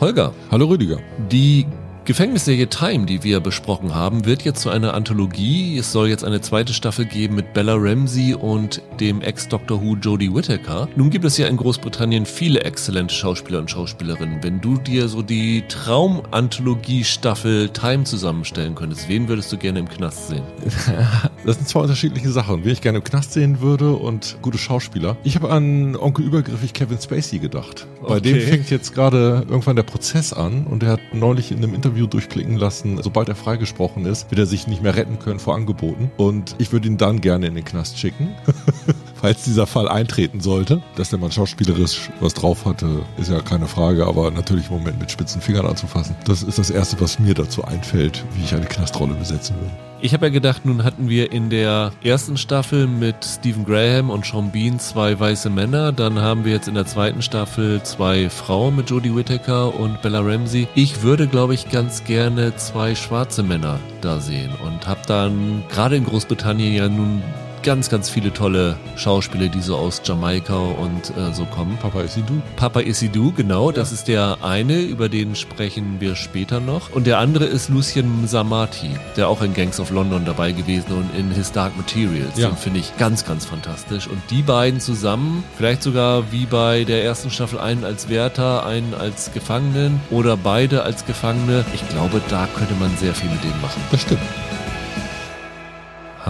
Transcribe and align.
Holger. 0.00 0.32
Hallo 0.50 0.66
Rüdiger. 0.66 0.98
Die 1.30 1.66
Gefängnisserie 2.10 2.66
Time, 2.66 3.06
die 3.06 3.22
wir 3.22 3.38
besprochen 3.38 3.94
haben, 3.94 4.26
wird 4.26 4.42
jetzt 4.42 4.62
zu 4.62 4.70
einer 4.70 4.94
Anthologie. 4.94 5.78
Es 5.78 5.92
soll 5.92 6.08
jetzt 6.08 6.24
eine 6.24 6.40
zweite 6.40 6.74
Staffel 6.74 7.04
geben 7.04 7.36
mit 7.36 7.52
Bella 7.52 7.74
Ramsey 7.76 8.34
und 8.34 8.82
dem 8.98 9.22
Ex-Doctor 9.22 9.80
Who 9.80 9.94
Jodie 9.94 10.34
Whittaker. 10.34 10.88
Nun 10.96 11.10
gibt 11.10 11.24
es 11.24 11.38
ja 11.38 11.46
in 11.46 11.56
Großbritannien 11.56 12.26
viele 12.26 12.64
exzellente 12.64 13.14
Schauspieler 13.14 13.60
und 13.60 13.70
Schauspielerinnen. 13.70 14.42
Wenn 14.42 14.60
du 14.60 14.76
dir 14.76 15.06
so 15.06 15.22
die 15.22 15.62
Traum-Anthologie-Staffel 15.68 17.68
Time 17.68 18.02
zusammenstellen 18.02 18.74
könntest, 18.74 19.08
wen 19.08 19.28
würdest 19.28 19.52
du 19.52 19.56
gerne 19.56 19.78
im 19.78 19.88
Knast 19.88 20.30
sehen? 20.30 20.42
Das 21.46 21.56
sind 21.56 21.68
zwei 21.68 21.80
unterschiedliche 21.80 22.28
Sachen. 22.30 22.64
Wen 22.64 22.72
ich 22.72 22.82
gerne 22.82 22.98
im 22.98 23.04
Knast 23.04 23.32
sehen 23.32 23.62
würde 23.62 23.92
und 23.92 24.36
gute 24.42 24.58
Schauspieler. 24.58 25.16
Ich 25.24 25.36
habe 25.36 25.50
an 25.50 25.96
Onkel 25.96 26.26
übergriffig 26.26 26.74
Kevin 26.74 26.98
Spacey 27.00 27.38
gedacht. 27.38 27.86
Bei 28.02 28.16
Okay. 28.16 28.34
dem 28.34 28.40
fängt 28.46 28.68
jetzt 28.68 28.92
gerade 28.94 29.46
irgendwann 29.48 29.76
der 29.76 29.84
Prozess 29.84 30.34
an 30.34 30.66
und 30.66 30.82
er 30.82 30.90
hat 30.90 31.00
neulich 31.14 31.50
in 31.50 31.56
einem 31.58 31.72
Interview 31.72 31.99
durchblicken 32.06 32.56
lassen, 32.56 33.02
sobald 33.02 33.28
er 33.28 33.34
freigesprochen 33.34 34.06
ist, 34.06 34.30
wird 34.30 34.38
er 34.38 34.46
sich 34.46 34.66
nicht 34.66 34.82
mehr 34.82 34.96
retten 34.96 35.18
können 35.18 35.38
vor 35.38 35.54
Angeboten. 35.54 36.10
Und 36.16 36.54
ich 36.58 36.72
würde 36.72 36.88
ihn 36.88 36.96
dann 36.96 37.20
gerne 37.20 37.46
in 37.46 37.54
den 37.54 37.64
Knast 37.64 37.98
schicken. 37.98 38.34
Falls 39.20 39.44
dieser 39.44 39.66
Fall 39.66 39.86
eintreten 39.86 40.40
sollte, 40.40 40.80
dass 40.96 41.10
der 41.10 41.18
Mann 41.18 41.30
schauspielerisch 41.30 42.08
was 42.20 42.32
drauf 42.32 42.64
hatte, 42.64 43.02
ist 43.18 43.30
ja 43.30 43.40
keine 43.42 43.66
Frage, 43.66 44.06
aber 44.06 44.30
natürlich 44.30 44.70
im 44.70 44.78
Moment 44.78 44.98
mit 44.98 45.10
spitzen 45.10 45.42
Fingern 45.42 45.66
anzufassen. 45.66 46.16
Das 46.24 46.42
ist 46.42 46.58
das 46.58 46.70
Erste, 46.70 46.98
was 47.02 47.18
mir 47.18 47.34
dazu 47.34 47.62
einfällt, 47.62 48.24
wie 48.34 48.44
ich 48.44 48.54
eine 48.54 48.64
Knastrolle 48.64 49.12
besetzen 49.12 49.56
würde. 49.56 49.72
Ich 50.00 50.14
habe 50.14 50.26
ja 50.26 50.32
gedacht, 50.32 50.64
nun 50.64 50.84
hatten 50.84 51.10
wir 51.10 51.30
in 51.32 51.50
der 51.50 51.92
ersten 52.02 52.38
Staffel 52.38 52.86
mit 52.86 53.16
Stephen 53.22 53.66
Graham 53.66 54.08
und 54.08 54.24
Sean 54.24 54.50
Bean 54.50 54.78
zwei 54.78 55.20
weiße 55.20 55.50
Männer. 55.50 55.92
Dann 55.92 56.18
haben 56.18 56.46
wir 56.46 56.52
jetzt 56.52 56.68
in 56.68 56.74
der 56.74 56.86
zweiten 56.86 57.20
Staffel 57.20 57.82
zwei 57.82 58.30
Frauen 58.30 58.76
mit 58.76 58.88
Jodie 58.88 59.14
Whittaker 59.14 59.78
und 59.78 60.00
Bella 60.00 60.20
Ramsey. 60.20 60.66
Ich 60.74 61.02
würde, 61.02 61.26
glaube 61.26 61.52
ich, 61.52 61.68
ganz 61.68 62.04
gerne 62.04 62.56
zwei 62.56 62.94
schwarze 62.94 63.42
Männer 63.42 63.78
da 64.00 64.18
sehen 64.20 64.52
und 64.64 64.86
habe 64.86 65.00
dann 65.06 65.64
gerade 65.68 65.96
in 65.96 66.06
Großbritannien 66.06 66.72
ja 66.72 66.88
nun 66.88 67.22
ganz, 67.62 67.90
ganz 67.90 68.10
viele 68.10 68.32
tolle 68.32 68.76
Schauspieler, 68.96 69.48
die 69.48 69.60
so 69.60 69.76
aus 69.76 70.02
Jamaika 70.04 70.56
und 70.56 71.10
äh, 71.16 71.32
so 71.32 71.44
kommen. 71.44 71.76
Papa, 71.80 72.00
ist 72.02 72.14
sie 72.14 72.22
du? 72.22 72.40
Papa 72.56 72.80
Isidou, 72.80 73.32
genau, 73.32 73.72
das 73.72 73.92
ist 73.92 74.08
der 74.08 74.38
eine, 74.42 74.80
über 74.80 75.08
den 75.08 75.34
sprechen 75.34 76.00
wir 76.00 76.16
später 76.16 76.60
noch. 76.60 76.90
Und 76.92 77.06
der 77.06 77.18
andere 77.18 77.44
ist 77.44 77.68
Lucien 77.68 78.26
Samati, 78.26 78.90
der 79.16 79.28
auch 79.28 79.42
in 79.42 79.54
Gangs 79.54 79.80
of 79.80 79.90
London 79.90 80.24
dabei 80.24 80.52
gewesen 80.52 80.92
und 80.92 81.18
in 81.18 81.30
His 81.30 81.52
Dark 81.52 81.76
Materials. 81.76 82.38
Ja. 82.38 82.48
Den 82.48 82.56
finde 82.56 82.80
ich 82.80 82.96
ganz, 82.96 83.24
ganz 83.24 83.44
fantastisch. 83.44 84.06
Und 84.06 84.22
die 84.30 84.42
beiden 84.42 84.80
zusammen, 84.80 85.44
vielleicht 85.56 85.82
sogar 85.82 86.32
wie 86.32 86.46
bei 86.46 86.84
der 86.84 87.04
ersten 87.04 87.30
Staffel, 87.30 87.58
einen 87.58 87.84
als 87.84 88.08
Wärter, 88.08 88.66
einen 88.66 88.94
als 88.94 89.32
Gefangenen 89.32 90.00
oder 90.10 90.36
beide 90.36 90.82
als 90.82 91.06
Gefangene. 91.06 91.64
Ich 91.74 91.86
glaube, 91.88 92.20
da 92.28 92.48
könnte 92.56 92.74
man 92.74 92.96
sehr 92.96 93.14
viel 93.14 93.30
mit 93.30 93.42
denen 93.42 93.60
machen. 93.60 93.82
Das 93.90 94.02
stimmt. 94.02 94.20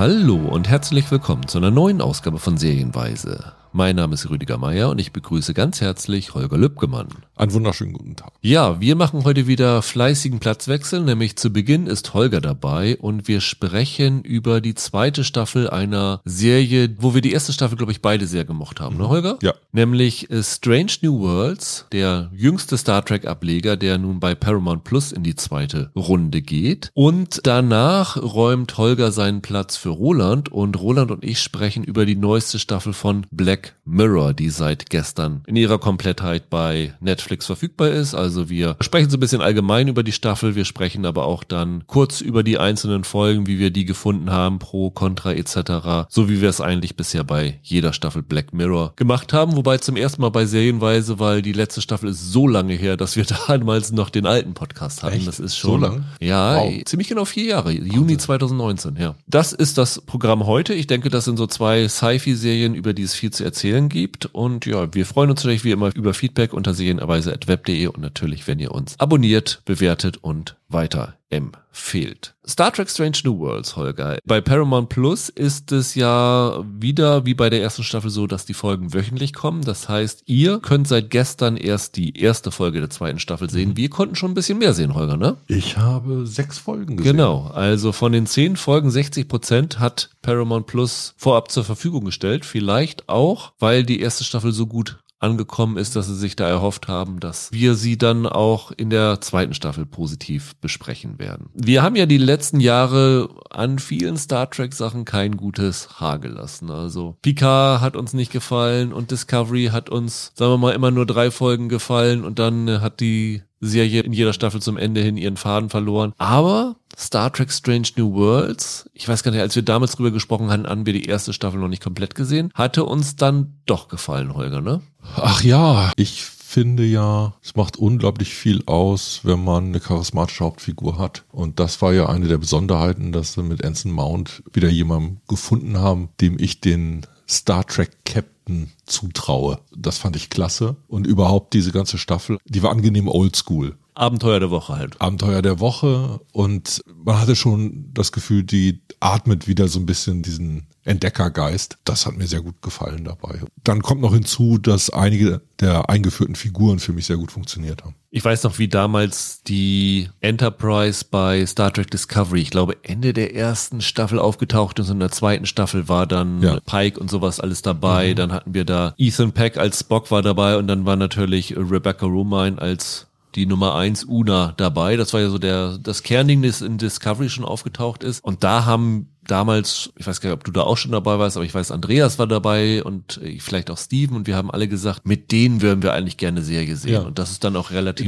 Hallo 0.01 0.37
und 0.37 0.67
herzlich 0.67 1.11
willkommen 1.11 1.47
zu 1.47 1.59
einer 1.59 1.71
neuen 1.71 2.01
Ausgabe 2.01 2.39
von 2.39 2.57
Serienweise. 2.57 3.53
Mein 3.73 3.95
Name 3.95 4.15
ist 4.15 4.29
Rüdiger 4.29 4.59
Meier 4.59 4.91
und 4.91 4.99
ich 4.99 5.13
begrüße 5.13 5.55
ganz 5.55 5.81
herzlich 5.81 6.35
Holger 6.35 6.59
Lübgemann. 6.59 7.07
Einen 7.37 7.53
wunderschönen 7.53 7.93
guten 7.93 8.17
Tag. 8.17 8.33
Ja, 8.41 8.81
wir 8.81 8.97
machen 8.97 9.23
heute 9.23 9.47
wieder 9.47 9.81
fleißigen 9.81 10.41
Platzwechsel, 10.41 11.03
nämlich 11.03 11.37
zu 11.37 11.53
Beginn 11.53 11.87
ist 11.87 12.13
Holger 12.13 12.41
dabei 12.41 12.97
und 12.97 13.29
wir 13.29 13.41
sprechen 13.41 14.23
über 14.23 14.61
die 14.61 14.75
zweite 14.75 15.23
Staffel 15.23 15.71
einer 15.71 16.21
Serie, 16.25 16.97
wo 16.99 17.15
wir 17.15 17.21
die 17.21 17.31
erste 17.31 17.53
Staffel, 17.53 17.77
glaube 17.77 17.93
ich, 17.93 18.03
beide 18.03 18.27
sehr 18.27 18.45
gemocht 18.45 18.81
haben, 18.81 18.97
ne 18.97 19.09
Holger? 19.09 19.39
Ja. 19.41 19.55
Nämlich 19.71 20.29
äh, 20.33 20.43
Strange 20.43 20.95
New 21.03 21.21
Worlds, 21.21 21.87
der 21.93 22.29
jüngste 22.35 22.77
Star 22.77 23.05
Trek 23.05 23.25
Ableger, 23.25 23.77
der 23.77 23.99
nun 23.99 24.19
bei 24.19 24.35
Paramount 24.35 24.83
Plus 24.83 25.13
in 25.13 25.23
die 25.23 25.37
zweite 25.37 25.93
Runde 25.95 26.43
geht. 26.43 26.91
Und 26.95 27.41
danach 27.45 28.17
räumt 28.17 28.77
Holger 28.79 29.13
seinen 29.13 29.43
Platz 29.43 29.77
für 29.77 29.91
Roland 29.91 30.51
und 30.51 30.81
Roland 30.81 31.13
und 31.13 31.23
ich 31.23 31.41
sprechen 31.41 31.85
über 31.85 32.05
die 32.05 32.17
neueste 32.17 32.59
Staffel 32.59 32.93
von 32.93 33.27
Black 33.31 33.60
Mirror, 33.85 34.35
die 34.35 34.51
seit 34.51 34.89
gestern 34.91 35.43
in 35.47 35.57
ihrer 35.57 35.79
Komplettheit 35.79 36.49
bei 36.51 36.95
Netflix 37.01 37.47
verfügbar 37.47 37.89
ist. 37.91 38.15
Also 38.15 38.49
wir 38.49 38.77
sprechen 38.81 39.11
so 39.11 39.17
ein 39.17 39.21
bisschen 39.21 39.41
allgemein 39.41 39.89
über 39.89 40.03
die 40.03 40.13
Staffel, 40.13 40.55
wir 40.55 40.65
sprechen 40.65 41.05
aber 41.07 41.25
auch 41.27 41.43
dann 41.45 41.85
kurz 41.87 42.21
über 42.21 42.43
die 42.43 42.59
einzelnen 42.59 43.05
Folgen, 43.05 43.47
wie 43.47 43.59
wir 43.59 43.71
die 43.71 43.85
gefunden 43.85 44.31
haben, 44.31 44.59
pro, 44.61 44.91
contra 44.91 45.33
etc. 45.33 46.07
So 46.09 46.29
wie 46.29 46.41
wir 46.41 46.49
es 46.49 46.61
eigentlich 46.61 46.97
bisher 46.97 47.25
bei 47.25 47.59
jeder 47.63 47.93
Staffel 47.93 48.23
Black 48.23 48.53
Mirror 48.53 48.93
gemacht 48.97 49.33
haben. 49.33 49.57
Wobei 49.57 49.79
zum 49.79 49.97
ersten 49.97 50.23
Mal 50.23 50.31
bei 50.31 50.47
Serienweise, 50.47 51.19
weil 51.19 51.43
die 51.43 51.53
letzte 51.53 51.81
Staffel 51.83 52.11
ist 52.11 52.33
so 52.33 52.47
lange 52.47 52.75
her, 52.75 52.97
dass 52.97 53.17
wir 53.17 53.25
damals 53.49 53.91
noch 53.93 54.11
den 54.11 54.27
alten 54.27 54.55
Podcast 54.55 55.03
hatten. 55.03 55.17
Echt? 55.17 55.27
Das 55.27 55.41
ist 55.41 55.55
So 55.59 55.69
schon 55.73 55.81
lang? 55.81 56.05
Ja, 56.21 56.59
Wow. 56.61 56.85
ziemlich 56.85 57.09
genau 57.09 57.25
vier 57.25 57.45
Jahre. 57.45 57.73
Juni 57.73 58.17
2019, 58.17 58.97
ja. 58.97 59.15
Das 59.27 59.53
ist 59.53 59.79
das 59.79 60.01
Programm 60.01 60.47
heute. 60.47 60.75
Ich 60.75 60.87
denke, 60.87 61.11
das 61.11 61.25
sind 61.25 61.37
so 61.37 61.47
zwei 61.47 61.89
Sci-Fi-Serien, 61.89 62.75
über 62.75 62.93
die 62.93 63.03
es 63.03 63.15
viel 63.15 63.31
zu 63.31 63.45
erzählen 63.51 63.89
gibt. 63.89 64.27
Und 64.27 64.67
ja, 64.67 64.93
wir 64.95 65.05
freuen 65.05 65.31
uns 65.31 65.41
natürlich 65.41 65.65
wie 65.65 65.73
immer 65.73 65.95
über 65.95 66.15
Feedback 66.15 66.53
unter 66.53 66.73
serienweise.web.de 66.73 67.87
und 67.89 68.01
natürlich, 68.01 68.47
wenn 68.47 68.61
ihr 68.61 68.73
uns 68.73 68.99
abonniert, 68.99 69.63
bewertet 69.65 70.19
und 70.19 70.57
weiter 70.73 71.15
empfehlt. 71.31 72.35
Star 72.47 72.73
Trek 72.73 72.91
Strange 72.91 73.19
New 73.25 73.39
Worlds, 73.39 73.77
Holger. 73.77 74.19
Bei 74.25 74.41
Paramount 74.41 74.89
Plus 74.89 75.29
ist 75.29 75.71
es 75.71 75.95
ja 75.95 76.65
wieder 76.65 77.25
wie 77.25 77.35
bei 77.35 77.49
der 77.49 77.63
ersten 77.63 77.85
Staffel 77.85 78.11
so, 78.11 78.27
dass 78.27 78.45
die 78.45 78.55
Folgen 78.55 78.93
wöchentlich 78.93 79.33
kommen. 79.33 79.63
Das 79.63 79.89
heißt, 79.89 80.25
ihr 80.27 80.59
könnt 80.59 80.89
seit 80.89 81.11
gestern 81.11 81.57
erst 81.57 81.97
die 81.97 82.19
erste 82.19 82.51
Folge 82.51 82.81
der 82.81 82.91
zweiten 82.91 83.21
Staffel 83.21 83.49
sehen. 83.49 83.77
Wir 83.77 83.89
konnten 83.89 84.17
schon 84.17 84.33
ein 84.33 84.35
bisschen 84.35 84.59
mehr 84.59 84.75
sehen, 84.75 84.95
Holger, 84.95 85.17
ne? 85.17 85.37
Ich 85.47 85.77
habe 85.77 86.27
sechs 86.27 86.59
Folgen 86.59 86.97
gesehen. 86.97 87.17
Genau, 87.17 87.47
also 87.55 87.93
von 87.93 88.11
den 88.11 88.27
zehn 88.27 88.57
Folgen 88.57 88.91
60 88.91 89.29
Prozent 89.29 89.79
hat 89.79 90.11
Paramount 90.23 90.67
Plus 90.67 91.15
vorab 91.17 91.53
zur 91.53 91.65
Verfügung 91.65 92.05
gestellt. 92.05 92.45
Vielleicht 92.45 93.09
auch, 93.09 93.53
weil 93.61 93.85
die 93.85 94.01
erste 94.01 94.25
Staffel 94.25 94.53
so 94.53 94.67
gut 94.67 94.99
angekommen 95.21 95.77
ist, 95.77 95.95
dass 95.97 96.07
sie 96.07 96.17
sich 96.17 96.35
da 96.35 96.49
erhofft 96.49 96.89
haben, 96.89 97.21
dass 97.21 97.53
wir 97.53 97.75
sie 97.75 97.99
dann 97.99 98.27
auch 98.27 98.73
in 98.73 98.91
der 98.91 99.21
zweiten 99.21 99.55
Staffel 99.55 99.87
positiv 99.87 100.57
besprechen 100.57 101.19
werden. 101.19 101.51
Wir 101.55 101.83
haben 101.83 101.97
ja 101.97 102.07
die 102.07 102.19
letzten 102.19 102.59
Jahre 102.59 103.29
an 103.51 103.79
vielen 103.79 104.17
Star 104.17 104.51
Trek 104.51 104.75
Sachen 104.75 105.05
kein 105.05 105.37
gutes 105.37 106.01
Haar 106.01 106.19
gelassen. 106.19 106.71
Also 106.71 107.17
Picard 107.23 107.81
hat 107.81 107.97
uns 107.97 108.15
nicht 108.15 108.33
gefallen 108.33 108.93
und 108.93 109.11
Discovery 109.11 109.67
hat 109.67 109.91
uns, 109.91 110.33
sagen 110.35 110.53
wir 110.53 110.59
mal, 110.59 110.75
immer 110.75 110.91
nur 110.91 111.07
drei 111.07 111.31
Folgen 111.31 111.69
gefallen 111.69 112.25
und 112.25 112.39
dann 112.39 112.81
hat 112.81 113.01
die 113.01 113.43
Serie 113.61 114.01
in 114.01 114.15
jeder 114.15 114.33
Staffel 114.33 114.63
zum 114.63 114.79
Ende 114.79 115.03
hin 115.03 115.19
ihren 115.19 115.37
Faden 115.37 115.69
verloren. 115.69 116.15
Aber 116.17 116.77
Star 117.01 117.33
Trek 117.33 117.51
Strange 117.51 117.89
New 117.97 118.13
Worlds, 118.13 118.89
ich 118.93 119.09
weiß 119.09 119.23
gar 119.23 119.31
nicht, 119.31 119.41
als 119.41 119.57
wir 119.57 119.63
damals 119.63 119.93
drüber 119.93 120.11
gesprochen 120.11 120.51
hatten, 120.51 120.67
haben 120.67 120.85
wir 120.85 120.93
die 120.93 121.07
erste 121.07 121.33
Staffel 121.33 121.59
noch 121.59 121.69
nicht 121.69 121.83
komplett 121.83 122.15
gesehen, 122.15 122.53
hatte 122.55 122.85
uns 122.85 123.17
dann 123.17 123.55
doch 123.65 123.89
gefallen, 123.89 124.35
Holger, 124.35 124.61
ne? 124.61 124.83
Ach 125.17 125.43
ja, 125.43 125.93
ich 125.97 126.23
finde 126.23 126.85
ja, 126.85 127.35
es 127.43 127.57
macht 127.57 127.79
unglaublich 127.79 128.35
viel 128.35 128.63
aus, 128.67 129.21
wenn 129.23 129.43
man 129.43 129.67
eine 129.67 129.81
charismatische 129.81 130.45
Hauptfigur 130.45 130.99
hat. 130.99 131.25
Und 131.31 131.59
das 131.59 131.81
war 131.81 131.93
ja 131.95 132.09
eine 132.09 132.27
der 132.27 132.39
Besonderheiten, 132.39 133.13
dass 133.13 133.33
sie 133.33 133.43
mit 133.43 133.65
Anson 133.65 133.93
Mount 133.93 134.43
wieder 134.53 134.69
jemanden 134.69 135.21
gefunden 135.27 135.79
haben, 135.79 136.11
dem 136.21 136.39
ich 136.39 136.61
den 136.61 137.07
Star 137.29 137.65
Trek 137.65 138.05
Captain 138.05 138.73
zutraue. 138.85 139.61
Das 139.75 139.99
fand 139.99 140.17
ich 140.17 140.29
klasse. 140.29 140.77
Und 140.89 141.07
überhaupt 141.07 141.55
diese 141.55 141.71
ganze 141.71 141.97
Staffel, 141.97 142.39
die 142.45 142.63
war 142.63 142.73
angenehm 142.73 143.07
oldschool. 143.09 143.77
Abenteuer 144.01 144.41
der 144.41 144.51
Woche 144.51 144.77
halt. 144.77 145.01
Abenteuer 145.01 145.43
der 145.43 145.61
Woche 145.61 146.21
und 146.33 146.83
man 147.05 147.21
hatte 147.21 147.37
schon 147.37 147.91
das 147.93 148.13
Gefühl, 148.13 148.43
die 148.43 148.81
atmet 149.01 149.47
wieder 149.47 149.69
so 149.69 149.79
ein 149.79 149.87
bisschen 149.87 150.23
diesen 150.23 150.67
Entdeckergeist. 150.85 151.77
Das 151.85 152.07
hat 152.07 152.17
mir 152.17 152.27
sehr 152.27 152.41
gut 152.41 152.63
gefallen 152.63 153.05
dabei. 153.05 153.41
Dann 153.65 153.83
kommt 153.83 154.01
noch 154.01 154.15
hinzu, 154.15 154.59
dass 154.59 154.91
einige 154.91 155.43
der 155.61 155.91
eingeführten 155.91 156.35
Figuren 156.35 156.79
für 156.79 156.93
mich 156.93 157.07
sehr 157.07 157.19
gut 157.19 157.31
funktioniert 157.33 157.85
haben. 157.85 157.95
Ich 158.11 158.25
weiß 158.25 158.43
noch, 158.45 158.59
wie 158.59 158.69
damals 158.69 159.43
die 159.43 160.09
Enterprise 160.21 161.05
bei 161.09 161.45
Star 161.47 161.73
Trek 161.73 161.91
Discovery, 161.91 162.41
ich 162.41 162.51
glaube 162.51 162.77
Ende 162.83 163.13
der 163.13 163.35
ersten 163.37 163.83
Staffel 163.83 164.19
aufgetaucht 164.19 164.79
ist 164.79 164.89
und 164.89 164.95
in 164.97 165.01
der 165.01 165.11
zweiten 165.11 165.47
Staffel 165.47 165.89
war 165.89 166.07
dann 166.07 166.43
Ja. 166.43 166.59
Pike 166.61 166.99
und 166.99 167.11
sowas 167.11 167.39
alles 167.41 167.63
dabei. 167.63 168.15
Dann 168.15 168.33
hatten 168.33 168.55
wir 168.55 168.65
da 168.65 168.95
Ethan 168.97 169.33
Peck 169.33 169.59
als 169.59 169.81
Spock 169.81 170.11
war 170.11 170.23
dabei 170.23 170.57
und 170.57 170.67
dann 170.67 170.87
war 170.87 170.97
natürlich 170.97 171.55
Rebecca 171.57 172.07
Romine 172.07 172.59
als 172.61 173.07
die 173.35 173.47
Nummer 173.47 173.75
eins 173.75 174.05
Una 174.05 174.55
dabei. 174.57 174.97
Das 174.97 175.13
war 175.13 175.21
ja 175.21 175.29
so 175.29 175.39
der, 175.39 175.79
das 175.79 176.03
Kernding, 176.03 176.43
das 176.43 176.63
in 176.63 176.79
Discovery 176.79 177.29
schon 177.29 177.45
aufgetaucht 177.45 178.03
ist. 178.03 178.23
Und 178.25 178.45
da 178.45 178.65
haben 178.65 179.09
damals, 179.31 179.91
ich 179.97 180.07
weiß 180.07 180.21
gar 180.21 180.31
nicht, 180.31 180.39
ob 180.39 180.45
du 180.45 180.51
da 180.51 180.63
auch 180.63 180.77
schon 180.77 180.93
dabei 180.93 181.19
warst, 181.19 181.37
aber 181.37 181.47
ich 181.47 181.55
weiß, 181.55 181.71
Andreas 181.71 182.19
war 182.19 182.27
dabei 182.27 182.83
und 182.83 183.21
äh, 183.23 183.39
vielleicht 183.39 183.71
auch 183.71 183.79
Steven 183.79 184.17
und 184.17 184.27
wir 184.27 184.37
haben 184.37 184.51
alle 184.51 184.69
gesagt, 184.69 185.07
mit 185.07 185.33
denen 185.33 185.63
würden 185.63 185.83
wir 185.83 185.93
eigentlich 185.93 186.17
gerne 186.17 186.43
Serie 186.43 186.77
sehen. 186.77 186.93
Ja. 186.93 187.01
Und 187.01 187.19
das 187.19 187.31
ist 187.31 187.45
dann 187.45 187.57
auch 187.57 187.71
relativ 187.71 188.07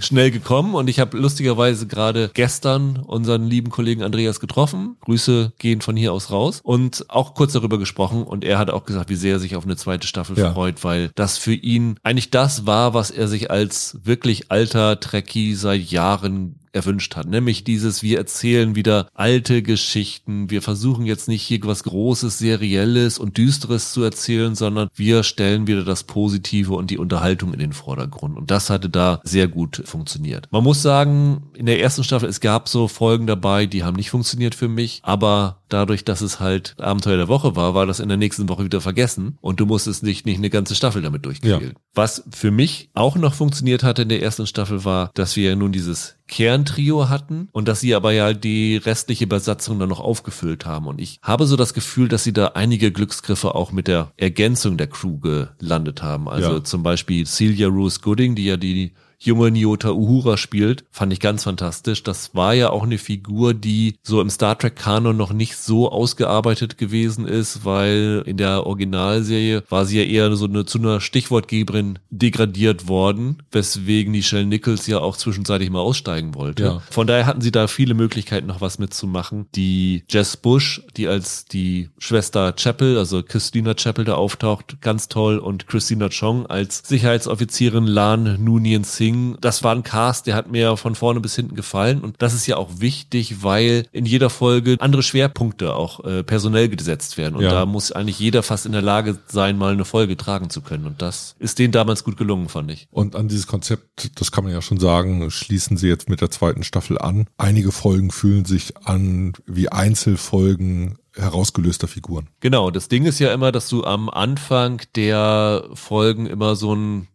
schnell 0.00 0.30
gekommen. 0.30 0.74
Und 0.74 0.88
ich 0.88 1.00
habe 1.00 1.16
lustigerweise 1.16 1.86
gerade 1.86 2.30
gestern 2.34 2.96
unseren 2.96 3.44
lieben 3.44 3.70
Kollegen 3.70 4.02
Andreas 4.02 4.40
getroffen. 4.40 4.96
Grüße 5.00 5.52
gehen 5.58 5.80
von 5.80 5.96
hier 5.96 6.12
aus 6.12 6.30
raus 6.30 6.60
und 6.62 7.06
auch 7.08 7.34
kurz 7.34 7.52
darüber 7.52 7.78
gesprochen. 7.78 8.22
Und 8.22 8.44
er 8.44 8.58
hat 8.58 8.70
auch 8.70 8.84
gesagt, 8.84 9.10
wie 9.10 9.16
sehr 9.16 9.34
er 9.34 9.38
sich 9.38 9.56
auf 9.56 9.64
eine 9.64 9.76
zweite 9.76 10.06
Staffel 10.06 10.38
ja. 10.38 10.52
freut, 10.52 10.82
weil 10.84 11.10
das 11.14 11.38
für 11.38 11.54
ihn 11.54 11.96
eigentlich 12.02 12.30
das 12.30 12.66
war, 12.66 12.94
was 12.94 13.10
er 13.10 13.28
sich 13.28 13.50
als 13.50 13.98
wirklich 14.02 14.50
alter 14.50 15.00
Trekkie 15.00 15.54
seit 15.54 15.82
Jahren 15.82 16.59
erwünscht 16.72 17.16
hat, 17.16 17.26
nämlich 17.26 17.64
dieses, 17.64 18.02
wir 18.02 18.18
erzählen 18.18 18.74
wieder 18.74 19.08
alte 19.14 19.62
Geschichten, 19.62 20.50
wir 20.50 20.62
versuchen 20.62 21.06
jetzt 21.06 21.28
nicht 21.28 21.42
hier 21.42 21.60
was 21.64 21.84
Großes, 21.84 22.38
Serielles 22.38 23.18
und 23.18 23.36
Düsteres 23.36 23.92
zu 23.92 24.02
erzählen, 24.02 24.54
sondern 24.54 24.88
wir 24.94 25.22
stellen 25.22 25.66
wieder 25.66 25.84
das 25.84 26.04
Positive 26.04 26.74
und 26.74 26.90
die 26.90 26.98
Unterhaltung 26.98 27.52
in 27.52 27.58
den 27.58 27.72
Vordergrund. 27.72 28.36
Und 28.36 28.50
das 28.50 28.70
hatte 28.70 28.88
da 28.88 29.20
sehr 29.24 29.48
gut 29.48 29.82
funktioniert. 29.84 30.48
Man 30.50 30.64
muss 30.64 30.82
sagen, 30.82 31.50
in 31.54 31.66
der 31.66 31.80
ersten 31.80 32.04
Staffel, 32.04 32.28
es 32.28 32.40
gab 32.40 32.68
so 32.68 32.88
Folgen 32.88 33.26
dabei, 33.26 33.66
die 33.66 33.84
haben 33.84 33.96
nicht 33.96 34.10
funktioniert 34.10 34.54
für 34.54 34.68
mich, 34.68 35.00
aber 35.02 35.60
dadurch, 35.68 36.04
dass 36.04 36.20
es 36.20 36.40
halt 36.40 36.74
Abenteuer 36.78 37.16
der 37.16 37.28
Woche 37.28 37.56
war, 37.56 37.74
war 37.74 37.86
das 37.86 38.00
in 38.00 38.08
der 38.08 38.18
nächsten 38.18 38.48
Woche 38.48 38.64
wieder 38.64 38.80
vergessen 38.80 39.38
und 39.40 39.60
du 39.60 39.66
musstest 39.66 40.02
nicht, 40.02 40.26
nicht 40.26 40.38
eine 40.38 40.50
ganze 40.50 40.74
Staffel 40.74 41.02
damit 41.02 41.24
durchquälen. 41.24 41.60
Ja. 41.62 41.80
Was 41.94 42.24
für 42.30 42.50
mich 42.50 42.90
auch 42.94 43.16
noch 43.16 43.34
funktioniert 43.34 43.82
hatte 43.82 44.02
in 44.02 44.08
der 44.08 44.22
ersten 44.22 44.46
Staffel 44.46 44.84
war, 44.84 45.10
dass 45.14 45.36
wir 45.36 45.50
ja 45.50 45.56
nun 45.56 45.72
dieses 45.72 46.16
Kerntrio 46.30 47.08
hatten 47.08 47.48
und 47.50 47.66
dass 47.66 47.80
sie 47.80 47.94
aber 47.94 48.12
ja 48.12 48.32
die 48.32 48.76
restliche 48.76 49.26
Besatzung 49.26 49.80
dann 49.80 49.88
noch 49.88 49.98
aufgefüllt 49.98 50.64
haben. 50.64 50.86
Und 50.86 51.00
ich 51.00 51.18
habe 51.22 51.44
so 51.44 51.56
das 51.56 51.74
Gefühl, 51.74 52.08
dass 52.08 52.22
sie 52.22 52.32
da 52.32 52.52
einige 52.54 52.92
Glücksgriffe 52.92 53.56
auch 53.56 53.72
mit 53.72 53.88
der 53.88 54.12
Ergänzung 54.16 54.76
der 54.78 54.86
Crew 54.86 55.18
gelandet 55.18 56.02
haben. 56.02 56.28
Also 56.28 56.54
ja. 56.54 56.64
zum 56.64 56.84
Beispiel 56.84 57.26
Celia 57.26 57.66
Rose 57.66 57.98
Gooding, 58.00 58.36
die 58.36 58.44
ja 58.44 58.56
die 58.56 58.92
junge 59.20 59.50
Nyota 59.50 59.90
Uhura 59.90 60.36
spielt, 60.36 60.84
fand 60.90 61.12
ich 61.12 61.20
ganz 61.20 61.44
fantastisch. 61.44 62.02
Das 62.02 62.34
war 62.34 62.54
ja 62.54 62.70
auch 62.70 62.82
eine 62.82 62.98
Figur, 62.98 63.52
die 63.52 63.96
so 64.02 64.20
im 64.20 64.30
Star 64.30 64.58
Trek 64.58 64.76
Kanon 64.76 65.16
noch 65.16 65.32
nicht 65.32 65.56
so 65.56 65.92
ausgearbeitet 65.92 66.78
gewesen 66.78 67.26
ist, 67.26 67.64
weil 67.64 68.22
in 68.24 68.38
der 68.38 68.66
Originalserie 68.66 69.62
war 69.68 69.84
sie 69.84 69.98
ja 69.98 70.04
eher 70.04 70.34
so 70.36 70.46
eine, 70.46 70.64
zu 70.64 70.78
einer 70.78 71.00
Stichwortgeberin 71.00 71.98
degradiert 72.08 72.88
worden, 72.88 73.42
weswegen 73.52 74.14
die 74.14 74.22
Shell 74.22 74.46
Nichols 74.46 74.86
ja 74.86 74.98
auch 75.00 75.16
zwischenzeitlich 75.16 75.70
mal 75.70 75.80
aussteigen 75.80 76.34
wollte. 76.34 76.62
Ja. 76.62 76.82
Von 76.90 77.06
daher 77.06 77.26
hatten 77.26 77.42
sie 77.42 77.52
da 77.52 77.66
viele 77.66 77.92
Möglichkeiten 77.92 78.46
noch 78.46 78.62
was 78.62 78.78
mitzumachen. 78.78 79.46
Die 79.54 80.04
Jess 80.08 80.38
Bush, 80.38 80.82
die 80.96 81.08
als 81.08 81.44
die 81.44 81.90
Schwester 81.98 82.52
Chapel, 82.52 82.96
also 82.96 83.22
Christina 83.22 83.74
Chapel 83.74 84.06
da 84.06 84.14
auftaucht, 84.14 84.80
ganz 84.80 85.08
toll 85.08 85.38
und 85.38 85.66
Christina 85.66 86.08
Chong 86.08 86.46
als 86.46 86.82
Sicherheitsoffizierin 86.86 87.86
Lan 87.86 88.42
Nunien 88.42 88.84
Singh 88.84 89.09
Ding, 89.10 89.36
das 89.40 89.64
war 89.64 89.74
ein 89.74 89.82
Cast, 89.82 90.26
der 90.26 90.34
hat 90.34 90.50
mir 90.50 90.76
von 90.76 90.94
vorne 90.94 91.20
bis 91.20 91.34
hinten 91.34 91.56
gefallen 91.56 92.00
und 92.00 92.16
das 92.18 92.32
ist 92.32 92.46
ja 92.46 92.56
auch 92.56 92.68
wichtig, 92.78 93.42
weil 93.42 93.86
in 93.92 94.06
jeder 94.06 94.30
Folge 94.30 94.76
andere 94.78 95.02
Schwerpunkte 95.02 95.74
auch 95.74 96.04
äh, 96.04 96.22
personell 96.22 96.68
gesetzt 96.68 97.18
werden 97.18 97.34
und 97.34 97.42
ja. 97.42 97.50
da 97.50 97.66
muss 97.66 97.92
eigentlich 97.92 98.18
jeder 98.18 98.42
fast 98.42 98.66
in 98.66 98.72
der 98.72 98.82
Lage 98.82 99.18
sein, 99.26 99.58
mal 99.58 99.72
eine 99.72 99.84
Folge 99.84 100.16
tragen 100.16 100.50
zu 100.50 100.60
können 100.60 100.86
und 100.86 101.02
das 101.02 101.34
ist 101.38 101.58
denen 101.58 101.72
damals 101.72 102.04
gut 102.04 102.16
gelungen, 102.16 102.48
fand 102.48 102.70
ich. 102.70 102.86
Und 102.90 103.16
an 103.16 103.28
dieses 103.28 103.46
Konzept, 103.46 104.20
das 104.20 104.30
kann 104.30 104.44
man 104.44 104.52
ja 104.52 104.62
schon 104.62 104.78
sagen, 104.78 105.30
schließen 105.30 105.76
sie 105.76 105.88
jetzt 105.88 106.08
mit 106.08 106.20
der 106.20 106.30
zweiten 106.30 106.62
Staffel 106.62 106.98
an. 106.98 107.26
Einige 107.36 107.72
Folgen 107.72 108.10
fühlen 108.10 108.44
sich 108.44 108.76
an 108.84 109.32
wie 109.46 109.68
Einzelfolgen 109.70 110.98
herausgelöster 111.16 111.88
Figuren. 111.88 112.28
Genau, 112.40 112.70
das 112.70 112.88
Ding 112.88 113.04
ist 113.04 113.18
ja 113.18 113.32
immer, 113.32 113.50
dass 113.50 113.68
du 113.68 113.84
am 113.84 114.08
Anfang 114.08 114.82
der 114.94 115.64
Folgen 115.74 116.26
immer 116.26 116.54
so 116.54 116.74
ein 116.74 117.08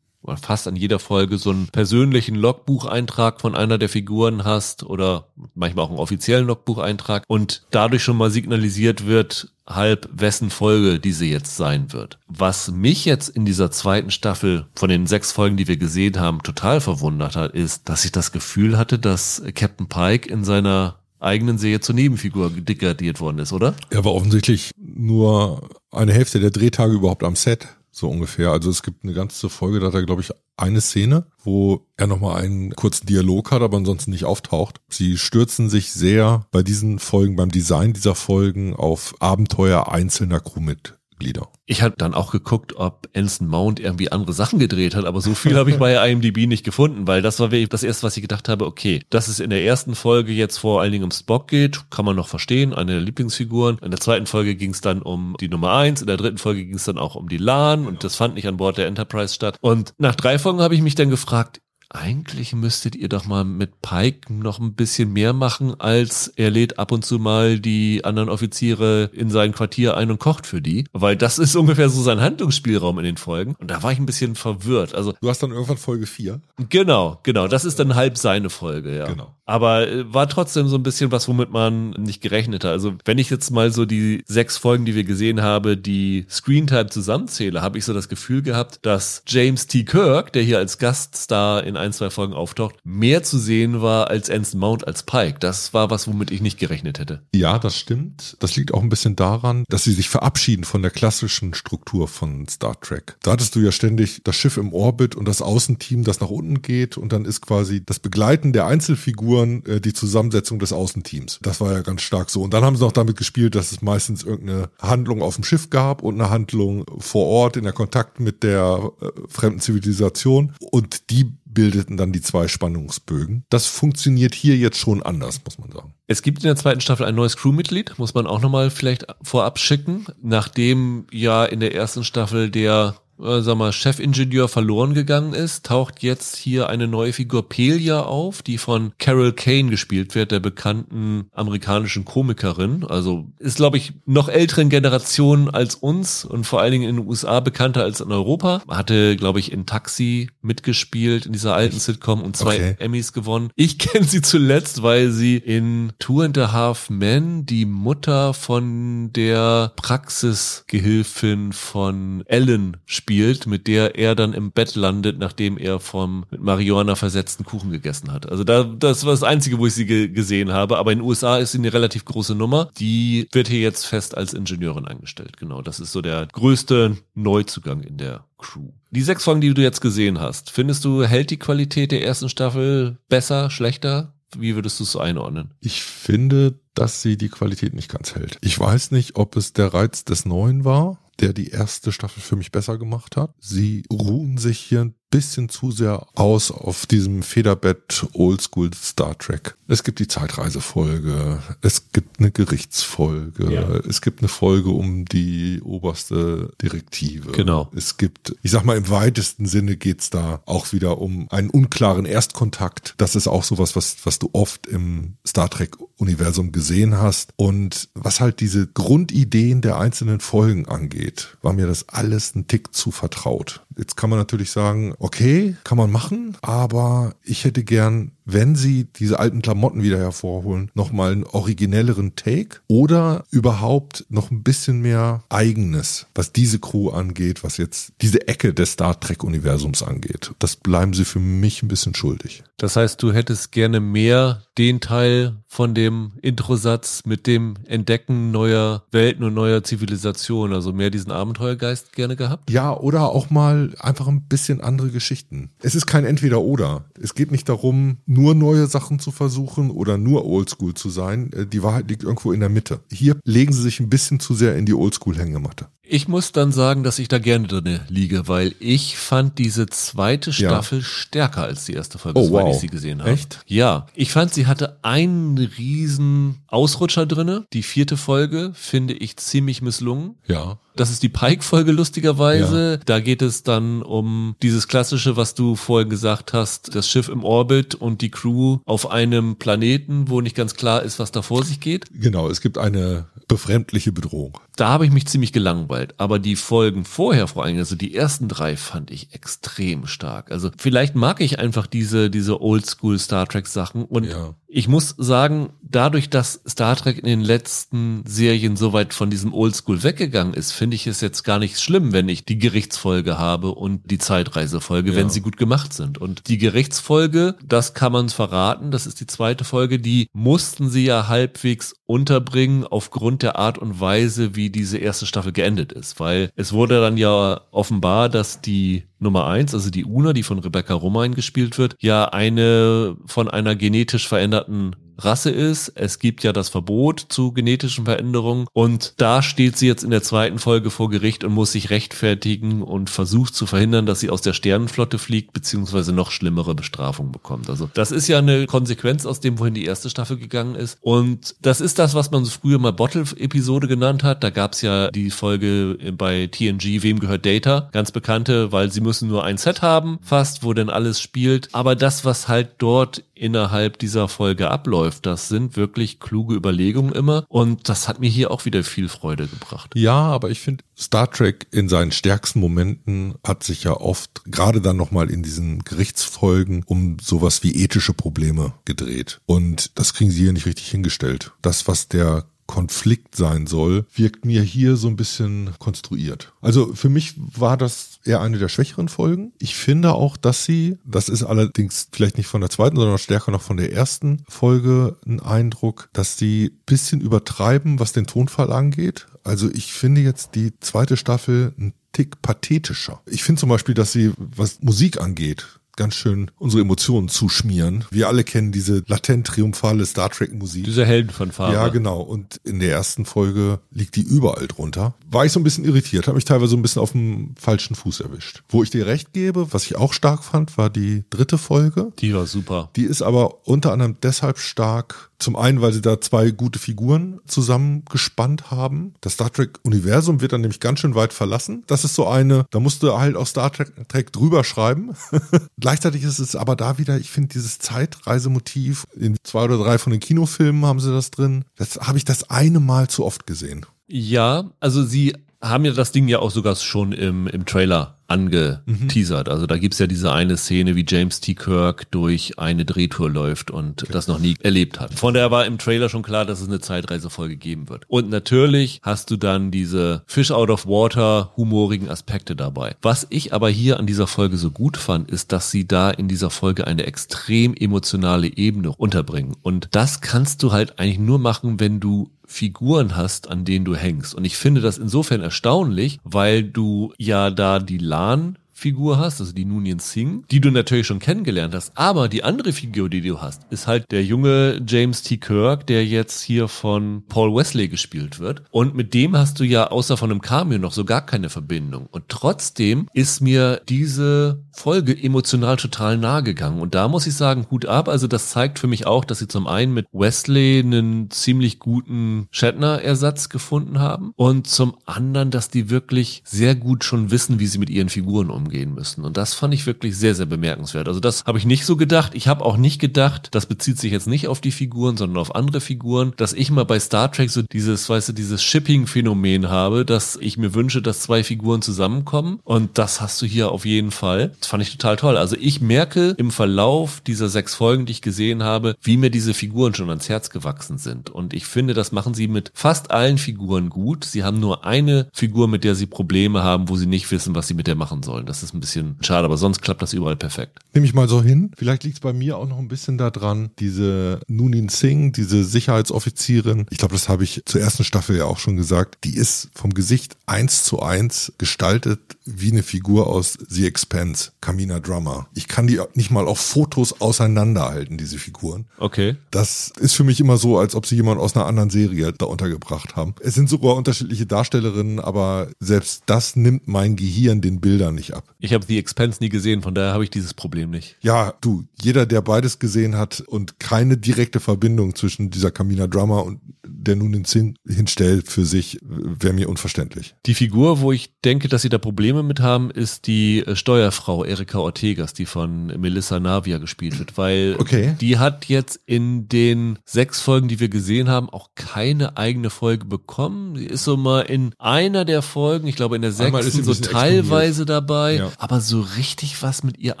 fast 0.40 0.68
an 0.68 0.76
jeder 0.76 0.98
Folge 0.98 1.38
so 1.38 1.50
einen 1.50 1.68
persönlichen 1.68 2.34
Logbucheintrag 2.34 3.40
von 3.40 3.54
einer 3.54 3.78
der 3.78 3.88
Figuren 3.88 4.44
hast 4.44 4.82
oder 4.84 5.28
manchmal 5.54 5.86
auch 5.86 5.90
einen 5.90 5.98
offiziellen 5.98 6.46
Logbucheintrag 6.46 7.24
und 7.26 7.66
dadurch 7.70 8.02
schon 8.02 8.16
mal 8.16 8.30
signalisiert 8.30 9.06
wird, 9.06 9.52
halb 9.66 10.08
wessen 10.12 10.50
Folge 10.50 10.98
diese 10.98 11.24
jetzt 11.24 11.56
sein 11.56 11.92
wird. 11.92 12.18
Was 12.28 12.70
mich 12.70 13.04
jetzt 13.04 13.28
in 13.28 13.44
dieser 13.44 13.70
zweiten 13.70 14.10
Staffel 14.10 14.66
von 14.74 14.90
den 14.90 15.06
sechs 15.06 15.32
Folgen, 15.32 15.56
die 15.56 15.68
wir 15.68 15.76
gesehen 15.76 16.18
haben, 16.18 16.42
total 16.42 16.80
verwundert 16.80 17.36
hat, 17.36 17.52
ist, 17.54 17.88
dass 17.88 18.04
ich 18.04 18.12
das 18.12 18.32
Gefühl 18.32 18.76
hatte, 18.76 18.98
dass 18.98 19.42
Captain 19.54 19.88
Pike 19.88 20.28
in 20.28 20.44
seiner 20.44 20.96
eigenen 21.20 21.58
Serie 21.58 21.80
zur 21.80 21.94
Nebenfigur 21.94 22.50
degradiert 22.50 23.20
worden 23.20 23.38
ist, 23.38 23.52
oder? 23.52 23.74
Er 23.90 24.04
war 24.04 24.14
offensichtlich 24.14 24.70
nur 24.76 25.68
eine 25.92 26.12
Hälfte 26.12 26.40
der 26.40 26.50
Drehtage 26.50 26.94
überhaupt 26.94 27.24
am 27.24 27.36
Set 27.36 27.68
so 27.90 28.08
ungefähr. 28.08 28.50
Also 28.50 28.70
es 28.70 28.82
gibt 28.82 29.04
eine 29.04 29.14
ganze 29.14 29.48
Folge, 29.48 29.80
da 29.80 29.88
hat 29.88 29.94
er, 29.94 30.04
glaube 30.04 30.22
ich, 30.22 30.30
eine 30.56 30.80
Szene, 30.80 31.26
wo 31.42 31.86
er 31.96 32.06
nochmal 32.06 32.42
einen 32.42 32.74
kurzen 32.76 33.06
Dialog 33.06 33.50
hat, 33.50 33.62
aber 33.62 33.78
ansonsten 33.78 34.10
nicht 34.10 34.24
auftaucht. 34.24 34.80
Sie 34.88 35.16
stürzen 35.16 35.70
sich 35.70 35.92
sehr 35.92 36.46
bei 36.50 36.62
diesen 36.62 36.98
Folgen, 36.98 37.36
beim 37.36 37.50
Design 37.50 37.92
dieser 37.92 38.14
Folgen 38.14 38.74
auf 38.74 39.14
Abenteuer 39.20 39.90
einzelner 39.90 40.40
Crewmitglieder. 40.40 40.99
Mitglieder. 41.20 41.48
Ich 41.66 41.82
habe 41.82 41.94
dann 41.96 42.14
auch 42.14 42.32
geguckt, 42.32 42.74
ob 42.76 43.08
Anson 43.14 43.46
Mount 43.46 43.78
irgendwie 43.78 44.10
andere 44.10 44.32
Sachen 44.32 44.58
gedreht 44.58 44.94
hat, 44.94 45.04
aber 45.04 45.20
so 45.20 45.34
viel 45.34 45.56
habe 45.56 45.70
ich 45.70 45.78
bei 45.78 46.10
IMDb 46.10 46.48
nicht 46.48 46.64
gefunden, 46.64 47.06
weil 47.06 47.22
das 47.22 47.38
war 47.38 47.48
das 47.48 47.82
erste, 47.82 48.06
was 48.06 48.16
ich 48.16 48.22
gedacht 48.22 48.48
habe, 48.48 48.66
okay, 48.66 49.02
dass 49.10 49.28
es 49.28 49.38
in 49.38 49.50
der 49.50 49.64
ersten 49.64 49.94
Folge 49.94 50.32
jetzt 50.32 50.58
vor 50.58 50.80
allen 50.80 50.92
Dingen 50.92 51.04
um 51.04 51.10
Spock 51.10 51.48
geht, 51.48 51.90
kann 51.90 52.04
man 52.04 52.16
noch 52.16 52.28
verstehen, 52.28 52.74
eine 52.74 52.92
der 52.92 53.00
Lieblingsfiguren. 53.00 53.78
In 53.82 53.90
der 53.90 54.00
zweiten 54.00 54.26
Folge 54.26 54.56
ging 54.56 54.70
es 54.70 54.80
dann 54.80 55.02
um 55.02 55.36
die 55.40 55.48
Nummer 55.48 55.72
eins, 55.72 56.00
in 56.00 56.06
der 56.06 56.16
dritten 56.16 56.38
Folge 56.38 56.64
ging 56.64 56.74
es 56.74 56.84
dann 56.84 56.98
auch 56.98 57.14
um 57.14 57.28
die 57.28 57.38
LAN 57.38 57.86
und 57.86 58.02
das 58.02 58.16
fand 58.16 58.34
nicht 58.34 58.48
an 58.48 58.56
Bord 58.56 58.78
der 58.78 58.86
Enterprise 58.86 59.34
statt. 59.34 59.56
Und 59.60 59.94
nach 59.98 60.16
drei 60.16 60.38
Folgen 60.38 60.60
habe 60.60 60.74
ich 60.74 60.82
mich 60.82 60.94
dann 60.94 61.10
gefragt, 61.10 61.60
eigentlich 61.90 62.54
müsstet 62.54 62.94
ihr 62.94 63.08
doch 63.08 63.26
mal 63.26 63.44
mit 63.44 63.82
Pike 63.82 64.32
noch 64.32 64.60
ein 64.60 64.74
bisschen 64.74 65.12
mehr 65.12 65.32
machen, 65.32 65.78
als 65.80 66.28
er 66.28 66.50
lädt 66.50 66.78
ab 66.78 66.92
und 66.92 67.04
zu 67.04 67.18
mal 67.18 67.58
die 67.58 68.04
anderen 68.04 68.28
Offiziere 68.28 69.10
in 69.12 69.28
sein 69.28 69.52
Quartier 69.52 69.96
ein 69.96 70.10
und 70.10 70.20
kocht 70.20 70.46
für 70.46 70.62
die. 70.62 70.84
Weil 70.92 71.16
das 71.16 71.38
ist 71.38 71.56
ungefähr 71.56 71.88
so 71.90 72.00
sein 72.02 72.20
Handlungsspielraum 72.20 72.98
in 73.00 73.04
den 73.04 73.16
Folgen. 73.16 73.56
Und 73.58 73.70
da 73.70 73.82
war 73.82 73.90
ich 73.90 73.98
ein 73.98 74.06
bisschen 74.06 74.36
verwirrt. 74.36 74.94
Also 74.94 75.14
Du 75.20 75.28
hast 75.28 75.42
dann 75.42 75.50
irgendwann 75.50 75.78
Folge 75.78 76.06
4. 76.06 76.40
Genau, 76.68 77.18
genau. 77.24 77.48
Das 77.48 77.64
ist 77.64 77.80
dann 77.80 77.96
halb 77.96 78.16
seine 78.16 78.50
Folge, 78.50 78.96
ja. 78.96 79.06
Genau. 79.06 79.34
Aber 79.50 79.88
äh, 79.88 80.14
war 80.14 80.28
trotzdem 80.28 80.68
so 80.68 80.76
ein 80.76 80.84
bisschen 80.84 81.10
was, 81.10 81.26
womit 81.26 81.50
man 81.50 81.90
nicht 81.90 82.20
gerechnet 82.20 82.62
hat. 82.62 82.70
Also 82.70 82.94
wenn 83.04 83.18
ich 83.18 83.30
jetzt 83.30 83.50
mal 83.50 83.72
so 83.72 83.84
die 83.84 84.22
sechs 84.26 84.56
Folgen, 84.56 84.84
die 84.84 84.94
wir 84.94 85.02
gesehen 85.02 85.42
haben, 85.42 85.82
die 85.82 86.24
Screentime 86.30 86.86
zusammenzähle, 86.86 87.60
habe 87.60 87.76
ich 87.76 87.84
so 87.84 87.92
das 87.92 88.08
Gefühl 88.08 88.42
gehabt, 88.42 88.78
dass 88.82 89.24
James 89.26 89.66
T. 89.66 89.84
Kirk, 89.84 90.32
der 90.32 90.44
hier 90.44 90.58
als 90.58 90.78
Gaststar 90.78 91.64
in 91.64 91.76
ein, 91.80 91.92
zwei 91.92 92.10
Folgen 92.10 92.34
auftaucht, 92.34 92.76
mehr 92.84 93.22
zu 93.22 93.38
sehen 93.38 93.82
war 93.82 94.08
als 94.08 94.30
Anson 94.30 94.60
Mount 94.60 94.86
als 94.86 95.02
Pike. 95.02 95.38
Das 95.40 95.74
war 95.74 95.90
was, 95.90 96.06
womit 96.06 96.30
ich 96.30 96.40
nicht 96.40 96.58
gerechnet 96.58 96.98
hätte. 96.98 97.22
Ja, 97.34 97.58
das 97.58 97.76
stimmt. 97.76 98.36
Das 98.40 98.56
liegt 98.56 98.72
auch 98.74 98.82
ein 98.82 98.88
bisschen 98.88 99.16
daran, 99.16 99.64
dass 99.68 99.84
sie 99.84 99.92
sich 99.92 100.08
verabschieden 100.08 100.64
von 100.64 100.82
der 100.82 100.90
klassischen 100.90 101.54
Struktur 101.54 102.08
von 102.08 102.46
Star 102.48 102.78
Trek. 102.80 103.16
Da 103.22 103.32
hattest 103.32 103.54
du 103.54 103.60
ja 103.60 103.72
ständig 103.72 104.22
das 104.24 104.36
Schiff 104.36 104.56
im 104.56 104.72
Orbit 104.72 105.14
und 105.14 105.26
das 105.26 105.42
Außenteam, 105.42 106.04
das 106.04 106.20
nach 106.20 106.30
unten 106.30 106.62
geht 106.62 106.96
und 106.96 107.12
dann 107.12 107.24
ist 107.24 107.40
quasi 107.40 107.84
das 107.84 107.98
Begleiten 107.98 108.52
der 108.52 108.66
Einzelfiguren 108.66 109.64
äh, 109.66 109.80
die 109.80 109.92
Zusammensetzung 109.92 110.58
des 110.58 110.72
Außenteams. 110.72 111.40
Das 111.42 111.60
war 111.60 111.72
ja 111.72 111.80
ganz 111.82 112.02
stark 112.02 112.30
so. 112.30 112.42
Und 112.42 112.54
dann 112.54 112.64
haben 112.64 112.76
sie 112.76 112.84
noch 112.84 112.92
damit 112.92 113.16
gespielt, 113.16 113.54
dass 113.54 113.72
es 113.72 113.82
meistens 113.82 114.22
irgendeine 114.22 114.70
Handlung 114.80 115.22
auf 115.22 115.36
dem 115.36 115.44
Schiff 115.44 115.70
gab 115.70 116.02
und 116.02 116.20
eine 116.20 116.30
Handlung 116.30 116.84
vor 116.98 117.26
Ort 117.26 117.56
in 117.56 117.64
der 117.64 117.72
Kontakt 117.72 118.20
mit 118.20 118.42
der 118.42 118.92
äh, 119.00 119.06
fremden 119.28 119.60
Zivilisation 119.60 120.52
und 120.70 121.10
die 121.10 121.32
bildeten 121.52 121.96
dann 121.96 122.12
die 122.12 122.20
zwei 122.20 122.48
Spannungsbögen. 122.48 123.44
Das 123.50 123.66
funktioniert 123.66 124.34
hier 124.34 124.56
jetzt 124.56 124.78
schon 124.78 125.02
anders, 125.02 125.40
muss 125.44 125.58
man 125.58 125.70
sagen. 125.72 125.94
Es 126.06 126.22
gibt 126.22 126.38
in 126.38 126.46
der 126.46 126.56
zweiten 126.56 126.80
Staffel 126.80 127.06
ein 127.06 127.14
neues 127.14 127.36
Crewmitglied, 127.36 127.98
muss 127.98 128.14
man 128.14 128.26
auch 128.26 128.40
nochmal 128.40 128.70
vielleicht 128.70 129.06
vorab 129.22 129.58
schicken, 129.58 130.06
nachdem 130.22 131.06
ja 131.12 131.44
in 131.44 131.60
der 131.60 131.74
ersten 131.74 132.04
Staffel 132.04 132.50
der 132.50 132.96
äh, 133.22 133.42
sag 133.42 133.56
mal, 133.56 133.72
Chefingenieur 133.72 134.48
verloren 134.48 134.94
gegangen 134.94 135.34
ist, 135.34 135.66
taucht 135.66 136.02
jetzt 136.02 136.36
hier 136.36 136.68
eine 136.68 136.88
neue 136.88 137.12
Figur 137.12 137.48
Pelia 137.48 138.02
auf, 138.02 138.42
die 138.42 138.58
von 138.58 138.92
Carol 138.98 139.32
Kane 139.32 139.70
gespielt 139.70 140.14
wird, 140.14 140.30
der 140.30 140.40
bekannten 140.40 141.26
amerikanischen 141.32 142.04
Komikerin. 142.04 142.84
Also 142.84 143.26
ist, 143.38 143.56
glaube 143.56 143.76
ich, 143.76 143.92
noch 144.06 144.28
älteren 144.28 144.68
Generationen 144.68 145.50
als 145.50 145.74
uns 145.74 146.24
und 146.24 146.44
vor 146.44 146.60
allen 146.60 146.72
Dingen 146.72 146.88
in 146.88 146.96
den 146.96 147.06
USA 147.06 147.40
bekannter 147.40 147.82
als 147.82 148.00
in 148.00 148.12
Europa. 148.12 148.62
Hatte, 148.68 149.16
glaube 149.16 149.40
ich, 149.40 149.52
in 149.52 149.66
Taxi 149.66 150.30
mitgespielt, 150.42 151.26
in 151.26 151.32
dieser 151.32 151.54
alten 151.54 151.78
Sitcom 151.78 152.22
und 152.22 152.36
zwei 152.36 152.54
okay. 152.54 152.76
Emmys 152.78 153.12
gewonnen. 153.12 153.50
Ich 153.56 153.78
kenne 153.78 154.06
sie 154.06 154.22
zuletzt, 154.22 154.82
weil 154.82 155.10
sie 155.10 155.36
in 155.36 155.92
Two 155.98 156.22
and 156.22 156.38
a 156.38 156.52
Half 156.52 156.90
Men 156.90 157.46
die 157.46 157.66
Mutter 157.66 158.34
von 158.34 159.12
der 159.12 159.72
Praxisgehilfin 159.76 161.52
von 161.52 162.22
Ellen 162.26 162.76
spielt 162.86 163.09
spielt, 163.10 163.48
mit 163.48 163.66
der 163.66 163.98
er 163.98 164.14
dann 164.14 164.32
im 164.32 164.52
Bett 164.52 164.76
landet, 164.76 165.18
nachdem 165.18 165.58
er 165.58 165.80
vom 165.80 166.26
mit 166.30 166.40
Marihuana 166.40 166.94
versetzten 166.94 167.44
Kuchen 167.44 167.72
gegessen 167.72 168.12
hat. 168.12 168.30
Also 168.30 168.44
da, 168.44 168.62
das 168.62 169.04
war 169.04 169.10
das 169.10 169.24
Einzige, 169.24 169.58
wo 169.58 169.66
ich 169.66 169.74
sie 169.74 169.84
ge 169.84 170.06
gesehen 170.06 170.52
habe. 170.52 170.78
Aber 170.78 170.92
in 170.92 171.00
den 171.00 171.04
USA 171.04 171.38
ist 171.38 171.50
sie 171.50 171.58
eine 171.58 171.72
relativ 171.72 172.04
große 172.04 172.36
Nummer. 172.36 172.70
Die 172.78 173.26
wird 173.32 173.48
hier 173.48 173.58
jetzt 173.58 173.84
fest 173.84 174.16
als 174.16 174.32
Ingenieurin 174.32 174.86
angestellt. 174.86 175.38
Genau, 175.38 175.60
das 175.60 175.80
ist 175.80 175.90
so 175.90 176.02
der 176.02 176.28
größte 176.32 176.98
Neuzugang 177.16 177.80
in 177.80 177.96
der 177.96 178.26
Crew. 178.38 178.68
Die 178.92 179.02
sechs 179.02 179.24
Folgen, 179.24 179.40
die 179.40 179.54
du 179.54 179.62
jetzt 179.62 179.80
gesehen 179.80 180.20
hast, 180.20 180.52
findest 180.52 180.84
du, 180.84 181.02
hält 181.02 181.30
die 181.30 181.38
Qualität 181.38 181.90
der 181.90 182.04
ersten 182.04 182.28
Staffel 182.28 182.98
besser, 183.08 183.50
schlechter? 183.50 184.14
Wie 184.38 184.54
würdest 184.54 184.78
du 184.78 184.84
es 184.84 184.94
einordnen? 184.94 185.50
Ich 185.60 185.82
finde, 185.82 186.60
dass 186.74 187.02
sie 187.02 187.16
die 187.16 187.28
Qualität 187.28 187.74
nicht 187.74 187.90
ganz 187.90 188.14
hält. 188.14 188.38
Ich 188.40 188.58
weiß 188.58 188.92
nicht, 188.92 189.16
ob 189.16 189.36
es 189.36 189.52
der 189.52 189.74
Reiz 189.74 190.04
des 190.04 190.24
Neuen 190.24 190.64
war, 190.64 190.98
der 191.20 191.32
die 191.32 191.48
erste 191.48 191.92
Staffel 191.92 192.22
für 192.22 192.36
mich 192.36 192.52
besser 192.52 192.78
gemacht 192.78 193.16
hat. 193.16 193.34
Sie 193.38 193.84
ruhen 193.90 194.38
sich 194.38 194.58
hier 194.58 194.82
ein 194.82 194.94
bisschen 195.10 195.48
zu 195.48 195.72
sehr 195.72 196.06
aus 196.14 196.52
auf 196.52 196.86
diesem 196.86 197.22
Federbett 197.22 198.06
Oldschool 198.12 198.72
Star 198.74 199.18
Trek. 199.18 199.56
Es 199.66 199.82
gibt 199.82 199.98
die 199.98 200.06
Zeitreisefolge, 200.06 201.40
es 201.62 201.90
gibt 201.92 202.20
eine 202.20 202.30
Gerichtsfolge, 202.30 203.52
ja. 203.52 203.68
es 203.88 204.02
gibt 204.02 204.20
eine 204.20 204.28
Folge 204.28 204.70
um 204.70 205.04
die 205.04 205.60
oberste 205.62 206.52
Direktive. 206.62 207.32
Genau. 207.32 207.70
Es 207.74 207.96
gibt, 207.96 208.36
ich 208.42 208.52
sag 208.52 208.64
mal, 208.64 208.76
im 208.76 208.88
weitesten 208.88 209.46
Sinne 209.46 209.76
geht's 209.76 210.10
da 210.10 210.42
auch 210.46 210.72
wieder 210.72 210.98
um 210.98 211.28
einen 211.30 211.50
unklaren 211.50 212.06
Erstkontakt. 212.06 212.94
Das 212.98 213.16
ist 213.16 213.26
auch 213.26 213.42
sowas, 213.42 213.74
was, 213.74 213.96
was 214.04 214.20
du 214.20 214.30
oft 214.32 214.68
im 214.68 215.16
Star 215.26 215.50
Trek 215.50 215.76
Universum 216.00 216.50
gesehen 216.52 216.96
hast. 216.96 217.32
Und 217.36 217.88
was 217.94 218.20
halt 218.20 218.40
diese 218.40 218.66
Grundideen 218.66 219.60
der 219.60 219.78
einzelnen 219.78 220.20
Folgen 220.20 220.66
angeht, 220.66 221.09
war 221.42 221.52
mir 221.52 221.66
das 221.66 221.88
alles 221.88 222.34
ein 222.34 222.46
Tick 222.46 222.74
zu 222.74 222.90
vertraut. 222.90 223.64
Jetzt 223.76 223.96
kann 223.96 224.10
man 224.10 224.18
natürlich 224.18 224.50
sagen, 224.50 224.94
okay, 224.98 225.56
kann 225.64 225.78
man 225.78 225.90
machen, 225.90 226.36
aber 226.42 227.14
ich 227.22 227.44
hätte 227.44 227.64
gern 227.64 228.12
wenn 228.32 228.54
sie 228.54 228.84
diese 228.84 229.18
alten 229.18 229.42
Klamotten 229.42 229.82
wieder 229.82 229.98
hervorholen, 229.98 230.70
nochmal 230.74 231.12
einen 231.12 231.24
originelleren 231.24 232.16
Take 232.16 232.60
oder 232.68 233.24
überhaupt 233.30 234.06
noch 234.08 234.30
ein 234.30 234.42
bisschen 234.42 234.80
mehr 234.80 235.24
eigenes, 235.28 236.06
was 236.14 236.32
diese 236.32 236.58
Crew 236.58 236.90
angeht, 236.90 237.42
was 237.44 237.56
jetzt 237.56 237.92
diese 238.00 238.28
Ecke 238.28 238.54
des 238.54 238.72
Star 238.72 238.98
Trek 238.98 239.24
Universums 239.24 239.82
angeht. 239.82 240.32
Das 240.38 240.56
bleiben 240.56 240.92
sie 240.92 241.04
für 241.04 241.20
mich 241.20 241.62
ein 241.62 241.68
bisschen 241.68 241.94
schuldig. 241.94 242.42
Das 242.56 242.76
heißt, 242.76 243.02
du 243.02 243.12
hättest 243.12 243.52
gerne 243.52 243.80
mehr 243.80 244.42
den 244.58 244.80
Teil 244.80 245.36
von 245.46 245.74
dem 245.74 246.12
Introsatz 246.20 247.02
mit 247.06 247.26
dem 247.26 247.54
Entdecken 247.66 248.30
neuer 248.30 248.84
Welten 248.92 249.24
und 249.24 249.32
neuer 249.32 249.64
Zivilisationen, 249.64 250.54
also 250.54 250.74
mehr 250.74 250.90
diesen 250.90 251.10
Abenteuergeist 251.10 251.94
gerne 251.94 252.16
gehabt? 252.16 252.50
Ja, 252.50 252.76
oder 252.76 253.08
auch 253.08 253.30
mal 253.30 253.74
einfach 253.80 254.06
ein 254.06 254.28
bisschen 254.28 254.60
andere 254.60 254.90
Geschichten. 254.90 255.50
Es 255.62 255.74
ist 255.74 255.86
kein 255.86 256.04
Entweder-Oder. 256.04 256.84
Es 257.00 257.14
geht 257.14 257.32
nicht 257.32 257.48
darum, 257.48 257.96
nur 258.04 258.19
neue 258.20 258.66
Sachen 258.66 258.98
zu 258.98 259.10
versuchen 259.10 259.70
oder 259.70 259.98
nur 259.98 260.24
Oldschool 260.26 260.74
zu 260.74 260.90
sein. 260.90 261.32
Äh, 261.32 261.46
die 261.46 261.62
Wahrheit 261.62 261.88
liegt 261.88 262.02
irgendwo 262.02 262.32
in 262.32 262.40
der 262.40 262.48
Mitte. 262.48 262.80
Hier 262.90 263.16
legen 263.24 263.52
sie 263.52 263.62
sich 263.62 263.80
ein 263.80 263.90
bisschen 263.90 264.20
zu 264.20 264.34
sehr 264.34 264.56
in 264.56 264.66
die 264.66 264.74
Oldschool-Hängematte. 264.74 265.66
Ich 265.92 266.06
muss 266.06 266.30
dann 266.30 266.52
sagen, 266.52 266.84
dass 266.84 267.00
ich 267.00 267.08
da 267.08 267.18
gerne 267.18 267.48
drin 267.48 267.80
liege, 267.88 268.28
weil 268.28 268.54
ich 268.60 268.96
fand 268.96 269.38
diese 269.38 269.66
zweite 269.66 270.32
Staffel 270.32 270.78
ja. 270.78 270.84
stärker 270.84 271.42
als 271.42 271.64
die 271.64 271.72
erste 271.72 271.98
Folge, 271.98 272.20
oh, 272.20 272.30
wow. 272.30 272.54
ich 272.54 272.60
sie 272.60 272.68
gesehen 272.68 273.00
habe. 273.00 273.10
Echt? 273.10 273.40
Ja. 273.46 273.86
Ich 273.94 274.12
fand, 274.12 274.32
sie 274.32 274.46
hatte 274.46 274.78
einen 274.82 275.36
riesen 275.36 276.42
Ausrutscher 276.46 277.06
drinne. 277.06 277.44
Die 277.52 277.64
vierte 277.64 277.96
Folge 277.96 278.52
finde 278.54 278.94
ich 278.94 279.16
ziemlich 279.16 279.62
misslungen. 279.62 280.14
Ja. 280.28 280.60
Das 280.76 280.90
ist 280.90 281.02
die 281.02 281.08
Pike-Folge 281.08 281.72
lustigerweise. 281.72 282.72
Ja. 282.72 282.84
Da 282.84 283.00
geht 283.00 283.22
es 283.22 283.42
dann 283.42 283.82
um 283.82 284.36
dieses 284.42 284.68
klassische, 284.68 285.16
was 285.16 285.34
du 285.34 285.56
vorhin 285.56 285.90
gesagt 285.90 286.32
hast, 286.32 286.74
das 286.74 286.88
Schiff 286.88 287.08
im 287.08 287.24
Orbit 287.24 287.74
und 287.74 288.02
die 288.02 288.10
Crew 288.10 288.58
auf 288.64 288.90
einem 288.90 289.36
Planeten, 289.36 290.08
wo 290.08 290.20
nicht 290.20 290.36
ganz 290.36 290.54
klar 290.54 290.82
ist, 290.82 290.98
was 290.98 291.12
da 291.12 291.22
vor 291.22 291.44
sich 291.44 291.60
geht. 291.60 291.86
Genau, 291.92 292.28
es 292.28 292.40
gibt 292.40 292.58
eine 292.58 293.06
befremdliche 293.28 293.92
Bedrohung. 293.92 294.38
Da 294.60 294.68
habe 294.68 294.84
ich 294.84 294.92
mich 294.92 295.06
ziemlich 295.06 295.32
gelangweilt. 295.32 295.94
Aber 295.96 296.18
die 296.18 296.36
Folgen 296.36 296.84
vorher 296.84 297.26
vor 297.28 297.44
allem, 297.44 297.56
also 297.56 297.76
die 297.76 297.94
ersten 297.94 298.28
drei 298.28 298.58
fand 298.58 298.90
ich 298.90 299.14
extrem 299.14 299.86
stark. 299.86 300.30
Also 300.30 300.50
vielleicht 300.58 300.94
mag 300.94 301.22
ich 301.22 301.38
einfach 301.38 301.66
diese, 301.66 302.10
diese 302.10 302.42
Oldschool 302.42 302.98
Star 302.98 303.26
Trek 303.26 303.46
Sachen 303.46 303.86
und 303.86 304.04
ja. 304.04 304.34
Ich 304.52 304.66
muss 304.66 304.96
sagen, 304.98 305.50
dadurch, 305.62 306.10
dass 306.10 306.40
Star 306.46 306.74
Trek 306.74 306.98
in 306.98 307.04
den 307.04 307.20
letzten 307.20 308.02
Serien 308.04 308.56
so 308.56 308.72
weit 308.72 308.92
von 308.92 309.08
diesem 309.08 309.32
Oldschool 309.32 309.84
weggegangen 309.84 310.34
ist, 310.34 310.50
finde 310.50 310.74
ich 310.74 310.88
es 310.88 311.00
jetzt 311.00 311.22
gar 311.22 311.38
nicht 311.38 311.60
schlimm, 311.60 311.92
wenn 311.92 312.08
ich 312.08 312.24
die 312.24 312.36
Gerichtsfolge 312.36 313.16
habe 313.16 313.52
und 313.52 313.88
die 313.88 313.98
Zeitreisefolge, 313.98 314.90
ja. 314.90 314.96
wenn 314.96 315.08
sie 315.08 315.20
gut 315.20 315.36
gemacht 315.36 315.72
sind. 315.72 315.98
Und 315.98 316.26
die 316.26 316.36
Gerichtsfolge, 316.36 317.36
das 317.46 317.74
kann 317.74 317.92
man 317.92 318.08
verraten, 318.08 318.72
das 318.72 318.88
ist 318.88 318.98
die 318.98 319.06
zweite 319.06 319.44
Folge, 319.44 319.78
die 319.78 320.08
mussten 320.12 320.68
sie 320.68 320.84
ja 320.84 321.06
halbwegs 321.06 321.76
unterbringen 321.86 322.66
aufgrund 322.66 323.22
der 323.22 323.36
Art 323.36 323.56
und 323.56 323.78
Weise, 323.78 324.34
wie 324.34 324.49
diese 324.50 324.78
erste 324.78 325.06
Staffel 325.06 325.32
geendet 325.32 325.72
ist. 325.72 326.00
Weil 326.00 326.30
es 326.36 326.52
wurde 326.52 326.80
dann 326.80 326.96
ja 326.96 327.40
offenbar, 327.50 328.08
dass 328.08 328.40
die 328.40 328.84
Nummer 328.98 329.26
eins, 329.26 329.54
also 329.54 329.70
die 329.70 329.84
Una, 329.84 330.12
die 330.12 330.22
von 330.22 330.38
Rebecca 330.38 330.74
Romain 330.74 331.14
gespielt 331.14 331.58
wird, 331.58 331.76
ja 331.80 332.06
eine 332.06 332.96
von 333.06 333.28
einer 333.28 333.56
genetisch 333.56 334.08
veränderten 334.08 334.76
Rasse 335.04 335.30
ist. 335.30 335.72
Es 335.74 335.98
gibt 335.98 336.22
ja 336.22 336.32
das 336.32 336.48
Verbot 336.48 337.06
zu 337.08 337.32
genetischen 337.32 337.84
Veränderungen 337.84 338.46
und 338.52 338.94
da 338.96 339.22
steht 339.22 339.56
sie 339.56 339.66
jetzt 339.66 339.84
in 339.84 339.90
der 339.90 340.02
zweiten 340.02 340.38
Folge 340.38 340.70
vor 340.70 340.90
Gericht 340.90 341.24
und 341.24 341.32
muss 341.32 341.52
sich 341.52 341.70
rechtfertigen 341.70 342.62
und 342.62 342.90
versucht 342.90 343.34
zu 343.34 343.46
verhindern, 343.46 343.86
dass 343.86 344.00
sie 344.00 344.10
aus 344.10 344.22
der 344.22 344.32
Sternenflotte 344.32 344.98
fliegt, 344.98 345.32
beziehungsweise 345.32 345.92
noch 345.92 346.10
schlimmere 346.10 346.54
Bestrafungen 346.54 347.12
bekommt. 347.12 347.48
Also 347.48 347.70
das 347.74 347.90
ist 347.92 348.08
ja 348.08 348.18
eine 348.18 348.46
Konsequenz 348.46 349.06
aus 349.06 349.20
dem, 349.20 349.38
wohin 349.38 349.54
die 349.54 349.64
erste 349.64 349.90
Staffel 349.90 350.16
gegangen 350.16 350.54
ist. 350.54 350.78
Und 350.80 351.34
das 351.40 351.60
ist 351.60 351.78
das, 351.78 351.94
was 351.94 352.10
man 352.10 352.24
so 352.24 352.30
früher 352.30 352.58
mal 352.58 352.72
Bottle-Episode 352.72 353.68
genannt 353.68 354.02
hat. 354.02 354.22
Da 354.22 354.30
gab 354.30 354.52
es 354.52 354.62
ja 354.62 354.90
die 354.90 355.10
Folge 355.10 355.78
bei 355.96 356.26
TNG, 356.26 356.82
wem 356.82 357.00
gehört 357.00 357.26
Data? 357.26 357.68
Ganz 357.72 357.92
bekannte, 357.92 358.52
weil 358.52 358.70
sie 358.72 358.80
müssen 358.80 359.08
nur 359.08 359.24
ein 359.24 359.38
Set 359.38 359.62
haben, 359.62 359.98
fast, 360.02 360.42
wo 360.42 360.52
denn 360.52 360.70
alles 360.70 361.00
spielt. 361.00 361.48
Aber 361.52 361.76
das, 361.76 362.04
was 362.04 362.28
halt 362.28 362.50
dort 362.58 363.02
innerhalb 363.20 363.78
dieser 363.78 364.08
Folge 364.08 364.50
abläuft. 364.50 364.89
Das 365.00 365.28
sind 365.28 365.56
wirklich 365.56 366.00
kluge 366.00 366.34
Überlegungen 366.34 366.92
immer 366.92 367.24
und 367.28 367.68
das 367.68 367.88
hat 367.88 368.00
mir 368.00 368.10
hier 368.10 368.30
auch 368.30 368.44
wieder 368.44 368.64
viel 368.64 368.88
Freude 368.88 369.28
gebracht. 369.28 369.72
Ja, 369.74 369.98
aber 369.98 370.30
ich 370.30 370.40
finde, 370.40 370.64
Star 370.76 371.10
Trek 371.10 371.46
in 371.50 371.68
seinen 371.68 371.92
stärksten 371.92 372.40
Momenten 372.40 373.14
hat 373.24 373.42
sich 373.42 373.64
ja 373.64 373.74
oft, 373.74 374.22
gerade 374.24 374.60
dann 374.60 374.76
nochmal 374.76 375.10
in 375.10 375.22
diesen 375.22 375.62
Gerichtsfolgen, 375.64 376.62
um 376.64 376.96
sowas 377.00 377.42
wie 377.42 377.62
ethische 377.62 377.92
Probleme 377.92 378.54
gedreht. 378.64 379.20
Und 379.26 379.78
das 379.78 379.94
kriegen 379.94 380.10
sie 380.10 380.22
hier 380.22 380.32
nicht 380.32 380.46
richtig 380.46 380.68
hingestellt. 380.68 381.32
Das, 381.42 381.68
was 381.68 381.88
der 381.88 382.24
Konflikt 382.50 383.14
sein 383.14 383.46
soll, 383.46 383.86
wirkt 383.94 384.24
mir 384.24 384.42
hier 384.42 384.74
so 384.74 384.88
ein 384.88 384.96
bisschen 384.96 385.50
konstruiert. 385.60 386.32
Also 386.40 386.74
für 386.74 386.88
mich 386.88 387.14
war 387.16 387.56
das 387.56 388.00
eher 388.04 388.20
eine 388.20 388.38
der 388.38 388.48
schwächeren 388.48 388.88
Folgen. 388.88 389.30
Ich 389.38 389.54
finde 389.54 389.92
auch, 389.92 390.16
dass 390.16 390.44
sie, 390.44 390.76
das 390.84 391.08
ist 391.08 391.22
allerdings 391.22 391.86
vielleicht 391.92 392.16
nicht 392.16 392.26
von 392.26 392.40
der 392.40 392.50
zweiten, 392.50 392.74
sondern 392.74 392.98
stärker 392.98 393.30
noch 393.30 393.40
von 393.40 393.56
der 393.56 393.72
ersten 393.72 394.24
Folge 394.28 394.96
ein 395.06 395.20
Eindruck, 395.20 395.90
dass 395.92 396.18
sie 396.18 396.50
bisschen 396.66 397.00
übertreiben, 397.00 397.78
was 397.78 397.92
den 397.92 398.08
Tonfall 398.08 398.50
angeht. 398.52 399.06
Also 399.22 399.48
ich 399.48 399.72
finde 399.72 400.00
jetzt 400.00 400.34
die 400.34 400.58
zweite 400.58 400.96
Staffel 400.96 401.54
ein 401.56 401.72
Tick 401.92 402.20
pathetischer. 402.20 403.00
Ich 403.06 403.22
finde 403.22 403.38
zum 403.38 403.48
Beispiel, 403.48 403.76
dass 403.76 403.92
sie, 403.92 404.12
was 404.16 404.60
Musik 404.60 405.00
angeht, 405.00 405.59
ganz 405.80 405.94
schön 405.94 406.30
unsere 406.36 406.60
Emotionen 406.60 407.08
zuschmieren. 407.08 407.86
Wir 407.90 408.08
alle 408.08 408.22
kennen 408.22 408.52
diese 408.52 408.84
latent 408.86 409.26
triumphale 409.26 409.86
Star 409.86 410.10
Trek 410.10 410.30
Musik. 410.34 410.64
Diese 410.64 410.84
Heldenfanfare. 410.84 411.54
Ja, 411.54 411.68
genau. 411.68 412.02
Und 412.02 412.38
in 412.44 412.60
der 412.60 412.70
ersten 412.70 413.06
Folge 413.06 413.60
liegt 413.70 413.96
die 413.96 414.02
überall 414.02 414.46
drunter. 414.46 414.92
War 415.10 415.24
ich 415.24 415.32
so 415.32 415.40
ein 415.40 415.42
bisschen 415.42 415.64
irritiert, 415.64 416.06
habe 416.06 416.16
mich 416.16 416.26
teilweise 416.26 416.50
so 416.50 416.58
ein 416.58 416.62
bisschen 416.62 416.82
auf 416.82 416.92
dem 416.92 417.34
falschen 417.38 417.74
Fuß 417.74 418.00
erwischt. 418.00 418.42
Wo 418.50 418.62
ich 418.62 418.68
dir 418.68 418.86
recht 418.86 419.14
gebe, 419.14 419.54
was 419.54 419.64
ich 419.64 419.76
auch 419.76 419.94
stark 419.94 420.22
fand, 420.22 420.58
war 420.58 420.68
die 420.68 421.04
dritte 421.08 421.38
Folge. 421.38 421.92
Die 421.98 422.12
war 422.12 422.26
super. 422.26 422.68
Die 422.76 422.84
ist 422.84 423.00
aber 423.00 423.48
unter 423.48 423.72
anderem 423.72 423.96
deshalb 424.02 424.38
stark, 424.38 425.09
zum 425.20 425.36
einen, 425.36 425.60
weil 425.60 425.72
sie 425.72 425.80
da 425.80 426.00
zwei 426.00 426.30
gute 426.30 426.58
Figuren 426.58 427.20
zusammengespannt 427.26 428.50
haben. 428.50 428.94
Das 429.00 429.14
Star 429.14 429.32
Trek-Universum 429.32 430.20
wird 430.20 430.32
dann 430.32 430.40
nämlich 430.40 430.60
ganz 430.60 430.80
schön 430.80 430.94
weit 430.94 431.12
verlassen. 431.12 431.62
Das 431.66 431.84
ist 431.84 431.94
so 431.94 432.06
eine, 432.06 432.46
da 432.50 432.60
musst 432.60 432.82
du 432.82 432.98
halt 432.98 433.16
auch 433.16 433.26
Star 433.26 433.52
Trek 433.52 434.12
drüber 434.12 434.44
schreiben. 434.44 434.94
Gleichzeitig 435.60 436.02
ist 436.04 436.18
es 436.18 436.36
aber 436.36 436.56
da 436.56 436.78
wieder, 436.78 436.98
ich 436.98 437.10
finde 437.10 437.28
dieses 437.28 437.58
Zeitreisemotiv, 437.58 438.84
in 438.96 439.16
zwei 439.22 439.44
oder 439.44 439.58
drei 439.58 439.78
von 439.78 439.92
den 439.92 440.00
Kinofilmen 440.00 440.64
haben 440.64 440.80
sie 440.80 440.92
das 440.92 441.10
drin. 441.10 441.44
Das 441.56 441.76
habe 441.76 441.98
ich 441.98 442.04
das 442.04 442.30
eine 442.30 442.60
Mal 442.60 442.88
zu 442.88 443.04
oft 443.04 443.26
gesehen. 443.26 443.66
Ja, 443.86 444.50
also 444.60 444.84
sie 444.84 445.14
haben 445.40 445.64
ja 445.64 445.72
das 445.72 445.92
Ding 445.92 446.08
ja 446.08 446.18
auch 446.18 446.30
sogar 446.30 446.54
schon 446.56 446.92
im, 446.92 447.26
im 447.26 447.46
Trailer 447.46 447.96
angeteasert. 448.10 449.28
Also 449.28 449.46
da 449.46 449.56
gibt's 449.56 449.78
ja 449.78 449.86
diese 449.86 450.12
eine 450.12 450.36
Szene, 450.36 450.74
wie 450.74 450.84
James 450.86 451.20
T. 451.20 451.34
Kirk 451.34 451.90
durch 451.90 452.38
eine 452.38 452.64
Drehtour 452.64 453.08
läuft 453.08 453.50
und 453.50 453.86
das 453.94 454.08
noch 454.08 454.18
nie 454.18 454.34
erlebt 454.40 454.80
hat. 454.80 454.92
Von 454.94 455.14
daher 455.14 455.30
war 455.30 455.46
im 455.46 455.58
Trailer 455.58 455.88
schon 455.88 456.02
klar, 456.02 456.26
dass 456.26 456.40
es 456.40 456.48
eine 456.48 456.60
Zeitreisefolge 456.60 457.36
geben 457.36 457.68
wird. 457.68 457.84
Und 457.86 458.10
natürlich 458.10 458.80
hast 458.82 459.10
du 459.10 459.16
dann 459.16 459.50
diese 459.50 460.02
Fish 460.06 460.32
out 460.32 460.50
of 460.50 460.66
water 460.66 461.32
humorigen 461.36 461.88
Aspekte 461.88 462.34
dabei. 462.34 462.74
Was 462.82 463.06
ich 463.10 463.32
aber 463.32 463.48
hier 463.48 463.78
an 463.78 463.86
dieser 463.86 464.08
Folge 464.08 464.36
so 464.36 464.50
gut 464.50 464.76
fand, 464.76 465.10
ist, 465.10 465.30
dass 465.32 465.50
sie 465.50 465.66
da 465.66 465.90
in 465.90 466.08
dieser 466.08 466.30
Folge 466.30 466.66
eine 466.66 466.86
extrem 466.86 467.54
emotionale 467.54 468.26
Ebene 468.26 468.72
unterbringen. 468.72 469.36
Und 469.42 469.68
das 469.70 470.00
kannst 470.00 470.42
du 470.42 470.50
halt 470.50 470.80
eigentlich 470.80 470.98
nur 470.98 471.20
machen, 471.20 471.60
wenn 471.60 471.78
du 471.78 472.10
Figuren 472.30 472.96
hast, 472.96 473.28
an 473.28 473.44
denen 473.44 473.64
du 473.64 473.74
hängst. 473.74 474.14
Und 474.14 474.24
ich 474.24 474.36
finde 474.36 474.60
das 474.60 474.78
insofern 474.78 475.20
erstaunlich, 475.20 475.98
weil 476.04 476.44
du 476.44 476.94
ja 476.96 477.30
da 477.30 477.58
die 477.58 477.78
Lan 477.78 478.38
Figur 478.60 478.98
hast, 478.98 479.20
also 479.20 479.32
die 479.32 479.46
Nunien 479.46 479.78
Singh, 479.78 480.22
die 480.30 480.38
du 480.38 480.50
natürlich 480.50 480.86
schon 480.86 480.98
kennengelernt 480.98 481.54
hast. 481.54 481.72
Aber 481.76 482.08
die 482.08 482.22
andere 482.22 482.52
Figur, 482.52 482.90
die 482.90 483.00
du 483.00 483.22
hast, 483.22 483.44
ist 483.48 483.66
halt 483.66 483.90
der 483.90 484.04
junge 484.04 484.60
James 484.66 485.02
T. 485.02 485.16
Kirk, 485.16 485.66
der 485.66 485.86
jetzt 485.86 486.20
hier 486.20 486.46
von 486.46 487.02
Paul 487.08 487.34
Wesley 487.34 487.68
gespielt 487.68 488.20
wird. 488.20 488.42
Und 488.50 488.74
mit 488.74 488.92
dem 488.92 489.16
hast 489.16 489.40
du 489.40 489.44
ja 489.44 489.68
außer 489.68 489.96
von 489.96 490.10
einem 490.10 490.20
Cameo 490.20 490.58
noch 490.58 490.72
so 490.72 490.84
gar 490.84 491.06
keine 491.06 491.30
Verbindung. 491.30 491.86
Und 491.90 492.04
trotzdem 492.08 492.86
ist 492.92 493.22
mir 493.22 493.62
diese 493.66 494.44
Folge 494.52 494.94
emotional 494.94 495.56
total 495.56 495.96
nahe 495.96 496.22
gegangen. 496.22 496.60
Und 496.60 496.74
da 496.74 496.86
muss 496.88 497.06
ich 497.06 497.14
sagen, 497.14 497.46
Hut 497.50 497.64
ab. 497.64 497.88
Also 497.88 498.08
das 498.08 498.28
zeigt 498.28 498.58
für 498.58 498.66
mich 498.66 498.86
auch, 498.86 499.06
dass 499.06 499.20
sie 499.20 499.28
zum 499.28 499.46
einen 499.46 499.72
mit 499.72 499.86
Wesley 499.90 500.58
einen 500.58 501.10
ziemlich 501.10 501.60
guten 501.60 502.28
Shatner-Ersatz 502.30 503.30
gefunden 503.30 503.78
haben 503.78 504.12
und 504.16 504.46
zum 504.46 504.76
anderen, 504.84 505.30
dass 505.30 505.48
die 505.48 505.70
wirklich 505.70 506.22
sehr 506.26 506.54
gut 506.54 506.84
schon 506.84 507.10
wissen, 507.10 507.40
wie 507.40 507.46
sie 507.46 507.58
mit 507.58 507.70
ihren 507.70 507.88
Figuren 507.88 508.28
umgehen 508.28 508.49
umgehen 508.50 508.74
müssen. 508.74 509.04
Und 509.04 509.16
das 509.16 509.34
fand 509.34 509.54
ich 509.54 509.66
wirklich 509.66 509.96
sehr, 509.96 510.14
sehr 510.14 510.26
bemerkenswert. 510.26 510.88
Also 510.88 510.98
das 510.98 511.24
habe 511.24 511.38
ich 511.38 511.46
nicht 511.46 511.64
so 511.64 511.76
gedacht. 511.76 512.12
Ich 512.14 512.26
habe 512.26 512.44
auch 512.44 512.56
nicht 512.56 512.80
gedacht, 512.80 513.28
das 513.30 513.46
bezieht 513.46 513.78
sich 513.78 513.92
jetzt 513.92 514.08
nicht 514.08 514.26
auf 514.26 514.40
die 514.40 514.50
Figuren, 514.50 514.96
sondern 514.96 515.18
auf 515.18 515.34
andere 515.34 515.60
Figuren, 515.60 516.12
dass 516.16 516.32
ich 516.32 516.50
mal 516.50 516.64
bei 516.64 516.80
Star 516.80 517.12
Trek 517.12 517.30
so 517.30 517.42
dieses, 517.42 517.88
weißt 517.88 518.08
du, 518.08 518.12
dieses 518.12 518.42
Shipping-Phänomen 518.42 519.48
habe, 519.48 519.84
dass 519.84 520.16
ich 520.16 520.36
mir 520.36 520.52
wünsche, 520.54 520.82
dass 520.82 521.00
zwei 521.00 521.22
Figuren 521.22 521.62
zusammenkommen. 521.62 522.40
Und 522.42 522.76
das 522.76 523.00
hast 523.00 523.22
du 523.22 523.26
hier 523.26 523.52
auf 523.52 523.64
jeden 523.64 523.92
Fall. 523.92 524.32
Das 524.40 524.48
fand 524.48 524.62
ich 524.64 524.72
total 524.72 524.96
toll. 524.96 525.16
Also 525.16 525.36
ich 525.38 525.60
merke 525.60 526.14
im 526.18 526.32
Verlauf 526.32 527.00
dieser 527.00 527.28
sechs 527.28 527.54
Folgen, 527.54 527.86
die 527.86 527.92
ich 527.92 528.02
gesehen 528.02 528.42
habe, 528.42 528.74
wie 528.82 528.96
mir 528.96 529.10
diese 529.10 529.32
Figuren 529.32 529.74
schon 529.74 529.90
ans 529.90 530.08
Herz 530.08 530.30
gewachsen 530.30 530.78
sind. 530.78 531.08
Und 531.08 531.34
ich 531.34 531.46
finde, 531.46 531.74
das 531.74 531.92
machen 531.92 532.14
sie 532.14 532.26
mit 532.26 532.50
fast 532.54 532.90
allen 532.90 533.18
Figuren 533.18 533.70
gut. 533.70 534.04
Sie 534.04 534.24
haben 534.24 534.40
nur 534.40 534.64
eine 534.64 535.08
Figur, 535.12 535.46
mit 535.46 535.62
der 535.62 535.76
sie 535.76 535.86
Probleme 535.86 536.42
haben, 536.42 536.68
wo 536.68 536.76
sie 536.76 536.86
nicht 536.86 537.10
wissen, 537.12 537.34
was 537.36 537.46
sie 537.46 537.54
mit 537.54 537.68
der 537.68 537.76
machen 537.76 538.02
sollen. 538.02 538.26
Das 538.26 538.39
ist 538.42 538.54
ein 538.54 538.60
bisschen 538.60 538.96
schade, 539.00 539.24
aber 539.24 539.36
sonst 539.36 539.62
klappt 539.62 539.82
das 539.82 539.92
überall 539.92 540.16
perfekt. 540.16 540.58
Nehme 540.74 540.86
ich 540.86 540.94
mal 540.94 541.08
so 541.08 541.22
hin. 541.22 541.50
Vielleicht 541.56 541.84
liegt 541.84 541.96
es 541.96 542.00
bei 542.00 542.12
mir 542.12 542.36
auch 542.36 542.48
noch 542.48 542.58
ein 542.58 542.68
bisschen 542.68 542.98
daran, 542.98 543.50
diese 543.58 544.20
Nunin 544.28 544.68
Singh, 544.68 545.12
diese 545.12 545.44
Sicherheitsoffizierin, 545.44 546.66
ich 546.70 546.78
glaube, 546.78 546.94
das 546.94 547.08
habe 547.08 547.24
ich 547.24 547.42
zur 547.46 547.60
ersten 547.60 547.84
Staffel 547.84 548.16
ja 548.16 548.24
auch 548.24 548.38
schon 548.38 548.56
gesagt, 548.56 549.04
die 549.04 549.16
ist 549.16 549.48
vom 549.54 549.74
Gesicht 549.74 550.16
eins 550.26 550.64
zu 550.64 550.80
eins 550.80 551.32
gestaltet 551.38 552.00
wie 552.36 552.52
eine 552.52 552.62
Figur 552.62 553.06
aus 553.06 553.38
The 553.48 553.66
Expense, 553.66 554.32
Kamina 554.40 554.80
Drummer. 554.80 555.28
Ich 555.34 555.48
kann 555.48 555.66
die 555.66 555.80
nicht 555.94 556.10
mal 556.10 556.26
auf 556.26 556.40
Fotos 556.40 557.00
auseinanderhalten, 557.00 557.96
diese 557.96 558.18
Figuren. 558.18 558.66
Okay. 558.78 559.16
Das 559.30 559.72
ist 559.80 559.94
für 559.94 560.04
mich 560.04 560.20
immer 560.20 560.36
so, 560.36 560.58
als 560.58 560.74
ob 560.74 560.86
sie 560.86 560.96
jemand 560.96 561.20
aus 561.20 561.36
einer 561.36 561.46
anderen 561.46 561.70
Serie 561.70 562.12
da 562.12 562.26
untergebracht 562.26 562.96
haben. 562.96 563.14
Es 563.20 563.34
sind 563.34 563.48
sogar 563.48 563.76
unterschiedliche 563.76 564.26
Darstellerinnen, 564.26 565.00
aber 565.00 565.48
selbst 565.60 566.02
das 566.06 566.36
nimmt 566.36 566.68
mein 566.68 566.96
Gehirn 566.96 567.40
den 567.40 567.60
Bildern 567.60 567.94
nicht 567.94 568.14
ab. 568.14 568.34
Ich 568.38 568.52
habe 568.52 568.64
The 568.66 568.78
Expense 568.78 569.22
nie 569.22 569.28
gesehen, 569.28 569.62
von 569.62 569.74
daher 569.74 569.92
habe 569.92 570.04
ich 570.04 570.10
dieses 570.10 570.34
Problem 570.34 570.70
nicht. 570.70 570.96
Ja, 571.00 571.34
du, 571.40 571.64
jeder, 571.80 572.06
der 572.06 572.22
beides 572.22 572.58
gesehen 572.58 572.96
hat 572.96 573.20
und 573.20 573.58
keine 573.60 573.96
direkte 573.96 574.40
Verbindung 574.40 574.94
zwischen 574.94 575.30
dieser 575.30 575.50
Kamina 575.50 575.86
Drummer 575.86 576.24
und 576.24 576.40
der 576.64 576.96
nun 576.96 577.12
den 577.12 577.24
Sinn 577.24 577.56
hinstellt 577.66 578.28
für 578.28 578.44
sich, 578.44 578.78
wäre 578.82 579.32
mir 579.32 579.48
unverständlich. 579.48 580.14
Die 580.26 580.34
Figur, 580.34 580.80
wo 580.80 580.92
ich 580.92 581.12
denke, 581.24 581.48
dass 581.48 581.62
sie 581.62 581.68
da 581.68 581.78
Probleme 581.78 582.19
mit 582.22 582.40
haben, 582.40 582.70
ist 582.70 583.06
die 583.06 583.40
äh, 583.40 583.56
Steuerfrau 583.56 584.24
Erika 584.24 584.58
Ortegas, 584.58 585.12
die 585.14 585.26
von 585.26 585.66
Melissa 585.80 586.20
Navia 586.20 586.58
gespielt 586.58 586.98
wird, 586.98 587.18
weil 587.18 587.56
okay. 587.58 587.96
die 588.00 588.18
hat 588.18 588.46
jetzt 588.46 588.80
in 588.86 589.28
den 589.28 589.78
sechs 589.84 590.20
Folgen, 590.20 590.48
die 590.48 590.60
wir 590.60 590.68
gesehen 590.68 591.08
haben, 591.08 591.28
auch 591.28 591.50
keine 591.54 592.16
eigene 592.16 592.50
Folge 592.50 592.84
bekommen. 592.84 593.56
Sie 593.56 593.66
ist 593.66 593.84
so 593.84 593.96
mal 593.96 594.22
in 594.22 594.54
einer 594.58 595.04
der 595.04 595.22
Folgen, 595.22 595.66
ich 595.66 595.76
glaube 595.76 595.96
in 595.96 596.02
der 596.02 596.12
sechsten, 596.12 596.64
so 596.64 596.74
teilweise 596.74 597.66
dabei, 597.66 598.16
ja. 598.16 598.32
aber 598.38 598.60
so 598.60 598.80
richtig 598.96 599.42
was 599.42 599.62
mit 599.62 599.78
ihr 599.78 600.00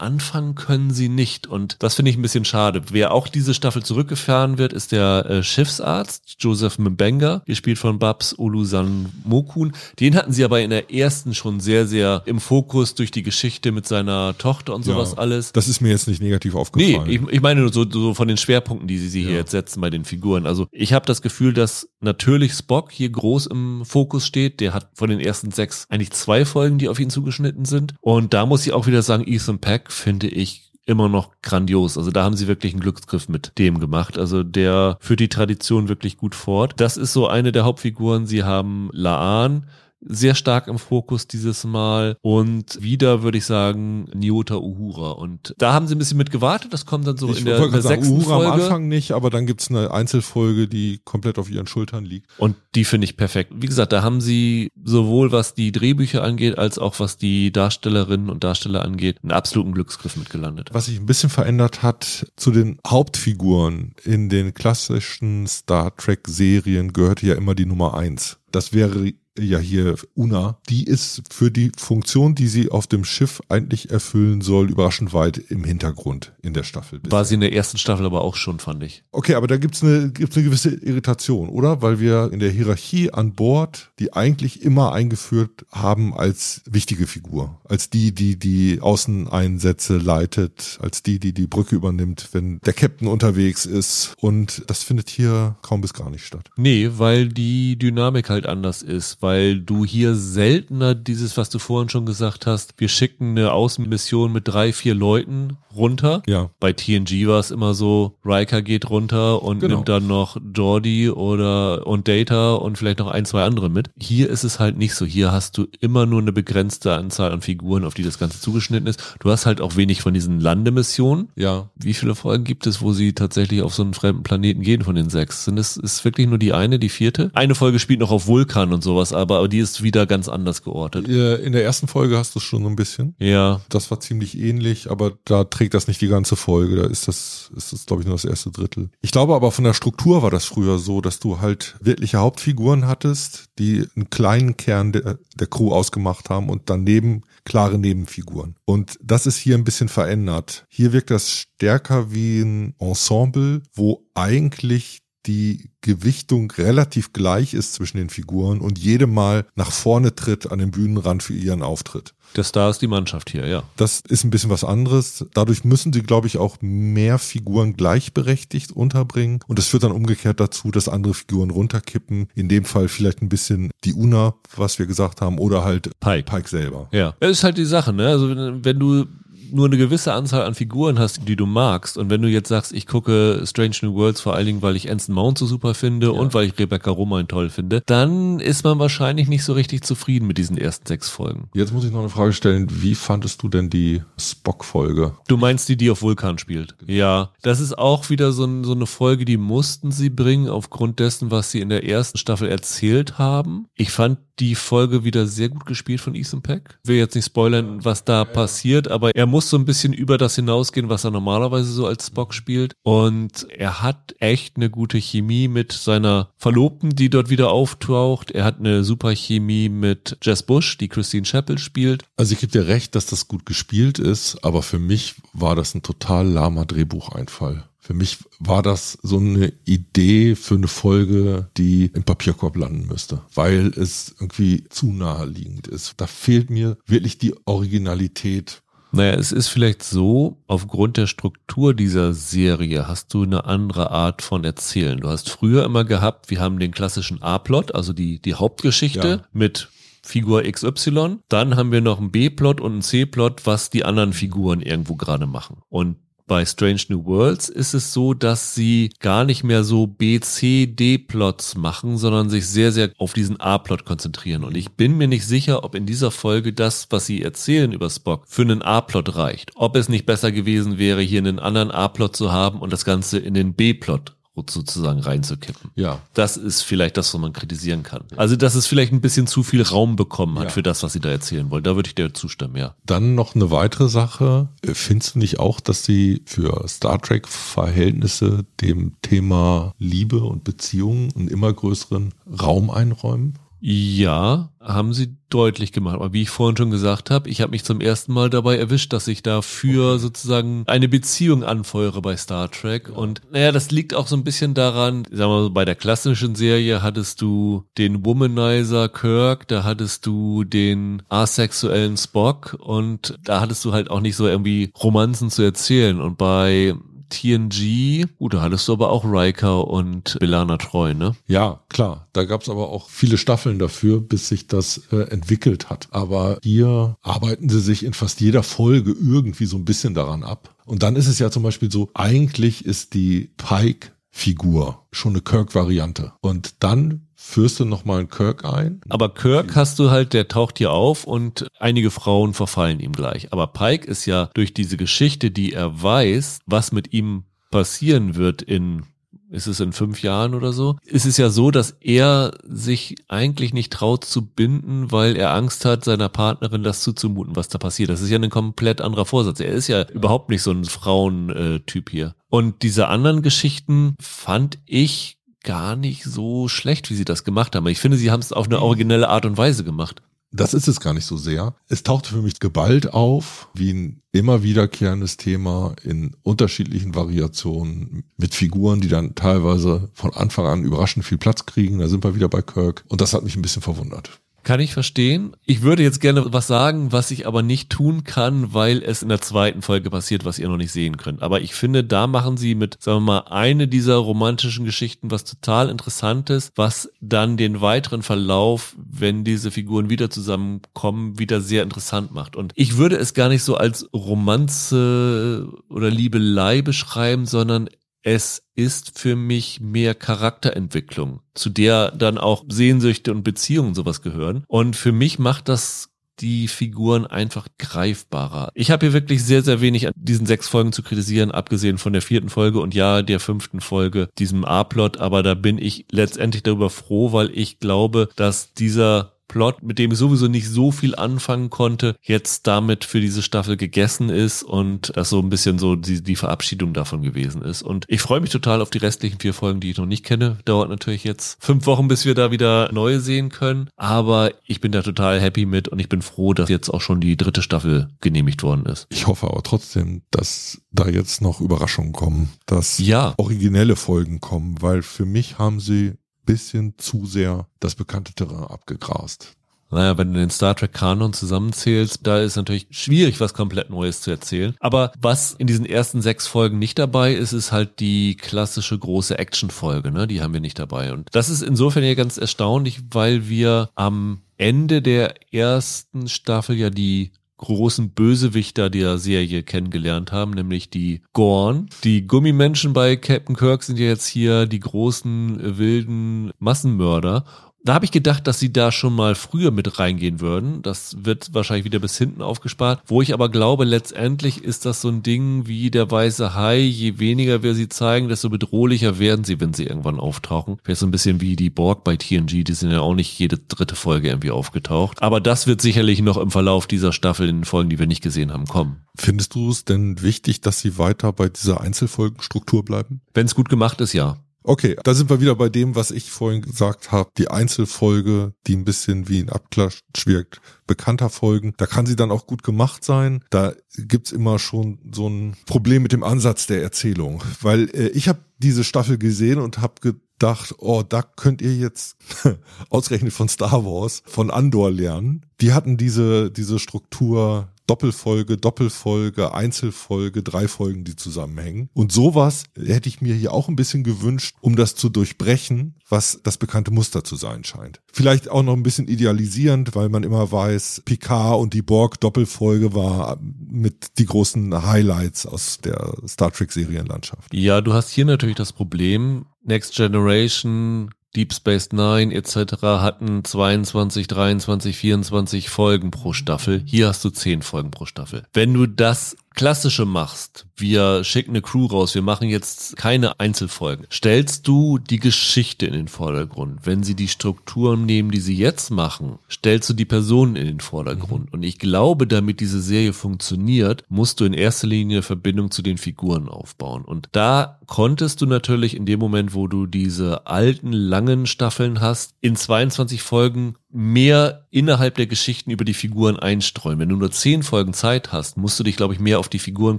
anfangen 0.00 0.54
können 0.54 0.90
sie 0.90 1.08
nicht 1.08 1.46
und 1.46 1.76
das 1.80 1.94
finde 1.94 2.10
ich 2.10 2.16
ein 2.16 2.22
bisschen 2.22 2.44
schade. 2.44 2.82
Wer 2.90 3.12
auch 3.12 3.28
diese 3.28 3.54
Staffel 3.54 3.82
zurückgefahren 3.82 4.58
wird, 4.58 4.72
ist 4.72 4.92
der 4.92 5.26
äh, 5.28 5.42
Schiffsarzt 5.42 6.36
Joseph 6.38 6.78
Mbenga, 6.78 7.42
gespielt 7.46 7.78
von 7.78 7.98
Babs 7.98 8.38
Olusan 8.38 9.06
Mokun. 9.24 9.72
Den 9.98 10.16
hatten 10.16 10.32
sie 10.32 10.44
aber 10.44 10.60
in 10.60 10.70
der 10.70 10.92
ersten 10.92 11.34
schon 11.34 11.60
sehr, 11.60 11.86
sehr 11.86 12.09
im 12.26 12.40
Fokus 12.40 12.94
durch 12.94 13.10
die 13.10 13.22
Geschichte 13.22 13.72
mit 13.72 13.86
seiner 13.86 14.36
Tochter 14.38 14.74
und 14.74 14.84
sowas 14.84 15.12
ja, 15.12 15.18
alles. 15.18 15.52
Das 15.52 15.68
ist 15.68 15.80
mir 15.80 15.90
jetzt 15.90 16.08
nicht 16.08 16.22
negativ 16.22 16.54
aufgefallen. 16.54 17.06
Nee, 17.06 17.14
ich, 17.14 17.20
ich 17.30 17.40
meine 17.40 17.60
nur 17.60 17.72
so, 17.72 17.88
so 17.88 18.14
von 18.14 18.28
den 18.28 18.36
Schwerpunkten, 18.36 18.88
die 18.88 18.98
sie, 18.98 19.08
sie 19.08 19.22
hier 19.22 19.36
jetzt 19.36 19.50
setzen 19.50 19.80
bei 19.80 19.90
den 19.90 20.04
Figuren. 20.04 20.46
Also 20.46 20.66
ich 20.70 20.92
habe 20.92 21.06
das 21.06 21.22
Gefühl, 21.22 21.52
dass 21.52 21.88
natürlich 22.00 22.52
Spock 22.52 22.92
hier 22.92 23.10
groß 23.10 23.46
im 23.46 23.84
Fokus 23.84 24.26
steht. 24.26 24.60
Der 24.60 24.74
hat 24.74 24.90
von 24.94 25.10
den 25.10 25.20
ersten 25.20 25.50
sechs 25.50 25.86
eigentlich 25.88 26.10
zwei 26.12 26.44
Folgen, 26.44 26.78
die 26.78 26.88
auf 26.88 27.00
ihn 27.00 27.10
zugeschnitten 27.10 27.64
sind. 27.64 27.94
Und 28.00 28.34
da 28.34 28.46
muss 28.46 28.66
ich 28.66 28.72
auch 28.72 28.86
wieder 28.86 29.02
sagen, 29.02 29.24
Ethan 29.26 29.58
Peck 29.58 29.90
finde 29.90 30.28
ich 30.28 30.70
immer 30.86 31.08
noch 31.08 31.30
grandios. 31.42 31.96
Also 31.96 32.10
da 32.10 32.24
haben 32.24 32.36
sie 32.36 32.48
wirklich 32.48 32.72
einen 32.72 32.80
Glücksgriff 32.80 33.28
mit 33.28 33.52
dem 33.58 33.78
gemacht. 33.78 34.18
Also 34.18 34.42
der 34.42 34.96
führt 35.00 35.20
die 35.20 35.28
Tradition 35.28 35.88
wirklich 35.88 36.16
gut 36.16 36.34
fort. 36.34 36.74
Das 36.78 36.96
ist 36.96 37.12
so 37.12 37.28
eine 37.28 37.52
der 37.52 37.64
Hauptfiguren. 37.64 38.26
Sie 38.26 38.42
haben 38.42 38.90
Laan, 38.92 39.68
sehr 40.00 40.34
stark 40.34 40.68
im 40.68 40.78
Fokus 40.78 41.26
dieses 41.26 41.64
Mal 41.64 42.16
und 42.22 42.80
wieder 42.82 43.22
würde 43.22 43.38
ich 43.38 43.44
sagen 43.44 44.08
Nyota 44.14 44.56
Uhura 44.56 45.12
und 45.12 45.54
da 45.58 45.72
haben 45.72 45.86
sie 45.86 45.94
ein 45.94 45.98
bisschen 45.98 46.18
mit 46.18 46.30
gewartet, 46.30 46.72
das 46.72 46.86
kommt 46.86 47.06
dann 47.06 47.16
so 47.16 47.30
ich 47.30 47.40
in 47.40 47.44
der, 47.46 47.62
in 47.62 47.72
der 47.72 47.82
sechsten 47.82 48.14
Uhura 48.14 48.36
Folge. 48.36 48.52
am 48.52 48.60
Anfang 48.60 48.88
nicht, 48.88 49.12
aber 49.12 49.30
dann 49.30 49.46
gibt's 49.46 49.70
eine 49.70 49.90
Einzelfolge, 49.90 50.68
die 50.68 51.00
komplett 51.04 51.38
auf 51.38 51.50
ihren 51.50 51.66
Schultern 51.66 52.04
liegt. 52.04 52.30
Und 52.38 52.56
die 52.74 52.84
finde 52.84 53.04
ich 53.04 53.16
perfekt. 53.16 53.52
Wie 53.54 53.66
gesagt, 53.66 53.92
da 53.92 54.02
haben 54.02 54.20
sie 54.20 54.70
sowohl 54.82 55.32
was 55.32 55.54
die 55.54 55.72
Drehbücher 55.72 56.22
angeht, 56.22 56.58
als 56.58 56.78
auch 56.78 56.98
was 57.00 57.16
die 57.16 57.52
Darstellerinnen 57.52 58.30
und 58.30 58.44
Darsteller 58.44 58.82
angeht, 58.82 59.18
einen 59.22 59.32
absoluten 59.32 59.72
Glücksgriff 59.72 60.16
mitgelandet. 60.16 60.70
Was 60.72 60.86
sich 60.86 60.98
ein 60.98 61.06
bisschen 61.06 61.30
verändert 61.30 61.82
hat 61.82 62.26
zu 62.36 62.50
den 62.50 62.78
Hauptfiguren 62.86 63.94
in 64.04 64.28
den 64.28 64.54
klassischen 64.54 65.46
Star 65.46 65.94
Trek 65.96 66.26
Serien 66.26 66.92
gehörte 66.92 67.26
ja 67.26 67.34
immer 67.34 67.54
die 67.54 67.66
Nummer 67.66 67.94
eins. 67.94 68.38
Das 68.50 68.72
wäre 68.72 69.12
ja 69.46 69.58
hier 69.58 69.96
Una, 70.14 70.58
die 70.68 70.84
ist 70.84 71.22
für 71.30 71.50
die 71.50 71.72
Funktion, 71.76 72.34
die 72.34 72.48
sie 72.48 72.70
auf 72.70 72.86
dem 72.86 73.04
Schiff 73.04 73.40
eigentlich 73.48 73.90
erfüllen 73.90 74.40
soll, 74.40 74.70
überraschend 74.70 75.12
weit 75.12 75.38
im 75.38 75.64
Hintergrund 75.64 76.32
in 76.42 76.54
der 76.54 76.64
Staffel. 76.64 77.00
Bisher. 77.00 77.12
War 77.12 77.24
sie 77.24 77.34
in 77.34 77.40
der 77.40 77.52
ersten 77.52 77.78
Staffel 77.78 78.06
aber 78.06 78.22
auch 78.22 78.36
schon, 78.36 78.58
fand 78.58 78.82
ich. 78.82 79.04
Okay, 79.12 79.34
aber 79.34 79.46
da 79.46 79.56
gibt's 79.56 79.82
eine, 79.82 80.10
gibt's 80.10 80.36
eine 80.36 80.44
gewisse 80.44 80.70
Irritation, 80.70 81.48
oder? 81.48 81.82
Weil 81.82 82.00
wir 82.00 82.30
in 82.32 82.40
der 82.40 82.50
Hierarchie 82.50 83.12
an 83.12 83.34
Bord 83.34 83.92
die 83.98 84.12
eigentlich 84.14 84.62
immer 84.62 84.92
eingeführt 84.92 85.66
haben 85.70 86.14
als 86.14 86.62
wichtige 86.64 87.06
Figur. 87.06 87.60
Als 87.64 87.90
die, 87.90 88.12
die 88.14 88.38
die 88.38 88.80
Außeneinsätze 88.80 89.98
leitet, 89.98 90.78
als 90.80 91.02
die, 91.02 91.18
die 91.18 91.32
die 91.32 91.46
Brücke 91.46 91.76
übernimmt, 91.76 92.30
wenn 92.32 92.60
der 92.60 92.72
Captain 92.72 93.08
unterwegs 93.08 93.66
ist. 93.66 94.14
Und 94.18 94.62
das 94.66 94.82
findet 94.82 95.10
hier 95.10 95.56
kaum 95.62 95.82
bis 95.82 95.92
gar 95.92 96.10
nicht 96.10 96.24
statt. 96.24 96.50
Nee, 96.56 96.90
weil 96.96 97.28
die 97.28 97.78
Dynamik 97.78 98.30
halt 98.30 98.46
anders 98.46 98.82
ist 98.82 99.20
weil 99.20 99.29
du 99.38 99.84
hier 99.84 100.14
seltener 100.14 100.94
dieses, 100.94 101.36
was 101.36 101.50
du 101.50 101.58
vorhin 101.58 101.88
schon 101.88 102.06
gesagt 102.06 102.46
hast, 102.46 102.74
wir 102.78 102.88
schicken 102.88 103.30
eine 103.30 103.52
Außenmission 103.52 104.32
mit 104.32 104.48
drei, 104.48 104.72
vier 104.72 104.94
Leuten 104.94 105.56
runter. 105.74 106.22
Ja. 106.26 106.50
Bei 106.58 106.72
TNG 106.72 107.26
war 107.26 107.38
es 107.38 107.50
immer 107.50 107.74
so, 107.74 108.16
Riker 108.24 108.62
geht 108.62 108.90
runter 108.90 109.42
und 109.42 109.60
genau. 109.60 109.76
nimmt 109.76 109.88
dann 109.88 110.06
noch 110.06 110.36
Jordi 110.54 111.10
oder 111.10 111.86
und 111.86 112.08
Data 112.08 112.54
und 112.54 112.78
vielleicht 112.78 112.98
noch 112.98 113.08
ein, 113.08 113.24
zwei 113.24 113.44
andere 113.44 113.68
mit. 113.68 113.90
Hier 113.98 114.28
ist 114.28 114.44
es 114.44 114.58
halt 114.58 114.76
nicht 114.76 114.94
so. 114.94 115.04
Hier 115.04 115.32
hast 115.32 115.56
du 115.58 115.66
immer 115.80 116.06
nur 116.06 116.20
eine 116.20 116.32
begrenzte 116.32 116.94
Anzahl 116.94 117.32
an 117.32 117.40
Figuren, 117.40 117.84
auf 117.84 117.94
die 117.94 118.02
das 118.02 118.18
Ganze 118.18 118.40
zugeschnitten 118.40 118.86
ist. 118.86 119.16
Du 119.20 119.30
hast 119.30 119.46
halt 119.46 119.60
auch 119.60 119.76
wenig 119.76 120.02
von 120.02 120.14
diesen 120.14 120.40
Landemissionen. 120.40 121.28
Ja. 121.36 121.70
Wie 121.74 121.94
viele 121.94 122.14
Folgen 122.14 122.44
gibt 122.44 122.66
es, 122.66 122.82
wo 122.82 122.92
sie 122.92 123.12
tatsächlich 123.12 123.62
auf 123.62 123.74
so 123.74 123.82
einen 123.82 123.94
fremden 123.94 124.22
Planeten 124.22 124.62
gehen 124.62 124.82
von 124.82 124.94
den 124.94 125.10
sechs? 125.10 125.44
Sind 125.44 125.58
es 125.58 125.76
ist 125.76 126.04
wirklich 126.04 126.26
nur 126.26 126.38
die 126.38 126.52
eine, 126.52 126.78
die 126.78 126.88
vierte? 126.88 127.30
Eine 127.34 127.54
Folge 127.54 127.78
spielt 127.78 128.00
noch 128.00 128.10
auf 128.10 128.26
Vulkan 128.26 128.72
und 128.72 128.82
sowas 128.82 129.09
sowas, 129.10 129.20
aber, 129.20 129.38
aber 129.38 129.48
die 129.48 129.58
ist 129.58 129.82
wieder 129.82 130.06
ganz 130.06 130.28
anders 130.28 130.62
geortet. 130.62 131.08
In 131.08 131.52
der 131.52 131.64
ersten 131.64 131.88
Folge 131.88 132.16
hast 132.16 132.34
du 132.34 132.38
es 132.38 132.44
schon 132.44 132.62
so 132.62 132.68
ein 132.68 132.76
bisschen. 132.76 133.14
Ja. 133.18 133.60
Das 133.68 133.90
war 133.90 134.00
ziemlich 134.00 134.38
ähnlich, 134.38 134.90
aber 134.90 135.12
da 135.24 135.44
trägt 135.44 135.74
das 135.74 135.88
nicht 135.88 136.00
die 136.00 136.08
ganze 136.08 136.36
Folge. 136.36 136.76
Da 136.76 136.86
ist 136.86 137.08
das, 137.08 137.50
ist 137.56 137.72
das, 137.72 137.86
glaube 137.86 138.02
ich, 138.02 138.06
nur 138.06 138.16
das 138.16 138.24
erste 138.24 138.50
Drittel. 138.50 138.90
Ich 139.00 139.12
glaube 139.12 139.34
aber 139.34 139.52
von 139.52 139.64
der 139.64 139.74
Struktur 139.74 140.22
war 140.22 140.30
das 140.30 140.44
früher 140.44 140.78
so, 140.78 141.00
dass 141.00 141.20
du 141.20 141.40
halt 141.40 141.76
wirkliche 141.80 142.18
Hauptfiguren 142.18 142.86
hattest, 142.86 143.46
die 143.58 143.86
einen 143.94 144.10
kleinen 144.10 144.56
Kern 144.56 144.92
der, 144.92 145.18
der 145.34 145.46
Crew 145.46 145.72
ausgemacht 145.72 146.30
haben 146.30 146.48
und 146.48 146.62
daneben 146.70 147.22
klare 147.44 147.78
Nebenfiguren. 147.78 148.56
Und 148.64 148.98
das 149.02 149.26
ist 149.26 149.36
hier 149.36 149.56
ein 149.56 149.64
bisschen 149.64 149.88
verändert. 149.88 150.66
Hier 150.68 150.92
wirkt 150.92 151.10
das 151.10 151.30
stärker 151.30 152.12
wie 152.12 152.40
ein 152.40 152.74
Ensemble, 152.78 153.62
wo 153.74 154.06
eigentlich 154.14 154.99
die 155.26 155.70
Gewichtung 155.80 156.50
relativ 156.52 157.12
gleich 157.12 157.54
ist 157.54 157.74
zwischen 157.74 157.98
den 157.98 158.10
Figuren 158.10 158.60
und 158.60 158.78
jede 158.78 159.06
Mal 159.06 159.46
nach 159.54 159.70
vorne 159.70 160.14
tritt 160.14 160.50
an 160.50 160.58
den 160.58 160.70
Bühnenrand 160.70 161.22
für 161.22 161.34
ihren 161.34 161.62
Auftritt. 161.62 162.14
Der 162.36 162.44
Star 162.44 162.70
ist 162.70 162.80
die 162.80 162.86
Mannschaft 162.86 163.30
hier, 163.30 163.46
ja. 163.46 163.64
Das 163.76 164.02
ist 164.08 164.24
ein 164.24 164.30
bisschen 164.30 164.50
was 164.50 164.62
anderes. 164.62 165.26
Dadurch 165.34 165.64
müssen 165.64 165.92
sie, 165.92 166.02
glaube 166.02 166.28
ich, 166.28 166.38
auch 166.38 166.58
mehr 166.60 167.18
Figuren 167.18 167.74
gleichberechtigt 167.76 168.70
unterbringen. 168.70 169.40
Und 169.48 169.58
das 169.58 169.66
führt 169.66 169.82
dann 169.82 169.90
umgekehrt 169.90 170.38
dazu, 170.38 170.70
dass 170.70 170.88
andere 170.88 171.14
Figuren 171.14 171.50
runterkippen. 171.50 172.28
In 172.34 172.48
dem 172.48 172.64
Fall 172.64 172.88
vielleicht 172.88 173.20
ein 173.20 173.28
bisschen 173.28 173.70
die 173.84 173.94
Una, 173.94 174.34
was 174.54 174.78
wir 174.78 174.86
gesagt 174.86 175.20
haben, 175.20 175.38
oder 175.38 175.64
halt 175.64 175.90
Pike, 175.98 176.22
Pike 176.22 176.48
selber. 176.48 176.88
Ja, 176.92 177.14
das 177.18 177.32
ist 177.32 177.44
halt 177.44 177.58
die 177.58 177.64
Sache, 177.64 177.92
ne? 177.92 178.06
Also 178.06 178.28
wenn, 178.28 178.64
wenn 178.64 178.78
du 178.78 179.06
nur 179.52 179.66
eine 179.66 179.76
gewisse 179.76 180.12
Anzahl 180.12 180.42
an 180.42 180.54
Figuren 180.54 180.98
hast, 180.98 181.28
die 181.28 181.36
du 181.36 181.46
magst. 181.46 181.98
Und 181.98 182.10
wenn 182.10 182.22
du 182.22 182.28
jetzt 182.28 182.48
sagst, 182.48 182.72
ich 182.72 182.86
gucke 182.86 183.42
Strange 183.44 183.76
New 183.82 183.94
Worlds 183.94 184.20
vor 184.20 184.34
allen 184.34 184.46
Dingen, 184.46 184.62
weil 184.62 184.76
ich 184.76 184.90
Anson 184.90 185.14
Mount 185.14 185.38
so 185.38 185.46
super 185.46 185.74
finde 185.74 186.08
ja. 186.08 186.12
und 186.12 186.34
weil 186.34 186.46
ich 186.46 186.58
Rebecca 186.58 186.90
Romain 186.90 187.28
toll 187.28 187.50
finde, 187.50 187.82
dann 187.86 188.40
ist 188.40 188.64
man 188.64 188.78
wahrscheinlich 188.78 189.28
nicht 189.28 189.44
so 189.44 189.52
richtig 189.52 189.82
zufrieden 189.82 190.26
mit 190.26 190.38
diesen 190.38 190.58
ersten 190.58 190.86
sechs 190.86 191.08
Folgen. 191.08 191.48
Jetzt 191.54 191.72
muss 191.72 191.84
ich 191.84 191.92
noch 191.92 192.00
eine 192.00 192.08
Frage 192.08 192.32
stellen. 192.32 192.68
Wie 192.70 192.94
fandest 192.94 193.42
du 193.42 193.48
denn 193.48 193.70
die 193.70 194.02
Spock-Folge? 194.18 195.14
Du 195.28 195.36
meinst 195.36 195.68
die, 195.68 195.76
die 195.76 195.90
auf 195.90 196.02
Vulkan 196.02 196.38
spielt? 196.38 196.74
Ja. 196.86 197.30
Das 197.42 197.60
ist 197.60 197.78
auch 197.78 198.10
wieder 198.10 198.32
so, 198.32 198.62
so 198.62 198.72
eine 198.72 198.86
Folge, 198.86 199.24
die 199.24 199.36
mussten 199.36 199.90
sie 199.92 200.10
bringen 200.10 200.48
aufgrund 200.48 200.98
dessen, 200.98 201.30
was 201.30 201.50
sie 201.50 201.60
in 201.60 201.68
der 201.68 201.86
ersten 201.86 202.18
Staffel 202.18 202.48
erzählt 202.48 203.18
haben. 203.18 203.66
Ich 203.74 203.90
fand 203.90 204.18
die 204.40 204.54
Folge 204.54 205.04
wieder 205.04 205.26
sehr 205.26 205.50
gut 205.50 205.66
gespielt 205.66 206.00
von 206.00 206.14
Ethan 206.14 206.42
Peck. 206.42 206.78
Will 206.84 206.96
jetzt 206.96 207.14
nicht 207.14 207.26
spoilern, 207.26 207.84
was 207.84 208.04
da 208.04 208.24
passiert, 208.24 208.88
aber 208.88 209.14
er 209.14 209.26
muss 209.26 209.39
so 209.48 209.56
ein 209.56 209.64
bisschen 209.64 209.92
über 209.92 210.18
das 210.18 210.36
hinausgehen, 210.36 210.88
was 210.88 211.04
er 211.04 211.10
normalerweise 211.10 211.72
so 211.72 211.86
als 211.86 212.08
Spock 212.08 212.34
spielt. 212.34 212.74
Und 212.82 213.46
er 213.50 213.82
hat 213.82 214.14
echt 214.18 214.56
eine 214.56 214.70
gute 214.70 214.98
Chemie 214.98 215.48
mit 215.48 215.72
seiner 215.72 216.30
Verlobten, 216.36 216.94
die 216.94 217.10
dort 217.10 217.30
wieder 217.30 217.50
auftaucht. 217.50 218.30
Er 218.30 218.44
hat 218.44 218.58
eine 218.58 218.84
super 218.84 219.14
Chemie 219.14 219.68
mit 219.68 220.18
Jess 220.22 220.42
Bush, 220.42 220.76
die 220.78 220.88
Christine 220.88 221.22
Chappell 221.22 221.58
spielt. 221.58 222.04
Also 222.16 222.34
ich 222.34 222.40
gebe 222.40 222.52
dir 222.52 222.66
recht, 222.66 222.94
dass 222.94 223.06
das 223.06 223.28
gut 223.28 223.46
gespielt 223.46 223.98
ist, 223.98 224.44
aber 224.44 224.62
für 224.62 224.78
mich 224.78 225.14
war 225.32 225.56
das 225.56 225.74
ein 225.74 225.82
total 225.82 226.28
lahmer 226.28 226.66
Drehbucheinfall. 226.66 227.64
Für 227.90 227.94
mich 227.94 228.18
war 228.38 228.62
das 228.62 228.98
so 229.02 229.16
eine 229.16 229.52
Idee 229.64 230.36
für 230.36 230.54
eine 230.54 230.68
Folge, 230.68 231.50
die 231.56 231.86
im 231.86 232.04
Papierkorb 232.04 232.56
landen 232.56 232.86
müsste, 232.86 233.22
weil 233.34 233.68
es 233.68 234.14
irgendwie 234.20 234.64
zu 234.68 234.92
naheliegend 234.92 235.66
ist. 235.66 235.94
Da 235.96 236.06
fehlt 236.06 236.50
mir 236.50 236.76
wirklich 236.86 237.18
die 237.18 237.34
Originalität. 237.46 238.62
Naja, 238.92 239.14
es 239.14 239.32
ist 239.32 239.48
vielleicht 239.48 239.82
so, 239.82 240.38
aufgrund 240.46 240.96
der 240.96 241.06
Struktur 241.06 241.74
dieser 241.74 242.12
Serie 242.12 242.88
hast 242.88 243.14
du 243.14 243.22
eine 243.22 243.44
andere 243.44 243.90
Art 243.90 244.22
von 244.22 244.44
Erzählen. 244.44 244.98
Du 244.98 245.08
hast 245.08 245.30
früher 245.30 245.64
immer 245.64 245.84
gehabt, 245.84 246.30
wir 246.30 246.40
haben 246.40 246.58
den 246.58 246.72
klassischen 246.72 247.22
A-Plot, 247.22 247.74
also 247.74 247.92
die, 247.92 248.20
die 248.20 248.34
Hauptgeschichte 248.34 249.08
ja. 249.08 249.22
mit 249.32 249.68
Figur 250.02 250.42
XY. 250.42 251.18
Dann 251.28 251.56
haben 251.56 251.72
wir 251.72 251.80
noch 251.80 251.98
einen 251.98 252.10
B-Plot 252.10 252.60
und 252.60 252.72
einen 252.72 252.82
C-Plot, 252.82 253.46
was 253.46 253.70
die 253.70 253.84
anderen 253.84 254.12
Figuren 254.12 254.60
irgendwo 254.60 254.96
gerade 254.96 255.26
machen. 255.26 255.62
Und 255.68 255.96
bei 256.30 256.46
Strange 256.46 256.82
New 256.90 257.06
Worlds 257.06 257.48
ist 257.48 257.74
es 257.74 257.92
so, 257.92 258.14
dass 258.14 258.54
sie 258.54 258.92
gar 259.00 259.24
nicht 259.24 259.42
mehr 259.42 259.64
so 259.64 259.88
B, 259.88 260.20
C, 260.20 260.68
D-Plots 260.68 261.56
machen, 261.56 261.98
sondern 261.98 262.30
sich 262.30 262.46
sehr, 262.46 262.70
sehr 262.70 262.92
auf 262.98 263.14
diesen 263.14 263.40
A-Plot 263.40 263.84
konzentrieren. 263.84 264.44
Und 264.44 264.56
ich 264.56 264.70
bin 264.70 264.96
mir 264.96 265.08
nicht 265.08 265.26
sicher, 265.26 265.64
ob 265.64 265.74
in 265.74 265.86
dieser 265.86 266.12
Folge 266.12 266.52
das, 266.52 266.86
was 266.90 267.06
sie 267.06 267.20
erzählen 267.20 267.72
über 267.72 267.90
Spock, 267.90 268.26
für 268.28 268.42
einen 268.42 268.62
A-Plot 268.62 269.16
reicht. 269.16 269.50
Ob 269.56 269.74
es 269.74 269.88
nicht 269.88 270.06
besser 270.06 270.30
gewesen 270.30 270.78
wäre, 270.78 271.00
hier 271.00 271.18
einen 271.18 271.40
anderen 271.40 271.72
A-Plot 271.72 272.14
zu 272.14 272.30
haben 272.30 272.60
und 272.60 272.72
das 272.72 272.84
Ganze 272.84 273.18
in 273.18 273.34
den 273.34 273.54
B-Plot 273.54 274.14
sozusagen 274.48 275.00
reinzukippen. 275.00 275.70
Ja. 275.74 276.00
Das 276.14 276.36
ist 276.36 276.62
vielleicht 276.62 276.96
das, 276.96 277.12
was 277.12 277.20
man 277.20 277.32
kritisieren 277.32 277.82
kann. 277.82 278.04
Also, 278.16 278.36
dass 278.36 278.54
es 278.54 278.66
vielleicht 278.66 278.92
ein 278.92 279.00
bisschen 279.00 279.26
zu 279.26 279.42
viel 279.42 279.62
Raum 279.62 279.96
bekommen 279.96 280.38
hat 280.38 280.44
ja. 280.44 280.50
für 280.50 280.62
das, 280.62 280.82
was 280.82 280.92
sie 280.92 281.00
da 281.00 281.10
erzählen 281.10 281.50
wollen. 281.50 281.64
Da 281.64 281.76
würde 281.76 281.88
ich 281.88 281.94
dir 281.94 282.14
zustimmen, 282.14 282.56
ja. 282.56 282.74
Dann 282.86 283.14
noch 283.14 283.34
eine 283.34 283.50
weitere 283.50 283.88
Sache. 283.88 284.48
Findest 284.64 285.14
du 285.14 285.18
nicht 285.18 285.38
auch, 285.38 285.60
dass 285.60 285.84
sie 285.84 286.22
für 286.26 286.66
Star 286.68 287.00
Trek 287.00 287.28
Verhältnisse 287.28 288.46
dem 288.60 288.94
Thema 289.02 289.74
Liebe 289.78 290.22
und 290.22 290.44
Beziehungen 290.44 291.12
einen 291.16 291.28
immer 291.28 291.52
größeren 291.52 292.14
Raum 292.40 292.70
einräumen? 292.70 293.38
Ja, 293.60 294.50
haben 294.60 294.94
sie 294.94 295.16
deutlich 295.28 295.72
gemacht. 295.72 295.94
Aber 295.96 296.12
wie 296.12 296.22
ich 296.22 296.30
vorhin 296.30 296.56
schon 296.56 296.70
gesagt 296.70 297.10
habe, 297.10 297.28
ich 297.28 297.40
habe 297.40 297.50
mich 297.50 297.64
zum 297.64 297.80
ersten 297.80 298.12
Mal 298.12 298.30
dabei 298.30 298.56
erwischt, 298.56 298.92
dass 298.92 299.06
ich 299.06 299.22
dafür 299.22 299.92
okay. 299.92 299.98
sozusagen 299.98 300.64
eine 300.66 300.88
Beziehung 300.88 301.44
anfeuere 301.44 302.00
bei 302.02 302.16
Star 302.16 302.50
Trek. 302.50 302.88
Ja. 302.88 302.94
Und 302.94 303.20
naja, 303.30 303.52
das 303.52 303.70
liegt 303.70 303.94
auch 303.94 304.06
so 304.06 304.16
ein 304.16 304.24
bisschen 304.24 304.54
daran, 304.54 305.04
sagen 305.04 305.30
wir 305.30 305.42
mal, 305.42 305.50
bei 305.50 305.64
der 305.64 305.76
klassischen 305.76 306.34
Serie 306.34 306.82
hattest 306.82 307.20
du 307.20 307.64
den 307.78 308.04
Womanizer 308.04 308.88
Kirk, 308.88 309.46
da 309.48 309.62
hattest 309.62 310.06
du 310.06 310.44
den 310.44 311.02
asexuellen 311.08 311.96
Spock 311.96 312.56
und 312.58 313.18
da 313.22 313.40
hattest 313.40 313.64
du 313.64 313.72
halt 313.72 313.90
auch 313.90 314.00
nicht 314.00 314.16
so 314.16 314.26
irgendwie 314.26 314.72
Romanzen 314.82 315.30
zu 315.30 315.42
erzählen. 315.42 316.00
Und 316.00 316.16
bei 316.18 316.74
TNG, 317.10 318.06
gut, 318.18 318.34
da 318.34 318.40
hattest 318.40 318.66
du 318.68 318.72
aber 318.72 318.90
auch 318.90 319.04
Riker 319.04 319.66
und 319.66 320.16
Belana 320.20 320.56
Treu, 320.56 320.94
ne? 320.94 321.14
Ja, 321.26 321.60
klar. 321.68 322.08
Da 322.12 322.24
gab 322.24 322.42
es 322.42 322.48
aber 322.48 322.68
auch 322.70 322.88
viele 322.88 323.18
Staffeln 323.18 323.58
dafür, 323.58 324.00
bis 324.00 324.28
sich 324.28 324.46
das 324.46 324.82
äh, 324.92 325.02
entwickelt 325.10 325.68
hat. 325.68 325.88
Aber 325.90 326.38
hier 326.42 326.96
arbeiten 327.02 327.48
sie 327.48 327.60
sich 327.60 327.84
in 327.84 327.92
fast 327.92 328.20
jeder 328.20 328.42
Folge 328.42 328.92
irgendwie 328.92 329.46
so 329.46 329.56
ein 329.56 329.64
bisschen 329.64 329.94
daran 329.94 330.22
ab. 330.22 330.54
Und 330.64 330.82
dann 330.82 330.96
ist 330.96 331.08
es 331.08 331.18
ja 331.18 331.30
zum 331.30 331.42
Beispiel 331.42 331.70
so, 331.70 331.90
eigentlich 331.94 332.64
ist 332.64 332.94
die 332.94 333.32
Pike 333.36 333.92
Figur 334.12 334.86
schon 334.90 335.12
eine 335.12 335.22
Kirk-Variante. 335.22 336.12
Und 336.20 336.62
dann 336.62 337.06
führst 337.22 337.60
du 337.60 337.66
nochmal 337.66 338.00
einen 338.00 338.08
Kirk 338.08 338.46
ein. 338.46 338.80
Aber 338.88 339.12
Kirk 339.12 339.54
hast 339.54 339.78
du 339.78 339.90
halt, 339.90 340.14
der 340.14 340.28
taucht 340.28 340.56
hier 340.56 340.72
auf 340.72 341.04
und 341.04 341.46
einige 341.58 341.90
Frauen 341.90 342.32
verfallen 342.32 342.80
ihm 342.80 342.92
gleich. 342.92 343.32
Aber 343.32 343.46
Pike 343.48 343.86
ist 343.86 344.06
ja 344.06 344.30
durch 344.32 344.54
diese 344.54 344.78
Geschichte, 344.78 345.30
die 345.30 345.52
er 345.52 345.82
weiß, 345.82 346.40
was 346.46 346.72
mit 346.72 346.94
ihm 346.94 347.24
passieren 347.50 348.16
wird 348.16 348.40
in 348.42 348.84
ist 349.32 349.46
es 349.46 349.60
in 349.60 349.72
fünf 349.72 350.02
Jahren 350.02 350.34
oder 350.34 350.52
so, 350.52 350.76
ist 350.84 351.06
es 351.06 351.16
ja 351.16 351.30
so, 351.30 351.52
dass 351.52 351.76
er 351.80 352.32
sich 352.42 352.96
eigentlich 353.06 353.52
nicht 353.52 353.72
traut 353.72 354.04
zu 354.04 354.26
binden, 354.26 354.90
weil 354.90 355.14
er 355.14 355.32
Angst 355.34 355.64
hat, 355.64 355.84
seiner 355.84 356.08
Partnerin 356.08 356.64
das 356.64 356.82
zuzumuten, 356.82 357.36
was 357.36 357.48
da 357.48 357.58
passiert. 357.58 357.90
Das 357.90 358.00
ist 358.00 358.10
ja 358.10 358.18
ein 358.18 358.28
komplett 358.28 358.80
anderer 358.80 359.04
Vorsatz. 359.04 359.38
Er 359.38 359.52
ist 359.52 359.68
ja 359.68 359.88
überhaupt 359.88 360.30
nicht 360.30 360.42
so 360.42 360.50
ein 360.50 360.64
Frauentyp 360.64 361.90
hier. 361.90 362.16
Und 362.28 362.62
diese 362.62 362.88
anderen 362.88 363.22
Geschichten 363.22 363.94
fand 364.00 364.58
ich 364.66 365.19
gar 365.42 365.76
nicht 365.76 366.04
so 366.04 366.48
schlecht, 366.48 366.90
wie 366.90 366.94
sie 366.94 367.04
das 367.04 367.24
gemacht 367.24 367.56
haben. 367.56 367.66
Ich 367.66 367.80
finde, 367.80 367.96
sie 367.96 368.10
haben 368.10 368.20
es 368.20 368.32
auf 368.32 368.46
eine 368.46 368.60
originelle 368.60 369.08
Art 369.08 369.24
und 369.24 369.36
Weise 369.36 369.64
gemacht. 369.64 370.02
Das 370.32 370.54
ist 370.54 370.68
es 370.68 370.78
gar 370.78 370.94
nicht 370.94 371.06
so 371.06 371.16
sehr. 371.16 371.56
Es 371.68 371.82
tauchte 371.82 372.10
für 372.10 372.22
mich 372.22 372.38
geballt 372.38 372.92
auf, 372.92 373.48
wie 373.52 373.72
ein 373.72 374.02
immer 374.12 374.44
wiederkehrendes 374.44 375.16
Thema 375.16 375.74
in 375.82 376.14
unterschiedlichen 376.22 376.94
Variationen 376.94 378.04
mit 378.16 378.34
Figuren, 378.34 378.80
die 378.80 378.88
dann 378.88 379.16
teilweise 379.16 379.90
von 379.92 380.14
Anfang 380.14 380.46
an 380.46 380.64
überraschend 380.64 381.04
viel 381.04 381.18
Platz 381.18 381.46
kriegen. 381.46 381.80
Da 381.80 381.88
sind 381.88 382.04
wir 382.04 382.14
wieder 382.14 382.28
bei 382.28 382.42
Kirk. 382.42 382.84
Und 382.86 383.00
das 383.00 383.12
hat 383.12 383.24
mich 383.24 383.34
ein 383.34 383.42
bisschen 383.42 383.62
verwundert. 383.62 384.20
Kann 384.42 384.60
ich 384.60 384.72
verstehen. 384.72 385.36
Ich 385.44 385.62
würde 385.62 385.82
jetzt 385.82 386.00
gerne 386.00 386.32
was 386.32 386.46
sagen, 386.46 386.92
was 386.92 387.10
ich 387.10 387.26
aber 387.26 387.42
nicht 387.42 387.70
tun 387.70 388.04
kann, 388.04 388.54
weil 388.54 388.82
es 388.82 389.02
in 389.02 389.10
der 389.10 389.20
zweiten 389.20 389.60
Folge 389.60 389.90
passiert, 389.90 390.24
was 390.24 390.38
ihr 390.38 390.48
noch 390.48 390.56
nicht 390.56 390.72
sehen 390.72 390.96
könnt. 390.96 391.22
Aber 391.22 391.40
ich 391.40 391.54
finde, 391.54 391.84
da 391.84 392.06
machen 392.06 392.36
sie 392.36 392.54
mit, 392.54 392.78
sagen 392.80 392.98
wir 392.98 393.12
mal, 393.12 393.18
eine 393.30 393.68
dieser 393.68 393.96
romantischen 393.96 394.64
Geschichten 394.64 395.10
was 395.10 395.24
total 395.24 395.68
interessantes, 395.68 396.52
was 396.56 396.90
dann 397.00 397.36
den 397.36 397.60
weiteren 397.60 398.02
Verlauf, 398.02 398.76
wenn 398.78 399.24
diese 399.24 399.50
Figuren 399.50 399.90
wieder 399.90 400.08
zusammenkommen, 400.08 401.18
wieder 401.18 401.40
sehr 401.40 401.62
interessant 401.62 402.12
macht. 402.12 402.34
Und 402.34 402.52
ich 402.56 402.78
würde 402.78 402.96
es 402.96 403.14
gar 403.14 403.28
nicht 403.28 403.44
so 403.44 403.56
als 403.56 403.88
Romanze 403.92 405.48
oder 405.68 405.90
Liebelei 405.90 406.62
beschreiben, 406.62 407.26
sondern 407.26 407.68
es 408.02 408.42
ist 408.54 408.98
für 408.98 409.16
mich 409.16 409.60
mehr 409.60 409.94
Charakterentwicklung, 409.94 411.20
zu 411.34 411.50
der 411.50 411.90
dann 411.90 412.18
auch 412.18 412.44
Sehnsüchte 412.48 413.10
und 413.10 413.22
Beziehungen 413.22 413.74
sowas 413.74 414.02
gehören. 414.02 414.44
Und 414.48 414.76
für 414.76 414.92
mich 414.92 415.18
macht 415.18 415.48
das 415.48 415.90
die 416.20 416.48
Figuren 416.48 417.06
einfach 417.06 417.46
greifbarer. 417.58 418.50
Ich 418.54 418.70
habe 418.70 418.86
hier 418.86 418.92
wirklich 418.92 419.24
sehr, 419.24 419.42
sehr 419.42 419.60
wenig 419.60 419.86
an 419.86 419.92
diesen 419.96 420.26
sechs 420.26 420.48
Folgen 420.48 420.72
zu 420.72 420.82
kritisieren, 420.82 421.30
abgesehen 421.30 421.78
von 421.78 421.92
der 421.92 422.02
vierten 422.02 422.28
Folge 422.28 422.60
und 422.60 422.74
ja, 422.74 423.02
der 423.02 423.20
fünften 423.20 423.60
Folge, 423.60 424.08
diesem 424.18 424.44
A-Plot, 424.44 424.98
aber 424.98 425.22
da 425.22 425.34
bin 425.34 425.58
ich 425.58 425.86
letztendlich 425.90 426.42
darüber 426.42 426.68
froh, 426.70 427.12
weil 427.12 427.30
ich 427.30 427.58
glaube, 427.58 428.10
dass 428.16 428.52
dieser 428.52 429.19
Plot, 429.30 429.62
mit 429.62 429.78
dem 429.78 429.92
ich 429.92 429.98
sowieso 429.98 430.26
nicht 430.26 430.48
so 430.48 430.72
viel 430.72 430.96
anfangen 430.96 431.50
konnte, 431.50 431.94
jetzt 432.02 432.48
damit 432.48 432.84
für 432.84 433.00
diese 433.00 433.22
Staffel 433.22 433.56
gegessen 433.56 434.08
ist 434.10 434.42
und 434.42 434.92
das 434.96 435.08
so 435.08 435.20
ein 435.20 435.30
bisschen 435.30 435.60
so 435.60 435.76
die, 435.76 436.02
die 436.02 436.16
Verabschiedung 436.16 436.74
davon 436.74 437.02
gewesen 437.02 437.42
ist. 437.42 437.62
Und 437.62 437.84
ich 437.86 438.00
freue 438.00 438.20
mich 438.20 438.30
total 438.30 438.60
auf 438.60 438.70
die 438.70 438.78
restlichen 438.78 439.20
vier 439.20 439.32
Folgen, 439.32 439.60
die 439.60 439.70
ich 439.70 439.76
noch 439.76 439.86
nicht 439.86 440.04
kenne. 440.04 440.38
Dauert 440.44 440.68
natürlich 440.68 441.04
jetzt 441.04 441.36
fünf 441.40 441.66
Wochen, 441.66 441.86
bis 441.86 442.04
wir 442.04 442.16
da 442.16 442.32
wieder 442.32 442.72
neue 442.72 442.98
sehen 442.98 443.28
können. 443.28 443.70
Aber 443.76 444.32
ich 444.46 444.60
bin 444.60 444.72
da 444.72 444.82
total 444.82 445.20
happy 445.20 445.46
mit 445.46 445.68
und 445.68 445.78
ich 445.78 445.88
bin 445.88 446.02
froh, 446.02 446.34
dass 446.34 446.48
jetzt 446.48 446.68
auch 446.68 446.80
schon 446.80 447.00
die 447.00 447.16
dritte 447.16 447.42
Staffel 447.42 447.88
genehmigt 448.00 448.42
worden 448.42 448.66
ist. 448.66 448.88
Ich 448.90 449.06
hoffe 449.06 449.28
aber 449.28 449.44
trotzdem, 449.44 450.02
dass 450.10 450.60
da 450.72 450.88
jetzt 450.88 451.22
noch 451.22 451.40
Überraschungen 451.40 451.92
kommen, 451.92 452.30
dass 452.46 452.78
ja. 452.78 453.14
originelle 453.16 453.76
Folgen 453.76 454.20
kommen, 454.20 454.56
weil 454.60 454.82
für 454.82 455.06
mich 455.06 455.38
haben 455.38 455.60
sie 455.60 455.92
bisschen 456.32 456.74
zu 456.78 457.06
sehr 457.06 457.46
das 457.58 457.74
bekannte 457.74 458.12
Terrain 458.12 458.44
abgegrast. 458.44 459.36
Naja, 459.72 459.96
wenn 459.98 460.12
du 460.12 460.18
den 460.18 460.30
Star 460.30 460.56
Trek 460.56 460.72
Kanon 460.72 461.12
zusammenzählst, 461.12 462.00
da 462.02 462.18
ist 462.18 462.34
natürlich 462.34 462.66
schwierig, 462.70 463.20
was 463.20 463.34
komplett 463.34 463.70
Neues 463.70 464.00
zu 464.00 464.10
erzählen. 464.10 464.56
Aber 464.58 464.92
was 465.00 465.32
in 465.32 465.46
diesen 465.46 465.64
ersten 465.64 466.02
sechs 466.02 466.26
Folgen 466.26 466.58
nicht 466.58 466.78
dabei 466.78 467.14
ist, 467.14 467.32
ist 467.32 467.52
halt 467.52 467.78
die 467.78 468.16
klassische 468.16 468.76
große 468.76 469.16
Action-Folge, 469.16 469.92
ne? 469.92 470.08
Die 470.08 470.22
haben 470.22 470.32
wir 470.32 470.40
nicht 470.40 470.58
dabei. 470.58 470.92
Und 470.92 471.08
das 471.12 471.28
ist 471.28 471.42
insofern 471.42 471.84
ja 471.84 471.94
ganz 471.94 472.16
erstaunlich, 472.16 472.80
weil 472.90 473.28
wir 473.28 473.70
am 473.76 474.22
Ende 474.38 474.82
der 474.82 475.14
ersten 475.32 476.08
Staffel 476.08 476.56
ja 476.56 476.70
die 476.70 477.12
großen 477.40 477.90
Bösewichter 477.90 478.68
der 478.70 478.98
Serie 478.98 479.42
kennengelernt 479.42 480.12
haben, 480.12 480.32
nämlich 480.32 480.68
die 480.70 481.00
Gorn. 481.12 481.68
Die 481.84 482.06
Gummimenschen 482.06 482.72
bei 482.72 482.96
Captain 482.96 483.34
Kirk 483.34 483.62
sind 483.62 483.78
ja 483.78 483.86
jetzt 483.86 484.06
hier 484.06 484.46
die 484.46 484.60
großen 484.60 485.58
wilden 485.58 486.30
Massenmörder 486.38 487.24
da 487.62 487.74
habe 487.74 487.84
ich 487.84 487.90
gedacht, 487.90 488.26
dass 488.26 488.38
sie 488.38 488.52
da 488.52 488.72
schon 488.72 488.94
mal 488.94 489.14
früher 489.14 489.50
mit 489.50 489.78
reingehen 489.78 490.20
würden. 490.20 490.62
Das 490.62 490.96
wird 491.04 491.34
wahrscheinlich 491.34 491.64
wieder 491.64 491.78
bis 491.78 491.98
hinten 491.98 492.22
aufgespart. 492.22 492.82
Wo 492.86 493.02
ich 493.02 493.12
aber 493.12 493.28
glaube, 493.28 493.64
letztendlich 493.64 494.42
ist 494.42 494.64
das 494.64 494.80
so 494.80 494.88
ein 494.88 495.02
Ding 495.02 495.46
wie 495.46 495.70
der 495.70 495.90
weiße 495.90 496.34
Hai. 496.34 496.58
Je 496.58 496.98
weniger 496.98 497.42
wir 497.42 497.54
sie 497.54 497.68
zeigen, 497.68 498.08
desto 498.08 498.30
bedrohlicher 498.30 498.98
werden 498.98 499.24
sie, 499.24 499.40
wenn 499.40 499.52
sie 499.52 499.64
irgendwann 499.64 500.00
auftauchen. 500.00 500.58
Vielleicht 500.62 500.80
so 500.80 500.86
ein 500.86 500.90
bisschen 500.90 501.20
wie 501.20 501.36
die 501.36 501.50
Borg 501.50 501.84
bei 501.84 501.96
TNG. 501.96 502.44
Die 502.44 502.54
sind 502.54 502.70
ja 502.70 502.80
auch 502.80 502.94
nicht 502.94 503.18
jede 503.18 503.38
dritte 503.38 503.74
Folge 503.74 504.08
irgendwie 504.08 504.30
aufgetaucht. 504.30 505.02
Aber 505.02 505.20
das 505.20 505.46
wird 505.46 505.60
sicherlich 505.60 506.00
noch 506.00 506.16
im 506.16 506.30
Verlauf 506.30 506.66
dieser 506.66 506.92
Staffel 506.92 507.28
in 507.28 507.38
den 507.38 507.44
Folgen, 507.44 507.70
die 507.70 507.78
wir 507.78 507.86
nicht 507.86 508.02
gesehen 508.02 508.32
haben, 508.32 508.46
kommen. 508.46 508.84
Findest 508.96 509.34
du 509.34 509.50
es 509.50 509.64
denn 509.64 510.02
wichtig, 510.02 510.40
dass 510.40 510.60
sie 510.60 510.78
weiter 510.78 511.12
bei 511.12 511.28
dieser 511.28 511.60
Einzelfolgenstruktur 511.60 512.64
bleiben? 512.64 513.02
Wenn 513.12 513.26
es 513.26 513.34
gut 513.34 513.48
gemacht 513.48 513.80
ist, 513.80 513.92
ja. 513.92 514.16
Okay, 514.42 514.76
da 514.84 514.94
sind 514.94 515.10
wir 515.10 515.20
wieder 515.20 515.34
bei 515.34 515.48
dem, 515.48 515.74
was 515.74 515.90
ich 515.90 516.10
vorhin 516.10 516.42
gesagt 516.42 516.92
habe. 516.92 517.10
Die 517.18 517.28
Einzelfolge, 517.28 518.32
die 518.46 518.56
ein 518.56 518.64
bisschen 518.64 519.08
wie 519.08 519.20
ein 519.20 519.28
Abklatsch 519.28 520.06
wirkt, 520.06 520.40
bekannter 520.66 521.10
Folgen. 521.10 521.52
Da 521.58 521.66
kann 521.66 521.86
sie 521.86 521.96
dann 521.96 522.10
auch 522.10 522.26
gut 522.26 522.42
gemacht 522.42 522.82
sein. 522.84 523.22
Da 523.30 523.52
gibt's 523.76 524.12
immer 524.12 524.38
schon 524.38 524.78
so 524.92 525.08
ein 525.08 525.36
Problem 525.46 525.82
mit 525.82 525.92
dem 525.92 526.02
Ansatz 526.02 526.46
der 526.46 526.62
Erzählung. 526.62 527.22
Weil 527.42 527.68
äh, 527.74 527.88
ich 527.88 528.08
habe 528.08 528.20
diese 528.38 528.64
Staffel 528.64 528.96
gesehen 528.96 529.38
und 529.38 529.58
habe 529.58 529.74
gedacht, 529.80 530.54
oh, 530.58 530.82
da 530.82 531.02
könnt 531.02 531.42
ihr 531.42 531.54
jetzt 531.54 531.96
ausgerechnet 532.70 533.12
von 533.12 533.28
Star 533.28 533.64
Wars, 533.64 534.02
von 534.06 534.30
Andor 534.30 534.70
lernen. 534.70 535.26
Die 535.42 535.52
hatten 535.52 535.76
diese, 535.76 536.30
diese 536.30 536.58
Struktur 536.58 537.48
Doppelfolge, 537.70 538.36
Doppelfolge, 538.36 539.32
Einzelfolge, 539.32 540.24
drei 540.24 540.48
Folgen, 540.48 540.82
die 540.82 540.96
zusammenhängen. 540.96 541.70
Und 541.72 541.92
sowas 541.92 542.42
hätte 542.56 542.88
ich 542.88 543.00
mir 543.00 543.14
hier 543.14 543.32
auch 543.32 543.48
ein 543.48 543.54
bisschen 543.54 543.84
gewünscht, 543.84 544.34
um 544.40 544.56
das 544.56 544.74
zu 544.74 544.88
durchbrechen, 544.88 545.76
was 545.88 546.18
das 546.24 546.36
bekannte 546.36 546.72
Muster 546.72 547.04
zu 547.04 547.14
sein 547.14 547.44
scheint. 547.44 547.80
Vielleicht 547.92 548.28
auch 548.28 548.42
noch 548.42 548.54
ein 548.54 548.64
bisschen 548.64 548.88
idealisierend, 548.88 549.76
weil 549.76 549.88
man 549.88 550.02
immer 550.02 550.32
weiß, 550.32 550.82
Picard 550.84 551.38
und 551.38 551.54
die 551.54 551.62
Borg 551.62 552.00
Doppelfolge 552.00 552.74
war 552.74 553.20
mit 553.20 553.98
die 553.98 554.06
großen 554.06 554.66
Highlights 554.66 555.24
aus 555.26 555.58
der 555.58 555.94
Star 556.08 556.32
Trek 556.32 556.50
Serienlandschaft. 556.50 557.32
Ja, 557.32 557.60
du 557.60 557.72
hast 557.72 557.90
hier 557.90 558.04
natürlich 558.04 558.34
das 558.34 558.52
Problem, 558.52 559.26
Next 559.44 559.76
Generation 559.76 560.90
Deep 561.16 561.32
Space 561.32 561.72
Nine 561.72 562.12
etc. 562.14 562.62
hatten 562.62 563.24
22, 563.24 564.06
23, 564.06 564.76
24 564.76 565.50
Folgen 565.50 565.90
pro 565.90 566.12
Staffel. 566.12 566.62
Hier 566.64 566.88
hast 566.88 567.04
du 567.04 567.10
10 567.10 567.42
Folgen 567.42 567.70
pro 567.70 567.86
Staffel. 567.86 568.24
Wenn 568.32 568.54
du 568.54 568.66
das 568.66 569.16
Klassische 569.40 569.86
machst, 569.86 570.44
wir 570.54 571.02
schicken 571.02 571.30
eine 571.30 571.40
Crew 571.40 571.64
raus, 571.64 571.94
wir 571.94 572.02
machen 572.02 572.28
jetzt 572.28 572.76
keine 572.76 573.18
Einzelfolgen, 573.20 573.86
stellst 573.90 574.46
du 574.46 574.76
die 574.76 574.98
Geschichte 574.98 575.64
in 575.64 575.72
den 575.72 575.88
Vordergrund. 575.88 576.58
Wenn 576.64 576.82
sie 576.82 576.94
die 576.94 577.08
Strukturen 577.08 577.86
nehmen, 577.86 578.10
die 578.10 578.20
sie 578.20 578.36
jetzt 578.36 578.68
machen, 578.68 579.18
stellst 579.30 579.70
du 579.70 579.72
die 579.72 579.86
Personen 579.86 580.36
in 580.36 580.44
den 580.44 580.60
Vordergrund. 580.60 581.28
Mhm. 581.28 581.32
Und 581.32 581.42
ich 581.42 581.58
glaube, 581.58 582.06
damit 582.06 582.40
diese 582.40 582.60
Serie 582.60 582.92
funktioniert, 582.92 583.82
musst 583.88 584.20
du 584.20 584.26
in 584.26 584.34
erster 584.34 584.66
Linie 584.66 585.00
Verbindung 585.00 585.50
zu 585.50 585.62
den 585.62 585.78
Figuren 585.78 586.28
aufbauen. 586.28 586.84
Und 586.84 587.08
da 587.12 587.60
konntest 587.64 588.20
du 588.20 588.26
natürlich 588.26 588.76
in 588.76 588.84
dem 588.84 589.00
Moment, 589.00 589.32
wo 589.32 589.46
du 589.46 589.64
diese 589.64 590.26
alten, 590.26 590.70
langen 590.70 591.24
Staffeln 591.24 591.80
hast, 591.80 592.12
in 592.20 592.36
22 592.36 593.00
Folgen 593.00 593.54
mehr 593.72 594.46
innerhalb 594.50 594.96
der 594.96 595.06
Geschichten 595.06 595.50
über 595.50 595.64
die 595.64 595.74
Figuren 595.74 596.18
einstreuen. 596.18 596.78
Wenn 596.78 596.88
du 596.88 596.96
nur 596.96 597.10
zehn 597.10 597.42
Folgen 597.42 597.72
Zeit 597.72 598.12
hast, 598.12 598.36
musst 598.36 598.58
du 598.58 598.64
dich, 598.64 598.76
glaube 598.76 598.94
ich, 598.94 599.00
mehr 599.00 599.18
auf 599.18 599.28
die 599.28 599.38
Figuren 599.38 599.78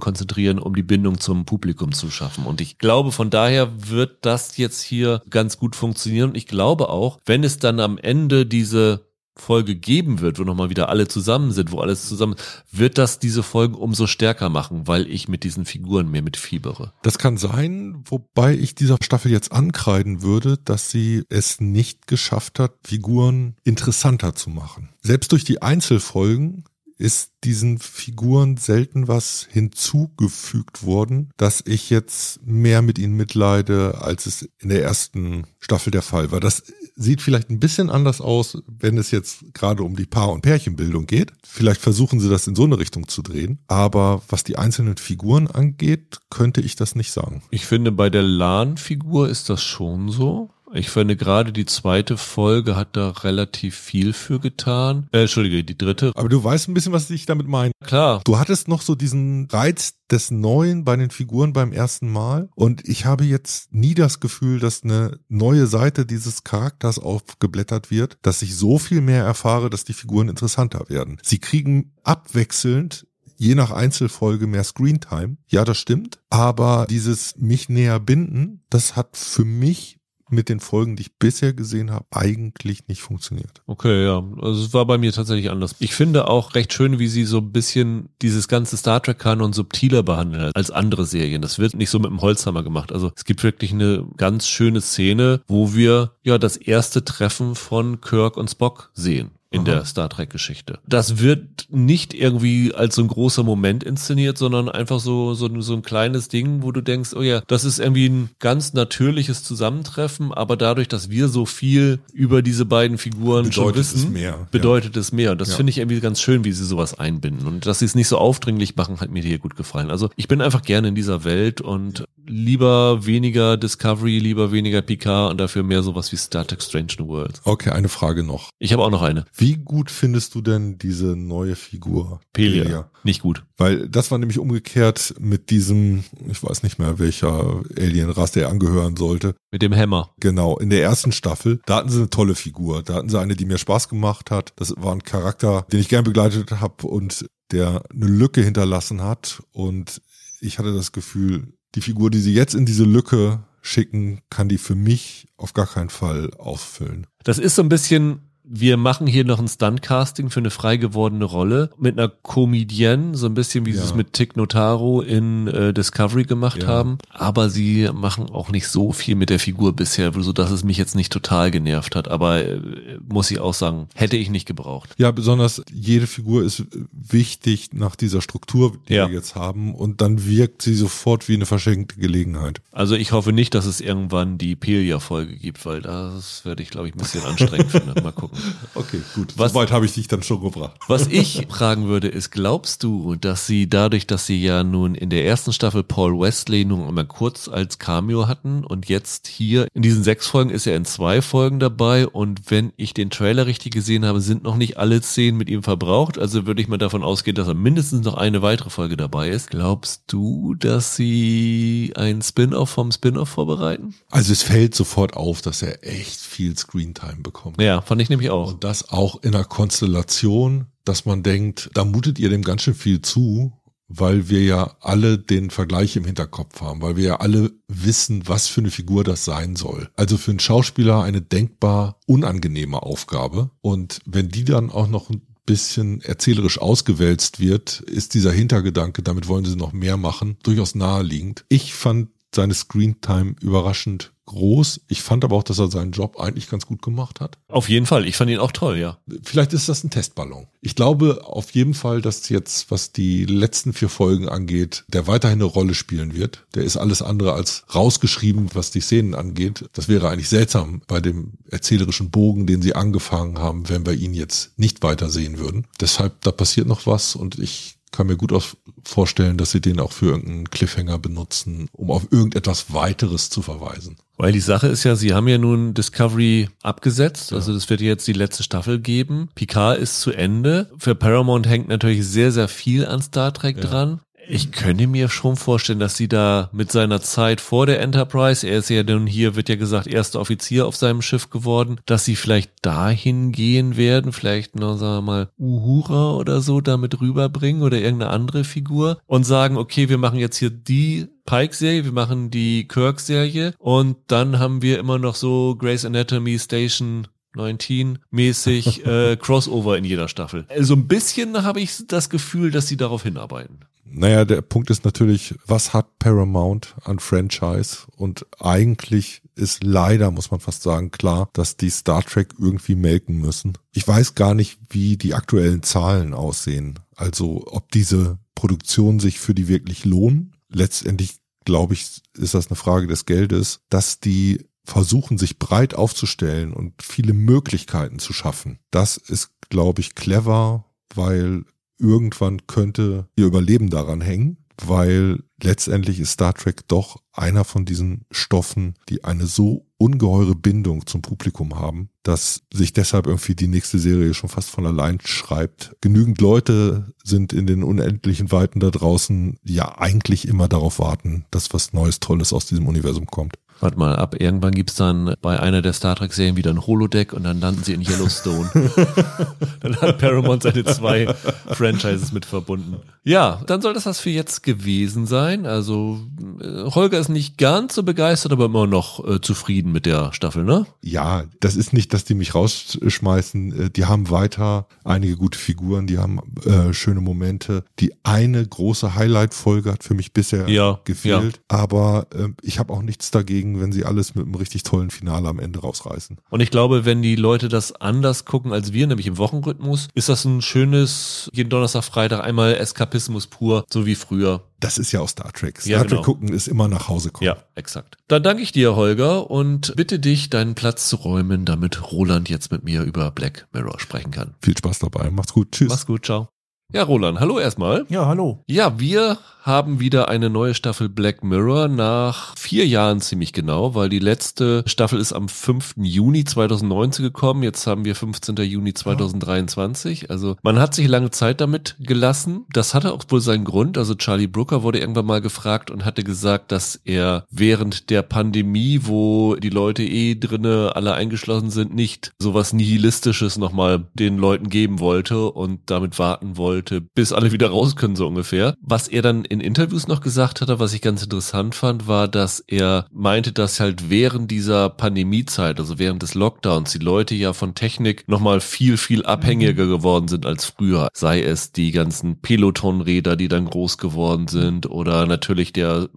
konzentrieren, 0.00 0.58
um 0.58 0.74
die 0.74 0.82
Bindung 0.82 1.20
zum 1.20 1.44
Publikum 1.44 1.92
zu 1.92 2.10
schaffen. 2.10 2.44
Und 2.44 2.60
ich 2.60 2.78
glaube, 2.78 3.12
von 3.12 3.28
daher 3.28 3.90
wird 3.90 4.18
das 4.22 4.56
jetzt 4.56 4.82
hier 4.82 5.22
ganz 5.28 5.58
gut 5.58 5.76
funktionieren. 5.76 6.30
Und 6.30 6.36
ich 6.36 6.46
glaube 6.46 6.88
auch, 6.88 7.20
wenn 7.26 7.44
es 7.44 7.58
dann 7.58 7.80
am 7.80 7.98
Ende 7.98 8.46
diese 8.46 9.11
Folge 9.36 9.74
geben 9.74 10.20
wird, 10.20 10.38
wo 10.38 10.44
nochmal 10.44 10.70
wieder 10.70 10.88
alle 10.88 11.08
zusammen 11.08 11.52
sind, 11.52 11.72
wo 11.72 11.80
alles 11.80 12.08
zusammen, 12.08 12.36
wird 12.70 12.98
das 12.98 13.18
diese 13.18 13.42
Folgen 13.42 13.74
umso 13.74 14.06
stärker 14.06 14.48
machen, 14.48 14.86
weil 14.86 15.08
ich 15.08 15.28
mit 15.28 15.44
diesen 15.44 15.64
Figuren 15.64 16.10
mehr 16.10 16.22
mitfiebere. 16.22 16.92
Das 17.02 17.18
kann 17.18 17.38
sein, 17.38 18.02
wobei 18.04 18.54
ich 18.54 18.74
dieser 18.74 18.98
Staffel 19.02 19.32
jetzt 19.32 19.52
ankreiden 19.52 20.22
würde, 20.22 20.58
dass 20.58 20.90
sie 20.90 21.24
es 21.28 21.60
nicht 21.60 22.06
geschafft 22.06 22.58
hat, 22.58 22.74
Figuren 22.84 23.56
interessanter 23.64 24.34
zu 24.34 24.50
machen. 24.50 24.90
Selbst 25.00 25.32
durch 25.32 25.44
die 25.44 25.62
Einzelfolgen 25.62 26.64
ist 27.02 27.32
diesen 27.42 27.78
Figuren 27.78 28.56
selten 28.56 29.08
was 29.08 29.48
hinzugefügt 29.50 30.84
worden, 30.84 31.30
dass 31.36 31.60
ich 31.66 31.90
jetzt 31.90 32.40
mehr 32.46 32.80
mit 32.80 32.96
ihnen 32.96 33.16
mitleide, 33.16 34.00
als 34.00 34.26
es 34.26 34.48
in 34.60 34.68
der 34.68 34.84
ersten 34.84 35.44
Staffel 35.58 35.90
der 35.90 36.02
Fall 36.02 36.30
war. 36.30 36.38
Das 36.38 36.62
sieht 36.94 37.22
vielleicht 37.22 37.50
ein 37.50 37.60
bisschen 37.60 37.90
anders 37.90 38.20
aus, 38.20 38.62
wenn 38.66 38.98
es 38.98 39.10
jetzt 39.10 39.54
gerade 39.54 39.82
um 39.82 39.96
die 39.96 40.06
Paar- 40.06 40.32
und 40.32 40.42
Pärchenbildung 40.42 41.06
geht. 41.06 41.32
Vielleicht 41.44 41.80
versuchen 41.80 42.20
sie 42.20 42.28
das 42.28 42.46
in 42.46 42.54
so 42.54 42.64
eine 42.64 42.78
Richtung 42.78 43.08
zu 43.08 43.22
drehen. 43.22 43.58
Aber 43.68 44.22
was 44.28 44.44
die 44.44 44.58
einzelnen 44.58 44.96
Figuren 44.96 45.48
angeht, 45.48 46.20
könnte 46.30 46.60
ich 46.60 46.76
das 46.76 46.94
nicht 46.94 47.12
sagen. 47.12 47.42
Ich 47.50 47.66
finde, 47.66 47.92
bei 47.92 48.10
der 48.10 48.22
Lan-Figur 48.22 49.28
ist 49.28 49.50
das 49.50 49.62
schon 49.62 50.08
so. 50.08 50.50
Ich 50.74 50.88
finde 50.88 51.16
gerade 51.16 51.52
die 51.52 51.66
zweite 51.66 52.16
Folge 52.16 52.76
hat 52.76 52.96
da 52.96 53.10
relativ 53.10 53.76
viel 53.76 54.12
für 54.12 54.40
getan. 54.40 55.08
Äh, 55.12 55.22
Entschuldige, 55.22 55.64
die 55.64 55.76
dritte. 55.76 56.12
Aber 56.14 56.28
du 56.28 56.42
weißt 56.42 56.68
ein 56.68 56.74
bisschen, 56.74 56.92
was 56.92 57.10
ich 57.10 57.26
damit 57.26 57.46
meine. 57.46 57.72
Klar. 57.84 58.22
Du 58.24 58.38
hattest 58.38 58.68
noch 58.68 58.80
so 58.80 58.94
diesen 58.94 59.48
Reiz 59.50 59.94
des 60.10 60.30
Neuen 60.30 60.84
bei 60.84 60.96
den 60.96 61.10
Figuren 61.10 61.52
beim 61.52 61.72
ersten 61.72 62.10
Mal. 62.10 62.48
Und 62.54 62.88
ich 62.88 63.04
habe 63.04 63.24
jetzt 63.24 63.72
nie 63.74 63.94
das 63.94 64.20
Gefühl, 64.20 64.60
dass 64.60 64.82
eine 64.82 65.18
neue 65.28 65.66
Seite 65.66 66.06
dieses 66.06 66.44
Charakters 66.44 66.98
aufgeblättert 66.98 67.90
wird, 67.90 68.16
dass 68.22 68.42
ich 68.42 68.56
so 68.56 68.78
viel 68.78 69.00
mehr 69.00 69.24
erfahre, 69.24 69.68
dass 69.68 69.84
die 69.84 69.94
Figuren 69.94 70.28
interessanter 70.28 70.88
werden. 70.88 71.18
Sie 71.22 71.38
kriegen 71.38 71.92
abwechselnd 72.02 73.06
je 73.36 73.56
nach 73.56 73.72
Einzelfolge 73.72 74.46
mehr 74.46 74.62
Screentime. 74.62 75.36
Ja, 75.48 75.64
das 75.64 75.76
stimmt. 75.76 76.20
Aber 76.30 76.86
dieses 76.88 77.36
mich 77.36 77.68
näher 77.68 77.98
binden, 77.98 78.62
das 78.70 78.94
hat 78.94 79.16
für 79.16 79.44
mich 79.44 79.98
mit 80.32 80.48
den 80.48 80.60
Folgen, 80.60 80.96
die 80.96 81.02
ich 81.02 81.18
bisher 81.18 81.52
gesehen 81.52 81.90
habe, 81.90 82.06
eigentlich 82.10 82.88
nicht 82.88 83.02
funktioniert. 83.02 83.62
Okay, 83.66 84.04
ja. 84.04 84.24
Also 84.40 84.64
es 84.64 84.74
war 84.74 84.86
bei 84.86 84.98
mir 84.98 85.12
tatsächlich 85.12 85.50
anders. 85.50 85.76
Ich 85.78 85.94
finde 85.94 86.28
auch 86.28 86.54
recht 86.54 86.72
schön, 86.72 86.98
wie 86.98 87.08
sie 87.08 87.24
so 87.24 87.38
ein 87.38 87.52
bisschen 87.52 88.08
dieses 88.22 88.48
ganze 88.48 88.76
Star 88.76 89.02
Trek-Kanon 89.02 89.52
subtiler 89.52 90.02
behandeln 90.02 90.50
als 90.54 90.70
andere 90.70 91.04
Serien. 91.04 91.42
Das 91.42 91.58
wird 91.58 91.74
nicht 91.74 91.90
so 91.90 91.98
mit 91.98 92.10
dem 92.10 92.20
Holzhammer 92.20 92.62
gemacht. 92.62 92.92
Also 92.92 93.12
es 93.16 93.24
gibt 93.24 93.42
wirklich 93.42 93.72
eine 93.72 94.06
ganz 94.16 94.48
schöne 94.48 94.80
Szene, 94.80 95.42
wo 95.46 95.74
wir 95.74 96.12
ja 96.22 96.38
das 96.38 96.56
erste 96.56 97.04
Treffen 97.04 97.54
von 97.54 98.00
Kirk 98.00 98.36
und 98.36 98.50
Spock 98.50 98.90
sehen 98.94 99.30
in 99.52 99.60
Aha. 99.60 99.64
der 99.70 99.84
Star 99.84 100.08
Trek 100.08 100.30
Geschichte. 100.30 100.78
Das 100.86 101.18
wird 101.18 101.66
nicht 101.70 102.14
irgendwie 102.14 102.74
als 102.74 102.94
so 102.94 103.02
ein 103.02 103.08
großer 103.08 103.42
Moment 103.42 103.84
inszeniert, 103.84 104.38
sondern 104.38 104.68
einfach 104.68 105.00
so, 105.00 105.34
so, 105.34 105.48
so 105.60 105.74
ein 105.74 105.82
kleines 105.82 106.28
Ding, 106.28 106.62
wo 106.62 106.72
du 106.72 106.80
denkst, 106.80 107.10
oh 107.14 107.22
ja, 107.22 107.42
das 107.46 107.64
ist 107.64 107.78
irgendwie 107.78 108.08
ein 108.08 108.30
ganz 108.38 108.72
natürliches 108.72 109.44
Zusammentreffen, 109.44 110.32
aber 110.32 110.56
dadurch, 110.56 110.88
dass 110.88 111.10
wir 111.10 111.28
so 111.28 111.46
viel 111.46 112.00
über 112.12 112.42
diese 112.42 112.64
beiden 112.64 112.98
Figuren 112.98 113.52
schon 113.52 113.66
Bedeutet 113.66 113.82
es 113.82 113.94
wissen, 113.94 114.12
mehr, 114.12 114.22
ja. 114.30 114.48
bedeutet 114.50 114.96
es 114.96 115.12
mehr. 115.12 115.32
Und 115.32 115.40
das 115.40 115.50
Ja. 115.50 115.56
finde 115.56 115.70
ich 115.70 115.78
irgendwie 115.78 116.00
ganz 116.00 116.20
schön, 116.20 116.44
wie 116.44 116.52
sie 116.52 116.64
sowas 116.64 116.98
einbinden. 116.98 117.46
Und 117.46 117.66
dass 117.66 117.80
sie 117.80 117.84
es 117.84 117.94
nicht 117.94 118.08
so 118.08 118.18
aufdringlich 118.18 118.76
machen, 118.76 119.00
hat 119.00 119.10
mir 119.10 119.22
hier 119.22 119.38
gut 119.38 119.56
gefallen. 119.56 119.90
Also 119.90 120.10
ich 120.16 120.28
bin 120.28 120.40
einfach 120.40 120.62
gerne 120.62 120.88
in 120.88 120.94
dieser 120.94 121.24
Welt 121.24 121.60
und 121.60 122.04
lieber 122.26 123.04
weniger 123.06 123.56
Discovery, 123.56 124.18
lieber 124.18 124.52
weniger 124.52 124.82
Picard 124.82 125.30
und 125.32 125.38
dafür 125.38 125.62
mehr 125.62 125.82
sowas 125.82 126.12
wie 126.12 126.16
Star 126.16 126.46
Trek 126.46 126.62
Strange 126.62 126.92
New 126.98 127.08
Worlds. 127.08 127.40
Okay, 127.44 127.70
eine 127.70 127.88
Frage 127.88 128.22
noch. 128.22 128.50
Ich 128.58 128.72
habe 128.72 128.82
auch 128.82 128.90
noch 128.90 129.02
eine. 129.02 129.24
Wie 129.42 129.56
gut 129.56 129.90
findest 129.90 130.36
du 130.36 130.40
denn 130.40 130.78
diese 130.78 131.16
neue 131.16 131.56
Figur? 131.56 132.20
Pelia. 132.32 132.88
Nicht 133.02 133.22
gut. 133.22 133.44
Weil 133.56 133.88
das 133.88 134.12
war 134.12 134.18
nämlich 134.18 134.38
umgekehrt 134.38 135.16
mit 135.18 135.50
diesem, 135.50 136.04
ich 136.28 136.40
weiß 136.40 136.62
nicht 136.62 136.78
mehr, 136.78 137.00
welcher 137.00 137.60
Alien-Rasse 137.76 138.42
er 138.42 138.50
angehören 138.50 138.96
sollte. 138.96 139.34
Mit 139.50 139.62
dem 139.62 139.74
Hammer. 139.74 140.14
Genau, 140.20 140.58
in 140.58 140.70
der 140.70 140.80
ersten 140.80 141.10
Staffel, 141.10 141.60
da 141.66 141.78
hatten 141.78 141.88
sie 141.88 141.98
eine 141.98 142.10
tolle 142.10 142.36
Figur. 142.36 142.84
Da 142.84 142.94
hatten 142.94 143.08
sie 143.08 143.18
eine, 143.18 143.34
die 143.34 143.44
mir 143.44 143.58
Spaß 143.58 143.88
gemacht 143.88 144.30
hat. 144.30 144.52
Das 144.54 144.74
war 144.76 144.92
ein 144.92 145.02
Charakter, 145.02 145.66
den 145.72 145.80
ich 145.80 145.88
gern 145.88 146.04
begleitet 146.04 146.52
habe 146.60 146.86
und 146.86 147.26
der 147.50 147.82
eine 147.92 148.06
Lücke 148.06 148.42
hinterlassen 148.42 149.02
hat. 149.02 149.42
Und 149.50 150.02
ich 150.40 150.60
hatte 150.60 150.72
das 150.72 150.92
Gefühl, 150.92 151.52
die 151.74 151.80
Figur, 151.80 152.10
die 152.10 152.20
sie 152.20 152.32
jetzt 152.32 152.54
in 152.54 152.64
diese 152.64 152.84
Lücke 152.84 153.42
schicken, 153.60 154.20
kann 154.30 154.48
die 154.48 154.58
für 154.58 154.76
mich 154.76 155.26
auf 155.36 155.52
gar 155.52 155.66
keinen 155.66 155.90
Fall 155.90 156.30
ausfüllen. 156.34 157.08
Das 157.24 157.38
ist 157.38 157.56
so 157.56 157.62
ein 157.62 157.68
bisschen, 157.68 158.20
wir 158.44 158.76
machen 158.76 159.06
hier 159.06 159.24
noch 159.24 159.38
ein 159.38 159.46
Stunt-Casting 159.48 160.28
für 160.30 160.40
eine 160.40 160.50
frei 160.50 160.76
gewordene 160.76 161.24
Rolle 161.24 161.70
mit 161.78 161.96
einer 161.98 162.08
Comedienne, 162.08 163.16
so 163.16 163.26
ein 163.26 163.34
bisschen 163.34 163.66
wie 163.66 163.72
sie 163.72 163.78
Ja. 163.78 163.84
es 163.84 163.94
mit 163.94 164.12
Tick 164.12 164.36
Notaro 164.36 165.00
in 165.00 165.46
äh, 165.46 165.72
Discovery 165.72 166.24
gemacht 166.24 166.62
Ja. 166.62 166.68
haben. 166.68 166.98
Aber 167.10 167.50
sie 167.50 167.88
machen 167.94 168.30
auch 168.30 168.50
nicht 168.50 168.66
so 168.68 168.92
viel 168.92 169.14
mit 169.14 169.30
der 169.30 169.38
Figur 169.38 169.74
bisher, 169.74 170.12
so 170.18 170.32
dass 170.32 170.50
es 170.50 170.64
mich 170.64 170.76
jetzt 170.76 170.94
nicht 170.96 171.12
total 171.12 171.50
genervt 171.50 171.94
hat. 171.94 172.08
Aber 172.08 172.44
äh, 172.44 172.60
muss 173.08 173.30
ich 173.30 173.38
auch 173.38 173.54
sagen, 173.54 173.86
hätte 173.94 174.16
ich 174.16 174.28
nicht 174.28 174.46
gebraucht. 174.46 174.90
Ja, 174.98 175.10
besonders 175.12 175.62
jede 175.72 176.06
Figur 176.06 176.42
ist 176.42 176.64
wichtig 176.92 177.70
nach 177.72 177.94
dieser 177.96 178.20
Struktur, 178.20 178.72
die 178.88 178.94
Ja. 178.94 179.08
wir 179.08 179.14
jetzt 179.14 179.34
haben. 179.34 179.74
Und 179.74 180.00
dann 180.00 180.26
wirkt 180.26 180.62
sie 180.62 180.74
sofort 180.74 181.28
wie 181.28 181.34
eine 181.34 181.46
verschenkte 181.46 182.00
Gelegenheit. 182.00 182.60
Also 182.72 182.94
ich 182.96 183.12
hoffe 183.12 183.32
nicht, 183.32 183.54
dass 183.54 183.66
es 183.66 183.80
irgendwann 183.80 184.36
die 184.38 184.56
Pelia-Folge 184.56 185.36
gibt, 185.36 185.64
weil 185.64 185.80
das 185.80 186.44
werde 186.44 186.62
ich, 186.62 186.70
glaube 186.70 186.88
ich, 186.88 186.94
ein 186.94 186.98
bisschen 186.98 187.24
anstrengend 187.24 187.70
finden. 187.70 188.02
Mal 188.02 188.12
gucken. 188.12 188.38
Okay, 188.74 189.00
gut. 189.14 189.34
Was- 189.36 189.52
Soweit 189.52 189.70
habe 189.70 189.84
ich 189.86 189.92
dich 189.94 190.08
dann 190.08 190.22
schon 190.22 190.40
gebracht. 190.42 190.72
Was 190.88 191.06
ich 191.06 191.46
fragen 191.50 191.86
würde, 191.88 192.08
ist, 192.08 192.30
glaubst 192.30 192.82
du, 192.82 193.16
dass 193.16 193.46
sie 193.46 193.68
dadurch, 193.68 194.06
dass 194.06 194.26
sie 194.26 194.42
ja 194.42 194.64
nun 194.64 194.94
in 194.94 195.10
der 195.10 195.24
ersten 195.26 195.52
Staffel 195.52 195.82
Paul 195.82 196.18
Wesley 196.20 196.64
nun 196.64 196.86
einmal 196.88 197.04
kurz 197.06 197.48
als 197.48 197.78
Cameo 197.78 198.28
hatten 198.28 198.64
und 198.64 198.88
jetzt 198.88 199.26
hier 199.26 199.66
in 199.74 199.82
diesen 199.82 200.02
sechs 200.02 200.26
Folgen 200.26 200.50
ist 200.50 200.66
er 200.66 200.76
in 200.76 200.84
zwei 200.84 201.22
Folgen 201.22 201.58
dabei 201.60 202.06
und 202.06 202.50
wenn 202.50 202.72
ich 202.76 202.94
den 202.94 203.10
Trailer 203.10 203.46
richtig 203.46 203.72
gesehen 203.72 204.04
habe, 204.04 204.20
sind 204.20 204.42
noch 204.42 204.56
nicht 204.56 204.78
alle 204.78 205.00
Szenen 205.02 205.38
mit 205.38 205.48
ihm 205.48 205.62
verbraucht, 205.62 206.18
also 206.18 206.46
würde 206.46 206.60
ich 206.62 206.68
mal 206.68 206.78
davon 206.78 207.02
ausgehen, 207.02 207.34
dass 207.34 207.48
er 207.48 207.54
mindestens 207.54 208.04
noch 208.04 208.14
eine 208.14 208.42
weitere 208.42 208.70
Folge 208.70 208.96
dabei 208.96 209.28
ist. 209.28 209.50
Glaubst 209.50 210.02
du, 210.08 210.54
dass 210.54 210.96
sie 210.96 211.92
ein 211.96 212.22
Spin-off 212.22 212.70
vom 212.70 212.90
Spin-off 212.92 213.28
vorbereiten? 213.28 213.94
Also 214.10 214.32
es 214.32 214.42
fällt 214.42 214.74
sofort 214.74 215.14
auf, 215.16 215.42
dass 215.42 215.62
er 215.62 215.86
echt 215.86 216.20
viel 216.20 216.56
Screentime 216.56 217.18
bekommt. 217.22 217.60
Ja, 217.60 217.80
fand 217.80 218.00
ich 218.02 218.08
nämlich 218.08 218.21
auch. 218.30 218.52
Und 218.52 218.64
das 218.64 218.90
auch 218.90 219.22
in 219.22 219.34
einer 219.34 219.44
Konstellation, 219.44 220.66
dass 220.84 221.04
man 221.04 221.22
denkt, 221.22 221.70
da 221.74 221.84
mutet 221.84 222.18
ihr 222.18 222.28
dem 222.28 222.42
ganz 222.42 222.62
schön 222.62 222.74
viel 222.74 223.02
zu, 223.02 223.52
weil 223.88 224.28
wir 224.28 224.42
ja 224.42 224.76
alle 224.80 225.18
den 225.18 225.50
Vergleich 225.50 225.96
im 225.96 226.04
Hinterkopf 226.04 226.60
haben, 226.60 226.80
weil 226.80 226.96
wir 226.96 227.04
ja 227.04 227.16
alle 227.16 227.52
wissen, 227.68 228.26
was 228.26 228.48
für 228.48 228.62
eine 228.62 228.70
Figur 228.70 229.04
das 229.04 229.24
sein 229.24 229.54
soll. 229.56 229.90
Also 229.96 230.16
für 230.16 230.30
einen 230.30 230.40
Schauspieler 230.40 231.02
eine 231.02 231.20
denkbar 231.20 232.00
unangenehme 232.06 232.82
Aufgabe. 232.82 233.50
Und 233.60 234.00
wenn 234.06 234.28
die 234.28 234.44
dann 234.44 234.70
auch 234.70 234.88
noch 234.88 235.10
ein 235.10 235.22
bisschen 235.44 236.00
erzählerisch 236.00 236.58
ausgewälzt 236.58 237.40
wird, 237.40 237.80
ist 237.80 238.14
dieser 238.14 238.32
Hintergedanke, 238.32 239.02
damit 239.02 239.28
wollen 239.28 239.44
sie 239.44 239.56
noch 239.56 239.72
mehr 239.72 239.96
machen, 239.96 240.38
durchaus 240.42 240.74
naheliegend. 240.74 241.44
Ich 241.48 241.74
fand 241.74 242.08
seine 242.34 242.54
Screentime 242.54 243.34
überraschend 243.40 244.11
groß. 244.26 244.82
Ich 244.88 245.02
fand 245.02 245.24
aber 245.24 245.36
auch, 245.36 245.42
dass 245.42 245.58
er 245.58 245.70
seinen 245.70 245.92
Job 245.92 246.18
eigentlich 246.18 246.48
ganz 246.48 246.66
gut 246.66 246.82
gemacht 246.82 247.20
hat. 247.20 247.38
Auf 247.48 247.68
jeden 247.68 247.86
Fall. 247.86 248.06
Ich 248.06 248.16
fand 248.16 248.30
ihn 248.30 248.38
auch 248.38 248.52
toll, 248.52 248.78
ja. 248.78 248.98
Vielleicht 249.22 249.52
ist 249.52 249.68
das 249.68 249.84
ein 249.84 249.90
Testballon. 249.90 250.46
Ich 250.60 250.74
glaube 250.74 251.22
auf 251.24 251.50
jeden 251.50 251.74
Fall, 251.74 252.00
dass 252.00 252.28
jetzt, 252.28 252.70
was 252.70 252.92
die 252.92 253.24
letzten 253.24 253.72
vier 253.72 253.88
Folgen 253.88 254.28
angeht, 254.28 254.84
der 254.88 255.06
weiterhin 255.06 255.38
eine 255.38 255.44
Rolle 255.44 255.74
spielen 255.74 256.14
wird. 256.14 256.44
Der 256.54 256.62
ist 256.62 256.76
alles 256.76 257.02
andere 257.02 257.32
als 257.32 257.64
rausgeschrieben, 257.74 258.50
was 258.54 258.70
die 258.70 258.80
Szenen 258.80 259.14
angeht. 259.14 259.64
Das 259.72 259.88
wäre 259.88 260.08
eigentlich 260.08 260.28
seltsam 260.28 260.82
bei 260.86 261.00
dem 261.00 261.32
erzählerischen 261.50 262.10
Bogen, 262.10 262.46
den 262.46 262.62
sie 262.62 262.74
angefangen 262.74 263.38
haben, 263.38 263.68
wenn 263.68 263.84
wir 263.84 263.94
ihn 263.94 264.14
jetzt 264.14 264.58
nicht 264.58 264.82
weitersehen 264.82 265.38
würden. 265.38 265.66
Deshalb, 265.80 266.20
da 266.22 266.30
passiert 266.32 266.66
noch 266.66 266.86
was 266.86 267.16
und 267.16 267.38
ich 267.38 267.76
kann 267.92 268.08
mir 268.08 268.16
gut 268.16 268.32
aus 268.32 268.56
vorstellen, 268.84 269.36
dass 269.36 269.52
sie 269.52 269.60
den 269.60 269.78
auch 269.78 269.92
für 269.92 270.06
irgendeinen 270.06 270.50
Cliffhanger 270.50 270.98
benutzen, 270.98 271.68
um 271.72 271.90
auf 271.90 272.08
irgendetwas 272.10 272.72
weiteres 272.72 273.30
zu 273.30 273.42
verweisen. 273.42 273.96
Weil 274.16 274.32
die 274.32 274.40
Sache 274.40 274.68
ist 274.68 274.84
ja, 274.84 274.96
sie 274.96 275.14
haben 275.14 275.28
ja 275.28 275.38
nun 275.38 275.74
Discovery 275.74 276.48
abgesetzt, 276.62 277.32
also 277.32 277.52
das 277.52 277.68
wird 277.70 277.80
jetzt 277.80 278.06
die 278.06 278.12
letzte 278.12 278.42
Staffel 278.42 278.80
geben. 278.80 279.28
Picard 279.34 279.78
ist 279.78 280.00
zu 280.00 280.12
Ende. 280.12 280.70
Für 280.78 280.94
Paramount 280.94 281.46
hängt 281.46 281.68
natürlich 281.68 282.06
sehr, 282.06 282.32
sehr 282.32 282.48
viel 282.48 282.86
an 282.86 283.02
Star 283.02 283.32
Trek 283.32 283.60
dran. 283.60 284.00
Ich 284.28 284.52
könnte 284.52 284.86
mir 284.86 285.08
schon 285.08 285.36
vorstellen, 285.36 285.80
dass 285.80 285.96
sie 285.96 286.08
da 286.08 286.48
mit 286.52 286.70
seiner 286.70 287.00
Zeit 287.00 287.40
vor 287.40 287.66
der 287.66 287.80
Enterprise, 287.80 288.46
er 288.46 288.58
ist 288.58 288.70
ja 288.70 288.82
nun 288.82 289.06
hier, 289.06 289.34
wird 289.34 289.48
ja 289.48 289.56
gesagt, 289.56 289.86
erster 289.86 290.20
Offizier 290.20 290.66
auf 290.66 290.76
seinem 290.76 291.02
Schiff 291.02 291.30
geworden, 291.30 291.80
dass 291.86 292.04
sie 292.04 292.16
vielleicht 292.16 292.52
dahin 292.62 293.32
gehen 293.32 293.76
werden, 293.76 294.12
vielleicht 294.12 294.54
noch, 294.54 294.76
sagen 294.76 295.04
wir 295.04 295.12
mal, 295.12 295.30
Uhura 295.38 296.14
oder 296.14 296.40
so 296.40 296.60
damit 296.60 297.00
rüberbringen 297.00 297.62
oder 297.62 297.78
irgendeine 297.78 298.12
andere 298.12 298.44
Figur 298.44 299.00
und 299.06 299.24
sagen, 299.24 299.56
okay, 299.56 299.88
wir 299.88 299.98
machen 299.98 300.18
jetzt 300.18 300.36
hier 300.36 300.50
die 300.50 301.08
Pike-Serie, 301.26 301.84
wir 301.84 301.92
machen 301.92 302.30
die 302.30 302.68
Kirk-Serie 302.68 303.54
und 303.58 303.96
dann 304.06 304.38
haben 304.38 304.62
wir 304.62 304.78
immer 304.78 304.98
noch 304.98 305.16
so 305.16 305.56
Grey's 305.56 305.84
Anatomy 305.84 306.38
Station 306.38 307.08
19 307.34 307.98
mäßig 308.10 308.86
äh, 308.86 309.16
Crossover 309.16 309.76
in 309.78 309.84
jeder 309.84 310.08
Staffel. 310.08 310.46
So 310.60 310.74
ein 310.74 310.86
bisschen 310.86 311.42
habe 311.42 311.60
ich 311.60 311.86
das 311.86 312.10
Gefühl, 312.10 312.50
dass 312.50 312.68
sie 312.68 312.76
darauf 312.76 313.02
hinarbeiten. 313.02 313.60
Naja, 313.84 314.24
der 314.24 314.40
Punkt 314.42 314.70
ist 314.70 314.84
natürlich, 314.84 315.34
was 315.46 315.74
hat 315.74 315.98
Paramount 315.98 316.74
an 316.84 316.98
Franchise? 316.98 317.78
Und 317.96 318.26
eigentlich 318.40 319.22
ist 319.34 319.64
leider, 319.64 320.10
muss 320.10 320.30
man 320.30 320.40
fast 320.40 320.62
sagen, 320.62 320.90
klar, 320.90 321.28
dass 321.32 321.56
die 321.56 321.70
Star 321.70 322.02
Trek 322.02 322.34
irgendwie 322.38 322.74
melken 322.74 323.18
müssen. 323.18 323.58
Ich 323.72 323.86
weiß 323.86 324.14
gar 324.14 324.34
nicht, 324.34 324.58
wie 324.70 324.96
die 324.96 325.14
aktuellen 325.14 325.62
Zahlen 325.62 326.14
aussehen. 326.14 326.78
Also 326.96 327.44
ob 327.46 327.70
diese 327.70 328.18
Produktionen 328.34 329.00
sich 329.00 329.20
für 329.20 329.34
die 329.34 329.48
wirklich 329.48 329.84
lohnen. 329.84 330.36
Letztendlich, 330.48 331.16
glaube 331.44 331.74
ich, 331.74 332.02
ist 332.16 332.34
das 332.34 332.48
eine 332.48 332.56
Frage 332.56 332.86
des 332.86 333.06
Geldes, 333.06 333.60
dass 333.68 334.00
die 334.00 334.46
versuchen, 334.64 335.18
sich 335.18 335.38
breit 335.38 335.74
aufzustellen 335.74 336.52
und 336.52 336.82
viele 336.82 337.12
Möglichkeiten 337.12 337.98
zu 337.98 338.12
schaffen. 338.12 338.58
Das 338.70 338.96
ist, 338.96 339.30
glaube 339.48 339.80
ich, 339.80 339.94
clever, 339.94 340.64
weil 340.94 341.44
irgendwann 341.78 342.46
könnte 342.46 343.08
ihr 343.16 343.26
Überleben 343.26 343.70
daran 343.70 344.00
hängen, 344.00 344.38
weil 344.60 345.22
letztendlich 345.42 346.00
ist 346.00 346.12
Star 346.12 346.34
Trek 346.34 346.68
doch 346.68 347.02
einer 347.12 347.44
von 347.44 347.64
diesen 347.64 348.04
Stoffen, 348.10 348.74
die 348.88 349.04
eine 349.04 349.26
so 349.26 349.66
ungeheure 349.78 350.34
Bindung 350.34 350.86
zum 350.86 351.02
Publikum 351.02 351.58
haben, 351.58 351.90
dass 352.02 352.42
sich 352.52 352.72
deshalb 352.72 353.06
irgendwie 353.06 353.34
die 353.34 353.48
nächste 353.48 353.78
Serie 353.78 354.14
schon 354.14 354.28
fast 354.28 354.50
von 354.50 354.66
allein 354.66 354.98
schreibt. 355.04 355.76
Genügend 355.80 356.20
Leute 356.20 356.94
sind 357.02 357.32
in 357.32 357.46
den 357.46 357.64
unendlichen 357.64 358.30
Weiten 358.30 358.60
da 358.60 358.70
draußen, 358.70 359.38
die 359.42 359.54
ja 359.54 359.78
eigentlich 359.78 360.28
immer 360.28 360.48
darauf 360.48 360.78
warten, 360.78 361.26
dass 361.30 361.52
was 361.52 361.72
Neues, 361.72 362.00
Tolles 362.00 362.32
aus 362.32 362.46
diesem 362.46 362.68
Universum 362.68 363.06
kommt. 363.06 363.34
Warte 363.62 363.78
mal 363.78 363.94
ab, 363.94 364.16
irgendwann 364.18 364.52
gibt's 364.52 364.74
dann 364.74 365.14
bei 365.22 365.38
einer 365.38 365.62
der 365.62 365.72
Star 365.72 365.94
Trek-Serien 365.94 366.36
wieder 366.36 366.50
ein 366.50 366.66
Holodeck 366.66 367.12
und 367.12 367.22
dann 367.22 367.40
landen 367.40 367.62
sie 367.62 367.74
in 367.74 367.80
Yellowstone. 367.80 368.50
dann 369.60 369.76
hat 369.80 369.98
Paramount 369.98 370.42
seine 370.42 370.64
zwei 370.64 371.06
Franchises 371.46 372.12
mit 372.12 372.24
verbunden. 372.26 372.78
Ja, 373.04 373.40
dann 373.46 373.62
soll 373.62 373.74
das 373.74 373.84
das 373.84 374.00
für 374.00 374.10
jetzt 374.10 374.42
gewesen 374.42 375.06
sein. 375.06 375.46
Also 375.46 376.00
äh, 376.40 376.70
Holger 376.70 376.98
ist 376.98 377.08
nicht 377.08 377.38
ganz 377.38 377.74
so 377.74 377.82
begeistert, 377.82 378.32
aber 378.32 378.46
immer 378.46 378.66
noch 378.66 379.06
äh, 379.06 379.20
zufrieden 379.20 379.72
mit 379.72 379.86
der 379.86 380.12
Staffel, 380.12 380.44
ne? 380.44 380.66
Ja, 380.82 381.24
das 381.40 381.56
ist 381.56 381.72
nicht, 381.72 381.92
dass 381.94 382.04
die 382.04 382.14
mich 382.14 382.34
rausschmeißen. 382.34 383.66
Äh, 383.66 383.70
Die 383.70 383.86
haben 383.86 384.10
weiter 384.10 384.66
einige 384.84 385.16
gute 385.16 385.38
Figuren, 385.38 385.86
die 385.86 385.98
haben 385.98 386.20
äh, 386.44 386.72
schöne 386.72 387.00
Momente. 387.00 387.64
Die 387.78 387.92
eine 388.02 388.46
große 388.46 388.94
Highlight-Folge 388.94 389.72
hat 389.72 389.82
für 389.84 389.94
mich 389.94 390.12
bisher 390.12 390.48
Ja, 390.48 390.80
gefehlt. 390.84 391.40
Aber 391.48 392.06
äh, 392.14 392.28
ich 392.42 392.58
habe 392.58 392.72
auch 392.72 392.82
nichts 392.82 393.10
dagegen, 393.10 393.51
machen, 393.52 393.62
wenn 393.62 393.72
sie 393.72 393.84
alles 393.84 394.14
mit 394.14 394.26
einem 394.26 394.34
richtig 394.34 394.62
tollen 394.62 394.90
Finale 394.90 395.28
am 395.28 395.38
Ende 395.38 395.60
rausreißen. 395.60 396.18
Und 396.30 396.40
ich 396.40 396.50
glaube, 396.50 396.84
wenn 396.84 397.02
die 397.02 397.16
Leute 397.16 397.48
das 397.48 397.72
anders 397.72 398.24
gucken 398.24 398.52
als 398.52 398.72
wir, 398.72 398.86
nämlich 398.86 399.06
im 399.06 399.18
Wochenrhythmus, 399.18 399.88
ist 399.94 400.08
das 400.08 400.24
ein 400.24 400.42
schönes, 400.42 401.30
jeden 401.32 401.50
Donnerstag, 401.50 401.84
Freitag 401.84 402.24
einmal 402.24 402.54
Eskapismus 402.54 403.26
pur, 403.26 403.64
so 403.70 403.86
wie 403.86 403.94
früher. 403.94 404.42
Das 404.60 404.78
ist 404.78 404.92
ja 404.92 405.00
auch 405.00 405.08
Star 405.08 405.32
Trek. 405.32 405.60
Star 405.60 405.70
Ja, 405.70 405.78
Trek 405.80 405.90
genau. 405.90 406.02
gucken 406.02 406.28
ist 406.28 406.48
immer 406.48 406.68
nach 406.68 406.88
Hause 406.88 407.10
kommen. 407.10 407.26
Ja, 407.26 407.36
exakt. 407.54 407.96
Dann 408.08 408.22
danke 408.22 408.42
ich 408.42 408.52
dir, 408.52 408.76
Holger, 408.76 409.30
und 409.30 409.74
bitte 409.76 409.98
dich, 409.98 410.30
deinen 410.30 410.54
Platz 410.54 410.88
zu 410.88 410.96
räumen, 410.96 411.44
damit 411.44 411.90
Roland 411.92 412.28
jetzt 412.28 412.52
mit 412.52 412.62
mir 412.62 412.82
über 412.82 413.10
Black 413.10 413.48
Mirror 413.52 413.80
sprechen 413.80 414.10
kann. 414.12 414.34
Viel 414.40 414.56
Spaß 414.56 414.80
dabei. 414.80 415.10
Macht's 415.10 415.32
gut. 415.32 415.52
Tschüss. 415.52 415.68
Mach's 415.68 415.86
gut, 415.86 416.06
ciao. 416.06 416.31
Ja, 416.74 416.84
Roland, 416.84 417.20
hallo 417.20 417.38
erstmal. 417.38 417.84
Ja, 417.90 418.06
hallo. 418.06 418.42
Ja, 418.46 418.78
wir 418.80 419.18
haben 419.42 419.80
wieder 419.80 420.08
eine 420.08 420.30
neue 420.30 420.54
Staffel 420.54 420.88
Black 420.88 421.24
Mirror 421.24 421.66
nach 421.66 422.36
vier 422.38 422.66
Jahren 422.66 423.00
ziemlich 423.00 423.32
genau, 423.32 423.74
weil 423.74 423.88
die 423.88 423.98
letzte 423.98 424.62
Staffel 424.66 425.00
ist 425.00 425.12
am 425.12 425.28
5. 425.28 425.74
Juni 425.78 426.24
2019 426.24 427.04
gekommen. 427.04 427.42
Jetzt 427.42 427.66
haben 427.66 427.84
wir 427.84 427.96
15. 427.96 428.36
Juni 428.36 428.72
2023. 428.72 430.10
Also 430.10 430.36
man 430.42 430.60
hat 430.60 430.74
sich 430.74 430.86
lange 430.86 431.10
Zeit 431.10 431.40
damit 431.40 431.76
gelassen. 431.80 432.46
Das 432.52 432.72
hatte 432.72 432.92
auch 432.92 433.02
wohl 433.08 433.20
seinen 433.20 433.44
Grund. 433.44 433.76
Also 433.76 433.96
Charlie 433.96 434.28
Brooker 434.28 434.62
wurde 434.62 434.78
irgendwann 434.78 435.06
mal 435.06 435.20
gefragt 435.20 435.72
und 435.72 435.84
hatte 435.84 436.04
gesagt, 436.04 436.52
dass 436.52 436.76
er 436.84 437.24
während 437.28 437.90
der 437.90 438.02
Pandemie, 438.02 438.80
wo 438.84 439.34
die 439.34 439.50
Leute 439.50 439.82
eh 439.82 440.14
drinne 440.14 440.72
alle 440.76 440.94
eingeschlossen 440.94 441.50
sind, 441.50 441.74
nicht 441.74 442.12
sowas 442.20 442.52
Nihilistisches 442.52 443.38
nochmal 443.38 443.86
den 443.94 444.18
Leuten 444.18 444.48
geben 444.48 444.78
wollte 444.78 445.32
und 445.32 445.62
damit 445.66 445.98
warten 445.98 446.36
wollte, 446.36 446.61
bis 446.94 447.12
alle 447.12 447.32
wieder 447.32 447.48
raus 447.48 447.76
können, 447.76 447.96
so 447.96 448.06
ungefähr. 448.06 448.54
Was 448.60 448.88
er 448.88 449.02
dann 449.02 449.24
in 449.24 449.40
Interviews 449.40 449.88
noch 449.88 450.00
gesagt 450.00 450.40
hatte, 450.40 450.58
was 450.58 450.72
ich 450.72 450.82
ganz 450.82 451.02
interessant 451.02 451.54
fand, 451.54 451.86
war, 451.88 452.08
dass 452.08 452.40
er 452.40 452.86
meinte, 452.92 453.32
dass 453.32 453.60
halt 453.60 453.90
während 453.90 454.30
dieser 454.30 454.68
Pandemiezeit, 454.70 455.58
also 455.58 455.78
während 455.78 456.02
des 456.02 456.14
Lockdowns, 456.14 456.72
die 456.72 456.78
Leute 456.78 457.14
ja 457.14 457.32
von 457.32 457.54
Technik 457.54 458.08
nochmal 458.08 458.40
viel, 458.40 458.76
viel 458.76 459.04
abhängiger 459.04 459.66
geworden 459.66 460.08
sind 460.08 460.26
als 460.26 460.44
früher. 460.44 460.88
Sei 460.94 461.22
es 461.22 461.52
die 461.52 461.72
ganzen 461.72 462.20
Peloton-Räder, 462.20 463.16
die 463.16 463.28
dann 463.28 463.46
groß 463.46 463.78
geworden 463.78 464.28
sind 464.28 464.70
oder 464.70 465.06
natürlich 465.06 465.52
der 465.52 465.88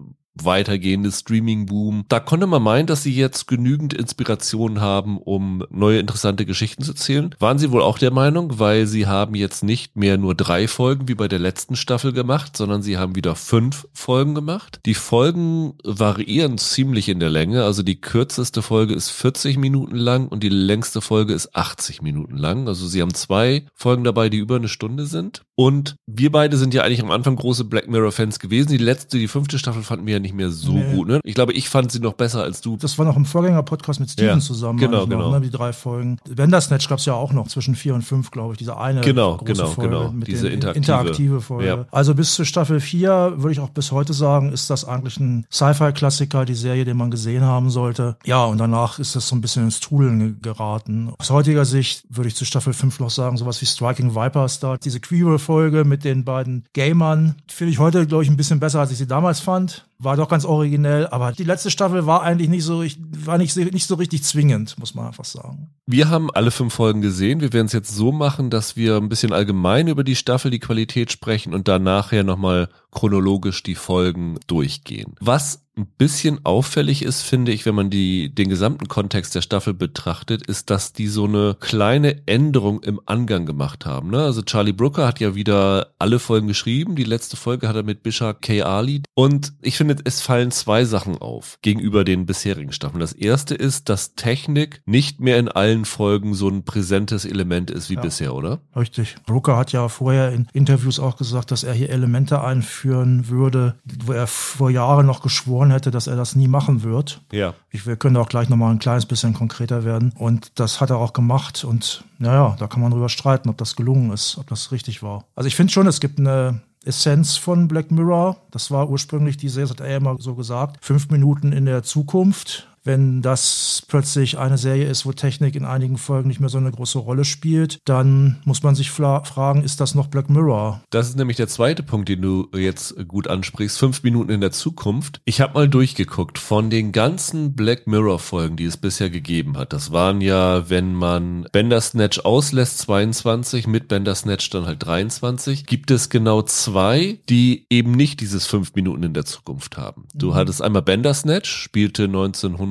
weitergehende 0.41 1.11
Streaming-Boom. 1.11 2.05
Da 2.09 2.19
konnte 2.19 2.47
man 2.47 2.61
meinen, 2.61 2.88
dass 2.88 3.03
sie 3.03 3.13
jetzt 3.13 3.47
genügend 3.47 3.93
Inspiration 3.93 4.81
haben, 4.81 5.17
um 5.17 5.63
neue 5.69 5.99
interessante 5.99 6.45
Geschichten 6.45 6.83
zu 6.83 6.91
erzählen. 6.91 7.36
Waren 7.39 7.59
sie 7.59 7.71
wohl 7.71 7.81
auch 7.81 7.97
der 7.97 8.11
Meinung, 8.11 8.59
weil 8.59 8.88
sie 8.88 9.07
haben 9.07 9.36
jetzt 9.36 9.63
nicht 9.63 9.95
mehr 9.95 10.17
nur 10.17 10.36
drei 10.36 10.67
Folgen 10.67 11.07
wie 11.07 11.15
bei 11.15 11.27
der 11.27 11.39
letzten 11.39 11.75
Staffel 11.75 12.13
gemacht, 12.13 12.57
sondern 12.57 12.81
sie 12.81 12.97
haben 12.97 13.15
wieder 13.15 13.36
fünf 13.36 13.88
Folgen 13.93 14.36
gemacht. 14.36 14.79
Die 14.86 14.93
Folgen 14.93 15.73
variieren 15.83 16.57
ziemlich 16.57 17.09
in 17.09 17.19
der 17.19 17.29
Länge. 17.29 17.63
Also 17.63 17.83
die 17.83 17.99
kürzeste 18.01 18.61
Folge 18.61 18.93
ist 18.93 19.09
40 19.09 19.57
Minuten 19.57 19.95
lang 19.95 20.27
und 20.27 20.43
die 20.43 20.49
längste 20.49 21.01
Folge 21.01 21.33
ist 21.33 21.55
80 21.55 22.01
Minuten 22.01 22.38
lang. 22.38 22.67
Also 22.67 22.88
sie 22.88 23.01
haben 23.01 23.13
zwei 23.13 23.65
Folgen 23.73 24.03
dabei, 24.03 24.29
die 24.29 24.38
über 24.38 24.55
eine 24.55 24.67
Stunde 24.67 25.05
sind. 25.05 25.43
Und 25.55 25.95
wir 26.05 26.31
beide 26.31 26.57
sind 26.57 26.73
ja 26.73 26.83
eigentlich 26.83 27.01
am 27.01 27.11
Anfang 27.11 27.36
große 27.36 27.63
Black 27.63 27.88
Mirror-Fans 27.88 28.39
gewesen. 28.39 28.69
Die 28.69 28.77
letzte, 28.77 29.17
die 29.17 29.27
fünfte 29.27 29.57
Staffel 29.57 29.83
fanden 29.83 30.05
wir 30.05 30.13
ja 30.13 30.19
nicht 30.26 30.36
mehr 30.36 30.49
so 30.49 30.73
Nee. 30.73 30.95
gut. 30.95 31.07
Ne? 31.07 31.19
Ich 31.23 31.36
glaube, 31.36 31.53
ich 31.53 31.69
fand 31.69 31.91
sie 31.91 31.99
noch 31.99 32.13
besser 32.13 32.41
als 32.43 32.61
du. 32.61 32.76
Das 32.78 32.97
war 32.97 33.05
noch 33.05 33.15
im 33.15 33.26
Vorgänger-Podcast 33.26 33.99
mit 33.99 34.09
Steven 34.09 34.39
Ja, 34.39 34.39
zusammen. 34.39 34.80
genau, 34.80 35.01
noch, 35.01 35.09
genau. 35.09 35.32
Ne, 35.32 35.41
die 35.41 35.49
drei 35.51 35.71
Folgen. 35.73 36.17
Bandersnatch 36.36 36.89
gab 36.89 36.99
es 36.99 37.05
ja 37.05 37.13
auch 37.13 37.32
noch 37.32 37.47
zwischen 37.47 37.76
vier 37.76 37.93
und 37.95 38.01
fünf, 38.01 38.32
glaube 38.32 38.53
ich. 38.53 38.57
Diese 38.57 38.78
eine 38.78 39.01
Genau, 39.01 39.38
große 39.38 39.53
genau, 39.53 39.67
Folge 39.67 39.89
genau. 39.95 40.11
mit 40.11 40.28
Diese 40.28 40.43
den 40.49 40.53
interaktive. 40.55 40.78
interaktive 40.78 41.41
Folge. 41.41 41.67
Ja. 41.67 41.86
Also 41.91 42.15
bis 42.15 42.34
zur 42.34 42.45
Staffel 42.45 42.80
vier 42.80 43.34
würde 43.38 43.51
ich 43.53 43.59
auch 43.59 43.69
bis 43.69 43.91
heute 43.91 44.13
sagen, 44.13 44.51
ist 44.51 44.69
das 44.69 44.86
eigentlich 44.86 45.17
ein 45.19 45.45
Sci-Fi-Klassiker, 45.51 46.45
die 46.45 46.55
Serie, 46.55 46.86
den 46.86 46.97
man 46.97 47.11
gesehen 47.11 47.43
haben 47.43 47.69
sollte. 47.69 48.17
Ja, 48.26 48.43
und 48.45 48.57
danach 48.57 48.99
ist 48.99 49.15
das 49.15 49.28
so 49.28 49.36
ein 49.36 49.41
bisschen 49.41 49.63
ins 49.65 49.80
Trudeln 49.80 50.19
ge- 50.19 50.34
geraten. 50.41 51.11
Aus 51.17 51.30
heutiger 51.30 51.65
Sicht 51.65 52.03
würde 52.09 52.28
ich 52.30 52.36
zu 52.36 52.45
Staffel 52.45 52.73
fünf 52.73 52.99
noch 52.99 53.09
sagen, 53.09 53.38
sowas 53.38 53.61
wie 53.61 53.65
Striking 53.65 54.15
Vipers 54.15 54.59
da. 54.59 54.78
Diese 54.78 54.99
Queer-Folge 54.99 55.84
mit 55.86 56.03
den 56.03 56.23
beiden 56.26 56.63
Gamern 56.73 57.36
finde 57.47 57.71
ich 57.71 57.80
heute, 57.80 58.05
glaube 58.07 58.23
ich, 58.23 58.30
ein 58.30 58.38
bisschen 58.38 58.59
besser, 58.59 58.80
als 58.80 58.91
ich 58.91 58.97
sie 58.97 59.07
damals 59.07 59.39
fand. 59.39 59.86
War 59.97 60.17
doch 60.17 60.27
ganz 60.27 60.45
originell, 60.45 61.07
aber 61.07 61.31
die 61.31 61.43
letzte 61.43 61.71
Staffel 61.71 62.05
war 62.05 62.21
eigentlich 62.21 62.49
nicht 62.49 62.63
so, 62.63 62.83
war 62.83 63.37
nicht, 63.37 63.55
nicht 63.55 63.87
so 63.87 63.95
richtig 63.95 64.23
zwingend, 64.23 64.77
muss 64.77 64.93
man 64.93 65.07
einfach 65.07 65.25
sagen. 65.25 65.69
Wir 65.85 66.09
haben 66.09 66.29
alle 66.31 66.51
fünf 66.51 66.73
Folgen 66.73 67.01
gesehen. 67.01 67.39
Wir 67.39 67.53
werden 67.53 67.67
es 67.67 67.73
jetzt 67.73 67.95
so 67.95 68.11
machen, 68.11 68.49
dass 68.49 68.75
wir 68.75 68.97
ein 68.97 69.09
bisschen 69.09 69.31
allgemein 69.31 69.87
über 69.87 70.03
die 70.03 70.15
Staffel, 70.15 70.51
die 70.51 70.59
Qualität 70.59 71.11
sprechen 71.11 71.53
und 71.53 71.67
dann 71.67 71.83
nachher 71.83 72.23
nochmal 72.23 72.69
chronologisch 72.91 73.63
die 73.63 73.75
Folgen 73.75 74.37
durchgehen. 74.47 75.15
Was 75.19 75.64
ein 75.78 75.88
bisschen 75.97 76.45
auffällig 76.45 77.03
ist, 77.03 77.21
finde 77.21 77.51
ich, 77.51 77.65
wenn 77.65 77.76
man 77.76 77.89
die, 77.89 78.34
den 78.34 78.49
gesamten 78.49 78.88
Kontext 78.88 79.36
der 79.36 79.41
Staffel 79.41 79.73
betrachtet, 79.73 80.45
ist, 80.47 80.69
dass 80.69 80.93
die 80.93 81.07
so 81.07 81.26
eine 81.26 81.55
kleine 81.59 82.26
Änderung 82.28 82.82
im 82.84 83.01
Angang 83.05 83.45
gemacht 83.45 83.86
haben. 83.86 84.09
Ne? 84.09 84.23
Also 84.23 84.41
Charlie 84.41 84.71
Brooker 84.73 85.05
hat 85.07 85.19
ja 85.19 85.36
wieder 85.36 85.88
alle 85.99 86.19
Folgen 86.19 86.47
geschrieben. 86.47 86.95
Die 86.95 87.03
letzte 87.03 87.38
Folge 87.38 87.67
hat 87.67 87.76
er 87.76 87.84
mit 87.84 88.03
Bishop 88.03 88.41
K. 88.41 88.61
Ali. 88.63 89.01
Und 89.13 89.53
ich 89.61 89.78
finde, 89.78 89.95
es 90.03 90.21
fallen 90.21 90.51
zwei 90.51 90.86
Sachen 90.86 91.17
auf 91.17 91.57
gegenüber 91.61 92.03
den 92.03 92.26
bisherigen 92.26 92.71
Staffeln. 92.71 92.99
Das 93.01 93.13
erste 93.13 93.55
ist, 93.55 93.89
dass 93.89 94.15
Technik 94.15 94.82
nicht 94.86 95.19
mehr 95.19 95.38
in 95.38 95.49
allen 95.49 95.86
Folgen 95.86 96.34
so 96.34 96.47
ein 96.49 96.63
präsentes 96.63 97.26
Element 97.26 97.71
ist 97.71 97.89
wie 97.89 97.95
Ja. 97.95 98.01
bisher, 98.01 98.34
oder? 98.36 98.59
Richtig. 98.76 99.15
Brooker 99.26 99.57
hat 99.57 99.71
ja 99.71 99.88
vorher 99.89 100.32
in 100.32 100.47
Interviews 100.53 100.99
auch 100.99 101.17
gesagt, 101.17 101.51
dass 101.51 101.63
er 101.63 101.73
hier 101.73 101.89
Elemente 101.89 102.41
einführen 102.41 103.28
würde, 103.30 103.76
wo 104.05 104.13
er 104.13 104.28
vor 104.28 104.69
Jahren 104.69 105.05
noch 105.05 105.21
geschworen 105.66 105.72
hätte, 105.72 105.91
dass 105.91 106.07
er 106.07 106.16
das 106.16 106.36
nie 106.36 106.47
machen 106.47 106.84
wird. 106.84 107.22
Ja. 107.32 107.53
Ich, 107.72 107.86
wir 107.86 107.95
können 107.95 108.18
auch 108.18 108.30
gleich 108.30 108.49
nochmal 108.49 108.72
ein 108.72 108.80
kleines 108.80 109.05
bisschen 109.05 109.34
konkreter 109.34 109.84
werden. 109.84 110.13
Und 110.18 110.51
das 110.59 110.82
hat 110.82 110.89
er 110.89 110.97
auch 110.97 111.13
gemacht. 111.13 111.63
Und 111.63 112.03
naja, 112.20 112.55
da 112.59 112.68
kann 112.68 112.82
man 112.82 112.91
drüber 112.91 113.09
streiten, 113.09 113.49
ob 113.49 113.57
das 113.57 113.76
gelungen 113.76 114.11
ist, 114.11 114.38
ob 114.38 114.47
das 114.47 114.72
richtig 114.72 115.01
war. 115.03 115.26
Also 115.36 115.47
ich 115.47 115.55
finde 115.55 115.74
schon, 115.74 115.88
es 115.88 115.99
gibt 115.99 116.20
eine 116.20 116.61
Essenz 116.84 117.38
von 117.38 117.68
Black 117.68 117.91
Mirror. 117.91 118.38
Das 118.51 118.72
war 118.72 118.89
ursprünglich 118.89 119.38
die 119.38 119.49
Serie, 119.49 119.68
das 119.68 119.80
hat 119.80 119.88
er 119.88 119.97
immer 119.97 120.18
so 120.20 120.36
gesagt, 120.36 120.86
fünf 120.86 121.09
Minuten 121.09 121.51
in 121.51 121.66
der 121.66 121.84
Zukunft. 121.84 122.68
Wenn 122.86 123.23
das 123.23 123.83
plötzlich 123.88 124.38
eine 124.38 124.59
Serie 124.59 124.88
ist, 124.88 125.07
wo 125.07 125.11
Technik 125.11 125.55
in 125.55 125.65
einigen 125.65 125.97
Folgen 125.97 126.27
nicht 126.27 126.39
mehr 126.39 126.49
so 126.49 126.59
eine 126.59 126.71
große 126.71 126.99
Rolle 126.99 127.25
spielt, 127.25 127.79
dann 127.86 128.39
muss 128.45 128.61
man 128.61 128.75
sich 128.75 128.91
fragen, 128.91 129.63
ist 129.63 129.81
das 129.81 129.95
noch 129.95 130.07
Black 130.07 130.29
Mirror? 130.29 130.83
Das 130.91 131.09
ist 131.09 131.17
nämlich 131.17 131.38
der 131.38 131.47
zweite 131.47 131.81
Punkt, 131.81 132.09
den 132.09 132.21
du 132.21 132.47
jetzt 132.55 132.95
gut 133.07 133.27
ansprichst. 133.27 133.79
Fünf 133.79 134.03
Minuten 134.03 134.31
in 134.31 134.41
der 134.41 134.51
Zukunft. 134.51 135.19
Ich 135.25 135.41
habe 135.41 135.55
mal 135.55 135.67
durchgeguckt 135.67 136.38
von 136.38 136.69
den 136.69 136.91
ganzen 136.91 137.55
Black 137.55 137.88
Mirror 137.88 138.19
Folgen, 138.19 138.55
die 138.55 138.65
es 138.65 138.77
bisher 138.77 139.09
gegeben 139.09 139.57
hat. 139.57 139.73
Das 139.73 139.91
waren 139.91 140.21
ja, 140.21 140.69
wenn 140.69 140.93
man 140.93 141.47
Bandersnatch 141.51 142.23
auslässt, 142.23 142.77
22, 142.79 143.65
mit 143.65 143.88
Bandersnatch 143.88 144.49
dann 144.51 144.67
halt 144.67 144.86
23, 144.86 145.65
gibt 145.65 145.89
es 145.89 146.09
genau 146.09 146.43
zwei, 146.43 147.19
die 147.29 147.65
eben 147.71 147.93
nicht 147.93 148.19
dieses 148.19 148.45
fünf 148.45 148.75
Minuten 148.75 149.01
in 149.01 149.13
der 149.15 149.25
Zukunft 149.25 149.77
haben. 149.77 150.07
Du 150.13 150.36
hattest 150.36 150.61
einmal 150.61 150.83
Bandersnatch, 150.83 151.49
spielte 151.49 152.07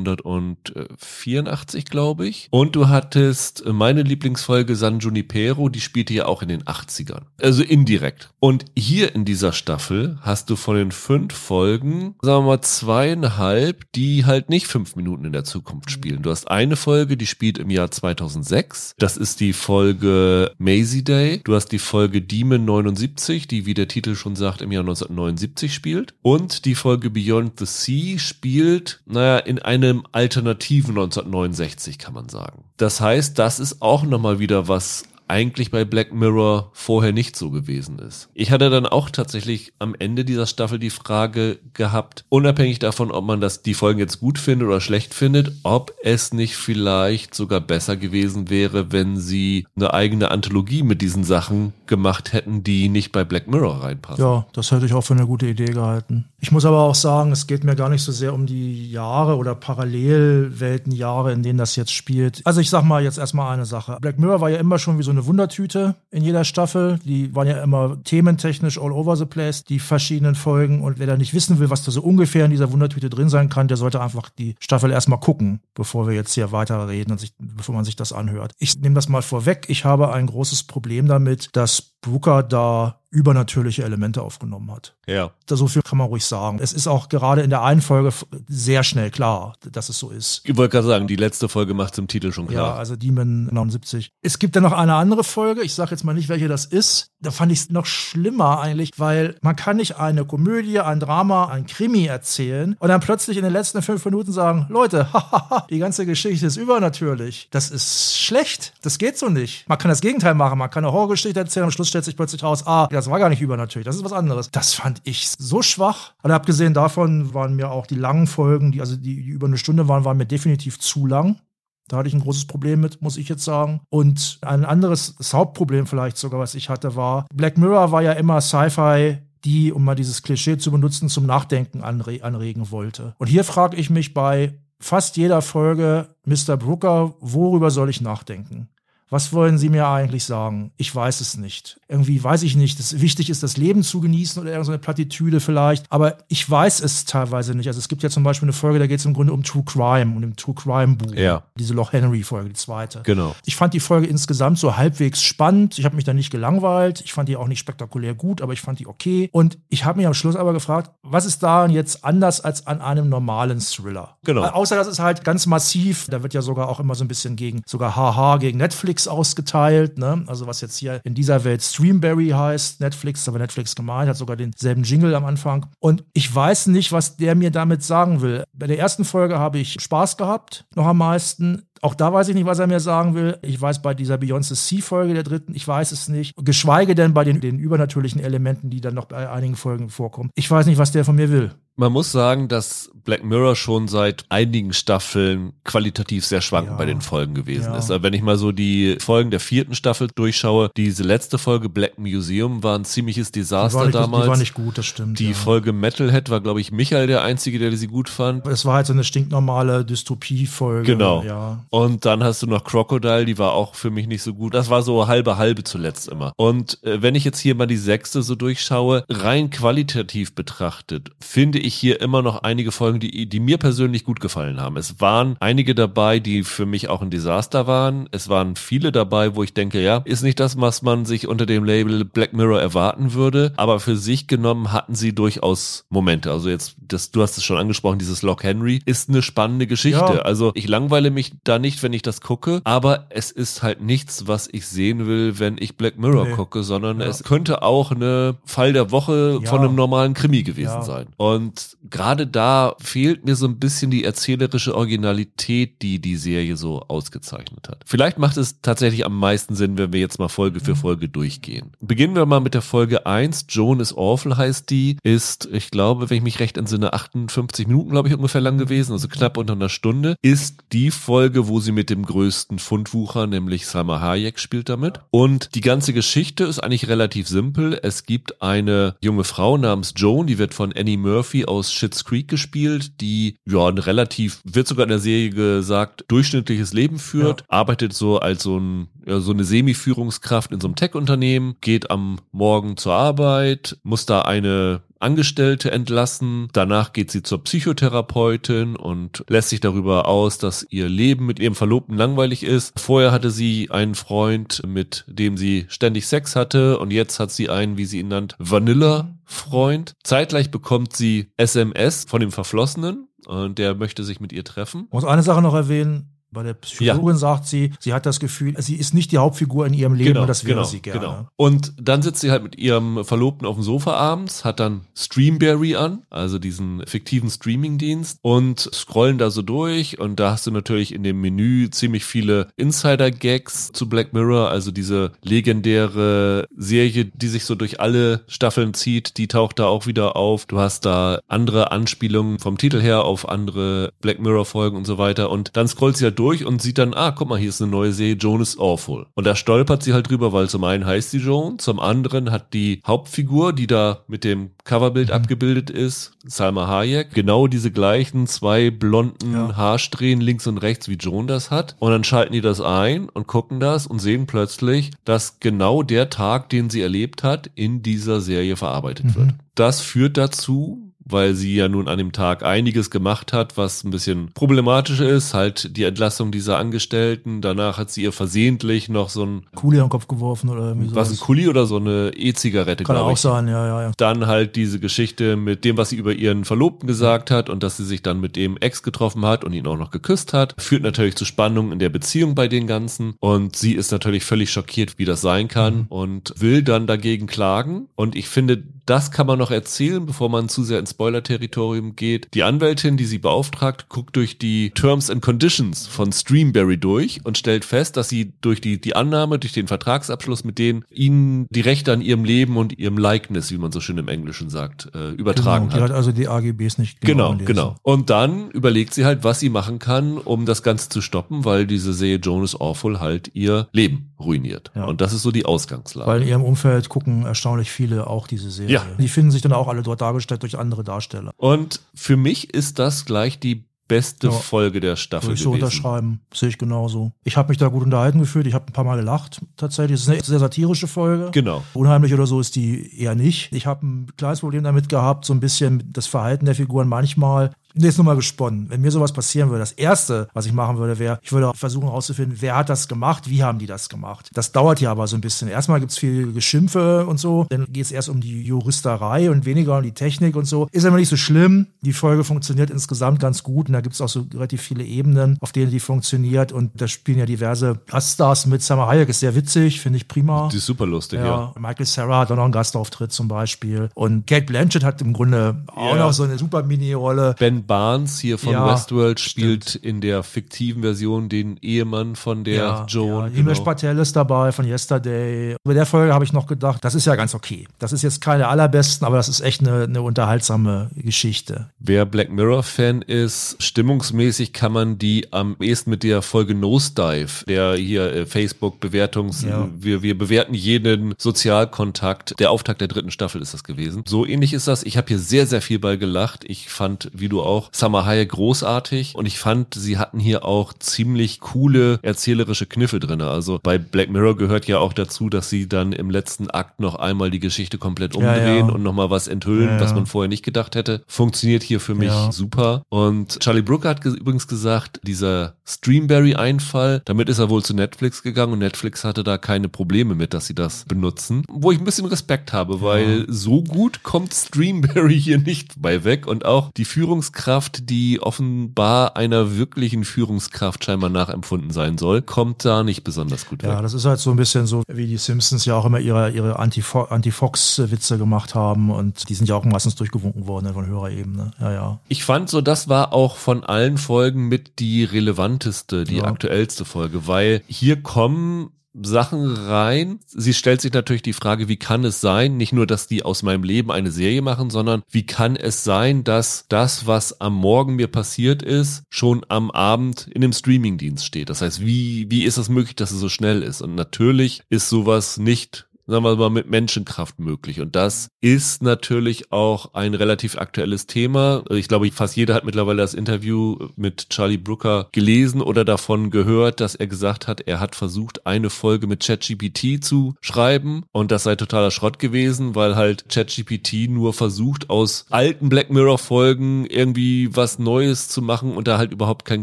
1984, 0.07 1.85
glaube 1.87 2.27
ich. 2.27 2.49
Und 2.51 2.77
du 2.77 2.89
hattest 2.89 3.65
meine 3.67 4.03
Lieblingsfolge 4.03 4.77
San 4.77 4.99
Junipero, 4.99 5.69
die 5.69 5.81
spielte 5.81 6.15
ja 6.15 6.27
auch 6.27 6.43
in 6.43 6.49
den 6.49 6.65
80ern. 6.65 7.23
Also 7.41 7.63
indirekt. 7.63 8.31
Und 8.41 8.67
hier 8.77 9.15
in 9.15 9.25
dieser 9.25 9.53
Staffel 9.53 10.19
hast 10.21 10.51
du 10.51 10.57
von 10.57 10.77
den 10.77 10.93
fünf 10.93 11.35
Folgen, 11.35 12.15
sagen 12.23 12.45
wir 12.45 12.57
mal 12.57 12.61
zweieinhalb, 12.63 13.91
die 13.93 14.25
halt 14.25 14.51
nicht 14.51 14.67
fünf 14.67 14.97
Minuten 14.97 15.25
in 15.25 15.33
der 15.33 15.45
Zukunft 15.45 15.91
spielen. 15.91 16.23
Du 16.23 16.31
hast 16.31 16.51
eine 16.51 16.77
Folge, 16.77 17.17
die 17.17 17.27
spielt 17.27 17.59
im 17.59 17.71
Jahr 17.71 17.91
2006. 17.91 18.95
Das 18.99 19.17
ist 19.17 19.41
die 19.41 19.53
Folge 19.53 20.53
Maisie 20.59 21.05
Day. 21.05 21.41
Du 21.45 21.55
hast 21.55 21.69
die 21.69 21.79
Folge 21.79 22.23
Demon 22.23 22.65
79, 22.65 23.49
die, 23.49 23.67
wie 23.67 23.75
der 23.75 23.89
Titel 23.89 24.15
schon 24.15 24.37
sagt, 24.37 24.63
im 24.63 24.73
Jahr 24.73 24.83
1979 24.83 25.73
spielt. 25.73 26.15
Und 26.23 26.65
die 26.65 26.75
Folge 26.75 27.11
Beyond 27.11 27.59
the 27.59 27.67
Sea 27.67 28.19
spielt, 28.19 29.01
naja, 29.07 29.39
in 29.39 29.59
einem 29.59 29.94
alternativen 30.13 30.91
1969, 30.91 31.99
kann 31.99 32.15
man 32.15 32.29
sagen. 32.29 32.65
Das 32.77 33.01
heißt, 33.01 33.39
das 33.39 33.61
ist 33.61 33.83
auch 33.83 34.03
nochmal 34.03 34.39
wieder 34.39 34.69
was 34.69 35.05
eigentlich 35.29 35.71
bei 35.71 35.85
Black 35.85 36.13
Mirror 36.13 36.71
vorher 36.73 37.13
nicht 37.13 37.37
so 37.37 37.51
gewesen 37.51 37.99
ist. 37.99 38.29
Ich 38.35 38.51
hatte 38.51 38.71
dann 38.71 38.87
auch 38.87 39.11
tatsächlich 39.11 39.73
am 39.79 39.95
Ende 39.99 40.25
dieser 40.25 40.47
Staffel 40.47 40.79
die 40.79 40.91
Frage 40.91 41.59
gehabt, 41.73 42.25
unabhängig 42.29 42.79
davon, 42.79 43.11
ob 43.11 43.25
man 43.25 43.41
das 43.41 43.63
die 43.63 43.75
Folgen 43.75 44.01
jetzt 44.01 44.21
gut 44.21 44.39
findet 44.39 44.69
oder 44.69 44.81
schlecht 44.81 45.15
findet, 45.15 45.53
ob 45.63 45.95
es 46.03 46.33
nicht 46.33 46.57
vielleicht 46.57 47.35
sogar 47.35 47.61
besser 47.61 47.97
gewesen 47.97 48.51
wäre, 48.51 48.93
wenn 48.93 49.17
sie 49.17 49.67
eine 49.77 49.95
eigene 49.95 50.31
Anthologie 50.31 50.83
mit 50.83 51.01
diesen 51.01 51.25
Sachen 51.25 51.73
gemacht 51.87 52.33
hätten, 52.33 52.63
die 52.63 52.89
nicht 52.89 53.13
bei 53.13 53.25
Black 53.25 53.49
Mirror 53.49 53.83
reinpassen. 53.83 54.25
Ja, 54.25 54.47
das 54.53 54.71
hätte 54.71 54.87
ich 54.87 54.93
auch 54.93 55.03
für 55.03 55.15
eine 55.15 55.27
gute 55.27 55.47
Idee 55.47 55.67
gehalten. 55.73 56.27
Ich 56.41 56.53
muss 56.53 56.65
aber 56.65 56.81
auch 56.81 56.95
sagen, 56.95 57.33
es 57.33 57.47
geht 57.47 57.65
mir 57.65 57.77
gar 57.77 57.89
nicht 57.89 58.03
so 58.03 58.13
sehr 58.13 58.35
um 58.35 58.47
die 58.47 58.91
Jahre 58.91 59.37
oder 59.37 59.55
Parallelweltenjahre, 59.55 61.33
in 61.33 61.43
denen 61.43 61.59
das 61.59 61.77
jetzt 61.77 61.93
spielt. 61.93 62.43
Also 62.45 62.61
ich 62.61 62.69
sag 62.69 62.85
mal 62.85 63.03
jetzt 63.03 63.19
erstmal 63.19 63.55
eine 63.55 63.65
Sache. 63.65 63.97
Black 64.01 64.19
Mirror 64.19 64.41
war 64.41 64.51
ja 64.51 64.59
immer 64.59 64.79
schon 64.79 64.99
wie 64.99 65.03
so 65.03 65.14
eine 65.15 65.27
Wundertüte 65.27 65.95
in 66.11 66.23
jeder 66.23 66.45
Staffel. 66.45 66.99
Die 67.05 67.35
waren 67.35 67.49
ja 67.49 67.63
immer 67.63 68.03
thementechnisch 68.05 68.79
all 68.79 68.93
over 68.93 69.17
the 69.17 69.25
place, 69.25 69.65
die 69.65 69.79
verschiedenen 69.79 70.35
Folgen. 70.35 70.83
Und 70.83 70.99
wer 70.99 71.07
da 71.07 71.17
nicht 71.17 71.35
wissen 71.35 71.59
will, 71.59 71.71
was 71.71 71.85
da 71.85 71.91
so 71.91 72.03
ungefähr 72.03 72.45
in 72.45 72.51
dieser 72.51 72.73
Wundertüte 72.73 73.11
drin 73.11 73.29
sein 73.29 73.49
kann, 73.49 73.69
der 73.69 73.77
sollte 73.77 74.01
einfach 74.01 74.29
die 74.31 74.57
Staffel 74.61 74.91
erstmal 74.91 75.21
gucken, 75.21 75.61
bevor 75.75 76.07
wir 76.07 76.15
jetzt 76.15 76.35
hier 76.35 76.53
weiter 76.53 76.89
reden 76.89 77.13
und 77.13 77.21
sich, 77.21 77.33
bevor 77.39 77.75
man 77.75 77.85
sich 77.85 77.97
das 77.97 78.13
anhört. 78.13 78.53
Ich 78.59 78.79
nehme 78.79 78.95
das 78.95 79.09
mal 79.09 79.23
vorweg. 79.23 79.67
Ich 79.69 79.85
habe 79.85 80.13
ein 80.13 80.27
großes 80.27 80.65
Problem 80.65 81.07
damit, 81.07 81.49
dass 81.53 81.95
Brooker 82.01 82.43
da 82.43 83.01
übernatürliche 83.15 83.85
Elemente 83.85 84.23
aufgenommen 84.23 84.71
hat. 84.73 84.95
Ja. 85.07 85.31
Da 85.47 85.57
so 85.57 85.69
viel 85.69 85.83
kann 85.83 85.99
man 85.99 86.09
ruhig 86.09 86.25
sagen. 86.25 86.59
Es 86.61 86.73
ist 86.73 86.89
auch 86.89 87.09
gerade 87.09 87.43
in 87.43 87.51
der 87.51 87.63
einen 87.63 87.81
Folge 87.81 88.13
sehr 88.49 88.83
schnell 88.83 89.11
klar, 89.11 89.55
dass 89.71 89.89
es 89.89 89.99
so 89.99 90.11
ist. 90.11 90.43
Ich 90.45 90.57
wollte 90.57 90.73
gerade 90.73 90.89
sagen, 90.89 91.07
die 91.07 91.17
letzte 91.17 91.49
Folge 91.49 91.75
macht 91.75 91.93
es 91.93 91.99
im 91.99 92.09
Titel 92.09 92.33
schon 92.33 92.49
klar. 92.49 92.71
Ja, 92.71 92.75
also 92.75 92.97
Demon 92.97 93.47
79. 93.53 94.11
Es 94.21 94.39
gibt 94.39 94.57
dann 94.57 94.65
noch 94.65 94.73
eine 94.73 94.95
andere 94.95 95.23
Folge, 95.23 95.63
ich 95.63 95.75
sage 95.75 95.93
jetzt 95.93 96.05
mal 96.05 96.13
nicht, 96.13 96.29
welche 96.29 96.49
das 96.49 96.65
ist. 96.65 97.13
Da 97.21 97.31
fand 97.31 97.53
ich 97.53 97.61
es 97.61 97.71
noch 97.71 97.87
schlimmer 97.87 98.61
eigentlich, 98.61 98.91
weil 98.97 99.37
man 99.41 99.57
kann 99.57 99.77
nicht 99.77 99.97
eine 99.97 100.25
Komödie, 100.25 100.81
ein 100.81 101.01
Drama, 101.01 101.47
ein 101.47 101.67
Krimi 101.67 102.07
erzählen 102.07 102.77
und 102.79 102.89
dann 102.89 103.01
plötzlich 103.01 103.37
in 103.37 103.45
den 103.45 103.53
letzten 103.53 103.81
fünf 103.81 104.05
Minuten 104.05 104.33
sagen, 104.33 104.67
Leute, 104.69 105.09
die 105.71 105.79
ganze 105.79 106.05
Geschichte 106.05 106.47
ist 106.47 106.57
übernatürlich. 106.57 107.49
Das 107.51 107.71
ist 107.71 108.19
schlecht. 108.19 108.75
Das 108.83 108.99
geht 108.99 109.17
so 109.17 109.29
nicht. 109.29 109.69
Man 109.69 109.79
kann 109.79 109.89
das 109.89 110.01
Gegenteil 110.01 110.35
machen. 110.35 110.59
Man 110.59 110.71
kann 110.71 110.85
eine 110.85 110.93
Horrorgeschichte 110.93 111.39
erzählen, 111.39 111.65
am 111.65 111.71
Schluss 111.71 111.89
stellt 111.89 112.05
sich 112.05 112.17
plötzlich 112.17 112.43
raus, 112.43 112.67
ah, 112.67 112.89
das 112.91 113.04
war 113.11 113.19
gar 113.19 113.29
nicht 113.29 113.41
übernatürlich, 113.41 113.85
das 113.85 113.97
ist 113.97 114.05
was 114.05 114.13
anderes. 114.13 114.51
Das 114.51 114.75
fand 114.75 115.01
ich 115.05 115.29
so 115.29 115.63
schwach. 115.63 116.13
Und 116.23 116.31
abgesehen 116.31 116.75
davon 116.75 117.35
waren 117.35 117.55
mir 117.55 117.71
auch 117.71 117.87
die 117.87 117.97
langen 117.97 118.27
Folgen, 118.27 118.73
die 118.73 118.81
also 118.81 118.97
die, 118.97 119.23
die 119.23 119.31
über 119.31 119.47
eine 119.47 119.59
Stunde 119.59 119.89
waren, 119.89 120.05
waren 120.05 120.17
mir 120.17 120.27
definitiv 120.27 120.79
zu 120.79 121.07
lang. 121.07 121.41
Da 121.89 121.99
hatte 121.99 122.09
ich 122.09 122.15
ein 122.15 122.21
großes 122.21 122.47
Problem 122.47 122.81
mit, 122.81 123.03
muss 123.03 123.17
ich 123.17 123.29
jetzt 123.29 123.45
sagen. 123.45 123.81
Und 123.91 124.39
ein 124.43 124.65
anderes 124.65 125.17
das 125.17 125.35
Hauptproblem 125.35 125.87
vielleicht 125.87 126.17
sogar, 126.17 126.41
was 126.41 126.55
ich 126.55 126.71
hatte, 126.71 126.97
war, 126.97 127.27
Black 127.35 127.59
Mirror 127.59 127.93
war 127.93 128.03
ja 128.03 128.13
immer 128.13 128.41
Sci-Fi, 128.41 129.19
die, 129.45 129.73
um 129.73 129.85
mal 129.85 129.95
dieses 129.95 130.23
Klischee 130.23 130.57
zu 130.57 130.71
benutzen, 130.71 131.09
zum 131.09 131.27
Nachdenken 131.27 131.83
anre 131.83 132.23
anregen 132.23 132.71
wollte. 132.71 133.15
Und 133.19 133.27
hier 133.27 133.45
frage 133.45 133.77
ich 133.77 133.91
mich 133.91 134.15
bei 134.15 134.59
fast 134.81 135.17
jeder 135.17 135.43
Folge, 135.43 136.09
Mr. 136.25 136.57
Brooker, 136.57 137.15
worüber 137.21 137.71
soll 137.71 137.91
ich 137.91 138.01
nachdenken? 138.01 138.69
Was 139.11 139.33
wollen 139.33 139.59
Sie 139.59 139.69
mir 139.69 139.87
eigentlich 139.87 140.25
sagen? 140.25 140.73
Ich 140.77 140.95
weiß 140.95 141.21
es 141.21 141.37
nicht. 141.37 141.79
Irgendwie 141.89 142.23
weiß 142.23 142.43
ich 142.43 142.57
nicht. 142.57 142.79
Das, 142.79 143.01
wichtig 143.01 143.31
ist, 143.31 143.43
das 143.43 143.57
Leben 143.57 143.83
zu 143.83 144.01
genießen 144.01 144.41
oder 144.41 144.51
irgendeine 144.51 144.79
Plattitüde 144.79 145.41
vielleicht. 145.41 145.87
Aber 145.91 146.19
ich 146.29 146.49
weiß 146.49 146.81
es 146.81 147.05
teilweise 147.05 147.55
nicht. 147.55 147.67
Also 147.69 147.79
es 147.79 147.89
gibt 147.89 148.03
ja 148.03 148.09
zum 148.09 148.23
Beispiel 148.25 148.47
eine 148.47 148.55
Folge, 148.55 148.79
da 148.79 148.87
geht 148.87 148.99
es 148.99 149.05
im 149.05 149.13
Grunde 149.13 149.33
um 149.33 149.43
True 149.43 149.63
Crime 149.65 150.17
und 150.17 150.23
im 150.23 150.37
True 150.37 150.55
Crime 150.55 150.97
Buch. 150.97 151.15
Ja. 151.15 151.45
Diese 151.59 151.75
Loch 151.75 151.93
Henry 151.93 152.23
Folge, 152.23 152.49
die 152.49 152.55
zweite. 152.55 153.03
Genau. 153.05 153.37
Ich 153.45 153.57
fand 153.57 153.75
die 153.75 153.81
Folge 153.81 154.07
insgesamt 154.07 154.59
so 154.59 154.77
halbwegs 154.77 155.23
spannend. 155.23 155.79
Ich 155.79 155.85
habe 155.85 155.97
mich 155.97 156.05
da 156.05 156.15
nicht 156.15 156.31
gelangweilt. 156.31 157.03
Ich 157.03 157.13
fand 157.13 157.29
die 157.29 157.37
auch 157.37 157.47
nicht 157.47 157.61
spektakulär 157.61 158.15
gut, 158.15 158.41
aber 158.41 158.55
ich 158.55 158.63
fand 158.63 158.79
die 158.79 158.87
okay. 158.87 159.29
Und 159.33 159.59
ich 159.69 159.85
habe 159.85 159.99
mich 159.99 160.07
am 160.07 160.15
Schluss 160.15 160.35
aber 160.35 160.55
gefragt, 160.55 160.91
was 161.03 161.27
ist 161.27 161.43
daran 161.43 161.71
jetzt 161.71 162.05
anders 162.05 162.41
als 162.41 162.67
an 162.67 162.81
einem 162.81 163.11
normalen 163.11 163.61
Thriller? 163.61 164.17
Genau. 164.25 164.45
Außer 164.45 164.77
dass 164.77 164.87
es 164.87 164.99
halt 164.99 165.25
ganz 165.25 165.47
massiv, 165.47 166.07
da 166.09 166.23
wird 166.23 166.33
ja 166.35 166.43
sogar 166.43 166.69
auch 166.69 166.81
immer 166.81 166.95
so 166.95 167.05
ein 167.05 167.09
bisschen 167.09 167.37
gegen, 167.37 167.63
sogar 167.67 167.95
haha, 167.95 168.39
gegen 168.39 168.59
Netflix 168.59 168.94
ausgeteilt, 169.09 169.99
ne? 169.99 170.25
Also 170.27 170.47
was 170.47 170.61
jetzt 170.61 170.77
hier 170.77 171.01
in 171.05 171.15
dieser 171.15 171.45
Welt 171.45 171.63
Streamberry 171.63 172.29
heißt, 172.29 172.81
Netflix, 172.81 173.29
aber 173.29 173.39
Netflix 173.39 173.75
gemeint, 173.75 174.09
hat 174.09 174.17
sogar 174.17 174.37
denselben 174.37 174.83
Jingle 174.83 175.15
am 175.15 175.25
Anfang. 175.25 175.67
Und 175.81 176.05
ich 176.13 176.33
weiß 176.35 176.69
nicht, 176.69 176.93
was 176.93 177.17
der 177.17 177.35
mir 177.35 177.51
damit 177.51 177.83
sagen 177.83 178.21
will. 178.21 178.45
Bei 178.53 178.67
der 178.67 178.79
ersten 178.79 179.05
Folge 179.05 179.39
habe 179.39 179.59
ich 179.59 179.77
Spaß 179.81 180.17
gehabt, 180.17 180.67
noch 180.75 180.87
am 180.87 180.99
meisten. 180.99 181.63
Auch 181.83 181.95
da 181.95 182.13
weiß 182.13 182.29
ich 182.29 182.35
nicht, 182.35 182.47
was 182.47 182.59
er 182.59 182.67
mir 182.67 182.81
sagen 182.81 183.15
will. 183.15 183.39
Ich 183.43 183.61
weiß 183.61 183.83
bei 183.83 183.93
dieser 183.93 184.15
Beyoncé 184.15 184.55
C-Folge 184.55 185.13
der 185.13 185.23
dritten, 185.23 185.55
ich 185.55 185.69
weiß 185.69 185.93
es 185.93 186.09
nicht. 186.09 186.35
Geschweige 186.37 186.95
denn 186.95 187.13
bei 187.13 187.25
den, 187.25 187.41
den 187.41 187.59
übernatürlichen 187.59 188.23
Elementen, 188.23 188.71
die 188.71 188.81
dann 188.81 188.95
noch 188.95 189.05
bei 189.05 189.29
einigen 189.29 189.57
Folgen 189.57 189.91
vorkommen. 189.91 190.31
Ich 190.35 190.51
weiß 190.51 190.65
nicht, 190.67 190.79
was 190.79 190.93
der 190.93 191.05
von 191.05 191.17
mir 191.17 191.31
will. 191.31 191.51
Man 191.77 191.93
muss 191.93 192.13
sagen, 192.13 192.49
dass 192.49 192.91
Black 193.05 193.23
Mirror 193.25 193.55
schon 193.57 193.87
seit 193.89 194.25
einigen 194.31 194.73
Staffeln 194.73 195.53
qualitativ 195.65 196.25
sehr 196.25 196.41
schwankend 196.41 196.73
Ja. 196.75 196.79
bei 196.79 196.87
den 196.87 197.01
Folgen 197.03 197.35
gewesen 197.35 197.73
Ja. 197.73 197.77
ist. 197.77 197.91
Aber 197.91 198.05
wenn 198.05 198.15
ich 198.15 198.23
mal 198.23 198.39
so 198.39 198.51
die 198.53 198.97
Folgen 199.01 199.31
der 199.31 199.41
vierten 199.41 199.75
Staffel 199.75 200.09
durchschaue, 200.15 200.71
diese 200.77 201.03
letzte 201.03 201.37
Folge 201.37 201.69
Black 201.69 201.99
Museum 201.99 202.63
war 202.63 202.79
ein 202.79 202.85
ziemliches 202.87 203.31
Die 203.33 203.41
Desaster 203.41 203.79
war, 203.79 203.85
nicht, 203.87 203.95
damals. 203.95 204.23
die 204.25 204.29
war 204.31 204.37
nicht 204.39 204.55
gut, 204.55 204.79
das 204.79 204.87
stimmt. 204.87 205.19
Die 205.19 205.29
ja. 205.31 205.35
Folge 205.35 205.73
Metalhead 205.75 206.31
war, 206.31 206.41
glaube 206.41 206.61
ich, 206.63 206.73
Michael 206.73 207.07
der 207.09 207.23
Einzige, 207.23 207.59
der 207.59 207.77
sie 207.77 207.89
gut 207.89 208.09
fand. 208.09 208.47
Es 208.47 208.65
war 208.65 208.75
halt 208.77 208.87
so 208.87 208.93
eine 208.95 209.05
stinknormale 209.05 209.85
Dystopie-Folge. 209.85 210.93
Genau. 210.93 211.23
Ja. 211.25 211.65
Und 211.71 212.07
dann 212.07 212.23
hast 212.25 212.43
du 212.43 212.47
noch 212.47 212.65
Crocodile, 212.65 213.25
die 213.27 213.37
war 213.37 213.53
auch 213.53 213.75
für 213.75 213.91
mich 213.91 214.07
nicht 214.07 214.23
so 214.23 214.33
gut. 214.33 214.55
Das 214.55 214.71
war 214.71 214.83
so 214.83 215.07
halbe 215.09 215.37
halbe 215.37 215.65
zuletzt 215.65 216.09
immer. 216.09 216.33
Und 216.37 216.83
äh, 216.85 217.03
wenn 217.03 217.15
ich 217.17 217.25
jetzt 217.25 217.41
hier 217.41 217.55
mal 217.55 217.67
die 217.67 217.77
sechste 217.77 218.23
so 218.23 218.35
durchschaue, 218.35 219.05
rein 219.11 219.51
qualitativ 219.51 220.35
betrachtet, 220.35 221.11
finde 221.21 221.59
ich 221.65 221.75
hier 221.75 222.01
immer 222.01 222.23
noch 222.23 222.43
einige 222.43 222.73
Folgen, 222.73 223.01
die, 223.01 223.27
die 223.27 223.41
mir 223.41 223.59
persönlich 223.59 224.05
gut 224.05 224.21
gefallen 224.21 224.61
haben. 224.61 224.77
Es 224.77 225.01
waren 225.01 225.37
einige 225.41 225.75
dabei, 225.75 226.21
die 226.21 226.45
für 226.45 226.67
mich 226.67 226.89
auch 226.89 227.03
ein 227.03 227.11
Desaster 227.11 227.67
waren. 227.67 228.09
Es 228.13 228.29
waren 228.29 228.57
viele 228.57 228.93
dabei, 228.93 229.35
wo 229.35 229.43
ich 229.43 229.55
denke, 229.55 229.83
ja, 229.83 230.03
ist 230.05 230.23
nicht 230.23 230.41
das, 230.41 230.61
was 230.61 230.83
man 230.83 231.05
sich 231.05 231.27
unter 231.27 231.47
dem 231.47 231.65
Label 231.65 232.05
Black 232.05 232.33
Mirror 232.33 232.61
erwarten 232.61 233.15
würde. 233.15 233.53
Aber 233.57 233.81
für 233.81 233.97
sich 233.97 234.27
genommen 234.27 234.73
hatten 234.73 234.95
sie 234.95 235.15
durchaus 235.15 235.87
Momente. 235.91 236.31
Also 236.31 236.49
jetzt, 236.49 236.77
das, 236.89 237.11
du 237.11 237.23
hast 237.23 237.37
es 237.39 237.45
schon 237.45 237.57
angesprochen, 237.57 237.99
dieses 237.99 238.23
Lock 238.23 238.43
Henry 238.43 238.81
ist 238.85 239.09
eine 239.09 239.23
spannende 239.23 239.67
Geschichte. 239.67 239.99
Ja. 239.99 240.23
Also 240.23 240.53
ich 240.55 240.69
langweile 240.69 241.11
mich 241.11 241.33
da 241.45 241.59
nicht, 241.59 241.83
wenn 241.83 241.93
ich 241.93 242.03
das 242.03 242.21
gucke, 242.21 242.61
aber 242.65 243.07
es 243.11 243.31
ist 243.31 243.63
halt 243.63 243.81
nichts, 243.83 244.27
was 244.27 244.49
ich 244.53 244.67
sehen 244.67 245.07
will, 245.07 245.39
wenn 245.39 245.57
ich 245.59 245.77
Black 245.77 245.99
Mirror 245.99 246.27
Nee. 246.27 246.33
gucke, 246.35 246.63
sondern 246.63 247.01
Ja. 247.01 247.07
es 247.07 247.23
könnte 247.25 247.63
auch 247.63 247.91
eine 247.93 248.37
Fall 248.45 248.73
der 248.73 248.91
Woche 248.91 249.41
Ja. 249.43 249.49
von 249.51 249.61
einem 249.61 249.75
normalen 249.75 250.15
Krimi 250.15 250.43
gewesen 250.43 250.83
sein. 250.83 251.07
Und 251.17 251.77
gerade 251.91 252.27
da 252.27 252.75
fehlt 252.81 253.25
mir 253.25 253.37
so 253.37 253.47
ein 253.47 253.59
bisschen 253.59 253.91
die 253.91 254.05
erzählerische 254.05 254.75
Originalität, 254.75 255.83
die 255.83 256.01
die 256.01 256.17
Serie 256.17 256.57
so 256.57 256.81
ausgezeichnet 256.89 257.69
hat. 257.69 257.83
Vielleicht 257.87 258.19
macht 258.19 258.37
es 258.37 258.61
tatsächlich 258.61 259.05
am 259.07 259.19
meisten 259.19 259.55
Sinn, 259.55 259.79
wenn 259.79 259.93
wir 259.93 260.01
jetzt 260.01 260.19
mal 260.19 260.29
Folge 260.29 260.61
Mhm. 260.61 260.65
für 260.65 260.77
Folge 260.77 261.09
durchgehen. 261.09 261.73
Beginnen 261.81 262.15
wir 262.17 262.27
mal 262.27 262.41
mit 262.41 262.55
der 262.55 262.63
Folge 262.63 263.07
1. 263.07 263.47
Joan 263.49 263.81
is 263.81 263.97
Awful 263.97 264.37
heißt 264.37 264.71
die. 264.71 264.97
Ist, 265.03 265.49
ich 265.53 265.71
glaube, 265.71 266.11
wenn 266.11 266.17
ich 266.19 266.23
mich 266.23 266.41
recht 266.41 266.57
entsinne, 266.57 266.74
58 266.83 267.67
Minuten, 267.67 267.91
glaube 267.91 268.09
ich, 268.09 268.15
ungefähr 268.15 268.41
lang 268.41 268.59
gewesen, 268.59 268.93
also 268.93 269.09
knapp 269.09 269.37
unter 269.37 269.53
einer 269.53 269.69
Stunde. 269.69 270.17
Ist 270.23 270.65
die 270.73 270.91
Folge, 270.91 271.49
wo 271.49 271.61
sie 271.61 271.73
mit 271.73 271.91
dem 271.91 272.05
größten 272.05 272.59
Fundwucher, 272.59 273.27
nämlich 273.27 273.67
Salma 273.67 274.01
Hayek, 274.01 274.39
spielt 274.39 274.69
damit. 274.69 275.01
Und 275.11 275.55
die 275.55 275.61
ganze 275.61 275.93
Geschichte 275.93 276.45
ist 276.45 276.59
eigentlich 276.59 276.89
relativ 276.89 277.29
simpel. 277.29 277.79
Es 277.83 278.05
gibt 278.05 278.43
eine 278.43 278.97
junge 279.01 279.25
Frau 279.25 279.57
namens 279.57 279.95
Joan, 279.97 280.27
die 280.27 280.39
wird 280.39 280.55
von 280.55 280.73
Annie 280.77 280.99
Murphy 280.99 281.45
aus 281.45 281.73
Schitt's 281.73 282.05
Creek 282.05 282.29
gespielt, 282.29 283.01
die 283.01 283.37
ja 283.47 283.69
ein 283.69 283.79
relativ, 283.79 284.41
wird 284.45 284.67
sogar 284.67 284.85
in 284.85 284.91
der 284.91 284.99
Serie 284.99 285.31
gesagt, 285.31 286.05
durchschnittliches 286.09 286.73
Leben 286.73 286.99
führt, 286.99 287.45
arbeitet 287.49 287.93
so 287.93 288.19
als 288.19 288.43
so, 288.43 288.59
ein, 288.59 288.89
ja, 289.07 289.21
so 289.21 289.33
eine 289.33 289.45
Semi-Führungskraft 289.45 290.53
in 290.53 290.61
so 290.61 290.69
einem 290.69 290.77
Tech-Unternehmen, 290.77 291.57
geht 291.61 291.91
am 291.91 292.19
Morgen 292.33 292.77
zur 292.77 292.95
Arbeit, 292.95 293.79
muss 293.83 294.07
da 294.07 294.23
eine 294.23 294.83
Angestellte 295.01 295.71
entlassen. 295.71 296.49
Danach 296.53 296.93
geht 296.93 297.11
sie 297.11 297.23
zur 297.23 297.43
Psychotherapeutin 297.45 298.77
und 298.77 299.25
lässt 299.29 299.51
sich 299.51 299.61
darüber 299.61 300.09
aus, 300.09 300.39
dass 300.39 300.67
ihr 300.71 300.89
Leben 300.89 301.27
mit 301.27 301.39
ihrem 301.39 301.55
Verlobten 301.55 301.97
langweilig 301.97 302.43
ist. 302.43 302.79
Vorher 302.79 303.13
hatte 303.13 303.31
sie 303.31 303.71
einen 303.71 303.95
Freund, 303.95 304.63
mit 304.67 305.05
dem 305.07 305.37
sie 305.37 305.67
ständig 305.69 306.07
Sex 306.07 306.37
hatte 306.37 306.79
und 306.79 306.93
jetzt 306.93 307.21
hat 307.21 307.31
sie 307.31 307.49
einen, 307.49 307.77
wie 307.77 307.85
sie 307.85 308.01
ihn 308.01 308.09
nannt, 308.09 308.37
Vanilla-Freund. 308.39 309.95
Zeitgleich 310.03 310.51
bekommt 310.51 310.97
sie 310.97 311.31
SMS 311.37 312.05
von 312.09 312.21
dem 312.21 312.33
Verflossenen 312.33 313.09
und 313.27 313.59
der 313.59 313.75
möchte 313.75 314.05
sich 314.05 314.21
mit 314.21 314.33
ihr 314.33 314.45
treffen. 314.45 314.85
Ich 314.87 314.93
muss 314.93 315.05
eine 315.05 315.23
Sache 315.23 315.43
noch 315.43 315.55
erwähnen. 315.55 316.14
Bei 316.35 316.43
der 316.43 316.55
Psychologin 316.55 317.17
sagt 317.17 317.47
sie, 317.47 317.73
sie 317.79 317.95
hat 317.95 318.07
das 318.07 318.19
Gefühl, 318.19 318.55
sie 318.59 318.75
ist 318.75 318.93
nicht 318.93 319.13
die 319.13 319.19
Hauptfigur 319.19 319.67
in 319.67 319.73
ihrem 319.73 319.95
Leben 319.95 320.19
und 320.19 320.27
das 320.27 320.45
wäre 320.45 320.65
sie 320.65 320.81
gerne. 320.81 321.01
Genau. 321.01 321.29
Und 321.37 321.73
dann 321.81 322.03
sitzt 322.03 322.21
sie 322.21 322.33
halt 322.33 322.43
mit 322.43 322.59
ihrem 322.59 323.05
Verlobten 323.05 323.47
auf 323.47 323.55
dem 323.55 323.63
Sofa 323.63 323.93
abends, 323.95 324.45
hat 324.45 324.59
dann 324.59 324.83
Streamberry 324.97 325.77
an, 325.77 326.03
also 326.11 326.41
diesen 326.41 326.85
fiktiven 326.87 327.31
Streamingdienst 327.31 328.19
und 328.23 328.69
scrollen 328.75 329.19
da 329.19 329.31
so 329.31 329.43
durch 329.43 330.01
und 330.01 330.19
da 330.19 330.33
hast 330.33 330.47
du 330.49 330.51
natürlich 330.51 330.93
in 330.93 331.05
dem 331.05 331.21
Menü 331.21 331.71
ziemlich 331.71 332.05
viele 332.05 332.49
Insider-Gags 332.57 333.71
zu 333.73 333.89
Black 333.89 334.13
Mirror, 334.13 334.51
also 334.51 334.73
diese 334.73 335.13
legendäre 335.23 336.49
Serie, 336.57 337.05
die 337.05 337.29
sich 337.29 337.45
so 337.45 337.55
durch 337.55 337.79
alle 337.81 338.25
Staffeln 338.27 338.75
zieht, 338.75 339.19
die 339.19 339.29
taucht 339.29 339.61
da 339.61 339.67
auch 339.67 339.87
wieder 339.87 340.17
auf. 340.17 340.47
Du 340.47 340.59
hast 340.59 340.85
da 340.85 341.21
andere 341.29 341.71
Anspielungen 341.71 342.41
vom 342.41 342.59
Titel 342.59 342.81
her 342.81 343.05
auf 343.05 343.29
andere 343.29 343.93
Black 344.01 344.19
Mirror 344.19 344.45
Folgen 344.45 344.77
und 344.77 344.85
so 344.85 344.99
weiter 344.99 345.31
und 345.31 345.51
dann 345.55 345.69
scrollt 345.69 345.97
sie 345.97 346.05
halt 346.05 346.19
durch 346.19 346.24
durch 346.25 346.47
und 346.47 346.63
sieht 346.63 346.79
dann, 346.79 346.95
ah, 346.95 347.11
guck 347.11 347.29
mal, 347.29 347.39
hier 347.39 347.51
ist 347.51 347.61
eine 347.61 347.71
neue 347.71 347.93
Serie, 347.93 348.15
Joan 348.15 348.41
is 348.41 348.59
Awful. 348.59 349.07
Und 349.15 349.27
da 349.27 349.37
stolpert 349.37 349.83
sie 349.83 349.93
halt 349.93 350.09
drüber, 350.09 350.33
weil 350.33 350.49
zum 350.49 350.65
einen 350.65 350.87
heißt 350.87 351.11
sie 351.11 351.19
Joan, 351.19 351.59
zum 351.59 351.79
anderen 351.79 352.31
hat 352.31 352.55
die 352.55 352.81
Hauptfigur, 352.87 353.53
die 353.53 353.67
da 353.67 354.05
mit 354.09 354.25
dem 354.25 354.51
Coverbild 354.65 355.09
mhm. 355.09 355.15
abgebildet 355.15 355.69
ist, 355.69 356.13
Salma 356.25 356.67
Hayek, 356.67 357.13
genau 357.13 357.47
diese 357.47 357.71
gleichen 357.71 358.27
zwei 358.27 358.71
blonden 358.71 359.35
ja. 359.35 359.57
Haarsträhnen 359.57 360.23
links 360.23 360.47
und 360.47 360.59
rechts, 360.59 360.89
wie 360.89 360.95
Joan 360.95 361.27
das 361.27 361.51
hat. 361.51 361.77
Und 361.79 361.91
dann 361.91 362.05
schalten 362.05 362.33
die 362.33 362.41
das 362.41 362.63
ein 362.63 363.11
und 363.11 363.27
gucken 363.27 363.61
das 363.61 363.87
und 363.87 363.99
sehen 363.99 364.27
plötzlich, 364.27 364.93
dass 365.05 365.41
genau 365.41 365.83
der 365.83 366.09
Tag, 366.09 366.49
den 366.49 366.71
sie 366.71 366.81
erlebt 366.81 367.23
hat, 367.23 367.51
in 367.55 367.83
dieser 367.83 368.23
Serie 368.23 368.57
verarbeitet 368.57 369.07
mhm. 369.07 369.15
wird. 369.15 369.35
Das 369.55 369.83
führt 369.83 370.17
dazu, 370.17 370.84
weil 371.05 371.35
sie 371.35 371.55
ja 371.55 371.69
nun 371.69 371.89
an 371.89 371.99
dem 371.99 372.13
Tag 372.13 372.43
einiges 372.43 372.91
gemacht 372.91 373.33
hat, 373.33 373.57
was 373.57 373.85
ein 373.85 373.91
bisschen 373.91 374.31
problematisch 374.33 375.01
ist. 375.01 375.35
Halt 375.35 375.77
die 375.77 375.85
Entlassung 375.85 376.33
dieser 376.33 376.59
Angestellten. 376.59 377.41
Danach 377.41 377.79
hat 377.79 377.91
sie 377.91 378.03
ihr 378.03 378.13
versehentlich 378.13 378.89
noch 378.89 379.09
so 379.09 379.25
ein 379.25 379.47
Kuli 379.55 379.81
am 379.81 379.89
Kopf 379.89 380.09
geworfen 380.09 380.49
oder 380.51 380.69
irgendwie 380.69 380.89
so. 380.89 380.95
Was 380.95 381.11
ein 381.11 381.19
Kuli 381.19 381.49
oder 381.49 381.67
so 381.67 381.77
eine 381.77 382.13
E-Zigarette, 382.17 382.83
ich. 382.83 382.87
Kann 382.87 382.97
auch 382.97 383.17
sein, 383.17 383.49
ja, 383.49 383.67
ja, 383.67 383.83
ja. 383.83 383.93
Dann 383.97 384.27
halt 384.27 384.57
diese 384.57 384.81
Geschichte 384.81 385.37
mit 385.37 385.65
dem, 385.65 385.77
was 385.77 385.91
sie 385.91 385.97
über 385.97 386.13
ihren 386.13 386.45
Verlobten 386.45 386.87
gesagt 386.87 387.31
hat 387.31 387.51
und 387.51 387.63
dass 387.63 387.77
sie 387.77 387.85
sich 387.85 388.03
dann 388.03 388.21
mit 388.21 388.37
dem 388.37 388.57
Ex 388.57 388.83
getroffen 388.83 389.25
hat 389.25 389.45
und 389.45 389.53
ihn 389.53 389.67
auch 389.67 389.79
noch 389.79 389.91
geküsst 389.91 390.33
hat. 390.33 390.55
Führt 390.59 390.83
natürlich 390.83 391.17
zu 391.17 391.25
Spannungen 391.25 391.73
in 391.73 391.79
der 391.79 391.91
Beziehung 391.91 392.35
bei 392.35 392.49
den 392.49 392.67
Ganzen. 392.67 393.15
Und 393.21 393.57
sie 393.57 393.73
ist 393.73 393.93
natürlich 393.93 394.25
völlig 394.25 394.51
schockiert, 394.51 394.99
wie 394.99 395.05
das 395.05 395.21
sein 395.21 395.49
kann 395.49 395.77
mhm. 395.77 395.87
und 395.89 396.35
will 396.39 396.63
dann 396.63 396.87
dagegen 396.87 397.27
klagen. 397.27 397.89
Und 397.95 398.17
ich 398.17 398.29
finde, 398.29 398.63
das 398.87 399.11
kann 399.11 399.27
man 399.27 399.39
noch 399.39 399.51
erzählen, 399.51 400.05
bevor 400.05 400.29
man 400.29 400.49
zu 400.49 400.63
sehr 400.65 400.79
ins 400.79 400.91
Spoiler-Territorium 400.91 401.97
geht. 401.97 402.29
Die 402.35 402.43
Anwältin, 402.43 402.97
die 402.97 403.05
sie 403.07 403.19
beauftragt, 403.19 403.89
guckt 403.89 404.17
durch 404.17 404.39
die 404.39 404.71
Terms 404.71 405.11
and 405.11 405.23
Conditions 405.23 405.87
von 405.87 406.13
Streamberry 406.13 406.77
durch 406.79 407.21
und 407.25 407.39
stellt 407.39 407.65
fest, 407.65 407.97
dass 407.97 408.09
sie 408.09 408.33
durch 408.41 408.61
die, 408.61 408.81
die 408.81 408.95
Annahme, 408.97 409.39
durch 409.39 409.53
den 409.53 409.69
Vertragsabschluss 409.69 410.45
mit 410.45 410.59
denen 410.59 410.85
ihnen 410.91 411.47
die 411.51 411.61
Rechte 411.63 411.93
an 411.93 412.01
ihrem 412.03 412.25
Leben 412.25 412.57
und 412.57 412.79
ihrem 412.79 412.99
Likeness, 412.99 413.51
wie 413.51 413.59
man 413.59 413.73
so 413.73 413.81
schön 413.81 413.99
im 413.99 414.09
Englischen 414.09 414.51
sagt, 414.51 414.91
äh, 414.95 415.11
übertragen 415.13 415.69
genau, 415.69 415.77
die 415.77 415.83
hat. 415.83 415.91
hat 415.91 415.97
also 415.97 416.13
die 416.13 416.29
AGBs 416.29 416.79
nicht 416.79 417.01
Genau, 417.01 417.31
gelesen. 417.33 417.47
genau. 417.47 417.77
Und 417.83 418.11
dann 418.11 418.51
überlegt 418.51 418.95
sie 418.95 419.05
halt, 419.05 419.25
was 419.25 419.41
sie 419.41 419.49
machen 419.49 419.79
kann, 419.79 420.19
um 420.19 420.47
das 420.47 420.63
Ganze 420.63 420.89
zu 420.89 421.01
stoppen, 421.01 421.45
weil 421.45 421.67
diese 421.67 421.93
Serie 421.95 422.19
Jonas 422.19 422.59
Awful 422.61 423.01
halt 423.01 423.31
ihr 423.35 423.69
Leben 423.73 424.11
ruiniert. 424.19 424.71
Ja. 424.75 424.85
Und 424.85 425.01
das 425.01 425.13
ist 425.13 425.23
so 425.23 425.31
die 425.31 425.45
Ausgangslage. 425.47 426.11
Weil 426.11 426.23
in 426.23 426.29
ihrem 426.29 426.43
Umfeld 426.45 426.89
gucken 426.89 427.25
erstaunlich 427.25 427.71
viele 427.71 428.07
auch 428.07 428.27
diese 428.27 428.51
Serie. 428.51 428.74
Ja. 428.74 428.74
Die 428.99 429.09
finden 429.09 429.31
sich 429.31 429.43
dann 429.43 429.53
auch 429.53 429.69
alle 429.69 429.83
dort 429.83 430.01
dargestellt 430.01 430.43
durch 430.43 430.59
andere 430.59 430.85
Darsteller. 430.85 431.33
Und 431.37 431.81
für 431.95 432.17
mich 432.17 432.53
ist 432.55 432.79
das 432.79 433.05
gleich 433.05 433.39
die 433.39 433.65
beste 433.89 434.29
ja, 434.29 434.33
Folge 434.33 434.81
der 434.81 434.97
Staffel 434.97 435.29
Würde 435.29 435.35
ich 435.35 435.43
so 435.43 435.51
gewesen. 435.51 435.65
unterschreiben, 435.65 436.21
sehe 436.33 436.49
ich 436.49 436.59
genauso. 436.59 437.13
Ich 437.25 437.37
habe 437.37 437.51
mich 437.51 437.59
da 437.59 437.69
gut 437.69 437.83
unterhalten 437.83 438.19
gefühlt, 438.19 438.47
ich 438.47 438.55
habe 438.55 438.67
ein 438.67 438.73
paar 438.73 438.85
Mal 438.85 438.97
gelacht 438.97 439.41
tatsächlich. 439.57 439.97
Es 439.97 440.03
ist 440.03 440.09
eine 440.09 440.23
sehr 440.23 440.39
satirische 440.39 440.87
Folge. 440.87 441.31
Genau. 441.33 441.63
Unheimlich 441.75 442.15
oder 442.15 442.27
so 442.27 442.41
ist 442.41 442.57
die 442.57 442.99
eher 442.99 443.15
nicht. 443.15 443.53
Ich 443.53 443.67
habe 443.67 443.87
ein 443.87 444.07
kleines 444.17 444.41
Problem 444.41 444.65
damit 444.65 444.89
gehabt, 444.89 445.25
so 445.25 445.35
ein 445.35 445.41
bisschen 445.41 445.83
das 445.93 446.07
Verhalten 446.07 446.47
der 446.47 446.55
Figuren 446.55 446.89
manchmal 446.89 447.53
Nee, 447.77 447.89
ist 447.89 447.99
nur 447.99 448.05
mal 448.05 448.17
gesponnen. 448.17 448.71
Wenn 448.71 448.81
mir 448.81 448.91
sowas 448.91 449.13
passieren 449.13 449.51
würde, 449.51 449.61
das 449.61 449.73
Erste, 449.73 450.29
was 450.33 450.47
ich 450.47 450.53
machen 450.53 450.79
würde, 450.79 450.99
wäre, 450.99 451.19
ich 451.23 451.33
würde 451.33 451.53
versuchen 451.55 451.89
herauszufinden, 451.89 452.39
wer 452.41 452.57
hat 452.57 452.69
das 452.69 452.87
gemacht, 452.87 453.29
wie 453.29 453.43
haben 453.43 453.59
die 453.59 453.67
das 453.67 453.89
gemacht. 453.89 454.31
Das 454.33 454.53
dauert 454.53 454.81
ja 454.81 454.93
aber 454.93 455.09
so 455.09 455.17
ein 455.17 455.21
bisschen. 455.21 455.49
Erstmal 455.49 455.81
gibt's 455.81 455.99
viel 455.99 456.33
Geschimpfe 456.33 457.05
und 457.07 457.19
so, 457.19 457.47
dann 457.51 457.67
geht's 457.71 457.91
erst 457.91 458.09
um 458.09 458.21
die 458.21 458.43
Juristerei 458.43 459.29
und 459.29 459.45
weniger 459.45 459.77
um 459.77 459.83
die 459.83 459.93
Technik 459.93 460.37
und 460.37 460.45
so. 460.45 460.69
Ist 460.71 460.85
aber 460.85 460.99
nicht 460.99 461.09
so 461.09 461.17
schlimm. 461.17 461.67
Die 461.81 461.93
Folge 461.93 462.23
funktioniert 462.23 462.71
insgesamt 462.71 463.19
ganz 463.19 463.43
gut 463.43 463.69
und 463.69 463.73
da 463.73 463.81
gibt's 463.81 464.01
auch 464.01 464.09
so 464.09 464.27
relativ 464.33 464.63
viele 464.63 464.85
Ebenen, 464.85 465.37
auf 465.41 465.51
denen 465.51 465.73
die 465.73 465.81
funktioniert 465.81 466.53
und 466.53 466.81
da 466.81 466.87
spielen 466.87 467.19
ja 467.19 467.27
diverse 467.27 467.81
Gaststars 467.87 468.47
mit. 468.47 468.63
Summer 468.63 468.87
Hayek 468.87 469.09
ist 469.09 469.21
sehr 469.21 469.35
witzig, 469.35 469.81
finde 469.81 469.97
ich 469.97 470.07
prima. 470.07 470.49
Die 470.53 470.59
ist 470.59 470.67
super 470.67 470.87
lustig, 470.87 471.19
ja. 471.19 471.27
ja. 471.27 471.55
Michael 471.59 471.87
Sarah 471.87 472.21
hat 472.21 472.31
auch 472.31 472.37
noch 472.37 472.45
einen 472.45 472.53
Gastauftritt 472.53 473.11
zum 473.11 473.27
Beispiel 473.27 473.89
und 473.95 474.29
Kate 474.29 474.47
Blanchett 474.47 474.85
hat 474.85 475.03
im 475.03 475.13
Grunde 475.13 475.65
auch 475.67 475.95
yeah. 475.95 476.07
noch 476.07 476.13
so 476.13 476.23
eine 476.23 476.39
super 476.39 476.63
Mini-Rolle. 476.63 477.35
Ben 477.39 477.64
Barnes 477.67 478.19
hier 478.19 478.39
von 478.39 478.53
ja, 478.53 478.73
Westworld 478.73 479.21
spielt 479.21 479.71
stimmt. 479.71 479.85
in 479.85 480.01
der 480.01 480.23
fiktiven 480.23 480.83
Version 480.83 481.29
den 481.29 481.57
Ehemann 481.59 482.17
von 482.17 482.45
der 482.45 482.55
ja, 482.55 482.87
Joan. 482.89 483.35
Ja. 483.35 483.43
Genau. 483.43 483.65
Patel 483.65 483.99
ist 483.99 484.15
dabei 484.15 484.53
von 484.53 484.67
Yesterday. 484.67 485.57
Bei 485.65 485.75
der 485.75 485.87
Folge 485.87 486.13
habe 486.13 486.25
ich 486.25 486.33
noch 486.33 486.47
gedacht, 486.47 486.85
das 486.85 486.95
ist 486.95 487.07
ja 487.07 487.17
ganz 487.17 487.35
okay. 487.35 487.67
Das 487.79 487.93
ist 487.93 488.03
jetzt 488.03 488.21
keine 488.21 488.49
allerbesten, 488.49 489.07
aber 489.07 489.17
das 489.17 489.29
ist 489.29 489.41
echt 489.41 489.61
eine, 489.61 489.85
eine 489.85 490.03
unterhaltsame 490.03 490.91
Geschichte. 490.95 491.71
Wer 491.79 492.05
Black 492.05 492.31
Mirror-Fan 492.31 493.03
ist, 493.03 493.57
stimmungsmäßig 493.63 494.53
kann 494.53 494.73
man 494.73 494.99
die 494.99 495.33
am 495.33 495.57
ehesten 495.61 495.91
mit 495.91 496.03
der 496.03 496.21
Folge 496.23 496.55
Nosedive, 496.55 497.45
der 497.47 497.75
hier 497.77 498.13
äh, 498.13 498.27
Facebook-Bewertungs, 498.27 499.43
ja. 499.43 499.69
wir, 499.77 500.03
wir 500.03 500.19
bewerten 500.19 500.55
jeden 500.55 501.15
Sozialkontakt. 501.19 502.39
Der 502.39 502.51
Auftakt 502.51 502.81
der 502.81 502.89
dritten 502.89 503.11
Staffel 503.11 503.41
ist 503.41 503.55
das 503.55 503.65
gewesen. 503.65 504.03
So 504.07 504.27
ähnlich 504.27 504.53
ist 504.53 504.69
das. 504.69 504.83
Ich 504.83 504.97
habe 504.97 505.09
hier 505.09 505.19
sehr, 505.19 505.47
sehr 505.47 505.63
viel 505.63 505.79
bei 505.79 505.97
gelacht. 505.97 506.45
Ich 506.45 506.69
fand, 506.69 507.11
wie 507.15 507.29
du 507.29 507.43
auch, 507.43 507.54
Summer 507.73 508.05
Hayek 508.05 508.31
großartig 508.31 509.15
und 509.15 509.27
ich 509.27 509.39
fand, 509.39 509.75
sie 509.75 509.99
hatten 509.99 510.19
hier 510.19 510.45
auch 510.45 510.73
ziemlich 510.73 511.41
coole 511.41 511.99
erzählerische 512.03 512.67
Kniffe 512.67 513.01
drin. 513.01 513.21
Also 513.21 513.59
bei 513.63 513.79
Black 513.79 514.11
Mirror 514.11 514.37
gehört 514.37 514.67
ja 514.67 514.79
auch 514.79 514.93
dazu, 514.93 515.29
dass 515.29 515.51
sie 515.51 515.69
dann 515.69 515.93
im 515.93 516.11
letzten 516.11 516.51
Akt 516.51 516.81
noch 516.81 516.97
einmal 516.97 517.31
die 517.31 517.41
Geschichte 517.41 517.79
komplett 517.79 518.17
umdrehen 518.17 518.47
ja, 518.47 518.57
ja. 518.57 518.65
und 518.65 518.83
nochmal 518.83 519.11
was 519.11 519.29
enthüllen, 519.29 519.69
ja, 519.69 519.81
was 519.81 519.95
man 519.95 520.07
vorher 520.07 520.29
nicht 520.29 520.45
gedacht 520.45 520.75
hätte. 520.75 521.03
Funktioniert 521.07 521.63
hier 521.63 521.81
für 521.81 521.95
mich 521.95 522.13
super. 522.31 522.83
Und 522.89 523.41
Charlie 523.41 523.63
Brooker 523.63 523.91
hat 523.91 524.05
übrigens 524.05 524.49
gesagt, 524.49 525.01
dieser 525.03 525.55
Streamberry-Einfall, 525.65 527.03
damit 527.05 527.29
ist 527.29 527.39
er 527.39 527.51
wohl 527.51 527.63
zu 527.63 527.75
Netflix 527.75 528.23
gegangen 528.23 528.55
und 528.55 528.59
Netflix 528.59 529.05
hatte 529.05 529.25
da 529.25 529.39
keine 529.39 529.69
Probleme 529.69 530.15
mit, 530.15 530.35
dass 530.35 530.47
sie 530.47 530.55
das 530.55 530.85
benutzen. 530.85 531.45
Wo 531.49 531.73
ich 531.73 531.79
ein 531.79 531.85
bisschen 531.85 532.07
Respekt 532.07 532.53
habe, 532.53 532.81
weil 532.81 533.27
so 533.29 533.63
gut 533.63 534.03
kommt 534.03 534.33
Streamberry 534.33 535.21
hier 535.21 535.39
nicht 535.39 535.81
bei 535.81 536.05
weg 536.05 536.27
und 536.27 536.45
auch 536.45 536.71
die 536.77 536.85
Führungskraft 536.85 537.44
Kraft, 537.45 537.91
die 537.91 538.23
offenbar 538.23 539.19
einer 539.19 539.55
wirklichen 539.55 540.05
Führungskraft 540.05 540.83
scheinbar 540.83 541.11
nachempfunden 541.11 541.73
sein 541.73 541.99
soll, 541.99 542.23
kommt 542.23 542.65
da 542.65 542.83
nicht 542.83 543.05
besonders 543.05 543.47
gut 543.47 543.63
weg. 543.63 543.69
Ja, 543.69 543.83
das 543.83 543.93
ist 543.93 544.07
halt 544.07 544.19
so 544.19 544.31
ein 544.31 544.37
bisschen 544.37 544.67
so, 544.67 544.83
wie 544.89 545.07
die 545.07 545.19
Simpsons 545.19 545.67
ja 545.67 545.77
auch 545.77 545.85
immer 545.85 546.01
ihre, 546.01 546.31
ihre 546.31 546.59
Anti-Fox-Witze 546.59 548.17
gemacht 548.17 548.55
haben 548.55 548.91
und 548.91 549.29
die 549.29 549.35
sind 549.35 549.47
ja 549.47 549.57
auch 549.57 549.65
meistens 549.67 549.95
durchgewunken 549.95 550.47
worden 550.47 550.73
von 550.73 550.87
höherer 550.87 551.11
Ebene. 551.11 551.51
Ja, 551.61 551.71
ja. 551.71 552.01
Ich 552.09 552.25
fand 552.25 552.49
so, 552.49 552.63
das 552.63 552.89
war 552.89 553.13
auch 553.13 553.37
von 553.37 553.63
allen 553.63 553.99
Folgen 553.99 554.49
mit 554.49 554.79
die 554.79 555.05
relevanteste, 555.05 556.05
die 556.05 556.17
ja. 556.17 556.25
aktuellste 556.25 556.87
Folge, 556.87 557.27
weil 557.27 557.63
hier 557.67 558.03
kommen 558.03 558.71
Sachen 559.03 559.57
rein. 559.57 560.21
Sie 560.27 560.55
stellt 560.55 560.81
sich 560.81 560.93
natürlich 560.93 561.23
die 561.23 561.33
Frage, 561.33 561.69
wie 561.69 561.77
kann 561.77 562.05
es 562.05 562.21
sein, 562.21 562.57
nicht 562.57 562.73
nur, 562.73 562.87
dass 562.87 563.07
die 563.07 563.25
aus 563.25 563.43
meinem 563.43 563.65
Leben 563.65 563.91
eine 563.91 564.11
Serie 564.11 564.43
machen, 564.43 564.71
sondern 564.71 565.03
wie 565.11 565.27
kann 565.27 565.57
es 565.57 565.85
sein, 565.85 566.25
dass 566.25 566.67
das, 566.69 567.07
was 567.07 567.41
am 567.41 567.55
Morgen 567.55 567.97
mir 567.97 568.09
passiert 568.09 568.63
ist, 568.63 569.05
schon 569.11 569.45
am 569.49 569.71
Abend 569.71 570.29
in 570.33 570.41
dem 570.41 570.53
Streamingdienst 570.53 571.25
steht. 571.25 571.51
Das 571.51 571.61
heißt, 571.61 571.81
wie, 571.85 572.31
wie 572.31 572.45
ist 572.45 572.57
es 572.57 572.69
möglich, 572.69 572.97
dass 572.97 573.11
es 573.11 573.21
so 573.21 573.29
schnell 573.29 573.63
ist? 573.63 573.83
Und 573.83 573.95
natürlich 573.95 574.63
ist 574.71 574.89
sowas 574.89 575.39
nicht 575.39 575.87
sagen 576.07 576.25
wir 576.25 576.37
mal, 576.37 576.51
mit 576.51 576.69
Menschenkraft 576.69 577.39
möglich. 577.39 577.81
Und 577.81 577.97
das 577.97 578.29
ist 578.41 578.83
natürlich 578.83 579.53
auch 579.53 579.95
ein 579.95 580.15
relativ 580.15 580.59
aktuelles 580.59 581.07
Thema. 581.07 581.65
Ich 581.71 581.89
glaube, 581.89 582.11
fast 582.11 582.37
jeder 582.37 582.55
hat 582.55 582.65
mittlerweile 582.65 583.03
das 583.03 583.15
Interview 583.15 583.79
mit 583.97 584.29
Charlie 584.31 584.59
Brooker 584.59 585.09
gelesen 585.13 585.63
oder 585.63 585.85
davon 585.85 586.31
gehört, 586.31 586.81
dass 586.81 586.95
er 586.95 587.07
gesagt 587.07 587.49
hat, 587.49 587.63
er 587.63 587.81
hat 587.81 587.97
versucht, 587.97 588.47
eine 588.47 588.71
Folge 588.71 589.07
mit 589.07 589.25
ChatGPT 589.25 590.05
zu 590.05 590.35
schreiben 590.41 591.05
und 591.13 591.31
das 591.31 591.45
sei 591.45 591.57
totaler 591.57 591.91
Schrott 591.91 592.19
gewesen, 592.19 592.75
weil 592.75 592.97
halt 592.97 593.29
ChatGPT 593.29 594.09
nur 594.11 594.35
versucht, 594.35 594.91
aus 594.91 595.27
alten 595.31 595.69
Black 595.69 595.91
Mirror 595.91 596.19
Folgen 596.19 596.87
irgendwie 596.87 597.49
was 597.57 597.79
Neues 597.79 598.29
zu 598.29 598.43
machen 598.43 598.77
und 598.77 598.89
da 598.89 598.99
halt 598.99 599.13
überhaupt 599.13 599.45
keinen 599.45 599.63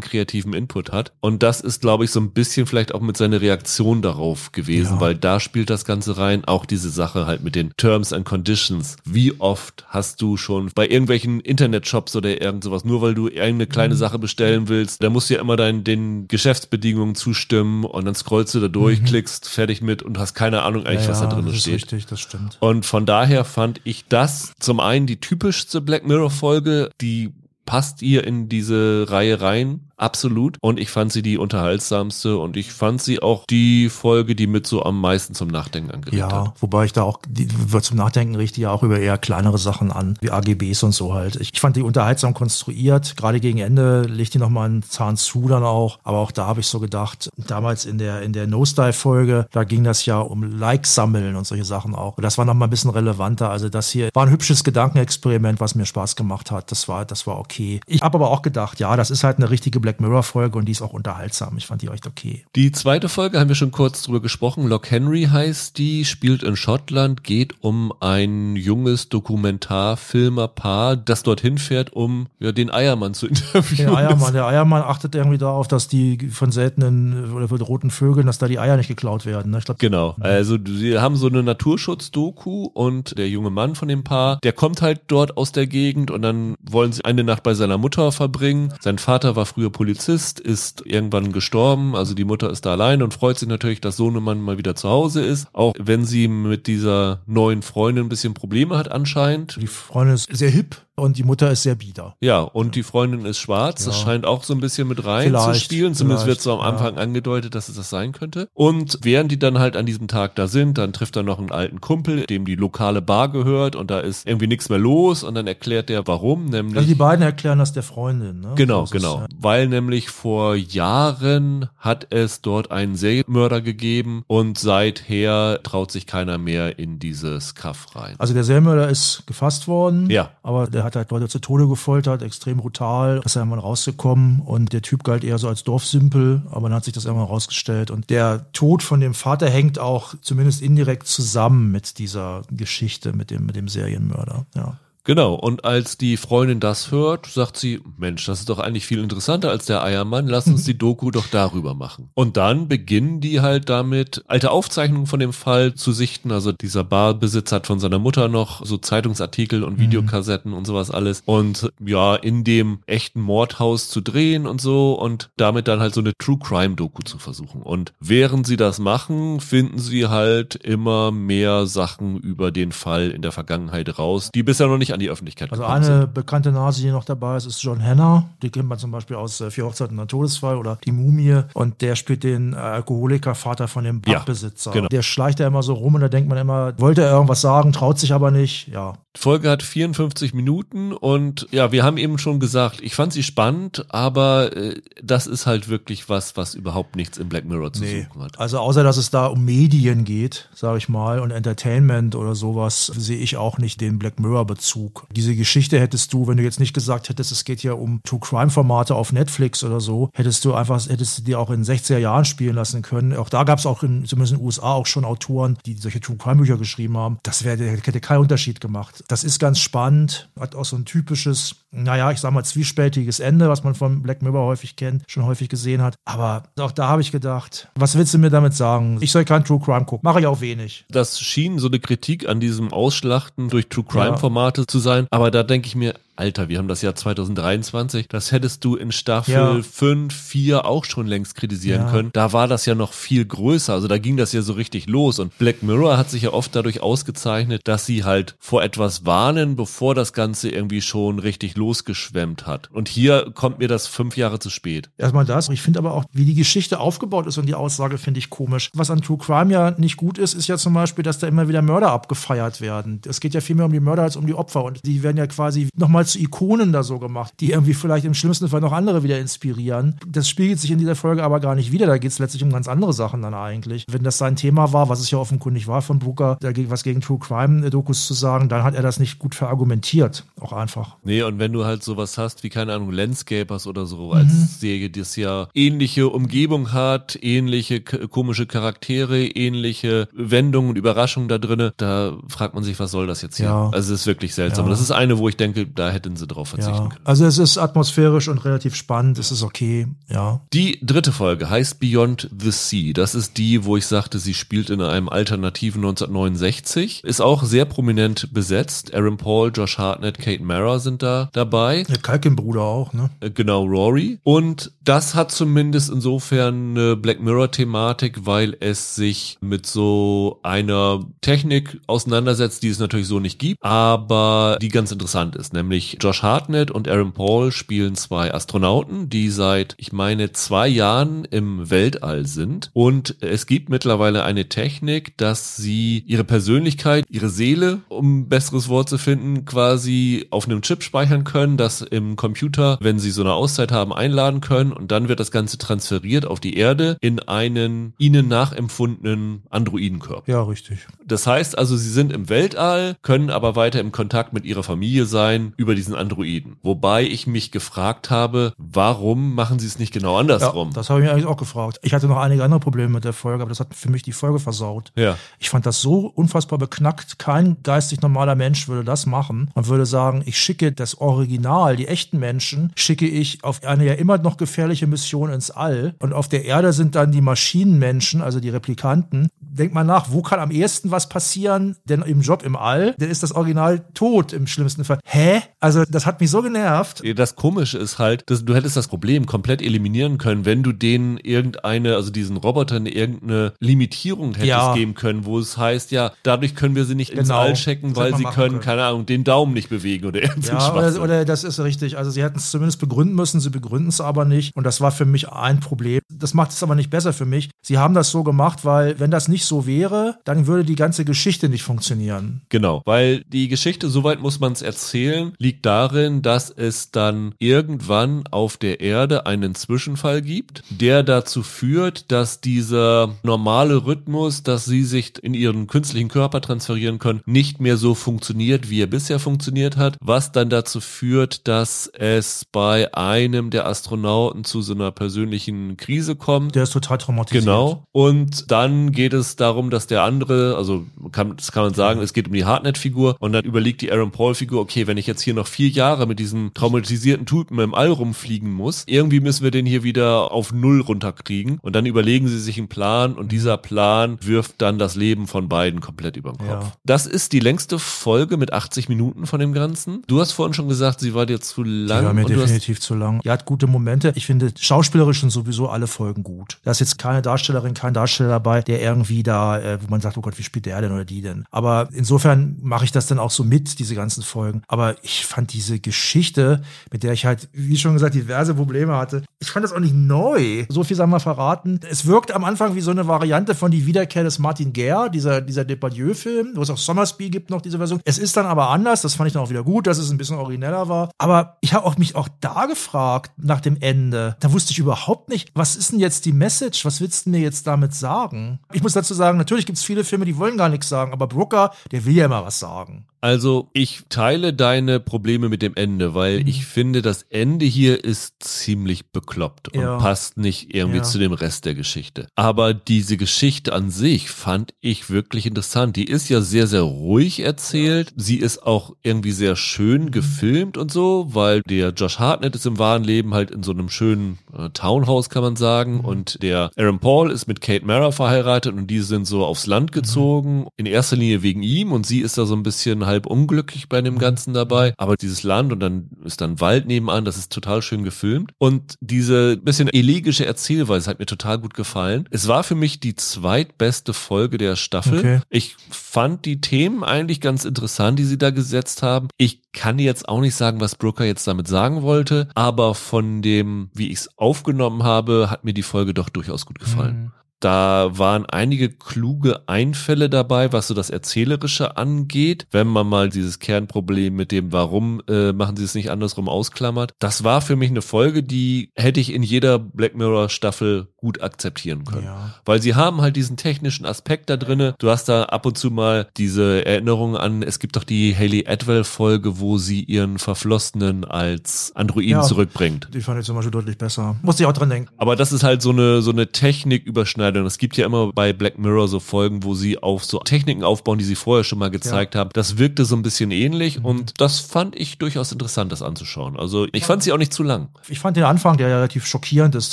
kreativen 0.00 0.54
Input 0.54 0.92
hat. 0.92 1.12
Und 1.20 1.42
das 1.42 1.60
ist, 1.60 1.80
glaube 1.80 2.04
ich, 2.04 2.10
so 2.10 2.20
ein 2.20 2.32
bisschen 2.32 2.66
vielleicht 2.66 2.94
auch 2.94 3.00
mit 3.00 3.16
seiner 3.16 3.40
Reaktion 3.40 4.02
darauf 4.02 4.52
gewesen, 4.52 4.94
ja. 4.94 5.00
weil 5.00 5.14
da 5.14 5.40
spielt 5.40 5.70
das 5.70 5.84
Ganze 5.84 6.18
rein 6.18 6.31
rein. 6.32 6.44
Auch 6.44 6.66
diese 6.66 6.90
Sache 6.90 7.26
halt 7.26 7.42
mit 7.42 7.54
den 7.54 7.72
Terms 7.76 8.12
and 8.12 8.24
Conditions. 8.24 8.96
Wie 9.04 9.38
oft 9.40 9.84
hast 9.88 10.20
du 10.22 10.36
schon 10.36 10.70
bei 10.74 10.88
irgendwelchen 10.88 11.40
Internetshops 11.40 12.16
oder 12.16 12.40
irgend 12.40 12.64
sowas, 12.64 12.84
nur 12.84 13.02
weil 13.02 13.14
du 13.14 13.28
irgendeine 13.28 13.66
kleine 13.66 13.94
mhm. 13.94 13.98
Sache 13.98 14.18
bestellen 14.18 14.68
willst, 14.68 15.02
da 15.02 15.10
musst 15.10 15.30
du 15.30 15.34
ja 15.34 15.40
immer 15.40 15.56
deinen, 15.56 15.84
den 15.84 16.28
Geschäftsbedingungen 16.28 17.14
zustimmen 17.14 17.84
und 17.84 18.04
dann 18.04 18.14
scrollst 18.14 18.54
du 18.54 18.60
da 18.60 18.68
durch, 18.68 19.00
mhm. 19.00 19.04
klickst 19.04 19.48
fertig 19.48 19.82
mit 19.82 20.02
und 20.02 20.18
hast 20.18 20.34
keine 20.34 20.62
Ahnung 20.62 20.86
eigentlich, 20.86 21.06
ja, 21.06 21.10
was 21.10 21.20
da 21.20 21.26
drin 21.26 21.46
das 21.46 21.56
steht. 21.60 21.76
Ist 21.76 21.82
richtig, 21.82 22.06
das 22.06 22.20
stimmt. 22.20 22.56
Und 22.60 22.86
von 22.86 23.06
daher 23.06 23.44
fand 23.44 23.80
ich 23.84 24.06
das 24.08 24.52
zum 24.58 24.80
einen 24.80 25.06
die 25.06 25.20
typischste 25.20 25.80
Black 25.80 26.06
Mirror 26.06 26.30
Folge, 26.30 26.90
die 27.00 27.32
passt 27.64 28.02
ihr 28.02 28.24
in 28.24 28.48
diese 28.48 29.06
Reihe 29.08 29.40
rein 29.40 29.92
absolut. 30.02 30.58
Und 30.60 30.78
ich 30.78 30.90
fand 30.90 31.12
sie 31.12 31.22
die 31.22 31.38
unterhaltsamste 31.38 32.36
und 32.36 32.56
ich 32.56 32.72
fand 32.72 33.00
sie 33.00 33.22
auch 33.22 33.46
die 33.46 33.88
Folge, 33.88 34.34
die 34.34 34.46
mit 34.46 34.66
so 34.66 34.82
am 34.82 35.00
meisten 35.00 35.34
zum 35.34 35.48
Nachdenken 35.48 35.90
angeregt 35.92 36.18
ja, 36.18 36.26
hat. 36.26 36.32
Ja, 36.32 36.54
wobei 36.60 36.84
ich 36.84 36.92
da 36.92 37.02
auch, 37.02 37.20
die 37.26 37.48
wird 37.72 37.84
zum 37.84 37.96
Nachdenken 37.96 38.34
richtig 38.34 38.62
ja 38.62 38.70
auch 38.70 38.82
über 38.82 38.98
eher 38.98 39.16
kleinere 39.16 39.58
Sachen 39.58 39.92
an, 39.92 40.16
wie 40.20 40.30
AGBs 40.30 40.82
und 40.82 40.92
so 40.92 41.14
halt. 41.14 41.36
Ich, 41.36 41.54
ich 41.54 41.60
fand 41.60 41.76
die 41.76 41.82
unterhaltsam 41.82 42.34
konstruiert. 42.34 43.16
Gerade 43.16 43.40
gegen 43.40 43.58
Ende 43.58 44.02
legt 44.02 44.34
die 44.34 44.38
nochmal 44.38 44.66
einen 44.66 44.82
Zahn 44.82 45.16
zu 45.16 45.48
dann 45.48 45.62
auch. 45.62 45.98
Aber 46.02 46.18
auch 46.18 46.32
da 46.32 46.46
habe 46.46 46.60
ich 46.60 46.66
so 46.66 46.80
gedacht, 46.80 47.30
damals 47.36 47.84
in 47.84 47.98
der, 47.98 48.22
in 48.22 48.32
der 48.32 48.46
Nosedive-Folge, 48.46 49.46
da 49.52 49.64
ging 49.64 49.84
das 49.84 50.04
ja 50.04 50.18
um 50.18 50.42
Likes 50.58 50.94
sammeln 50.94 51.36
und 51.36 51.46
solche 51.46 51.64
Sachen 51.64 51.94
auch. 51.94 52.16
Und 52.16 52.24
das 52.24 52.38
war 52.38 52.44
nochmal 52.44 52.66
ein 52.66 52.70
bisschen 52.70 52.90
relevanter. 52.90 53.50
Also 53.50 53.68
das 53.68 53.90
hier 53.90 54.10
war 54.14 54.26
ein 54.26 54.32
hübsches 54.32 54.64
Gedankenexperiment, 54.64 55.60
was 55.60 55.74
mir 55.74 55.86
Spaß 55.86 56.16
gemacht 56.16 56.50
hat. 56.50 56.70
Das 56.72 56.88
war, 56.88 57.04
das 57.04 57.26
war 57.26 57.38
okay. 57.38 57.51
Ich 57.86 58.02
habe 58.02 58.18
aber 58.18 58.30
auch 58.30 58.42
gedacht, 58.42 58.80
ja, 58.80 58.96
das 58.96 59.10
ist 59.10 59.22
halt 59.22 59.36
eine 59.36 59.50
richtige 59.50 59.78
Black 59.78 59.92
Black 59.92 60.00
Mirror 60.00 60.22
Folge 60.22 60.58
und 60.58 60.64
die 60.64 60.72
ist 60.72 60.80
auch 60.80 60.94
unterhaltsam. 60.94 61.58
Ich 61.58 61.66
fand 61.66 61.82
die 61.82 61.88
echt 61.88 62.06
okay. 62.06 62.46
Die 62.56 62.72
zweite 62.72 63.10
Folge 63.10 63.38
haben 63.38 63.48
wir 63.48 63.54
schon 63.54 63.72
kurz 63.72 64.02
drüber 64.02 64.20
gesprochen. 64.20 64.66
Lock 64.66 64.90
Henry 64.90 65.24
heißt 65.30 65.76
die, 65.76 66.06
spielt 66.06 66.42
in 66.42 66.56
Schottland, 66.56 67.24
geht 67.24 67.62
um 67.62 67.92
ein 68.00 68.56
junges 68.56 69.10
Dokumentarfilmerpaar, 69.10 70.96
das 70.96 71.24
dorthin 71.24 71.58
fährt, 71.58 71.92
um 71.92 72.28
ja, 72.38 72.52
den 72.52 72.70
Eiermann 72.70 73.12
zu 73.12 73.26
interviewen. 73.28 73.88
Der 73.88 73.96
Eiermann, 73.96 74.32
der 74.32 74.46
Eiermann 74.46 74.82
achtet 74.82 75.14
irgendwie 75.14 75.36
darauf, 75.36 75.68
dass 75.68 75.88
die 75.88 76.30
von 76.30 76.52
seltenen 76.52 77.32
oder 77.34 77.48
roten 77.62 77.90
Vögeln, 77.90 78.26
dass 78.26 78.38
da 78.38 78.48
die 78.48 78.58
Eier 78.58 78.78
nicht 78.78 78.88
geklaut 78.88 79.26
werden. 79.26 79.52
Ne? 79.52 79.58
Ich 79.58 79.64
glaub, 79.66 79.78
genau. 79.78 80.16
Also 80.20 80.56
sie 80.64 80.98
haben 80.98 81.16
so 81.16 81.26
eine 81.26 81.42
Naturschutz-Doku 81.42 82.70
und 82.72 83.18
der 83.18 83.28
junge 83.28 83.50
Mann 83.50 83.74
von 83.74 83.88
dem 83.88 84.04
Paar, 84.04 84.38
der 84.42 84.54
kommt 84.54 84.80
halt 84.80 85.02
dort 85.08 85.36
aus 85.36 85.52
der 85.52 85.66
Gegend 85.66 86.10
und 86.10 86.22
dann 86.22 86.54
wollen 86.62 86.92
sie 86.92 87.04
eine 87.04 87.24
Nacht 87.24 87.41
bei 87.42 87.54
seiner 87.54 87.78
Mutter 87.78 88.12
verbringen. 88.12 88.72
Sein 88.80 88.98
Vater 88.98 89.36
war 89.36 89.46
früher 89.46 89.70
Polizist, 89.70 90.40
ist 90.40 90.84
irgendwann 90.86 91.32
gestorben, 91.32 91.94
also 91.96 92.14
die 92.14 92.24
Mutter 92.24 92.50
ist 92.50 92.66
da 92.66 92.72
allein 92.72 93.02
und 93.02 93.14
freut 93.14 93.38
sich 93.38 93.48
natürlich, 93.48 93.80
dass 93.80 93.96
Sohnemann 93.96 94.40
mal 94.40 94.58
wieder 94.58 94.74
zu 94.74 94.88
Hause 94.88 95.22
ist, 95.22 95.48
auch 95.52 95.74
wenn 95.78 96.04
sie 96.04 96.28
mit 96.28 96.66
dieser 96.66 97.22
neuen 97.26 97.62
Freundin 97.62 98.06
ein 98.06 98.08
bisschen 98.08 98.34
Probleme 98.34 98.76
hat 98.76 98.90
anscheinend. 98.90 99.58
Die 99.60 99.66
Freundin 99.66 100.14
ist 100.14 100.28
sehr 100.30 100.50
hip 100.50 100.76
und 101.02 101.18
die 101.18 101.24
Mutter 101.24 101.50
ist 101.50 101.64
sehr 101.64 101.74
bieder. 101.74 102.14
Ja, 102.20 102.40
und 102.40 102.76
die 102.76 102.84
Freundin 102.84 103.24
ist 103.26 103.38
schwarz. 103.38 103.80
Ja. 103.80 103.86
Das 103.90 104.00
scheint 104.00 104.24
auch 104.24 104.44
so 104.44 104.54
ein 104.54 104.60
bisschen 104.60 104.86
mit 104.86 105.04
rein 105.04 105.36
zu 105.36 105.54
spielen. 105.54 105.94
Zumindest 105.94 106.26
wird 106.26 106.40
so 106.40 106.52
am 106.52 106.60
Anfang 106.60 106.94
ja. 106.94 107.02
angedeutet, 107.02 107.56
dass 107.56 107.68
es 107.68 107.74
das 107.74 107.90
sein 107.90 108.12
könnte. 108.12 108.48
Und 108.54 109.00
während 109.02 109.32
die 109.32 109.38
dann 109.38 109.58
halt 109.58 109.76
an 109.76 109.84
diesem 109.84 110.06
Tag 110.06 110.36
da 110.36 110.46
sind, 110.46 110.78
dann 110.78 110.92
trifft 110.92 111.16
er 111.16 111.24
noch 111.24 111.40
einen 111.40 111.50
alten 111.50 111.80
Kumpel, 111.80 112.24
dem 112.26 112.44
die 112.44 112.54
lokale 112.54 113.02
Bar 113.02 113.32
gehört 113.32 113.74
und 113.74 113.90
da 113.90 113.98
ist 113.98 114.28
irgendwie 114.28 114.46
nichts 114.46 114.68
mehr 114.68 114.78
los 114.78 115.24
und 115.24 115.34
dann 115.34 115.48
erklärt 115.48 115.88
der 115.88 116.06
warum, 116.06 116.46
nämlich. 116.46 116.76
Also 116.76 116.88
die 116.88 116.94
beiden 116.94 117.24
erklären 117.24 117.58
das 117.58 117.72
der 117.72 117.82
Freundin, 117.82 118.40
ne? 118.40 118.52
Genau, 118.54 118.86
so 118.86 118.92
genau. 118.92 119.14
Es, 119.16 119.20
ja. 119.22 119.26
Weil 119.40 119.66
nämlich 119.66 120.08
vor 120.08 120.54
Jahren 120.54 121.68
hat 121.78 122.06
es 122.10 122.42
dort 122.42 122.70
einen 122.70 122.94
Serienmörder 122.94 123.60
gegeben 123.60 124.22
und 124.28 124.56
seither 124.56 125.60
traut 125.64 125.90
sich 125.90 126.06
keiner 126.06 126.38
mehr 126.38 126.78
in 126.78 127.00
dieses 127.00 127.56
Kaff 127.56 127.96
rein. 127.96 128.14
Also 128.18 128.34
der 128.34 128.44
Serienmörder 128.44 128.88
ist 128.88 129.24
gefasst 129.26 129.66
worden. 129.66 130.08
Ja. 130.08 130.30
Aber 130.44 130.68
der 130.68 130.84
hat 130.84 130.91
halt 130.96 131.10
Leute 131.10 131.28
zu 131.28 131.38
Tode 131.38 131.68
gefoltert, 131.68 132.22
extrem 132.22 132.58
brutal. 132.58 133.20
ist 133.24 133.36
irgendwann 133.36 133.58
rausgekommen 133.58 134.40
und 134.40 134.72
der 134.72 134.82
Typ 134.82 135.04
galt 135.04 135.24
eher 135.24 135.38
so 135.38 135.48
als 135.48 135.64
Dorfsimpel, 135.64 136.42
aber 136.50 136.68
dann 136.68 136.76
hat 136.76 136.84
sich 136.84 136.94
das 136.94 137.04
irgendwann 137.04 137.28
rausgestellt. 137.28 137.90
Und 137.90 138.10
der 138.10 138.52
Tod 138.52 138.82
von 138.82 139.00
dem 139.00 139.14
Vater 139.14 139.48
hängt 139.48 139.78
auch 139.78 140.14
zumindest 140.20 140.62
indirekt 140.62 141.06
zusammen 141.06 141.70
mit 141.70 141.98
dieser 141.98 142.42
Geschichte, 142.50 143.12
mit 143.12 143.30
dem, 143.30 143.46
mit 143.46 143.56
dem 143.56 143.68
Serienmörder. 143.68 144.46
Ja. 144.54 144.78
Genau, 145.04 145.34
und 145.34 145.64
als 145.64 145.98
die 145.98 146.16
Freundin 146.16 146.60
das 146.60 146.92
hört, 146.92 147.26
sagt 147.26 147.56
sie, 147.56 147.80
Mensch, 147.98 148.24
das 148.26 148.40
ist 148.40 148.48
doch 148.48 148.60
eigentlich 148.60 148.86
viel 148.86 149.02
interessanter 149.02 149.50
als 149.50 149.66
der 149.66 149.82
Eiermann, 149.82 150.28
lass 150.28 150.46
uns 150.46 150.64
die 150.64 150.78
Doku 150.78 151.10
doch 151.10 151.26
darüber 151.26 151.74
machen. 151.74 152.10
Und 152.14 152.36
dann 152.36 152.68
beginnen 152.68 153.20
die 153.20 153.40
halt 153.40 153.68
damit, 153.68 154.22
alte 154.28 154.52
Aufzeichnungen 154.52 155.06
von 155.06 155.18
dem 155.18 155.32
Fall 155.32 155.74
zu 155.74 155.92
sichten. 155.92 156.30
Also 156.30 156.52
dieser 156.52 156.84
Barbesitzer 156.84 157.56
hat 157.56 157.66
von 157.66 157.80
seiner 157.80 157.98
Mutter 157.98 158.28
noch 158.28 158.64
so 158.64 158.78
Zeitungsartikel 158.78 159.64
und 159.64 159.78
mhm. 159.78 159.82
Videokassetten 159.82 160.52
mhm. 160.52 160.58
und 160.58 160.66
sowas 160.66 160.92
alles. 160.92 161.22
Und 161.26 161.72
ja, 161.84 162.14
in 162.14 162.44
dem 162.44 162.78
echten 162.86 163.20
Mordhaus 163.20 163.88
zu 163.88 164.02
drehen 164.02 164.46
und 164.46 164.60
so 164.60 164.94
und 164.94 165.30
damit 165.36 165.66
dann 165.66 165.80
halt 165.80 165.94
so 165.94 166.00
eine 166.00 166.12
True 166.16 166.38
Crime 166.38 166.76
Doku 166.76 167.02
zu 167.02 167.18
versuchen. 167.18 167.62
Und 167.62 167.92
während 167.98 168.46
sie 168.46 168.56
das 168.56 168.78
machen, 168.78 169.40
finden 169.40 169.80
sie 169.80 170.06
halt 170.06 170.54
immer 170.54 171.10
mehr 171.10 171.66
Sachen 171.66 172.18
über 172.18 172.52
den 172.52 172.70
Fall 172.70 173.10
in 173.10 173.22
der 173.22 173.32
Vergangenheit 173.32 173.98
raus, 173.98 174.30
die 174.32 174.44
bisher 174.44 174.68
noch 174.68 174.78
nicht 174.78 174.91
an 174.92 175.00
die 175.00 175.10
Öffentlichkeit 175.10 175.50
Also 175.50 175.64
eine 175.64 175.84
sind. 175.84 176.14
bekannte 176.14 176.52
Nase, 176.52 176.82
die 176.82 176.90
noch 176.90 177.04
dabei 177.04 177.36
ist, 177.36 177.46
ist 177.46 177.62
John 177.62 177.82
Hanna. 177.82 178.28
Die 178.42 178.50
kennt 178.50 178.68
man 178.68 178.78
zum 178.78 178.90
Beispiel 178.90 179.16
aus 179.16 179.40
äh, 179.40 179.50
Vier 179.50 179.66
Hochzeiten 179.66 179.98
und 179.98 180.10
Todesfall 180.10 180.56
oder 180.56 180.78
Die 180.84 180.92
Mumie. 180.92 181.42
Und 181.54 181.80
der 181.80 181.96
spielt 181.96 182.24
den 182.24 182.52
äh, 182.52 182.56
Alkoholiker-Vater 182.56 183.68
von 183.68 183.84
dem 183.84 184.00
Bankbesitzer. 184.00 184.70
Ja, 184.70 184.74
genau. 184.74 184.88
Der 184.88 185.02
schleicht 185.02 185.40
da 185.40 185.46
immer 185.46 185.62
so 185.62 185.74
rum 185.74 185.94
und 185.94 186.00
da 186.00 186.08
denkt 186.08 186.28
man 186.28 186.38
immer, 186.38 186.78
wollte 186.78 187.02
er 187.02 187.12
irgendwas 187.12 187.40
sagen, 187.40 187.72
traut 187.72 187.98
sich 187.98 188.12
aber 188.12 188.30
nicht. 188.30 188.68
Ja. 188.68 188.94
Die 189.16 189.20
Folge 189.20 189.50
hat 189.50 189.62
54 189.62 190.32
Minuten 190.32 190.92
und 190.92 191.46
ja, 191.50 191.70
wir 191.70 191.84
haben 191.84 191.98
eben 191.98 192.16
schon 192.18 192.40
gesagt, 192.40 192.80
ich 192.80 192.94
fand 192.94 193.12
sie 193.12 193.22
spannend, 193.22 193.84
aber 193.90 194.56
äh, 194.56 194.80
das 195.02 195.26
ist 195.26 195.46
halt 195.46 195.68
wirklich 195.68 196.08
was, 196.08 196.36
was 196.36 196.54
überhaupt 196.54 196.96
nichts 196.96 197.18
im 197.18 197.28
Black 197.28 197.44
Mirror 197.44 197.72
zu 197.72 197.82
nee. 197.82 198.06
suchen 198.08 198.22
hat. 198.22 198.38
Also 198.38 198.58
außer, 198.58 198.82
dass 198.82 198.96
es 198.96 199.10
da 199.10 199.26
um 199.26 199.44
Medien 199.44 200.04
geht, 200.04 200.48
sage 200.54 200.78
ich 200.78 200.88
mal, 200.88 201.20
und 201.20 201.30
Entertainment 201.30 202.14
oder 202.14 202.34
sowas, 202.34 202.86
sehe 202.86 203.18
ich 203.18 203.36
auch 203.36 203.58
nicht 203.58 203.80
den 203.80 203.98
Black 203.98 204.18
Mirror-Bezug 204.18 204.81
Bezug. 204.82 205.06
Diese 205.12 205.34
Geschichte 205.34 205.78
hättest 205.78 206.12
du, 206.12 206.26
wenn 206.26 206.36
du 206.36 206.42
jetzt 206.42 206.60
nicht 206.60 206.74
gesagt 206.74 207.08
hättest, 207.08 207.32
es 207.32 207.44
geht 207.44 207.60
hier 207.60 207.78
um 207.78 208.00
True 208.04 208.20
Crime 208.20 208.50
Formate 208.50 208.94
auf 208.94 209.12
Netflix 209.12 209.62
oder 209.64 209.80
so, 209.80 210.10
hättest 210.14 210.44
du 210.44 210.54
einfach, 210.54 210.88
hättest 210.88 211.18
du 211.18 211.22
die 211.22 211.36
auch 211.36 211.50
in 211.50 211.64
60er 211.64 211.98
Jahren 211.98 212.24
spielen 212.24 212.54
lassen 212.54 212.82
können. 212.82 213.14
Auch 213.16 213.28
da 213.28 213.44
gab 213.44 213.58
es 213.58 213.66
auch 213.66 213.82
in, 213.82 214.04
zumindest 214.06 214.32
in 214.32 214.38
den 214.38 214.46
USA 214.46 214.72
auch 214.72 214.86
schon 214.86 215.04
Autoren, 215.04 215.58
die 215.66 215.74
solche 215.74 216.00
True 216.00 216.16
Crime 216.16 216.36
Bücher 216.36 216.56
geschrieben 216.56 216.96
haben. 216.96 217.18
Das 217.22 217.44
wäre, 217.44 217.64
hätte 217.64 218.00
keinen 218.00 218.20
Unterschied 218.20 218.60
gemacht. 218.60 219.04
Das 219.08 219.24
ist 219.24 219.38
ganz 219.38 219.58
spannend, 219.58 220.28
hat 220.38 220.54
auch 220.54 220.64
so 220.64 220.76
ein 220.76 220.84
typisches 220.84 221.56
naja, 221.72 222.10
ich 222.10 222.20
sag 222.20 222.32
mal, 222.32 222.44
zwiespältiges 222.44 223.18
Ende, 223.18 223.48
was 223.48 223.64
man 223.64 223.74
von 223.74 224.02
Black 224.02 224.22
Mirror 224.22 224.46
häufig 224.46 224.76
kennt, 224.76 225.04
schon 225.06 225.24
häufig 225.24 225.48
gesehen 225.48 225.80
hat. 225.80 225.94
Aber 226.04 226.44
auch 226.60 226.70
da 226.70 226.88
habe 226.88 227.00
ich 227.00 227.12
gedacht, 227.12 227.68
was 227.74 227.96
willst 227.96 228.12
du 228.12 228.18
mir 228.18 228.30
damit 228.30 228.54
sagen? 228.54 228.98
Ich 229.00 229.10
soll 229.10 229.24
kein 229.24 229.44
True 229.44 229.58
Crime 229.58 229.86
gucken. 229.86 230.04
Mache 230.04 230.20
ich 230.20 230.26
auch 230.26 230.42
wenig. 230.42 230.84
Das 230.90 231.18
schien 231.18 231.58
so 231.58 231.68
eine 231.68 231.80
Kritik 231.80 232.28
an 232.28 232.40
diesem 232.40 232.72
Ausschlachten 232.72 233.48
durch 233.48 233.68
True 233.68 233.84
Crime 233.84 234.18
Formate 234.18 234.62
ja. 234.62 234.66
Zu 234.72 234.80
sein. 234.80 235.06
Aber 235.10 235.30
da 235.30 235.44
denke 235.44 235.68
ich 235.68 235.76
mir, 235.76 235.94
Alter, 236.14 236.48
wir 236.48 236.58
haben 236.58 236.68
das 236.68 236.82
Jahr 236.82 236.94
2023. 236.94 238.06
Das 238.08 238.32
hättest 238.32 238.64
du 238.64 238.76
in 238.76 238.92
Staffel 238.92 239.32
ja. 239.32 239.62
5, 239.62 240.14
4 240.14 240.66
auch 240.66 240.84
schon 240.84 241.06
längst 241.06 241.34
kritisieren 241.34 241.86
ja. 241.86 241.90
können. 241.90 242.10
Da 242.12 242.32
war 242.32 242.48
das 242.48 242.66
ja 242.66 242.74
noch 242.74 242.92
viel 242.92 243.24
größer. 243.24 243.72
Also 243.72 243.88
da 243.88 243.98
ging 243.98 244.16
das 244.16 244.32
ja 244.32 244.42
so 244.42 244.52
richtig 244.52 244.88
los. 244.88 245.18
Und 245.18 245.36
Black 245.38 245.62
Mirror 245.62 245.96
hat 245.96 246.10
sich 246.10 246.22
ja 246.22 246.32
oft 246.32 246.54
dadurch 246.54 246.80
ausgezeichnet, 246.80 247.62
dass 247.64 247.86
sie 247.86 248.04
halt 248.04 248.36
vor 248.38 248.62
etwas 248.62 249.06
warnen, 249.06 249.56
bevor 249.56 249.94
das 249.94 250.12
Ganze 250.12 250.50
irgendwie 250.50 250.82
schon 250.82 251.18
richtig 251.18 251.56
losgeschwemmt 251.56 252.46
hat. 252.46 252.70
Und 252.72 252.88
hier 252.88 253.30
kommt 253.34 253.58
mir 253.58 253.68
das 253.68 253.86
fünf 253.86 254.16
Jahre 254.16 254.38
zu 254.38 254.50
spät. 254.50 254.90
Erstmal 254.98 255.24
das. 255.24 255.48
Ich 255.48 255.62
finde 255.62 255.78
aber 255.78 255.94
auch, 255.94 256.04
wie 256.12 256.26
die 256.26 256.34
Geschichte 256.34 256.78
aufgebaut 256.78 257.26
ist 257.26 257.38
und 257.38 257.46
die 257.46 257.54
Aussage 257.54 257.96
finde 257.96 258.18
ich 258.18 258.28
komisch. 258.28 258.68
Was 258.74 258.90
an 258.90 259.00
True 259.00 259.18
Crime 259.18 259.50
ja 259.52 259.70
nicht 259.72 259.96
gut 259.96 260.18
ist, 260.18 260.34
ist 260.34 260.48
ja 260.48 260.58
zum 260.58 260.74
Beispiel, 260.74 261.04
dass 261.04 261.18
da 261.18 261.26
immer 261.26 261.48
wieder 261.48 261.62
Mörder 261.62 261.90
abgefeiert 261.90 262.60
werden. 262.60 263.00
Es 263.06 263.20
geht 263.20 263.32
ja 263.32 263.40
viel 263.40 263.56
mehr 263.56 263.66
um 263.66 263.72
die 263.72 263.80
Mörder 263.80 264.02
als 264.02 264.16
um 264.16 264.26
die 264.26 264.34
Opfer. 264.34 264.62
Und 264.64 264.84
die 264.84 265.02
werden 265.02 265.16
ja 265.16 265.26
quasi 265.26 265.68
nochmal 265.74 266.02
zu 266.12 266.20
Ikonen 266.20 266.72
da 266.72 266.82
so 266.82 266.98
gemacht, 266.98 267.34
die 267.40 267.50
irgendwie 267.50 267.74
vielleicht 267.74 268.04
im 268.04 268.14
schlimmsten 268.14 268.48
Fall 268.48 268.60
noch 268.60 268.72
andere 268.72 269.02
wieder 269.02 269.18
inspirieren. 269.18 269.96
Das 270.06 270.28
spiegelt 270.28 270.60
sich 270.60 270.70
in 270.70 270.78
dieser 270.78 270.94
Folge 270.94 271.22
aber 271.22 271.40
gar 271.40 271.54
nicht 271.54 271.72
wieder. 271.72 271.86
Da 271.86 271.98
geht 271.98 272.10
es 272.10 272.18
letztlich 272.18 272.42
um 272.42 272.50
ganz 272.50 272.68
andere 272.68 272.92
Sachen 272.92 273.22
dann 273.22 273.34
eigentlich. 273.34 273.86
Wenn 273.88 274.02
das 274.02 274.18
sein 274.18 274.36
Thema 274.36 274.72
war, 274.72 274.88
was 274.88 275.00
es 275.00 275.10
ja 275.10 275.18
offenkundig 275.18 275.66
war 275.66 275.82
von 275.82 275.98
Booker, 275.98 276.38
was 276.40 276.82
gegen 276.82 277.00
True 277.00 277.18
Crime-Dokus 277.18 278.06
zu 278.06 278.14
sagen, 278.14 278.48
dann 278.48 278.62
hat 278.62 278.74
er 278.74 278.82
das 278.82 279.00
nicht 279.00 279.18
gut 279.18 279.34
verargumentiert. 279.34 280.24
Auch 280.40 280.52
einfach. 280.52 280.96
Nee, 281.04 281.22
und 281.22 281.38
wenn 281.38 281.52
du 281.52 281.64
halt 281.64 281.82
sowas 281.82 282.18
hast 282.18 282.42
wie, 282.42 282.48
keine 282.48 282.74
Ahnung, 282.74 282.90
Landscapers 282.90 283.66
oder 283.66 283.86
so 283.86 284.12
als 284.12 284.32
mhm. 284.32 284.48
Serie, 284.58 284.90
das 284.90 285.16
ja 285.16 285.48
ähnliche 285.54 286.08
Umgebung 286.08 286.72
hat, 286.72 287.18
ähnliche 287.20 287.80
komische 287.80 288.46
Charaktere, 288.46 289.24
ähnliche 289.24 290.08
Wendungen 290.12 290.70
und 290.70 290.76
Überraschungen 290.76 291.28
da 291.28 291.38
drinne, 291.38 291.72
da 291.76 292.18
fragt 292.28 292.54
man 292.54 292.64
sich, 292.64 292.78
was 292.78 292.90
soll 292.90 293.06
das 293.06 293.22
jetzt 293.22 293.36
hier? 293.36 293.46
Ja. 293.46 293.70
Also 293.72 293.94
es 293.94 294.00
ist 294.00 294.06
wirklich 294.06 294.34
seltsam. 294.34 294.66
Ja. 294.66 294.70
Das 294.70 294.80
ist 294.80 294.90
eine, 294.90 295.18
wo 295.18 295.28
ich 295.28 295.36
denke, 295.36 295.66
da 295.66 295.90
hätten 295.92 296.16
sie 296.16 296.26
drauf 296.26 296.48
verzichten 296.48 296.74
ja. 296.74 296.88
können. 296.88 297.04
Also 297.04 297.26
es 297.26 297.38
ist 297.38 297.58
atmosphärisch 297.58 298.28
und 298.28 298.44
relativ 298.44 298.74
spannend, 298.74 299.18
es 299.18 299.30
ist 299.30 299.42
okay, 299.42 299.86
ja. 300.08 300.40
Die 300.52 300.78
dritte 300.82 301.12
Folge 301.12 301.48
heißt 301.48 301.78
Beyond 301.80 302.30
the 302.36 302.50
Sea. 302.50 302.92
Das 302.92 303.14
ist 303.14 303.38
die, 303.38 303.64
wo 303.64 303.76
ich 303.76 303.86
sagte, 303.86 304.18
sie 304.18 304.34
spielt 304.34 304.70
in 304.70 304.80
einem 304.80 305.08
alternativen 305.08 305.82
1969. 305.82 307.04
Ist 307.04 307.20
auch 307.20 307.44
sehr 307.44 307.64
prominent 307.64 308.32
besetzt. 308.32 308.94
Aaron 308.94 309.16
Paul, 309.16 309.52
Josh 309.54 309.78
Hartnett, 309.78 310.18
Kate 310.18 310.42
Mara 310.42 310.78
sind 310.78 311.02
da 311.02 311.28
dabei. 311.32 311.84
Der 311.84 311.98
Kalkin-Bruder 311.98 312.62
auch, 312.62 312.92
ne? 312.92 313.10
Äh, 313.20 313.30
genau, 313.30 313.64
Rory. 313.64 314.18
Und 314.22 314.72
das 314.82 315.14
hat 315.14 315.30
zumindest 315.30 315.90
insofern 315.90 316.72
eine 316.76 316.96
Black 316.96 317.20
Mirror-Thematik, 317.20 318.26
weil 318.26 318.56
es 318.60 318.94
sich 318.94 319.38
mit 319.40 319.66
so 319.66 320.40
einer 320.42 321.04
Technik 321.20 321.80
auseinandersetzt, 321.86 322.62
die 322.62 322.68
es 322.68 322.78
natürlich 322.78 323.06
so 323.06 323.20
nicht 323.20 323.38
gibt, 323.38 323.62
aber 323.62 324.58
die 324.60 324.68
ganz 324.68 324.92
interessant 324.92 325.36
ist, 325.36 325.52
nämlich 325.52 325.81
nämlich 325.82 325.98
Josh 326.00 326.22
Hartnett 326.22 326.70
und 326.70 326.88
Aaron 326.88 327.12
Paul 327.12 327.52
spielen 327.52 327.94
zwei 327.94 328.32
Astronauten, 328.32 329.08
die 329.08 329.30
seit, 329.30 329.74
ich 329.78 329.92
meine, 329.92 330.32
zwei 330.32 330.68
Jahren 330.68 331.24
im 331.24 331.70
Weltall 331.70 332.26
sind. 332.26 332.70
Und 332.72 333.16
es 333.20 333.46
gibt 333.46 333.68
mittlerweile 333.68 334.24
eine 334.24 334.48
Technik, 334.48 335.16
dass 335.16 335.56
sie 335.56 336.04
ihre 336.06 336.24
Persönlichkeit, 336.24 337.04
ihre 337.08 337.28
Seele, 337.28 337.80
um 337.88 338.20
ein 338.20 338.28
besseres 338.28 338.68
Wort 338.68 338.88
zu 338.88 338.98
finden, 338.98 339.44
quasi 339.44 340.26
auf 340.30 340.46
einem 340.46 340.62
Chip 340.62 340.82
speichern 340.82 341.24
können, 341.24 341.56
das 341.56 341.82
im 341.82 342.16
Computer, 342.16 342.78
wenn 342.80 342.98
sie 342.98 343.10
so 343.10 343.22
eine 343.22 343.32
Auszeit 343.32 343.72
haben, 343.72 343.92
einladen 343.92 344.40
können 344.40 344.72
und 344.72 344.92
dann 344.92 345.08
wird 345.08 345.20
das 345.20 345.30
Ganze 345.30 345.58
transferiert 345.58 346.26
auf 346.26 346.40
die 346.40 346.56
Erde 346.56 346.96
in 347.00 347.20
einen 347.20 347.94
ihnen 347.98 348.28
nachempfundenen 348.28 349.42
Androidenkörper. 349.50 350.30
Ja, 350.30 350.42
richtig. 350.42 350.86
Das 351.04 351.26
heißt 351.26 351.58
also, 351.58 351.76
sie 351.76 351.90
sind 351.90 352.12
im 352.12 352.28
Weltall, 352.28 352.96
können 353.02 353.30
aber 353.30 353.56
weiter 353.56 353.80
im 353.80 353.92
Kontakt 353.92 354.32
mit 354.32 354.44
ihrer 354.44 354.62
Familie 354.62 355.06
sein 355.06 355.52
über 355.56 355.71
diesen 355.74 355.94
Androiden. 355.94 356.56
Wobei 356.62 357.04
ich 357.04 357.26
mich 357.26 357.50
gefragt 357.50 358.10
habe, 358.10 358.52
warum 358.58 359.34
machen 359.34 359.58
sie 359.58 359.66
es 359.66 359.78
nicht 359.78 359.92
genau 359.92 360.16
andersrum? 360.16 360.68
Ja, 360.68 360.74
das 360.74 360.90
habe 360.90 361.00
ich 361.00 361.06
mir 361.06 361.12
eigentlich 361.12 361.26
auch 361.26 361.36
gefragt. 361.36 361.78
Ich 361.82 361.94
hatte 361.94 362.06
noch 362.06 362.18
einige 362.18 362.44
andere 362.44 362.60
Probleme 362.60 362.88
mit 362.88 363.04
der 363.04 363.12
Folge, 363.12 363.42
aber 363.42 363.48
das 363.48 363.60
hat 363.60 363.74
für 363.74 363.90
mich 363.90 364.02
die 364.02 364.12
Folge 364.12 364.38
versaut. 364.38 364.92
Ja. 364.96 365.16
Ich 365.38 365.50
fand 365.50 365.66
das 365.66 365.80
so 365.80 366.06
unfassbar 366.06 366.58
beknackt. 366.58 367.18
Kein 367.18 367.56
geistig 367.62 368.02
normaler 368.02 368.34
Mensch 368.34 368.68
würde 368.68 368.84
das 368.84 369.06
machen. 369.06 369.50
Man 369.54 369.66
würde 369.66 369.86
sagen, 369.86 370.22
ich 370.26 370.38
schicke 370.38 370.72
das 370.72 370.98
Original, 370.98 371.76
die 371.76 371.88
echten 371.88 372.18
Menschen, 372.18 372.72
schicke 372.76 373.06
ich 373.06 373.44
auf 373.44 373.64
eine 373.64 373.86
ja 373.86 373.94
immer 373.94 374.18
noch 374.18 374.36
gefährliche 374.36 374.86
Mission 374.86 375.30
ins 375.30 375.50
All. 375.50 375.94
Und 375.98 376.12
auf 376.12 376.28
der 376.28 376.44
Erde 376.44 376.72
sind 376.72 376.94
dann 376.94 377.12
die 377.12 377.20
Maschinenmenschen, 377.20 378.22
also 378.22 378.40
die 378.40 378.50
Replikanten. 378.50 379.28
Denkt 379.40 379.74
mal 379.74 379.84
nach, 379.84 380.10
wo 380.10 380.22
kann 380.22 380.40
am 380.40 380.50
ehesten 380.50 380.90
was 380.90 381.08
passieren? 381.08 381.76
Denn 381.84 382.02
im 382.02 382.22
Job 382.22 382.42
im 382.42 382.56
All, 382.56 382.94
dann 382.98 383.10
ist 383.10 383.22
das 383.22 383.32
Original 383.32 383.84
tot 383.94 384.32
im 384.32 384.46
schlimmsten 384.46 384.84
Fall. 384.84 384.98
Hä? 385.04 385.42
Also 385.62 385.84
das 385.88 386.06
hat 386.06 386.20
mich 386.20 386.30
so 386.30 386.42
genervt. 386.42 387.02
Das 387.16 387.36
Komische 387.36 387.78
ist 387.78 387.98
halt, 387.98 388.24
dass 388.26 388.44
du 388.44 388.54
hättest 388.54 388.76
das 388.76 388.88
Problem 388.88 389.26
komplett 389.26 389.62
eliminieren 389.62 390.18
können, 390.18 390.44
wenn 390.44 390.62
du 390.62 390.72
denen 390.72 391.18
irgendeine, 391.18 391.94
also 391.94 392.10
diesen 392.10 392.36
Robotern 392.36 392.86
irgendeine 392.86 393.52
Limitierung 393.60 394.30
hättest 394.34 394.48
Ja. 394.48 394.74
geben 394.74 394.94
können, 394.94 395.24
wo 395.24 395.38
es 395.38 395.56
heißt, 395.56 395.90
ja, 395.92 396.12
dadurch 396.24 396.54
können 396.54 396.74
wir 396.74 396.84
sie 396.84 396.94
nicht 396.94 397.10
ins 397.10 397.28
Genau. 397.28 397.40
All 397.40 397.52
checken, 397.54 397.94
weil 397.96 398.14
sie 398.16 398.24
können, 398.24 398.34
können. 398.34 398.60
keine 398.60 398.84
Ahnung, 398.84 399.06
den 399.06 399.24
Daumen 399.24 399.52
nicht 399.54 399.68
bewegen 399.68 400.06
oder 400.06 400.20
irgend 400.22 400.44
so 400.44 400.52
ein 400.52 400.58
Ja, 400.58 400.72
oder, 400.74 401.00
oder 401.02 401.24
das 401.24 401.44
ist 401.44 401.60
richtig. 401.60 401.96
Also 401.96 402.10
sie 402.10 402.22
hätten 402.22 402.38
es 402.38 402.50
zumindest 402.50 402.80
begründen 402.80 403.14
müssen, 403.14 403.40
sie 403.40 403.50
begründen 403.50 403.88
es 403.88 404.00
aber 404.00 404.24
nicht. 404.24 404.56
Und 404.56 404.64
das 404.64 404.80
war 404.80 404.90
für 404.90 405.04
mich 405.04 405.28
ein 405.30 405.60
Problem. 405.60 406.00
Das 406.10 406.34
macht 406.34 406.50
es 406.50 406.62
aber 406.62 406.74
nicht 406.74 406.90
besser 406.90 407.12
für 407.12 407.24
mich. 407.26 407.50
Sie 407.62 407.78
haben 407.78 407.94
das 407.94 408.10
so 408.10 408.24
gemacht, 408.24 408.64
weil 408.64 408.98
wenn 408.98 409.10
das 409.12 409.28
nicht 409.28 409.44
so 409.44 409.66
wäre, 409.66 410.18
dann 410.24 410.46
würde 410.48 410.64
die 410.64 410.74
ganze 410.74 411.04
Geschichte 411.04 411.48
nicht 411.48 411.62
funktionieren. 411.62 412.42
Genau, 412.48 412.82
weil 412.84 413.22
die 413.28 413.46
Geschichte, 413.48 413.88
soweit 413.88 414.20
muss 414.20 414.40
man 414.40 414.52
es 414.52 414.62
erzählen, 414.62 415.32
liegt 415.38 415.51
darin, 415.60 416.22
dass 416.22 416.50
es 416.50 416.90
dann 416.90 417.34
irgendwann 417.38 418.24
auf 418.30 418.56
der 418.56 418.80
Erde 418.80 419.26
einen 419.26 419.54
Zwischenfall 419.54 420.22
gibt, 420.22 420.62
der 420.70 421.02
dazu 421.02 421.42
führt, 421.42 422.10
dass 422.10 422.40
dieser 422.40 423.16
normale 423.22 423.84
Rhythmus, 423.84 424.42
dass 424.42 424.64
sie 424.64 424.84
sich 424.84 425.22
in 425.22 425.34
ihren 425.34 425.66
künstlichen 425.66 426.08
Körper 426.08 426.40
transferieren 426.40 426.98
können, 426.98 427.22
nicht 427.26 427.60
mehr 427.60 427.76
so 427.76 427.94
funktioniert, 427.94 428.70
wie 428.70 428.80
er 428.80 428.86
bisher 428.86 429.18
funktioniert 429.18 429.76
hat, 429.76 429.96
was 430.00 430.32
dann 430.32 430.48
dazu 430.48 430.80
führt, 430.80 431.48
dass 431.48 431.86
es 431.86 432.44
bei 432.44 432.94
einem 432.94 433.50
der 433.50 433.66
Astronauten 433.66 434.44
zu 434.44 434.62
so 434.62 434.74
einer 434.74 434.90
persönlichen 434.90 435.76
Krise 435.76 436.16
kommt. 436.16 436.54
Der 436.54 436.64
ist 436.64 436.72
total 436.72 436.98
traumatisiert. 436.98 437.44
Genau. 437.44 437.84
Und 437.92 438.50
dann 438.50 438.92
geht 438.92 439.12
es 439.12 439.36
darum, 439.36 439.70
dass 439.70 439.86
der 439.86 440.02
andere, 440.02 440.56
also 440.56 440.86
kann, 441.10 441.36
das 441.36 441.52
kann 441.52 441.64
man 441.64 441.74
sagen, 441.74 442.00
es 442.00 442.12
geht 442.12 442.28
um 442.28 442.32
die 442.32 442.44
Hartnett-Figur 442.44 443.16
und 443.18 443.32
dann 443.32 443.44
überlegt 443.44 443.80
die 443.82 443.92
Aaron 443.92 444.10
Paul-Figur, 444.10 444.60
okay, 444.60 444.86
wenn 444.86 444.96
ich 444.96 445.06
jetzt 445.06 445.22
hier 445.22 445.34
noch 445.34 445.41
vier 445.46 445.68
Jahre 445.68 446.06
mit 446.06 446.18
diesem 446.18 446.52
traumatisierten 446.54 447.26
Typen 447.26 447.58
im 447.58 447.74
All 447.74 447.90
rumfliegen 447.90 448.52
muss, 448.52 448.84
irgendwie 448.86 449.20
müssen 449.20 449.44
wir 449.44 449.50
den 449.50 449.66
hier 449.66 449.82
wieder 449.82 450.32
auf 450.32 450.52
Null 450.52 450.80
runterkriegen. 450.80 451.58
Und 451.62 451.74
dann 451.74 451.86
überlegen 451.86 452.28
sie 452.28 452.38
sich 452.38 452.58
einen 452.58 452.68
Plan 452.68 453.14
und 453.14 453.32
dieser 453.32 453.56
Plan 453.56 454.18
wirft 454.20 454.60
dann 454.62 454.78
das 454.78 454.96
Leben 454.96 455.26
von 455.26 455.48
beiden 455.48 455.80
komplett 455.80 456.16
über 456.16 456.32
den 456.32 456.38
Kopf. 456.38 456.64
Ja. 456.64 456.72
Das 456.84 457.06
ist 457.06 457.32
die 457.32 457.40
längste 457.40 457.78
Folge 457.78 458.36
mit 458.36 458.52
80 458.52 458.88
Minuten 458.88 459.26
von 459.26 459.40
dem 459.40 459.52
Ganzen. 459.52 460.02
Du 460.06 460.20
hast 460.20 460.32
vorhin 460.32 460.54
schon 460.54 460.68
gesagt, 460.68 461.00
sie 461.00 461.14
war 461.14 461.26
dir 461.26 461.40
zu 461.40 461.62
lang. 461.62 462.00
Die 462.00 462.06
war 462.06 462.14
mir 462.14 462.24
definitiv 462.24 462.80
zu 462.80 462.94
lang. 462.94 463.20
Die 463.22 463.30
hat 463.30 463.44
gute 463.44 463.66
Momente. 463.66 464.12
Ich 464.14 464.26
finde 464.26 464.52
schauspielerisch 464.58 465.20
sind 465.20 465.30
sowieso 465.30 465.68
alle 465.68 465.86
Folgen 465.86 466.22
gut. 466.22 466.58
Da 466.64 466.70
ist 466.70 466.80
jetzt 466.80 466.98
keine 466.98 467.22
Darstellerin, 467.22 467.74
kein 467.74 467.94
Darsteller 467.94 468.30
dabei, 468.30 468.62
der 468.62 468.80
irgendwie 468.80 469.22
da, 469.22 469.58
äh, 469.58 469.78
wo 469.82 469.88
man 469.88 470.00
sagt, 470.00 470.16
oh 470.18 470.20
Gott, 470.20 470.38
wie 470.38 470.42
spielt 470.42 470.66
der 470.66 470.80
denn 470.80 470.92
oder 470.92 471.04
die 471.04 471.22
denn? 471.22 471.44
Aber 471.50 471.88
insofern 471.92 472.56
mache 472.60 472.84
ich 472.84 472.92
das 472.92 473.06
dann 473.06 473.18
auch 473.18 473.30
so 473.30 473.44
mit, 473.44 473.78
diese 473.78 473.94
ganzen 473.94 474.22
Folgen. 474.22 474.62
Aber 474.68 474.96
ich 475.02 475.26
fand 475.32 475.52
diese 475.52 475.80
Geschichte, 475.80 476.62
mit 476.92 477.02
der 477.02 477.12
ich 477.12 477.26
halt, 477.26 477.48
wie 477.52 477.76
schon 477.76 477.94
gesagt, 477.94 478.14
diverse 478.14 478.54
Probleme 478.54 478.96
hatte, 478.96 479.22
ich 479.40 479.50
fand 479.50 479.64
das 479.64 479.72
auch 479.72 479.80
nicht 479.80 479.94
neu. 479.94 480.66
So 480.68 480.84
viel 480.84 480.96
sagen 480.96 481.10
wir 481.10 481.20
verraten. 481.20 481.80
Es 481.90 482.06
wirkt 482.06 482.32
am 482.32 482.44
Anfang 482.44 482.74
wie 482.76 482.80
so 482.80 482.90
eine 482.90 483.08
Variante 483.08 483.54
von 483.54 483.70
die 483.70 483.86
Wiederkehr 483.86 484.22
des 484.22 484.38
Martin 484.38 484.72
Guerre, 484.72 485.10
dieser, 485.10 485.40
dieser 485.40 485.64
Depardieu-Film, 485.64 486.52
wo 486.54 486.62
es 486.62 486.70
auch 486.70 486.76
Sommersby 486.76 487.30
gibt 487.30 487.50
noch 487.50 487.60
diese 487.60 487.78
Version. 487.78 488.00
Es 488.04 488.18
ist 488.18 488.36
dann 488.36 488.46
aber 488.46 488.68
anders, 488.70 489.02
das 489.02 489.14
fand 489.14 489.26
ich 489.26 489.32
dann 489.32 489.42
auch 489.42 489.50
wieder 489.50 489.64
gut, 489.64 489.86
dass 489.86 489.98
es 489.98 490.10
ein 490.10 490.18
bisschen 490.18 490.36
origineller 490.36 490.88
war. 490.88 491.10
Aber 491.18 491.56
ich 491.60 491.74
habe 491.74 491.86
auch 491.86 491.98
mich 491.98 492.14
auch 492.14 492.28
da 492.40 492.66
gefragt 492.66 493.32
nach 493.36 493.60
dem 493.60 493.76
Ende. 493.80 494.36
Da 494.40 494.52
wusste 494.52 494.72
ich 494.72 494.78
überhaupt 494.78 495.28
nicht, 495.28 495.50
was 495.54 495.76
ist 495.76 495.92
denn 495.92 495.98
jetzt 495.98 496.24
die 496.24 496.32
Message? 496.32 496.84
Was 496.84 497.00
willst 497.00 497.26
du 497.26 497.30
mir 497.30 497.40
jetzt 497.40 497.66
damit 497.66 497.94
sagen? 497.94 498.60
Ich 498.72 498.82
muss 498.82 498.92
dazu 498.92 499.14
sagen, 499.14 499.38
natürlich 499.38 499.66
gibt 499.66 499.78
es 499.78 499.84
viele 499.84 500.04
Filme, 500.04 500.24
die 500.24 500.36
wollen 500.36 500.56
gar 500.56 500.68
nichts 500.68 500.88
sagen, 500.88 501.12
aber 501.12 501.26
Brooker, 501.26 501.72
der 501.90 502.04
will 502.04 502.14
ja 502.14 502.26
immer 502.26 502.44
was 502.44 502.58
sagen. 502.58 503.06
Also 503.24 503.68
ich 503.72 504.00
teile 504.08 504.52
deine 504.52 504.98
Probleme 504.98 505.48
mit 505.48 505.62
dem 505.62 505.76
Ende, 505.76 506.12
weil 506.12 506.40
Mhm. 506.40 506.46
ich 506.48 506.66
finde, 506.66 507.02
das 507.02 507.22
Ende 507.30 507.64
hier 507.64 508.02
ist 508.04 508.34
ziemlich 508.42 509.12
bekloppt 509.12 509.68
und 509.68 509.80
Ja. 509.80 509.96
passt 509.98 510.38
nicht 510.38 510.74
irgendwie 510.74 510.96
Ja. 510.98 511.02
zu 511.04 511.18
dem 511.20 511.32
Rest 511.32 511.64
der 511.64 511.76
Geschichte. 511.76 512.26
Aber 512.34 512.74
diese 512.74 513.16
Geschichte 513.16 513.72
an 513.74 513.90
sich 513.90 514.28
fand 514.30 514.74
ich 514.80 515.08
wirklich 515.08 515.46
interessant. 515.46 515.94
Die 515.94 516.06
ist 516.08 516.28
ja 516.30 516.40
sehr, 516.40 516.66
sehr 516.66 516.82
ruhig 516.82 517.38
erzählt. 517.40 518.12
Sie 518.16 518.38
ist 518.38 518.66
auch 518.66 518.92
irgendwie 519.04 519.30
sehr 519.30 519.54
schön 519.54 520.06
Mhm. 520.06 520.10
gefilmt 520.10 520.76
und 520.76 520.90
so, 520.90 521.28
weil 521.30 521.62
der 521.62 521.90
Josh 521.90 522.18
Hartnett 522.18 522.56
ist 522.56 522.66
im 522.66 522.80
wahren 522.80 523.04
Leben 523.04 523.34
halt 523.34 523.52
in 523.52 523.62
so 523.62 523.70
einem 523.70 523.88
schönen 523.88 524.38
äh, 524.58 524.68
Townhouse, 524.70 525.30
kann 525.30 525.42
man 525.44 525.54
sagen. 525.54 525.98
Mhm. 525.98 526.04
Und 526.04 526.42
der 526.42 526.72
Aaron 526.76 526.98
Paul 526.98 527.30
ist 527.30 527.46
mit 527.46 527.60
Kate 527.60 527.86
Mara 527.86 528.10
verheiratet 528.10 528.74
und 528.74 528.88
die 528.88 528.98
sind 529.00 529.26
so 529.26 529.44
aufs 529.46 529.66
Land 529.66 529.90
Mhm. 529.90 529.94
gezogen. 530.00 530.66
In 530.76 530.86
erster 530.86 531.14
Linie 531.16 531.42
wegen 531.42 531.62
ihm 531.62 531.92
und 531.92 532.04
sie 532.04 532.18
ist 532.20 532.36
da 532.36 532.46
so 532.46 532.54
ein 532.56 532.64
bisschen 532.64 533.06
halb 533.12 533.26
unglücklich 533.26 533.88
bei 533.88 534.00
Mhm. 534.00 534.06
dem 534.06 534.18
Ganzen 534.18 534.54
dabei. 534.54 534.94
Aber 534.96 535.16
dieses 535.16 535.42
Land 535.42 535.72
und 535.72 535.80
dann 535.80 536.10
ist 536.24 536.40
dann 536.40 536.60
Wald 536.60 536.86
nebenan, 536.86 537.24
das 537.24 537.36
ist 537.36 537.52
total 537.52 537.82
schön 537.82 538.02
gefilmt. 538.02 538.52
Und 538.58 538.96
diese 539.00 539.56
bisschen 539.56 539.88
elegische 539.88 540.46
Erzählweise 540.46 541.08
hat 541.10 541.18
mir 541.18 541.26
total 541.26 541.58
gut 541.58 541.74
gefallen. 541.74 542.28
Es 542.30 542.48
war 542.48 542.64
für 542.64 542.74
mich 542.74 542.98
die 543.00 543.14
zweitbeste 543.14 544.12
Folge 544.14 544.58
der 544.58 544.76
Staffel. 544.76 545.18
Okay. 545.18 545.40
Ich 545.50 545.76
fand 545.90 546.44
die 546.44 546.60
Themen 546.60 547.04
eigentlich 547.04 547.40
ganz 547.40 547.64
interessant, 547.64 548.18
die 548.18 548.24
sie 548.24 548.38
da 548.38 548.50
gesetzt 548.50 549.02
haben. 549.02 549.28
Ich 549.36 549.60
kann 549.72 549.98
jetzt 549.98 550.28
auch 550.28 550.40
nicht 550.40 550.54
sagen, 550.54 550.80
was 550.80 550.96
Brooker 550.96 551.24
jetzt 551.24 551.46
damit 551.46 551.68
sagen 551.68 552.02
wollte, 552.02 552.48
aber 552.54 552.94
von 552.94 553.42
dem, 553.42 553.90
wie 553.94 554.08
ich 554.10 554.18
es 554.20 554.38
aufgenommen 554.38 555.02
habe, 555.02 555.50
hat 555.50 555.64
mir 555.64 555.74
die 555.74 555.82
Folge 555.82 556.14
doch 556.14 556.28
durchaus 556.28 556.66
gut 556.66 556.78
gefallen. 556.78 557.32
Da 557.62 558.10
waren 558.18 558.44
einige 558.46 558.88
kluge 558.90 559.68
Einfälle 559.68 560.28
dabei, 560.28 560.72
was 560.72 560.88
so 560.88 560.94
das 560.94 561.10
Erzählerische 561.10 561.96
angeht. 561.96 562.66
Wenn 562.72 562.88
man 562.88 563.06
mal 563.06 563.28
dieses 563.28 563.60
Kernproblem 563.60 564.34
mit 564.34 564.50
dem 564.50 564.72
Warum 564.72 565.22
äh, 565.28 565.52
machen 565.52 565.76
sie 565.76 565.84
es 565.84 565.94
nicht 565.94 566.10
andersrum 566.10 566.48
ausklammert. 566.48 567.12
Das 567.20 567.44
war 567.44 567.60
für 567.60 567.76
mich 567.76 567.90
eine 567.90 568.02
Folge, 568.02 568.42
die 568.42 568.90
hätte 568.96 569.20
ich 569.20 569.32
in 569.32 569.44
jeder 569.44 569.78
Black 569.78 570.16
Mirror 570.16 570.48
Staffel 570.48 571.06
gut 571.16 571.40
akzeptieren 571.40 572.04
können. 572.04 572.24
Ja. 572.24 572.54
Weil 572.64 572.82
sie 572.82 572.96
haben 572.96 573.20
halt 573.20 573.36
diesen 573.36 573.56
technischen 573.56 574.06
Aspekt 574.06 574.50
da 574.50 574.56
drinne. 574.56 574.96
Du 574.98 575.08
hast 575.08 575.28
da 575.28 575.44
ab 575.44 575.64
und 575.64 575.78
zu 575.78 575.92
mal 575.92 576.26
diese 576.36 576.84
Erinnerung 576.84 577.36
an, 577.36 577.62
es 577.62 577.78
gibt 577.78 577.94
doch 577.94 578.02
die 578.02 578.34
Haley 578.36 578.66
Atwell 578.66 579.04
Folge, 579.04 579.60
wo 579.60 579.78
sie 579.78 580.02
ihren 580.02 580.38
Verflossenen 580.38 581.24
als 581.24 581.92
Androiden 581.94 582.30
Ja. 582.30 582.42
zurückbringt. 582.42 583.08
Die 583.14 583.20
fand 583.20 583.38
ich 583.38 583.46
zum 583.46 583.54
Beispiel 583.54 583.70
deutlich 583.70 583.98
besser. 583.98 584.34
Musste 584.42 584.64
ich 584.64 584.66
auch 584.66 584.72
dran 584.72 584.90
denken. 584.90 585.10
Aber 585.16 585.36
das 585.36 585.52
ist 585.52 585.62
halt 585.62 585.80
so 585.80 585.90
eine, 585.90 586.22
so 586.22 586.32
eine 586.32 586.48
Techniküberschneidung. 586.50 587.51
Es 587.60 587.78
gibt 587.78 587.96
ja 587.96 588.06
immer 588.06 588.32
bei 588.32 588.52
Black 588.52 588.78
Mirror 588.78 589.08
so 589.08 589.20
Folgen, 589.20 589.62
wo 589.64 589.74
sie 589.74 589.98
auf 589.98 590.24
so 590.24 590.38
Techniken 590.40 590.84
aufbauen, 590.84 591.18
die 591.18 591.24
sie 591.24 591.34
vorher 591.34 591.64
schon 591.64 591.78
mal 591.78 591.90
gezeigt 591.90 592.34
haben. 592.34 592.50
Das 592.52 592.78
wirkte 592.78 593.04
so 593.04 593.16
ein 593.16 593.22
bisschen 593.22 593.50
ähnlich 593.50 594.04
und 594.04 594.40
das 594.40 594.60
fand 594.60 594.96
ich 594.96 595.18
durchaus 595.18 595.52
interessant, 595.52 595.92
das 595.92 596.02
anzuschauen. 596.02 596.56
Also 596.58 596.86
ich 596.92 597.04
fand 597.04 597.22
sie 597.22 597.32
auch 597.32 597.38
nicht 597.38 597.52
zu 597.52 597.62
lang. 597.62 597.88
Ich 598.08 598.20
fand 598.20 598.36
den 598.36 598.44
Anfang, 598.44 598.76
der 598.76 598.88
ja 598.88 598.96
relativ 598.96 599.26
schockierend 599.26 599.74
ist 599.74 599.92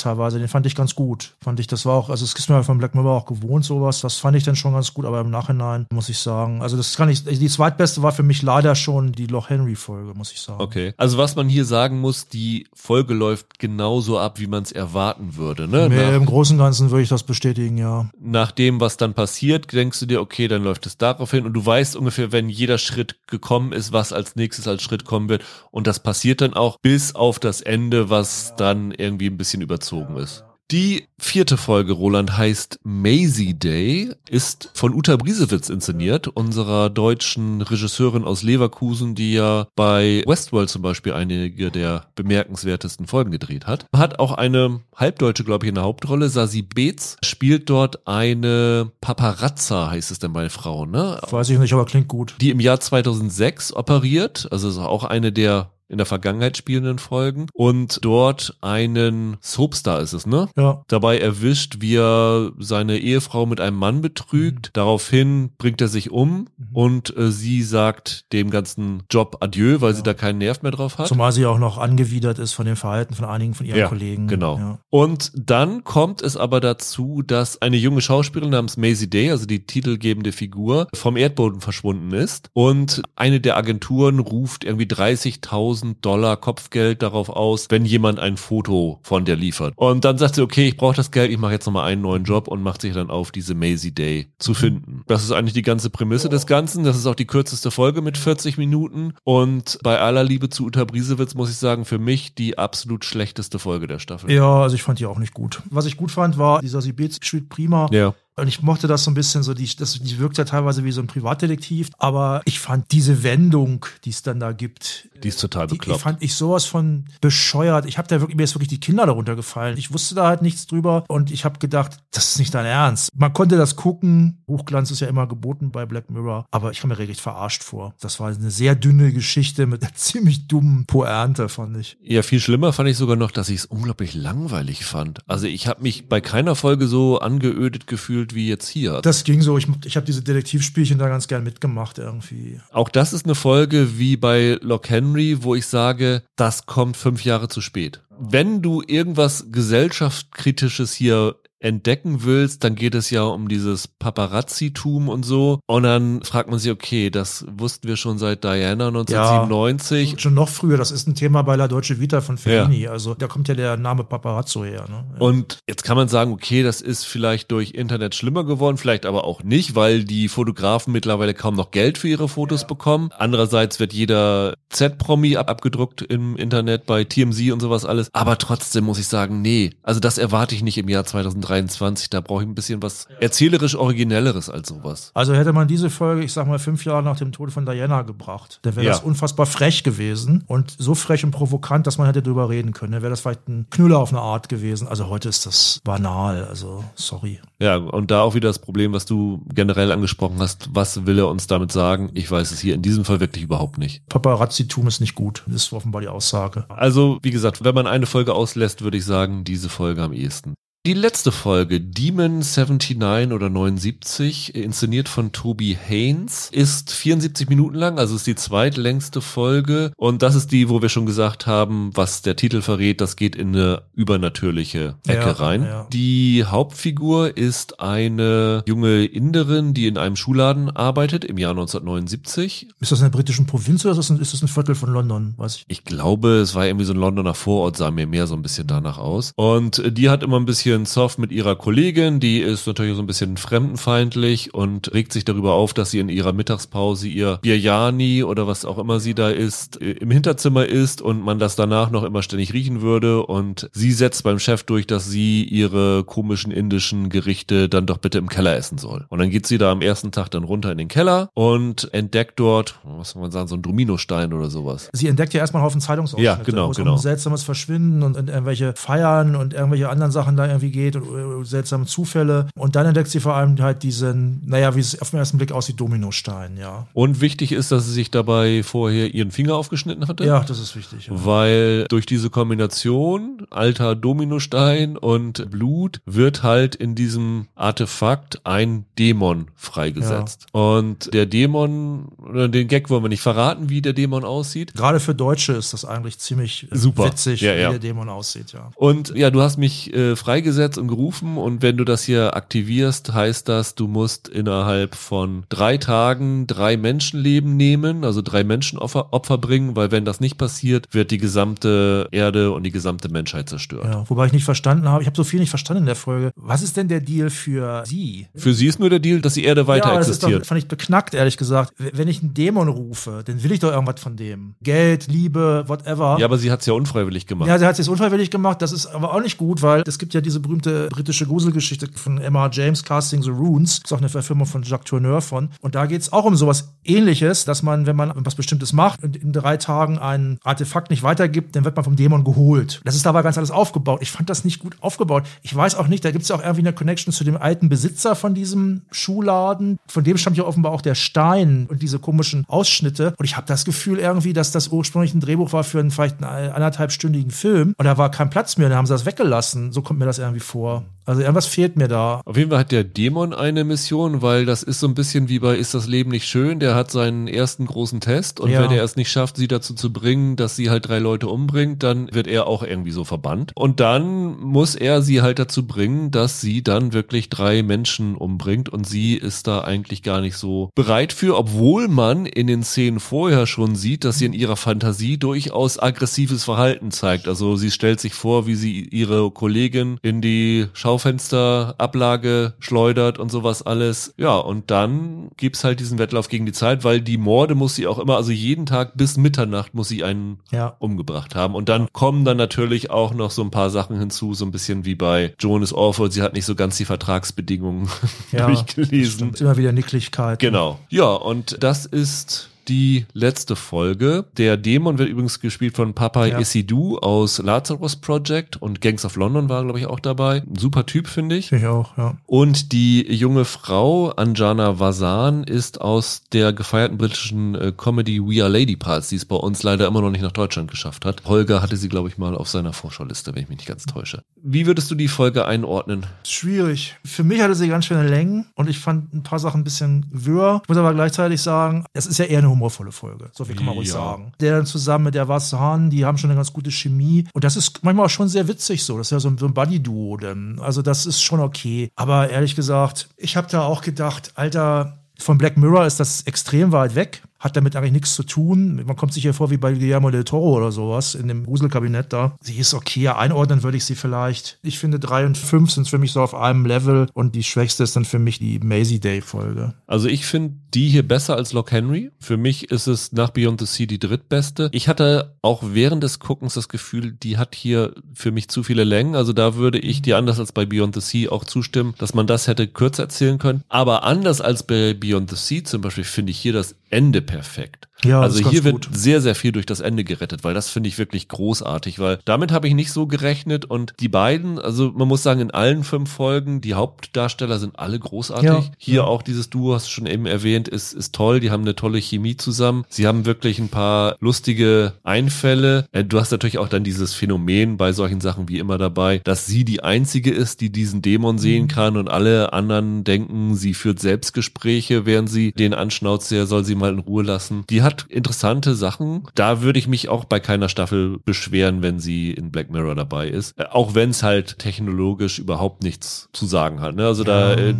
teilweise, 0.00 0.38
den 0.38 0.48
fand 0.48 0.66
ich 0.66 0.74
ganz 0.74 0.94
gut. 0.94 1.34
Fand 1.42 1.60
ich, 1.60 1.66
das 1.66 1.86
war 1.86 1.94
auch, 1.94 2.10
also 2.10 2.24
es 2.24 2.34
ist 2.34 2.48
mir 2.48 2.62
von 2.64 2.78
Black 2.78 2.94
Mirror 2.94 3.16
auch 3.16 3.26
gewohnt, 3.26 3.64
sowas. 3.64 4.00
Das 4.00 4.16
fand 4.16 4.36
ich 4.36 4.44
dann 4.44 4.56
schon 4.56 4.72
ganz 4.72 4.94
gut, 4.94 5.04
aber 5.04 5.20
im 5.20 5.30
Nachhinein 5.30 5.86
muss 5.92 6.08
ich 6.08 6.18
sagen, 6.18 6.62
also 6.62 6.76
das 6.76 6.96
kann 6.96 7.08
ich, 7.08 7.24
die 7.24 7.48
zweitbeste 7.48 8.02
war 8.02 8.12
für 8.12 8.22
mich 8.22 8.42
leider 8.42 8.74
schon 8.74 9.12
die 9.12 9.26
Loch 9.26 9.50
Henry 9.50 9.76
Folge, 9.76 10.14
muss 10.14 10.32
ich 10.32 10.40
sagen. 10.40 10.60
Okay. 10.60 10.94
Also 10.96 11.18
was 11.18 11.36
man 11.36 11.48
hier 11.48 11.64
sagen 11.64 12.00
muss, 12.00 12.28
die 12.28 12.66
Folge 12.74 13.14
läuft 13.14 13.58
genauso 13.58 14.18
ab, 14.18 14.38
wie 14.38 14.46
man 14.46 14.62
es 14.62 14.72
erwarten 14.72 15.36
würde. 15.36 15.68
Ne? 15.68 15.88
Nee, 15.88 16.16
Im 16.16 16.26
Großen 16.26 16.56
und 16.56 16.64
Ganzen 16.64 16.90
würde 16.90 17.02
ich 17.02 17.08
das 17.08 17.22
bestätigen. 17.22 17.49
Bestätigen, 17.50 17.78
ja. 17.78 18.10
Nach 18.18 18.50
dem, 18.50 18.80
was 18.80 18.96
dann 18.96 19.14
passiert, 19.14 19.72
denkst 19.72 20.00
du 20.00 20.06
dir, 20.06 20.20
okay, 20.20 20.48
dann 20.48 20.64
läuft 20.64 20.86
es 20.86 20.96
darauf 20.96 21.30
hin 21.30 21.44
und 21.46 21.52
du 21.52 21.64
weißt 21.64 21.96
ungefähr, 21.96 22.32
wenn 22.32 22.48
jeder 22.48 22.78
Schritt 22.78 23.16
gekommen 23.26 23.72
ist, 23.72 23.92
was 23.92 24.12
als 24.12 24.36
nächstes 24.36 24.68
als 24.68 24.82
Schritt 24.82 25.04
kommen 25.04 25.28
wird. 25.28 25.44
Und 25.70 25.86
das 25.86 26.02
passiert 26.02 26.40
dann 26.40 26.54
auch 26.54 26.78
bis 26.80 27.14
auf 27.14 27.38
das 27.38 27.60
Ende, 27.60 28.10
was 28.10 28.54
dann 28.56 28.92
irgendwie 28.92 29.28
ein 29.28 29.36
bisschen 29.36 29.62
überzogen 29.62 30.16
ist. 30.16 30.44
Die 30.70 31.08
vierte 31.20 31.56
Folge, 31.56 31.92
Roland, 31.92 32.36
heißt 32.36 32.80
Maisie 32.82 33.54
Day, 33.54 34.10
ist 34.28 34.70
von 34.74 34.94
Uta 34.94 35.16
Briesewitz 35.16 35.68
inszeniert, 35.68 36.28
unserer 36.28 36.90
deutschen 36.90 37.62
Regisseurin 37.62 38.24
aus 38.24 38.42
Leverkusen, 38.42 39.14
die 39.14 39.34
ja 39.34 39.68
bei 39.76 40.24
Westworld 40.26 40.70
zum 40.70 40.82
Beispiel 40.82 41.12
einige 41.12 41.70
der 41.70 42.06
bemerkenswertesten 42.14 43.06
Folgen 43.06 43.30
gedreht 43.30 43.66
hat. 43.66 43.86
Hat 43.94 44.18
auch 44.18 44.32
eine 44.32 44.80
Halbdeutsche, 44.96 45.44
glaube 45.44 45.66
ich, 45.66 45.68
in 45.68 45.74
der 45.74 45.84
Hauptrolle. 45.84 46.28
Sasi 46.28 46.62
Beetz 46.62 47.16
spielt 47.22 47.70
dort 47.70 48.06
eine 48.08 48.90
Paparazza, 49.00 49.90
heißt 49.90 50.10
es 50.10 50.18
denn 50.18 50.32
bei 50.32 50.48
Frauen, 50.48 50.90
ne? 50.90 51.20
Weiß 51.30 51.50
ich 51.50 51.58
nicht, 51.58 51.72
aber 51.72 51.84
klingt 51.84 52.08
gut. 52.08 52.34
Die 52.40 52.50
im 52.50 52.60
Jahr 52.60 52.80
2006 52.80 53.74
operiert, 53.74 54.48
also 54.50 54.68
ist 54.68 54.78
auch 54.78 55.04
eine 55.04 55.32
der 55.32 55.70
in 55.90 55.98
der 55.98 56.06
Vergangenheit 56.06 56.56
spielenden 56.56 56.98
Folgen 56.98 57.46
und 57.52 57.98
dort 58.04 58.56
einen 58.60 59.36
Soapstar 59.40 60.00
ist 60.00 60.12
es, 60.12 60.24
ne? 60.24 60.48
Ja. 60.56 60.84
Dabei 60.86 61.09
erwischt, 61.18 61.76
wie 61.80 61.96
er 61.96 62.52
seine 62.58 62.98
Ehefrau 62.98 63.46
mit 63.46 63.60
einem 63.60 63.76
Mann 63.76 64.00
betrügt. 64.00 64.68
Mhm. 64.68 64.70
Daraufhin 64.74 65.50
bringt 65.58 65.80
er 65.80 65.88
sich 65.88 66.10
um 66.10 66.46
und 66.72 67.16
äh, 67.16 67.30
sie 67.30 67.62
sagt 67.62 68.32
dem 68.32 68.50
ganzen 68.50 69.02
Job 69.10 69.38
Adieu, 69.40 69.80
weil 69.80 69.94
sie 69.94 70.02
da 70.02 70.14
keinen 70.14 70.38
Nerv 70.38 70.62
mehr 70.62 70.72
drauf 70.72 70.98
hat. 70.98 71.08
Zumal 71.08 71.32
sie 71.32 71.46
auch 71.46 71.58
noch 71.58 71.78
angewidert 71.78 72.38
ist 72.38 72.52
von 72.52 72.66
dem 72.66 72.76
Verhalten 72.76 73.14
von 73.14 73.24
einigen 73.24 73.54
von 73.54 73.66
ihren 73.66 73.78
Ja, 73.78 73.88
Kollegen. 73.88 74.28
Genau. 74.28 74.58
Ja. 74.58 74.78
Und 74.90 75.32
dann 75.34 75.84
kommt 75.84 76.22
es 76.22 76.36
aber 76.36 76.60
dazu, 76.60 77.22
dass 77.26 77.60
eine 77.62 77.76
junge 77.76 78.00
Schauspielerin 78.00 78.52
namens 78.52 78.76
Maisie 78.76 79.08
Day, 79.08 79.30
also 79.30 79.46
die 79.46 79.66
titelgebende 79.66 80.32
Figur, 80.32 80.88
vom 80.94 81.16
Erdboden 81.16 81.60
verschwunden 81.60 82.12
ist. 82.12 82.50
Und 82.52 83.02
eine 83.16 83.40
der 83.40 83.56
Agenturen 83.56 84.18
ruft 84.18 84.64
irgendwie 84.64 84.86
30.000 84.86 85.96
Dollar 86.00 86.36
Kopfgeld 86.36 87.02
darauf 87.02 87.28
aus, 87.28 87.66
wenn 87.70 87.84
jemand 87.84 88.18
ein 88.18 88.36
Foto 88.36 89.00
von 89.02 89.24
der 89.24 89.36
liefert. 89.36 89.74
Und 89.76 90.04
dann 90.04 90.18
sagt 90.18 90.36
sie, 90.36 90.42
okay, 90.42 90.68
ich 90.68 90.76
brauche 90.76 90.96
das 91.00 91.10
Geld, 91.10 91.30
ich 91.30 91.38
mache 91.38 91.52
jetzt 91.52 91.66
nochmal 91.66 91.90
einen 91.90 92.02
neuen 92.02 92.24
Job 92.24 92.48
und 92.48 92.62
macht 92.62 92.82
sich 92.82 92.94
dann 92.94 93.10
auf, 93.10 93.32
diese 93.32 93.54
Maisie 93.54 93.92
Day 93.92 94.32
zu 94.38 94.54
finden. 94.54 95.02
Das 95.06 95.24
ist 95.24 95.32
eigentlich 95.32 95.54
die 95.54 95.62
ganze 95.62 95.90
Prämisse 95.90 96.28
des 96.28 96.46
Ganzen. 96.46 96.84
Das 96.84 96.96
ist 96.96 97.06
auch 97.06 97.14
die 97.14 97.26
kürzeste 97.26 97.70
Folge 97.70 98.02
mit 98.02 98.18
40 98.18 98.58
Minuten. 98.58 99.14
Und 99.24 99.78
bei 99.82 99.98
aller 99.98 100.22
Liebe 100.22 100.48
zu 100.48 100.66
Uta 100.66 100.84
Briesewitz 100.84 101.34
muss 101.34 101.50
ich 101.50 101.56
sagen, 101.56 101.84
für 101.84 101.98
mich 101.98 102.34
die 102.34 102.58
absolut 102.58 103.04
schlechteste 103.04 103.58
Folge 103.58 103.86
der 103.86 103.98
Staffel. 103.98 104.30
Ja, 104.30 104.62
also 104.62 104.74
ich 104.74 104.82
fand 104.82 104.98
die 104.98 105.06
auch 105.06 105.18
nicht 105.18 105.34
gut. 105.34 105.62
Was 105.70 105.86
ich 105.86 105.96
gut 105.96 106.10
fand, 106.10 106.38
war, 106.38 106.60
dieser 106.60 106.82
Sibez 106.82 107.18
spielt 107.22 107.48
prima. 107.48 107.88
Ja. 107.90 108.14
Und 108.36 108.48
ich 108.48 108.62
mochte 108.62 108.86
das 108.86 109.04
so 109.04 109.10
ein 109.10 109.14
bisschen 109.14 109.42
so, 109.42 109.52
die, 109.54 109.68
das, 109.76 109.94
die 109.94 110.18
wirkt 110.18 110.38
ja 110.38 110.44
teilweise 110.44 110.84
wie 110.84 110.92
so 110.92 111.00
ein 111.02 111.06
Privatdetektiv, 111.06 111.90
aber 111.98 112.40
ich 112.46 112.58
fand 112.60 112.90
diese 112.92 113.22
Wendung, 113.22 113.84
die 114.04 114.10
es 114.10 114.22
dann 114.22 114.40
da 114.40 114.52
gibt, 114.52 115.08
Die 115.22 115.28
ist 115.28 115.40
total 115.40 115.66
die, 115.66 115.72
die 115.74 115.78
bekloppt. 115.78 116.00
fand 116.00 116.22
ich 116.22 116.34
sowas 116.34 116.64
von 116.64 117.04
bescheuert. 117.20 117.84
Ich 117.86 117.98
habe 117.98 118.08
da 118.08 118.20
wirklich, 118.20 118.36
mir 118.36 118.44
ist 118.44 118.54
wirklich 118.54 118.68
die 118.68 118.80
Kinder 118.80 119.04
darunter 119.04 119.36
gefallen. 119.36 119.76
Ich 119.76 119.92
wusste 119.92 120.14
da 120.14 120.26
halt 120.26 120.42
nichts 120.42 120.66
drüber 120.66 121.04
und 121.08 121.30
ich 121.30 121.44
habe 121.44 121.58
gedacht, 121.58 121.98
das 122.12 122.30
ist 122.32 122.38
nicht 122.38 122.54
dein 122.54 122.64
Ernst. 122.66 123.10
Man 123.14 123.32
konnte 123.32 123.56
das 123.56 123.76
gucken. 123.76 124.42
Hochglanz 124.48 124.90
ist 124.90 125.00
ja 125.00 125.08
immer 125.08 125.26
geboten 125.26 125.70
bei 125.70 125.84
Black 125.84 126.08
Mirror, 126.10 126.46
aber 126.50 126.70
ich 126.70 126.80
kam 126.80 126.88
mir 126.88 126.98
regelrecht 126.98 127.20
verarscht 127.20 127.62
vor. 127.62 127.94
Das 128.00 128.20
war 128.20 128.28
eine 128.28 128.50
sehr 128.50 128.74
dünne 128.74 129.12
Geschichte 129.12 129.66
mit 129.66 129.82
einer 129.82 129.92
ziemlich 129.94 130.46
dummen 130.48 130.86
Poernte, 130.86 131.48
fand 131.48 131.76
ich. 131.76 131.98
Ja, 132.02 132.22
viel 132.22 132.40
schlimmer 132.40 132.72
fand 132.72 132.88
ich 132.88 132.96
sogar 132.96 133.16
noch, 133.16 133.32
dass 133.32 133.48
ich 133.50 133.56
es 133.56 133.66
unglaublich 133.66 134.14
langweilig 134.14 134.84
fand. 134.84 135.18
Also 135.26 135.46
ich 135.46 135.66
habe 135.66 135.82
mich 135.82 136.08
bei 136.08 136.20
keiner 136.20 136.54
Folge 136.54 136.86
so 136.86 137.18
angeödet 137.18 137.86
gefühlt 137.86 138.19
wie 138.34 138.48
jetzt 138.48 138.68
hier. 138.68 139.00
Das 139.02 139.24
ging 139.24 139.42
so. 139.42 139.58
Ich, 139.58 139.66
ich 139.84 139.96
habe 139.96 140.06
diese 140.06 140.22
Detektivspielchen 140.22 140.98
da 140.98 141.08
ganz 141.08 141.28
gern 141.28 141.42
mitgemacht 141.42 141.98
irgendwie. 141.98 142.60
Auch 142.72 142.88
das 142.88 143.12
ist 143.12 143.24
eine 143.24 143.34
Folge 143.34 143.98
wie 143.98 144.16
bei 144.16 144.58
Lock 144.62 144.90
Henry, 144.90 145.42
wo 145.42 145.54
ich 145.54 145.66
sage, 145.66 146.22
das 146.36 146.66
kommt 146.66 146.96
fünf 146.96 147.24
Jahre 147.24 147.48
zu 147.48 147.60
spät. 147.60 148.02
Wenn 148.18 148.60
du 148.60 148.82
irgendwas 148.86 149.46
gesellschaftskritisches 149.50 150.92
hier 150.92 151.36
entdecken 151.60 152.24
willst, 152.24 152.64
dann 152.64 152.74
geht 152.74 152.94
es 152.94 153.10
ja 153.10 153.22
um 153.22 153.48
dieses 153.48 153.86
Paparazzi-Tum 153.86 155.08
und 155.08 155.24
so. 155.24 155.60
Und 155.66 155.82
dann 155.84 156.22
fragt 156.22 156.50
man 156.50 156.58
sich, 156.58 156.72
okay, 156.72 157.10
das 157.10 157.44
wussten 157.48 157.86
wir 157.86 157.96
schon 157.96 158.18
seit 158.18 158.42
Diana 158.42 158.88
1997. 158.88 160.20
Schon 160.20 160.34
noch 160.34 160.48
früher. 160.48 160.76
Das 160.76 160.90
ist 160.90 161.06
ein 161.06 161.14
Thema 161.14 161.42
bei 161.42 161.56
La 161.56 161.68
Deutsche 161.68 162.00
Vita 162.00 162.20
von 162.20 162.38
Fellini. 162.38 162.88
Also 162.88 163.14
da 163.14 163.26
kommt 163.28 163.48
ja 163.48 163.54
der 163.54 163.76
Name 163.76 164.04
Paparazzo 164.04 164.64
her. 164.64 164.86
Ne? 164.88 165.04
Ja. 165.14 165.20
Und 165.20 165.58
jetzt 165.68 165.84
kann 165.84 165.96
man 165.96 166.08
sagen, 166.08 166.32
okay, 166.32 166.62
das 166.62 166.80
ist 166.80 167.04
vielleicht 167.04 167.52
durch 167.52 167.72
Internet 167.72 168.14
schlimmer 168.14 168.44
geworden, 168.44 168.76
vielleicht 168.76 169.06
aber 169.06 169.24
auch 169.24 169.42
nicht, 169.42 169.74
weil 169.74 170.04
die 170.04 170.28
Fotografen 170.28 170.92
mittlerweile 170.92 171.34
kaum 171.34 171.54
noch 171.54 171.70
Geld 171.70 171.98
für 171.98 172.08
ihre 172.08 172.28
Fotos 172.28 172.66
bekommen. 172.66 173.10
Andererseits 173.18 173.78
wird 173.78 173.92
jeder 173.92 174.54
Z-Promi 174.70 175.36
ab 175.36 175.50
abgedruckt 175.50 176.00
im 176.00 176.36
Internet 176.36 176.86
bei 176.86 177.04
TMZ 177.04 177.50
und 177.52 177.60
sowas 177.60 177.84
alles. 177.84 178.08
Aber 178.14 178.38
trotzdem 178.38 178.84
muss 178.84 178.98
ich 178.98 179.08
sagen, 179.08 179.42
nee, 179.42 179.72
also 179.82 180.00
das 180.00 180.16
erwarte 180.16 180.54
ich 180.54 180.62
nicht 180.62 180.78
im 180.78 180.88
Jahr 180.88 181.04
2023. 181.50 182.10
Da 182.10 182.20
brauche 182.20 182.42
ich 182.42 182.48
ein 182.48 182.54
bisschen 182.54 182.82
was 182.82 183.06
erzählerisch 183.20 183.74
Originelleres 183.74 184.48
als 184.48 184.68
sowas. 184.68 185.10
Also 185.14 185.34
hätte 185.34 185.52
man 185.52 185.68
diese 185.68 185.90
Folge, 185.90 186.22
ich 186.22 186.32
sag 186.32 186.46
mal, 186.46 186.58
fünf 186.58 186.84
Jahre 186.84 187.02
nach 187.02 187.16
dem 187.18 187.32
Tod 187.32 187.52
von 187.52 187.66
Diana 187.66 188.02
gebracht, 188.02 188.60
dann 188.62 188.76
wäre 188.76 188.86
Ja. 188.86 188.92
das 188.92 189.02
unfassbar 189.02 189.46
frech 189.46 189.82
gewesen 189.82 190.44
und 190.46 190.74
so 190.78 190.94
frech 190.94 191.24
und 191.24 191.32
provokant, 191.32 191.86
dass 191.86 191.98
man 191.98 192.06
hätte 192.06 192.22
drüber 192.22 192.48
reden 192.48 192.72
können. 192.72 192.92
Dann 192.92 193.02
wäre 193.02 193.10
das 193.10 193.20
vielleicht 193.20 193.48
ein 193.48 193.66
Knüller 193.70 193.98
auf 193.98 194.10
eine 194.10 194.20
Art 194.20 194.48
gewesen. 194.48 194.88
Also 194.88 195.08
heute 195.08 195.28
ist 195.28 195.46
das 195.46 195.80
banal. 195.84 196.44
Also 196.44 196.84
sorry. 196.94 197.40
Ja, 197.60 197.76
und 197.76 198.10
da 198.10 198.22
auch 198.22 198.34
wieder 198.34 198.48
das 198.48 198.58
Problem, 198.58 198.92
was 198.92 199.04
du 199.04 199.42
generell 199.52 199.92
angesprochen 199.92 200.36
hast. 200.38 200.68
Was 200.72 201.06
will 201.06 201.18
er 201.18 201.28
uns 201.28 201.46
damit 201.46 201.72
sagen? 201.72 202.10
Ich 202.14 202.30
weiß 202.30 202.50
es 202.52 202.60
hier 202.60 202.74
in 202.74 202.82
diesem 202.82 203.04
Fall 203.04 203.20
wirklich 203.20 203.44
überhaupt 203.44 203.78
nicht. 203.78 204.06
Paparazzi-Tum 204.08 204.86
ist 204.86 205.00
nicht 205.00 205.14
gut. 205.14 205.42
Das 205.46 205.56
ist 205.64 205.72
offenbar 205.72 206.00
die 206.00 206.08
Aussage. 206.08 206.64
Also, 206.68 207.18
wie 207.22 207.30
gesagt, 207.30 207.64
wenn 207.64 207.74
man 207.74 207.86
eine 207.86 208.06
Folge 208.06 208.34
auslässt, 208.34 208.82
würde 208.82 208.96
ich 208.96 209.04
sagen, 209.04 209.44
diese 209.44 209.68
Folge 209.68 210.02
am 210.02 210.12
ehesten. 210.12 210.54
Die 210.86 210.94
letzte 210.94 211.30
Folge, 211.30 211.78
Demon 211.78 212.38
79 212.38 212.96
oder 213.34 213.50
79, 213.50 214.54
inszeniert 214.54 215.10
von 215.10 215.30
Toby 215.30 215.76
Haynes, 215.78 216.48
ist 216.52 216.90
74 216.92 217.50
Minuten 217.50 217.74
lang, 217.76 217.98
also 217.98 218.16
ist 218.16 218.26
die 218.26 218.34
zweitlängste 218.34 219.20
Folge. 219.20 219.92
Und 219.98 220.22
das 220.22 220.34
ist 220.34 220.52
die, 220.52 220.70
wo 220.70 220.80
wir 220.80 220.88
schon 220.88 221.04
gesagt 221.04 221.46
haben, 221.46 221.90
was 221.92 222.22
der 222.22 222.34
Titel 222.34 222.62
verrät, 222.62 223.02
das 223.02 223.16
geht 223.16 223.36
in 223.36 223.54
eine 223.54 223.82
übernatürliche 223.92 224.94
Ecke 225.06 225.20
Ja, 225.26 225.32
rein. 225.32 225.64
ja. 225.64 225.86
Die 225.92 226.46
Hauptfigur 226.46 227.36
ist 227.36 227.80
eine 227.80 228.62
junge 228.66 229.04
Inderin, 229.04 229.74
die 229.74 229.86
in 229.86 229.98
einem 229.98 230.16
Schuhladen 230.16 230.70
arbeitet 230.74 231.26
im 231.26 231.36
Jahr 231.36 231.50
1979. 231.50 232.68
Ist 232.80 232.90
das 232.90 233.00
in 233.00 233.04
der 233.04 233.10
britischen 233.10 233.44
Provinz 233.44 233.84
oder 233.84 233.90
ist 233.92 233.98
das 233.98 234.10
ein, 234.10 234.18
ist 234.18 234.32
das 234.32 234.40
ein 234.40 234.48
Viertel 234.48 234.74
von 234.74 234.90
London? 234.94 235.34
Weiß 235.36 235.56
ich. 235.56 235.64
Ich 235.68 235.84
glaube, 235.84 236.38
es 236.38 236.54
war 236.54 236.64
irgendwie 236.66 236.86
so 236.86 236.94
ein 236.94 236.98
Londoner 236.98 237.34
Vorort, 237.34 237.76
sah 237.76 237.90
mir 237.90 238.06
mehr 238.06 238.26
so 238.26 238.34
ein 238.34 238.40
bisschen 238.40 238.66
danach 238.66 238.96
aus. 238.96 239.32
Und 239.36 239.78
äh, 239.80 239.92
die 239.92 240.08
hat 240.08 240.22
immer 240.22 240.40
ein 240.40 240.46
bisschen 240.46 240.69
Soft 240.86 241.18
mit 241.18 241.32
ihrer 241.32 241.56
Kollegin, 241.56 242.20
die 242.20 242.38
ist 242.38 242.66
natürlich 242.66 242.94
so 242.94 243.02
ein 243.02 243.06
bisschen 243.06 243.36
fremdenfeindlich 243.36 244.54
und 244.54 244.92
regt 244.92 245.12
sich 245.12 245.24
darüber 245.24 245.54
auf, 245.54 245.74
dass 245.74 245.90
sie 245.90 245.98
in 245.98 246.08
ihrer 246.08 246.32
Mittagspause 246.32 247.08
ihr 247.08 247.38
Biryani 247.42 248.22
oder 248.22 248.46
was 248.46 248.64
auch 248.64 248.78
immer 248.78 249.00
sie 249.00 249.14
da 249.14 249.30
isst, 249.30 249.80
äh, 249.80 249.92
im 249.92 250.10
Hinterzimmer 250.10 250.66
isst 250.66 251.02
und 251.02 251.22
man 251.22 251.38
das 251.38 251.56
danach 251.56 251.90
noch 251.90 252.04
immer 252.04 252.22
ständig 252.22 252.52
riechen 252.52 252.82
würde. 252.82 253.24
Und 253.26 253.68
sie 253.72 253.92
setzt 253.92 254.22
beim 254.24 254.38
Chef 254.38 254.62
durch, 254.62 254.86
dass 254.86 255.08
sie 255.08 255.44
ihre 255.44 256.04
komischen 256.04 256.52
indischen 256.52 257.08
Gerichte 257.08 257.68
dann 257.68 257.86
doch 257.86 257.98
bitte 257.98 258.18
im 258.18 258.28
Keller 258.28 258.56
essen 258.56 258.78
soll. 258.78 259.06
Und 259.08 259.18
dann 259.18 259.30
geht 259.30 259.46
sie 259.46 259.58
da 259.58 259.72
am 259.72 259.82
ersten 259.82 260.12
Tag 260.12 260.30
dann 260.30 260.44
runter 260.44 260.70
in 260.72 260.78
den 260.78 260.88
Keller 260.88 261.30
und 261.34 261.92
entdeckt 261.92 262.38
dort, 262.38 262.78
was 262.84 263.10
soll 263.10 263.22
man 263.22 263.30
sagen, 263.30 263.48
so 263.48 263.56
ein 263.56 263.62
Dominostein 263.62 264.32
oder 264.32 264.50
sowas. 264.50 264.88
Sie 264.92 265.08
entdeckt 265.08 265.34
ja 265.34 265.40
erstmal 265.40 265.60
einen 265.60 265.66
Haufen 265.66 265.80
Zeitungsausschnitte, 265.80 266.24
Ja, 266.24 266.44
genau, 266.44 266.68
wo 266.68 266.70
es 266.70 266.76
genau. 266.76 266.92
um 266.92 266.98
seltsames 266.98 267.42
Verschwinden 267.42 268.02
und, 268.02 268.16
und 268.16 268.28
irgendwelche 268.28 268.74
Feiern 268.76 269.36
und 269.36 269.54
irgendwelche 269.54 269.88
anderen 269.88 270.12
Sachen 270.12 270.36
da 270.36 270.46
irgendwie 270.60 270.70
geht 270.70 270.96
und 270.96 271.42
äh, 271.42 271.44
seltsame 271.44 271.86
Zufälle. 271.86 272.48
Und 272.56 272.76
dann 272.76 272.86
entdeckt 272.86 273.08
sie 273.08 273.20
vor 273.20 273.34
allem 273.34 273.60
halt 273.60 273.82
diesen, 273.82 274.42
naja, 274.46 274.74
wie 274.74 274.80
es 274.80 275.00
auf 275.00 275.10
den 275.10 275.18
ersten 275.18 275.38
Blick 275.38 275.52
aussieht, 275.52 275.80
Dominostein, 275.80 276.56
ja. 276.56 276.86
Und 276.92 277.20
wichtig 277.20 277.52
ist, 277.52 277.72
dass 277.72 277.86
sie 277.86 277.92
sich 277.92 278.10
dabei 278.10 278.62
vorher 278.62 279.12
ihren 279.14 279.30
Finger 279.30 279.54
aufgeschnitten 279.54 280.08
hatte. 280.08 280.24
Ja, 280.24 280.40
das 280.40 280.60
ist 280.60 280.76
wichtig. 280.76 281.06
Ja. 281.06 281.24
Weil 281.24 281.86
durch 281.88 282.06
diese 282.06 282.30
Kombination 282.30 283.46
alter 283.50 283.96
Dominostein 283.96 284.96
und 284.96 285.50
Blut 285.50 286.00
wird 286.06 286.42
halt 286.42 286.74
in 286.74 286.94
diesem 286.94 287.46
Artefakt 287.54 288.40
ein 288.44 288.84
Dämon 288.98 289.48
freigesetzt. 289.56 290.46
Und 290.52 291.12
der 291.14 291.26
Dämon, 291.26 292.08
oder 292.18 292.48
den 292.48 292.68
Gag 292.68 292.90
wollen 292.90 293.04
wir 293.04 293.08
nicht 293.08 293.22
verraten, 293.22 293.68
wie 293.68 293.82
der 293.82 293.92
Dämon 293.92 294.24
aussieht. 294.24 294.74
Gerade 294.74 295.00
für 295.00 295.14
Deutsche 295.14 295.52
ist 295.52 295.72
das 295.72 295.84
eigentlich 295.84 296.18
ziemlich 296.18 296.70
äh, 296.70 296.76
Super. 296.76 297.06
witzig, 297.06 297.40
Ja, 297.40 297.54
wie 297.54 297.60
ja. 297.60 297.70
der 297.70 297.78
Dämon 297.78 298.08
aussieht, 298.08 298.52
ja. 298.52 298.70
Und 298.76 299.14
ja, 299.16 299.30
du 299.30 299.40
hast 299.40 299.56
mich 299.56 299.92
äh, 299.94 300.16
freigesetzt 300.16 300.49
freigesetzt 300.50 300.78
und 300.78 300.88
gerufen 300.88 301.36
und 301.36 301.62
wenn 301.62 301.76
du 301.76 301.84
das 301.84 302.02
hier 302.02 302.34
aktivierst, 302.34 303.12
heißt 303.12 303.48
das, 303.48 303.74
du 303.74 303.86
musst 303.86 304.28
innerhalb 304.28 304.94
von 304.94 305.44
drei 305.48 305.76
Tagen 305.76 306.46
drei 306.46 306.76
Menschenleben 306.76 307.56
nehmen, 307.56 308.04
also 308.04 308.20
drei 308.22 308.42
Menschenopfer 308.42 309.12
Opfer 309.12 309.38
bringen, 309.38 309.76
weil 309.76 309.90
wenn 309.92 310.04
das 310.04 310.20
nicht 310.20 310.38
passiert, 310.38 310.88
wird 310.90 311.10
die 311.10 311.18
gesamte 311.18 312.08
Erde 312.10 312.50
und 312.52 312.64
die 312.64 312.70
gesamte 312.70 313.08
Menschheit 313.08 313.48
zerstört. 313.48 313.84
Ja, 313.84 314.04
wobei 314.08 314.26
ich 314.26 314.32
nicht 314.32 314.44
verstanden 314.44 314.88
habe, 314.88 315.02
ich 315.02 315.06
habe 315.06 315.16
so 315.16 315.24
viel 315.24 315.40
nicht 315.40 315.50
verstanden 315.50 315.82
in 315.82 315.86
der 315.86 315.96
Folge. 315.96 316.32
Was 316.36 316.62
ist 316.62 316.76
denn 316.76 316.88
der 316.88 317.00
Deal 317.00 317.30
für 317.30 317.84
sie? 317.86 318.26
Für 318.34 318.52
sie 318.52 318.66
ist 318.66 318.80
nur 318.80 318.90
der 318.90 318.98
Deal, 318.98 319.20
dass 319.20 319.34
die 319.34 319.44
Erde 319.44 319.66
weiter 319.66 319.88
ja, 319.88 319.98
das 319.98 320.08
existiert. 320.08 320.32
Ist 320.32 320.40
doch, 320.42 320.46
fand 320.48 320.58
ich 320.58 320.68
beknackt, 320.68 321.14
ehrlich 321.14 321.36
gesagt. 321.36 321.72
Wenn 321.78 322.08
ich 322.08 322.22
einen 322.22 322.34
Dämon 322.34 322.68
rufe, 322.68 323.22
dann 323.24 323.42
will 323.42 323.52
ich 323.52 323.60
doch 323.60 323.70
irgendwas 323.70 324.00
von 324.00 324.16
dem. 324.16 324.54
Geld, 324.62 325.06
Liebe, 325.06 325.64
whatever. 325.66 326.16
Ja, 326.18 326.26
aber 326.26 326.38
sie 326.38 326.50
hat 326.50 326.60
es 326.60 326.66
ja 326.66 326.72
unfreiwillig 326.72 327.26
gemacht. 327.26 327.48
Ja, 327.48 327.58
sie 327.58 327.66
hat 327.66 327.78
es 327.78 327.88
unfreiwillig 327.88 328.30
gemacht. 328.30 328.62
Das 328.62 328.72
ist 328.72 328.86
aber 328.86 329.14
auch 329.14 329.22
nicht 329.22 329.38
gut, 329.38 329.62
weil 329.62 329.82
es 329.86 329.98
gibt 329.98 330.14
ja 330.14 330.20
diese 330.20 330.39
berühmte 330.40 330.88
britische 330.88 331.26
Gruselgeschichte 331.26 331.88
von 331.94 332.18
Emma 332.18 332.48
James, 332.52 332.82
Casting 332.82 333.22
the 333.22 333.30
Runes. 333.30 333.80
Ist 333.84 333.92
auch 333.92 333.98
eine 333.98 334.08
Verfilmung 334.08 334.46
von 334.46 334.62
Jacques 334.62 334.86
Tourneur 334.86 335.20
von. 335.20 335.50
Und 335.60 335.74
da 335.74 335.86
geht 335.86 336.02
es 336.02 336.12
auch 336.12 336.24
um 336.24 336.36
sowas 336.36 336.74
ähnliches, 336.84 337.44
dass 337.44 337.62
man, 337.62 337.86
wenn 337.86 337.96
man 337.96 338.12
was 338.16 338.34
Bestimmtes 338.34 338.72
macht 338.72 339.02
und 339.02 339.16
in 339.16 339.32
drei 339.32 339.56
Tagen 339.56 339.98
ein 339.98 340.38
Artefakt 340.42 340.90
nicht 340.90 341.02
weitergibt, 341.02 341.56
dann 341.56 341.64
wird 341.64 341.76
man 341.76 341.84
vom 341.84 341.96
Dämon 341.96 342.24
geholt. 342.24 342.80
Das 342.84 342.94
ist 342.94 343.06
dabei 343.06 343.22
ganz 343.22 343.38
alles 343.38 343.50
aufgebaut. 343.50 344.00
Ich 344.02 344.10
fand 344.10 344.30
das 344.30 344.44
nicht 344.44 344.60
gut 344.60 344.76
aufgebaut. 344.80 345.24
Ich 345.42 345.54
weiß 345.54 345.74
auch 345.74 345.88
nicht, 345.88 346.04
da 346.04 346.10
gibt 346.10 346.22
es 346.22 346.28
ja 346.28 346.36
auch 346.36 346.42
irgendwie 346.42 346.60
eine 346.60 346.72
Connection 346.72 347.12
zu 347.12 347.24
dem 347.24 347.36
alten 347.36 347.68
Besitzer 347.68 348.14
von 348.14 348.34
diesem 348.34 348.82
Schuhladen. 348.90 349.78
Von 349.86 350.04
dem 350.04 350.16
stammt 350.16 350.36
ja 350.36 350.44
offenbar 350.44 350.72
auch 350.72 350.82
der 350.82 350.94
Stein 350.94 351.66
und 351.68 351.82
diese 351.82 351.98
komischen 351.98 352.44
Ausschnitte. 352.48 353.14
Und 353.18 353.24
ich 353.24 353.36
habe 353.36 353.46
das 353.46 353.64
Gefühl 353.64 353.98
irgendwie, 353.98 354.32
dass 354.32 354.52
das 354.52 354.68
ursprünglich 354.68 355.14
ein 355.14 355.20
Drehbuch 355.20 355.52
war 355.52 355.64
für 355.64 355.80
einen 355.80 355.90
vielleicht 355.90 356.22
einen 356.22 356.52
anderthalbstündigen 356.52 357.30
Film. 357.30 357.74
Und 357.76 357.84
da 357.84 357.98
war 357.98 358.10
kein 358.10 358.30
Platz 358.30 358.56
mehr, 358.56 358.68
da 358.68 358.76
haben 358.76 358.86
sie 358.86 358.94
das 358.94 359.06
weggelassen. 359.06 359.72
So 359.72 359.82
kommt 359.82 359.98
mir 359.98 360.06
das 360.06 360.18
irgendwie 360.18 360.29
vor. 360.38 360.84
Also 361.10 361.22
irgendwas 361.22 361.46
fehlt 361.46 361.74
mir 361.74 361.88
da. 361.88 362.20
Auf 362.24 362.36
jeden 362.36 362.50
Fall 362.50 362.60
hat 362.60 362.70
der 362.70 362.84
Dämon 362.84 363.34
eine 363.34 363.64
Mission, 363.64 364.22
weil 364.22 364.46
das 364.46 364.62
ist 364.62 364.78
so 364.78 364.86
ein 364.86 364.94
bisschen 364.94 365.28
wie 365.28 365.40
bei 365.40 365.56
Ist 365.56 365.74
das 365.74 365.88
Leben 365.88 366.12
nicht 366.12 366.28
schön? 366.28 366.60
Der 366.60 366.76
hat 366.76 366.92
seinen 366.92 367.26
ersten 367.26 367.66
großen 367.66 368.00
Test 368.00 368.38
und 368.38 368.48
Ja. 368.50 368.62
wenn 368.62 368.70
er 368.70 368.84
es 368.84 368.94
nicht 368.94 369.10
schafft, 369.10 369.36
sie 369.36 369.48
dazu 369.48 369.74
zu 369.74 369.92
bringen, 369.92 370.36
dass 370.36 370.54
sie 370.54 370.70
halt 370.70 370.86
drei 370.86 371.00
Leute 371.00 371.26
umbringt, 371.26 371.82
dann 371.82 372.14
wird 372.14 372.28
er 372.28 372.46
auch 372.46 372.62
irgendwie 372.62 372.92
so 372.92 373.02
verbannt. 373.02 373.50
Und 373.56 373.80
dann 373.80 374.38
muss 374.38 374.76
er 374.76 375.02
sie 375.02 375.20
halt 375.20 375.40
dazu 375.40 375.66
bringen, 375.66 376.12
dass 376.12 376.40
sie 376.40 376.62
dann 376.62 376.92
wirklich 376.92 377.28
drei 377.28 377.64
Menschen 377.64 378.14
umbringt 378.14 378.68
und 378.68 378.86
sie 378.86 379.14
ist 379.14 379.48
da 379.48 379.62
eigentlich 379.62 380.04
gar 380.04 380.20
nicht 380.20 380.36
so 380.36 380.70
bereit 380.76 381.12
für, 381.12 381.36
obwohl 381.36 381.88
man 381.88 382.24
in 382.24 382.46
den 382.46 382.62
Szenen 382.62 383.00
vorher 383.00 383.48
schon 383.48 383.74
sieht, 383.74 384.04
dass 384.04 384.18
sie 384.18 384.26
in 384.26 384.32
ihrer 384.32 384.56
Fantasie 384.56 385.18
durchaus 385.18 385.76
aggressives 385.76 386.44
Verhalten 386.44 386.92
zeigt. 386.92 387.26
Also 387.26 387.56
sie 387.56 387.72
stellt 387.72 387.98
sich 387.98 388.14
vor, 388.14 388.46
wie 388.46 388.54
sie 388.54 388.82
ihre 388.82 389.28
Kollegin 389.32 389.98
in 390.02 390.20
die 390.20 390.68
Schaufensterablage 391.00 392.54
schleudert 392.58 393.18
und 393.18 393.30
sowas 393.30 393.62
alles. 393.62 394.14
Ja, 394.16 394.36
und 394.36 394.70
dann 394.70 395.30
gibt's 395.36 395.64
halt 395.64 395.80
diesen 395.80 395.98
Wettlauf 395.98 396.28
gegen 396.28 396.46
die 396.46 396.52
Zeit, 396.52 396.84
weil 396.84 397.00
die 397.00 397.18
Morde 397.18 397.54
muss 397.54 397.74
sie 397.74 397.86
auch 397.86 397.98
immer, 397.98 398.16
also 398.16 398.30
jeden 398.32 398.66
Tag 398.66 398.92
bis 398.96 399.16
Mitternacht 399.16 399.74
muss 399.74 399.88
sie 399.88 400.04
einen 400.04 400.38
Ja. 400.50 400.76
umgebracht 400.78 401.34
haben. 401.34 401.54
Und 401.54 401.68
dann 401.68 401.88
kommen 401.92 402.24
dann 402.24 402.36
natürlich 402.36 402.90
auch 402.90 403.14
noch 403.14 403.30
so 403.30 403.42
ein 403.42 403.50
paar 403.50 403.70
Sachen 403.70 403.98
hinzu, 403.98 404.34
so 404.34 404.44
ein 404.44 404.50
bisschen 404.50 404.84
wie 404.84 404.94
bei 404.94 405.34
Jonas 405.38 405.72
Orford. 405.72 406.12
Sie 406.12 406.22
hat 406.22 406.34
nicht 406.34 406.44
so 406.44 406.54
ganz 406.54 406.76
die 406.76 406.84
Vertragsbedingungen 406.84 407.88
Ja, 408.32 408.46
durchgelesen. 408.46 409.32
Immer 409.38 409.56
wieder 409.56 409.72
Nicklichkeit. 409.72 410.38
Genau. 410.38 410.78
Ja, 410.88 411.12
und 411.12 411.62
das 411.62 411.86
ist 411.86 412.48
die 412.70 413.06
letzte 413.12 413.56
Folge. 413.56 414.24
Der 414.36 414.56
Dämon 414.56 414.96
wird 414.98 415.08
übrigens 415.08 415.40
gespielt 415.40 415.76
von 415.76 415.92
Papa 415.92 416.26
Ja. 416.26 416.38
Isidou 416.38 416.98
aus 416.98 417.38
Lazarus 417.38 417.96
Project 417.96 418.56
und 418.62 418.80
Gangs 418.80 419.04
of 419.04 419.16
London 419.16 419.48
war, 419.48 419.64
glaube 419.64 419.80
ich, 419.80 419.86
auch 419.86 420.00
dabei. 420.00 420.42
Ein 420.42 420.56
super 420.56 420.86
Typ, 420.86 421.08
finde 421.08 421.36
ich. 421.36 421.50
Ich 421.52 421.66
auch, 421.66 421.98
ja. 421.98 422.16
Und 422.26 422.72
die 422.72 423.12
junge 423.12 423.44
Frau, 423.44 424.10
Anjana 424.10 424.78
Vasan, 424.78 425.42
ist 425.42 425.80
aus 425.80 426.22
der 426.32 426.52
gefeierten 426.52 426.96
britischen 426.96 427.54
äh, 427.56 427.72
Comedy 427.76 428.20
We 428.20 428.42
Are 428.42 428.50
Lady 428.52 428.76
Parts, 428.76 429.08
die 429.08 429.16
es 429.16 429.24
bei 429.24 429.36
uns 429.36 429.62
leider 429.64 429.86
immer 429.88 430.00
noch 430.00 430.10
nicht 430.10 430.22
nach 430.22 430.32
Deutschland 430.32 430.70
geschafft 430.70 431.04
hat. 431.04 431.22
Holger 431.24 431.62
hatte 431.62 431.76
sie, 431.76 431.88
glaube 431.88 432.08
ich, 432.08 432.18
mal 432.18 432.36
auf 432.36 432.48
seiner 432.48 432.72
Vorschauliste, 432.72 433.34
wenn 433.34 433.42
ich 433.42 433.48
mich 433.48 433.58
nicht 433.58 433.68
ganz 433.68 433.84
täusche. 433.84 434.22
Wie 434.42 434.66
würdest 434.66 434.90
du 434.90 434.94
die 434.94 435.08
Folge 435.08 435.44
einordnen? 435.46 436.06
Schwierig. 436.24 436.96
Für 437.04 437.24
mich 437.24 437.40
hatte 437.40 437.56
sie 437.56 437.68
ganz 437.68 437.86
schöne 437.86 438.08
Längen 438.08 438.46
und 438.54 438.70
ich 438.70 438.78
fand 438.78 439.12
ein 439.12 439.22
paar 439.24 439.40
Sachen 439.40 439.62
ein 439.62 439.64
bisschen 439.64 440.06
wirr. 440.12 440.60
Ich 440.62 440.68
muss 440.68 440.78
aber 440.78 440.94
gleichzeitig 440.94 441.40
sagen, 441.42 441.84
es 441.92 442.06
ist 442.06 442.18
ja 442.18 442.26
eher 442.26 442.38
eine 442.38 442.48
humorvolle 442.60 442.92
Folge. 442.92 443.30
So 443.32 443.44
viel 443.44 443.56
kann 443.56 443.66
man 443.66 443.74
ruhig 443.74 443.88
Ja. 443.88 443.94
sagen. 443.94 444.32
Der 444.40 444.56
dann 444.56 444.66
zusammen 444.66 445.04
mit 445.04 445.14
der 445.14 445.28
Wasserhahn, 445.28 445.90
die 445.90 446.04
haben 446.04 446.18
schon 446.18 446.30
eine 446.30 446.36
ganz 446.36 446.52
gute 446.52 446.70
Chemie. 446.70 447.26
Und 447.32 447.44
das 447.44 447.56
ist 447.56 447.82
manchmal 447.82 448.06
auch 448.06 448.10
schon 448.10 448.28
sehr 448.28 448.46
witzig 448.48 448.84
so. 448.84 448.96
Das 448.98 449.08
ist 449.08 449.12
ja 449.12 449.20
so 449.20 449.28
ein, 449.28 449.38
so 449.38 449.46
ein 449.46 449.54
Buddy-Duo. 449.54 450.16
denn. 450.18 450.58
Also 450.60 450.82
das 450.82 451.06
ist 451.06 451.22
schon 451.22 451.40
okay. 451.40 451.90
Aber 451.96 452.30
ehrlich 452.30 452.54
gesagt, 452.56 453.08
ich 453.16 453.36
habe 453.36 453.46
da 453.50 453.62
auch 453.62 453.80
gedacht, 453.82 454.32
Alter, 454.34 454.98
von 455.18 455.36
Black 455.38 455.56
Mirror 455.56 455.86
ist 455.86 456.00
das 456.00 456.22
extrem 456.22 456.72
weit 456.72 456.94
weg. 456.94 457.22
Hat 457.38 457.56
damit 457.56 457.74
eigentlich 457.74 457.92
nichts 457.92 458.14
zu 458.14 458.22
tun. 458.22 458.82
Man 458.86 458.96
kommt 458.96 459.14
sich 459.14 459.22
hier 459.22 459.32
vor 459.32 459.50
wie 459.50 459.56
bei 459.56 459.72
Guillermo 459.72 460.10
del 460.10 460.24
Toro 460.24 460.56
oder 460.56 460.72
sowas 460.72 461.14
in 461.14 461.26
dem 461.28 461.44
Gruselkabinett 461.46 462.12
da. 462.12 462.36
Sie 462.42 462.56
ist 462.56 462.74
okay. 462.74 463.08
Einordnen 463.08 463.62
würde 463.62 463.78
ich 463.78 463.84
sie 463.86 463.94
vielleicht. 463.94 464.58
Ich 464.62 464.78
finde, 464.78 464.98
drei 464.98 465.24
und 465.24 465.38
fünf 465.38 465.70
sind 465.70 465.88
für 465.88 465.96
mich 465.98 466.12
so 466.12 466.20
auf 466.22 466.34
einem 466.34 466.66
Level 466.66 467.06
und 467.14 467.34
die 467.34 467.42
schwächste 467.42 467.82
ist 467.84 467.96
dann 467.96 468.04
für 468.04 468.18
mich 468.18 468.38
die 468.38 468.58
Maisie 468.58 469.00
Day 469.00 469.22
Folge. 469.22 469.72
Also 469.86 470.08
ich 470.08 470.26
finde 470.26 470.56
die 470.74 470.88
hier 470.88 471.06
besser 471.06 471.36
als 471.36 471.52
Lock 471.52 471.72
Henry. 471.72 472.10
Für 472.18 472.36
mich 472.36 472.70
ist 472.70 472.86
es 472.86 473.12
nach 473.12 473.30
Beyond 473.30 473.60
the 473.60 473.66
Sea 473.66 473.86
die 473.86 473.98
drittbeste. 473.98 474.68
Ich 474.72 474.88
hatte 474.88 475.34
auch 475.42 475.62
während 475.72 476.02
des 476.02 476.18
Guckens 476.20 476.54
das 476.54 476.68
Gefühl, 476.68 477.12
die 477.12 477.38
hat 477.38 477.54
hier 477.54 477.92
für 478.14 478.30
mich 478.30 478.48
zu 478.48 478.62
viele 478.62 478.84
Längen. 478.84 479.14
Also 479.14 479.32
da 479.32 479.56
würde 479.56 479.78
ich 479.78 480.02
dir 480.02 480.16
anders 480.16 480.38
als 480.38 480.52
bei 480.52 480.66
Beyond 480.66 480.94
the 480.94 481.00
Sea 481.00 481.30
auch 481.30 481.44
zustimmen, 481.44 481.94
dass 481.98 482.14
man 482.14 482.26
das 482.26 482.46
hätte 482.46 482.66
kürzer 482.66 483.04
erzählen 483.04 483.38
können. 483.38 483.62
Aber 483.68 484.04
anders 484.04 484.40
als 484.40 484.62
bei 484.62 484.94
Beyond 484.94 485.30
the 485.30 485.36
Sea 485.36 485.64
zum 485.64 485.80
Beispiel 485.82 486.04
finde 486.04 486.30
ich 486.30 486.38
hier 486.38 486.52
das 486.52 486.74
Ende 486.90 487.22
perfekt. 487.22 487.88
Ja, 488.04 488.20
also 488.22 488.48
hier 488.48 488.64
wird 488.64 488.86
gut. 488.86 488.88
sehr, 488.92 489.20
sehr 489.20 489.34
viel 489.34 489.52
durch 489.52 489.66
das 489.66 489.80
Ende 489.80 490.04
gerettet, 490.04 490.42
weil 490.42 490.54
das 490.54 490.70
finde 490.70 490.88
ich 490.88 490.96
wirklich 490.98 491.28
großartig, 491.28 491.98
weil 491.98 492.18
damit 492.24 492.50
habe 492.50 492.66
ich 492.66 492.74
nicht 492.74 492.92
so 492.92 493.06
gerechnet 493.06 493.66
und 493.66 493.92
die 494.00 494.08
beiden, 494.08 494.58
also 494.58 494.90
man 494.92 495.06
muss 495.06 495.22
sagen, 495.22 495.40
in 495.40 495.50
allen 495.50 495.84
fünf 495.84 496.10
Folgen, 496.10 496.62
die 496.62 496.74
Hauptdarsteller 496.74 497.58
sind 497.58 497.78
alle 497.78 497.98
großartig. 497.98 498.48
Ja. 498.48 498.64
Hier 498.78 498.94
Ja. 498.94 499.04
auch 499.04 499.22
dieses 499.22 499.50
Duo, 499.50 499.74
hast 499.74 499.86
du 499.86 499.90
schon 499.90 500.06
eben 500.06 500.26
erwähnt, 500.26 500.59
ist, 500.68 500.92
ist 500.92 501.14
toll, 501.14 501.40
die 501.40 501.50
haben 501.50 501.62
eine 501.62 501.76
tolle 501.76 501.98
Chemie 501.98 502.36
zusammen. 502.36 502.84
Sie 502.88 503.06
haben 503.06 503.24
wirklich 503.26 503.58
ein 503.58 503.68
paar 503.68 504.16
lustige 504.20 504.94
Einfälle. 505.02 505.86
Äh, 505.92 506.04
Du 506.04 506.18
hast 506.18 506.32
natürlich 506.32 506.58
auch 506.58 506.68
dann 506.68 506.82
dieses 506.82 507.14
Phänomen 507.14 507.76
bei 507.76 507.92
solchen 507.92 508.20
Sachen 508.20 508.48
wie 508.48 508.58
immer 508.58 508.78
dabei, 508.78 509.20
dass 509.22 509.46
sie 509.46 509.64
die 509.64 509.82
einzige 509.82 510.30
ist, 510.32 510.60
die 510.60 510.70
diesen 510.70 511.02
Dämon 511.02 511.38
sehen 511.38 511.68
kann 511.68 511.96
und 511.96 512.08
alle 512.08 512.52
anderen 512.52 513.04
denken, 513.04 513.54
sie 513.54 513.74
führt 513.74 514.00
Selbstgespräche, 514.00 515.06
während 515.06 515.28
sie 515.30 515.52
den 515.52 515.74
anschnauzt, 515.74 516.30
der 516.30 516.46
soll 516.46 516.64
sie 516.64 516.74
mal 516.74 516.92
in 516.92 516.98
Ruhe 516.98 517.22
lassen. 517.22 517.64
Die 517.70 517.82
hat 517.82 518.06
interessante 518.08 518.74
Sachen. 518.74 519.24
Da 519.34 519.62
würde 519.62 519.78
ich 519.78 519.88
mich 519.88 520.08
auch 520.08 520.24
bei 520.24 520.40
keiner 520.40 520.68
Staffel 520.68 521.18
beschweren, 521.24 521.82
wenn 521.82 522.00
sie 522.00 522.30
in 522.32 522.50
Black 522.50 522.70
Mirror 522.70 522.94
dabei 522.94 523.28
ist. 523.28 523.58
Äh, 523.58 523.64
Auch 523.70 523.94
wenn 523.94 524.10
es 524.10 524.22
halt 524.22 524.58
technologisch 524.58 525.38
überhaupt 525.38 525.82
nichts 525.82 526.28
zu 526.32 526.46
sagen 526.46 526.80
hat. 526.80 526.94
Ne? 526.96 527.06
Also 527.06 527.24
da 527.24 527.54
äh, 527.54 527.74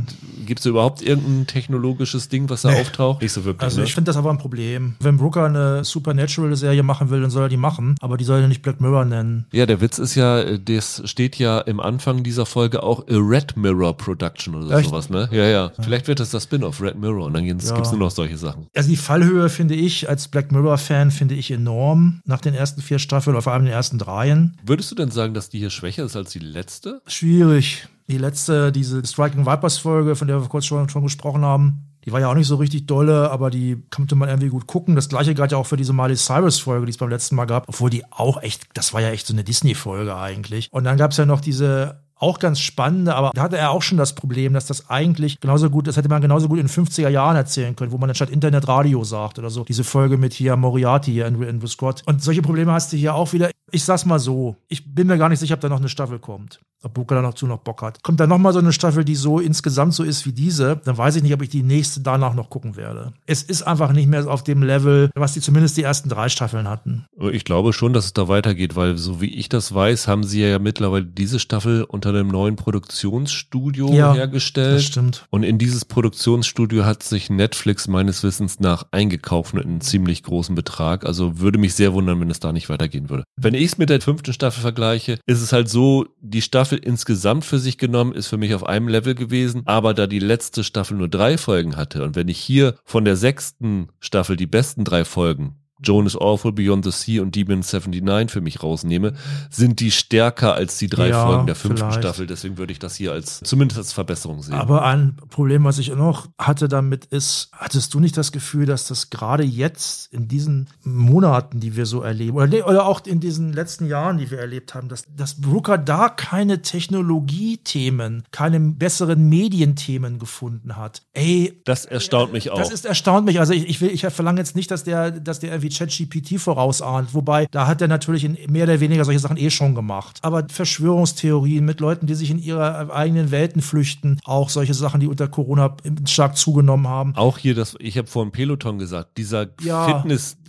gibt 0.46 0.60
es 0.60 0.66
überhaupt 0.66 1.02
irgendein 1.02 1.46
technologisches 1.46 2.28
Ding, 2.28 2.48
was 2.50 2.62
da 2.62 2.69
Nee. 2.72 2.80
auftaucht? 2.80 3.22
Nicht 3.22 3.32
so 3.32 3.44
wirklich. 3.44 3.62
Also 3.62 3.80
ne? 3.80 3.86
ich 3.86 3.94
finde 3.94 4.08
das 4.08 4.16
aber 4.16 4.30
ein 4.30 4.38
Problem. 4.38 4.96
Wenn 5.00 5.16
Brooker 5.16 5.44
eine 5.44 5.84
Supernatural-Serie 5.84 6.82
machen 6.82 7.10
will, 7.10 7.20
dann 7.20 7.30
soll 7.30 7.44
er 7.44 7.48
die 7.48 7.56
machen. 7.56 7.94
Aber 8.00 8.16
die 8.16 8.24
soll 8.24 8.40
er 8.40 8.48
nicht 8.48 8.62
Black 8.62 8.80
Mirror 8.80 9.04
nennen. 9.04 9.46
Ja, 9.52 9.66
der 9.66 9.80
Witz 9.80 9.98
ist 9.98 10.14
ja, 10.14 10.56
das 10.58 11.02
steht 11.04 11.36
ja 11.36 11.60
im 11.60 11.80
Anfang 11.80 12.22
dieser 12.22 12.46
Folge 12.46 12.82
auch 12.82 13.00
a 13.08 13.16
Red 13.16 13.56
Mirror 13.56 13.96
Production 13.96 14.54
oder 14.54 14.78
Echt? 14.78 14.88
sowas, 14.88 15.10
ne? 15.10 15.28
Ja, 15.32 15.44
ja. 15.44 15.72
Vielleicht 15.80 16.08
wird 16.08 16.20
das 16.20 16.30
das 16.30 16.44
Spin-off 16.44 16.80
Red 16.80 16.98
Mirror 16.98 17.26
und 17.26 17.34
dann 17.34 17.44
Ja. 17.44 17.54
gibt's 17.54 17.90
nur 17.90 17.98
noch 18.00 18.10
solche 18.10 18.36
Sachen. 18.36 18.66
Also 18.74 18.88
die 18.88 18.96
Fallhöhe 18.96 19.48
finde 19.48 19.74
ich 19.74 20.08
als 20.08 20.28
Black 20.28 20.52
Mirror-Fan 20.52 21.10
finde 21.10 21.34
ich 21.34 21.50
enorm 21.50 22.20
nach 22.24 22.40
den 22.40 22.54
ersten 22.54 22.82
vier 22.82 22.98
Staffeln, 22.98 23.34
oder 23.34 23.42
vor 23.42 23.52
allem 23.52 23.64
den 23.64 23.72
ersten 23.72 23.98
dreien. 23.98 24.56
Würdest 24.64 24.90
du 24.90 24.94
denn 24.94 25.10
sagen, 25.10 25.34
dass 25.34 25.48
die 25.50 25.58
hier 25.58 25.70
schwächer 25.70 26.04
ist 26.04 26.16
als 26.16 26.30
die 26.30 26.38
letzte? 26.38 27.00
Schwierig. 27.06 27.88
Die 28.08 28.18
letzte, 28.18 28.72
diese 28.72 29.04
Striking 29.06 29.46
Vipers-Folge, 29.46 30.16
von 30.16 30.26
der 30.26 30.40
wir 30.40 30.48
kurz 30.48 30.66
schon, 30.66 30.88
schon 30.88 31.04
gesprochen 31.04 31.42
haben, 31.42 31.84
die 32.04 32.12
war 32.12 32.20
ja 32.20 32.30
auch 32.30 32.34
nicht 32.34 32.46
so 32.46 32.56
richtig 32.56 32.86
dolle, 32.86 33.30
aber 33.30 33.50
die 33.50 33.82
konnte 33.90 34.14
man 34.14 34.28
irgendwie 34.28 34.48
gut 34.48 34.66
gucken. 34.66 34.96
Das 34.96 35.08
gleiche 35.08 35.34
galt 35.34 35.52
ja 35.52 35.58
auch 35.58 35.66
für 35.66 35.76
diese 35.76 35.92
Miley 35.92 36.16
Cyrus-Folge, 36.16 36.86
die 36.86 36.90
es 36.90 36.98
beim 36.98 37.10
letzten 37.10 37.36
Mal 37.36 37.44
gab, 37.44 37.68
obwohl 37.68 37.90
die 37.90 38.10
auch 38.10 38.42
echt, 38.42 38.64
das 38.74 38.94
war 38.94 39.00
ja 39.00 39.10
echt 39.10 39.26
so 39.26 39.34
eine 39.34 39.44
Disney-Folge 39.44 40.16
eigentlich. 40.16 40.68
Und 40.72 40.84
dann 40.84 40.96
gab 40.96 41.10
es 41.10 41.16
ja 41.18 41.26
noch 41.26 41.40
diese 41.40 42.02
auch 42.20 42.38
ganz 42.38 42.60
spannende, 42.60 43.14
aber 43.14 43.30
da 43.34 43.42
hatte 43.42 43.58
er 43.58 43.70
auch 43.70 43.82
schon 43.82 43.98
das 43.98 44.14
Problem, 44.14 44.52
dass 44.52 44.66
das 44.66 44.90
eigentlich 44.90 45.40
genauso 45.40 45.70
gut, 45.70 45.86
das 45.86 45.96
hätte 45.96 46.08
man 46.08 46.20
genauso 46.22 46.48
gut 46.48 46.58
in 46.58 46.66
den 46.66 46.86
50er 46.86 47.08
Jahren 47.08 47.36
erzählen 47.36 47.74
können, 47.74 47.92
wo 47.92 47.98
man 47.98 48.08
dann 48.08 48.14
statt 48.14 48.30
Internet 48.30 48.68
Radio 48.68 49.02
sagt 49.04 49.38
oder 49.38 49.50
so. 49.50 49.64
Diese 49.64 49.84
Folge 49.84 50.18
mit 50.18 50.32
hier 50.34 50.56
Moriarty 50.56 51.12
hier 51.12 51.26
in, 51.26 51.42
in 51.42 51.66
Scott. 51.66 52.02
Und 52.06 52.22
solche 52.22 52.42
Probleme 52.42 52.72
hast 52.72 52.92
du 52.92 52.96
hier 52.96 53.14
auch 53.14 53.32
wieder. 53.32 53.50
Ich 53.72 53.84
sag's 53.84 54.04
mal 54.04 54.18
so, 54.18 54.56
ich 54.68 54.94
bin 54.94 55.06
mir 55.06 55.16
gar 55.16 55.28
nicht 55.28 55.38
sicher, 55.38 55.54
ob 55.54 55.60
da 55.60 55.68
noch 55.68 55.78
eine 55.78 55.88
Staffel 55.88 56.18
kommt. 56.18 56.60
ob 56.82 56.94
Booker 56.94 57.14
da 57.16 57.22
noch 57.22 57.34
zu 57.34 57.46
noch 57.46 57.58
Bock 57.58 57.82
hat. 57.82 58.02
Kommt 58.02 58.20
dann 58.20 58.28
nochmal 58.28 58.52
so 58.52 58.58
eine 58.58 58.72
Staffel, 58.72 59.04
die 59.04 59.14
so 59.14 59.38
insgesamt 59.38 59.94
so 59.94 60.02
ist 60.02 60.26
wie 60.26 60.32
diese, 60.32 60.80
dann 60.84 60.96
weiß 60.96 61.16
ich 61.16 61.22
nicht, 61.22 61.34
ob 61.34 61.42
ich 61.42 61.50
die 61.50 61.62
nächste 61.62 62.00
danach 62.00 62.34
noch 62.34 62.50
gucken 62.50 62.76
werde. 62.76 63.12
Es 63.26 63.42
ist 63.42 63.62
einfach 63.62 63.92
nicht 63.92 64.08
mehr 64.08 64.26
auf 64.26 64.42
dem 64.42 64.62
Level, 64.62 65.10
was 65.14 65.32
die 65.32 65.40
zumindest 65.40 65.76
die 65.76 65.82
ersten 65.82 66.08
drei 66.08 66.28
Staffeln 66.28 66.68
hatten. 66.68 67.06
Ich 67.32 67.44
glaube 67.44 67.72
schon, 67.72 67.92
dass 67.92 68.06
es 68.06 68.12
da 68.12 68.28
weitergeht, 68.28 68.76
weil 68.76 68.96
so 68.96 69.20
wie 69.20 69.34
ich 69.34 69.48
das 69.48 69.74
weiß, 69.74 70.08
haben 70.08 70.24
sie 70.24 70.42
ja 70.42 70.58
mittlerweile 70.58 71.04
diese 71.04 71.38
Staffel 71.38 71.84
unter 71.84 72.09
einem 72.14 72.28
neuen 72.28 72.56
Produktionsstudio 72.56 73.92
Ja, 73.92 74.14
hergestellt. 74.14 74.76
Das 74.76 74.84
stimmt. 74.84 75.26
Und 75.30 75.42
in 75.42 75.58
dieses 75.58 75.84
Produktionsstudio 75.84 76.84
hat 76.84 77.02
sich 77.02 77.30
Netflix 77.30 77.88
meines 77.88 78.22
Wissens 78.22 78.60
nach 78.60 78.86
eingekauft 78.90 79.54
mit 79.54 79.64
einem 79.64 79.80
ziemlich 79.80 80.22
großen 80.22 80.54
Betrag. 80.54 81.04
Also 81.04 81.38
würde 81.38 81.58
mich 81.58 81.74
sehr 81.74 81.92
wundern, 81.92 82.20
wenn 82.20 82.30
es 82.30 82.40
da 82.40 82.52
nicht 82.52 82.68
weitergehen 82.68 83.10
würde. 83.10 83.24
Wenn 83.36 83.54
ich 83.54 83.64
es 83.64 83.78
mit 83.78 83.90
der 83.90 84.00
fünften 84.00 84.32
Staffel 84.32 84.60
vergleiche, 84.60 85.18
ist 85.26 85.40
es 85.40 85.52
halt 85.52 85.68
so, 85.68 86.06
die 86.20 86.42
Staffel 86.42 86.78
insgesamt 86.78 87.44
für 87.44 87.58
sich 87.58 87.78
genommen 87.78 88.12
ist 88.12 88.28
für 88.28 88.36
mich 88.36 88.54
auf 88.54 88.64
einem 88.64 88.88
Level 88.88 89.14
gewesen. 89.14 89.62
Aber 89.64 89.94
da 89.94 90.06
die 90.06 90.18
letzte 90.18 90.64
Staffel 90.64 90.96
nur 90.96 91.08
drei 91.08 91.38
Folgen 91.38 91.76
hatte 91.76 92.04
und 92.04 92.16
wenn 92.16 92.28
ich 92.28 92.38
hier 92.38 92.74
von 92.84 93.04
der 93.04 93.16
sechsten 93.16 93.88
Staffel 94.00 94.36
die 94.36 94.46
besten 94.46 94.84
drei 94.84 95.04
Folgen 95.04 95.59
Joan 95.82 96.06
is 96.06 96.16
Awful, 96.16 96.52
Beyond 96.52 96.84
the 96.84 96.90
Sea 96.90 97.22
und 97.22 97.34
Demon 97.34 97.60
79 97.60 98.30
für 98.30 98.40
mich 98.40 98.62
rausnehme, 98.62 99.14
sind 99.50 99.80
die 99.80 99.90
stärker 99.90 100.54
als 100.54 100.78
die 100.78 100.88
drei 100.88 101.08
Ja, 101.08 101.26
Folgen 101.26 101.46
der 101.46 101.54
fünften 101.54 101.78
vielleicht. 101.78 102.00
Staffel. 102.00 102.26
Deswegen 102.26 102.58
würde 102.58 102.72
ich 102.72 102.78
das 102.78 102.96
hier 102.96 103.12
als 103.12 103.40
zumindest 103.40 103.78
als 103.78 103.92
Verbesserung 103.92 104.42
sehen. 104.42 104.54
Aber 104.54 104.84
ein 104.84 105.16
Problem, 105.30 105.64
was 105.64 105.78
ich 105.78 105.94
noch 105.94 106.28
hatte 106.38 106.68
damit 106.68 107.06
ist, 107.06 107.50
hattest 107.52 107.94
du 107.94 108.00
nicht 108.00 108.16
das 108.16 108.32
Gefühl, 108.32 108.66
dass 108.66 108.86
das 108.86 109.10
gerade 109.10 109.42
jetzt 109.42 110.12
in 110.12 110.28
diesen 110.28 110.68
Monaten, 110.82 111.60
die 111.60 111.76
wir 111.76 111.86
so 111.86 112.02
erleben, 112.02 112.36
oder, 112.36 112.66
oder 112.66 112.86
auch 112.86 113.04
in 113.06 113.20
diesen 113.20 113.52
letzten 113.52 113.86
Jahren, 113.86 114.18
die 114.18 114.30
wir 114.30 114.38
erlebt 114.38 114.74
haben, 114.74 114.88
dass, 114.88 115.04
dass 115.16 115.40
Brooker 115.40 115.78
da 115.78 116.08
keine 116.08 116.62
Technologiethemen, 116.62 118.24
keine 118.30 118.60
besseren 118.60 119.28
Medienthemen 119.28 120.18
gefunden 120.18 120.76
hat? 120.76 121.02
Ey, 121.12 121.60
das 121.64 121.84
erstaunt 121.84 122.32
mich 122.32 122.50
auch. 122.50 122.58
das 122.58 122.70
ist 122.70 122.84
erstaunt 122.84 123.26
mich. 123.26 123.40
Also 123.40 123.52
ich, 123.52 123.68
ich, 123.68 123.80
will, 123.80 123.90
ich 123.90 124.02
verlange 124.02 124.40
jetzt 124.40 124.56
nicht, 124.56 124.70
dass 124.70 124.84
der, 124.84 125.10
dass 125.10 125.40
der 125.40 125.50
irgendwie 125.50 125.69
ChatGPT 125.70 126.38
vorausahnt. 126.38 127.14
Wobei, 127.14 127.46
da 127.50 127.66
hat 127.66 127.80
er 127.80 127.88
natürlich 127.88 128.28
mehr 128.48 128.64
oder 128.64 128.80
weniger 128.80 129.04
solche 129.04 129.20
Sachen 129.20 129.36
eh 129.36 129.50
schon 129.50 129.74
gemacht. 129.74 130.18
Aber 130.22 130.46
Verschwörungstheorien 130.50 131.64
mit 131.64 131.80
Leuten, 131.80 132.06
die 132.06 132.14
sich 132.14 132.30
in 132.30 132.38
ihre 132.38 132.92
eigenen 132.92 133.30
Welten 133.30 133.62
flüchten, 133.62 134.18
auch 134.24 134.50
solche 134.50 134.74
Sachen, 134.74 135.00
die 135.00 135.06
unter 135.06 135.28
Corona 135.28 135.76
stark 136.06 136.36
zugenommen 136.36 136.88
haben. 136.88 137.14
auch 137.16 137.38
hier, 137.38 137.54
das, 137.54 137.76
ich 137.78 137.96
habe 137.96 138.08
vorhin 138.08 138.32
Peloton 138.32 138.78
gesagt, 138.78 139.16
dieser 139.16 139.46
Ja, 139.62 140.00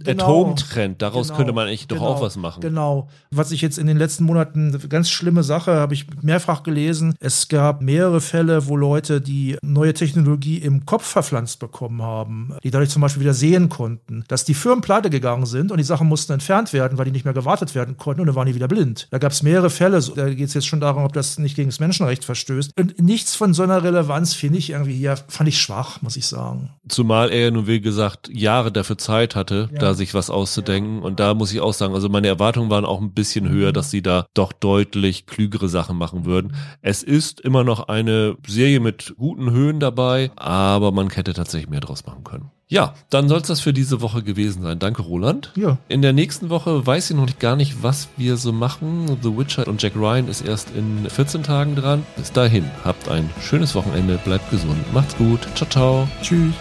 Fitness-at-Home-Trend, 0.06 1.02
daraus 1.02 1.28
Genau, 1.28 1.38
könnte 1.38 1.54
man 1.54 1.68
eigentlich 1.68 1.88
doch 1.88 1.98
genau, 1.98 2.10
auch 2.10 2.22
was 2.22 2.36
machen. 2.36 2.62
Genau. 2.62 3.08
Was 3.30 3.52
ich 3.52 3.62
jetzt 3.62 3.78
in 3.78 3.88
den 3.88 3.98
letzten 3.98 4.24
Monaten, 4.26 4.78
ganz 4.90 5.10
schlimme 5.10 5.44
Sache, 5.44 5.76
habe 5.76 5.94
ich 5.94 6.08
mehrfach 6.22 6.64
gelesen. 6.64 7.14
Es 7.20 7.48
gab 7.48 7.82
mehrere 7.82 8.22
Fälle, 8.22 8.68
wo 8.68 8.76
Leute, 8.76 9.22
die 9.22 9.58
neue 9.62 9.94
Technologie 9.94 10.58
im 10.58 10.86
Kopf 10.86 11.06
verpflanzt 11.06 11.60
bekommen 11.60 12.02
haben, 12.02 12.56
die 12.64 12.72
dadurch 12.72 12.90
zum 12.90 13.02
Beispiel 13.02 13.22
wieder 13.22 13.34
sehen 13.34 13.70
konnten, 13.70 14.24
dass 14.28 14.46
die 14.46 14.54
Firmen 14.56 14.82
pleite 14.82 15.10
gegangen 15.12 15.46
sind 15.46 15.72
und 15.72 15.78
die 15.78 15.84
Sachen 15.84 16.08
mussten 16.08 16.34
entfernt 16.34 16.74
werden, 16.74 16.98
weil 16.98 17.06
die 17.06 17.12
nicht 17.12 17.26
mehr 17.26 17.34
gewartet 17.34 17.76
werden 17.76 17.98
konnten 17.98 18.22
und 18.22 18.28
dann 18.28 18.36
waren 18.36 18.48
die 18.48 18.56
wieder 18.56 18.68
blind. 18.68 19.08
Da 19.12 19.18
gab 19.18 19.32
es 19.32 19.44
mehrere 19.44 19.70
Fälle. 19.70 20.02
Da 20.16 20.30
geht 20.34 20.48
es 20.48 20.54
jetzt 20.54 20.66
schon 20.68 20.80
darum, 20.80 21.04
ob 21.04 21.14
das 21.14 21.38
nicht 21.38 21.56
gegen 21.56 21.70
das 21.70 21.80
Menschenrecht 21.80 22.26
verstößt. 22.26 22.72
Und 22.80 23.00
nichts 23.02 23.36
von 23.36 23.54
so 23.54 23.64
einer 23.64 23.84
Relevanz 23.84 24.34
finde 24.34 24.58
ich 24.58 24.70
irgendwie 24.72 24.94
hier, 24.96 25.18
fand 25.28 25.48
ich 25.50 25.62
schwach, 25.62 26.02
muss 26.02 26.18
ich 26.18 26.26
sagen. 26.26 26.72
Zumal 26.88 27.30
er 27.32 27.42
ja 27.46 27.52
nun, 27.52 27.68
wie 27.68 27.82
gesagt, 27.82 28.30
Jahre 28.34 28.72
dafür 28.72 28.98
Zeit 28.98 29.36
hatte, 29.36 29.70
Ja. 29.74 29.80
da 29.80 29.94
sich 29.94 30.14
was 30.14 30.30
auszudenken. 30.30 31.02
Und 31.02 31.20
da 31.20 31.34
muss 31.34 31.52
ich 31.54 31.60
auch 31.62 31.74
sagen, 31.74 31.94
also 31.94 32.10
meine 32.10 32.28
Erwartungen 32.28 32.70
waren 32.70 32.86
auch 32.86 33.02
ein 33.02 33.14
bisschen 33.14 33.46
Mhm. 33.46 33.50
höher, 33.50 33.72
dass 33.74 33.92
sie 33.92 34.02
da 34.02 34.26
doch 34.34 34.54
deutlich 34.54 35.26
klügere 35.26 35.68
Sachen 35.70 35.98
machen 35.98 36.26
würden. 36.26 36.56
Es 36.82 37.04
ist 37.04 37.42
immer 37.42 37.64
noch 37.64 37.88
eine 37.88 38.38
Serie 38.48 38.80
mit 38.80 39.14
guten 39.18 39.52
Höhen 39.52 39.80
dabei, 39.80 40.32
aber 40.36 40.92
man 40.92 41.10
hätte 41.10 41.34
tatsächlich 41.34 41.70
mehr 41.70 41.82
draus 41.82 42.06
machen 42.06 42.24
können. 42.24 42.52
Ja, 42.72 42.94
dann 43.10 43.28
soll 43.28 43.42
es 43.42 43.48
das 43.48 43.60
für 43.60 43.74
diese 43.74 44.00
Woche 44.00 44.24
gewesen 44.24 44.64
sein. 44.64 44.80
Danke, 44.80 45.02
Roland. 45.02 45.52
Ja. 45.58 45.78
In 45.90 46.02
der 46.02 46.14
nächsten 46.14 46.50
Woche 46.50 46.88
weiß 46.88 47.10
ich 47.10 47.18
noch 47.18 47.26
nicht 47.26 47.42
gar 47.42 47.58
nicht, 47.58 47.84
was 47.84 48.08
wir 48.16 48.38
so 48.38 48.54
machen. 48.54 49.18
The 49.22 49.38
Witcher 49.38 49.68
und 49.68 49.82
Jack 49.82 49.98
Ryan 49.98 50.30
ist 50.30 50.48
erst 50.48 50.70
in 50.74 51.10
14 51.10 51.44
Tagen 51.44 51.76
dran. 51.76 52.06
Bis 52.16 52.32
dahin, 52.32 52.72
habt 52.86 53.10
ein 53.10 53.30
schönes 53.42 53.76
Wochenende, 53.76 54.18
bleibt 54.24 54.50
gesund, 54.52 54.94
macht's 54.94 55.18
gut, 55.18 55.42
ciao, 55.54 55.70
ciao. 55.70 56.08
Tschüss. 56.22 56.54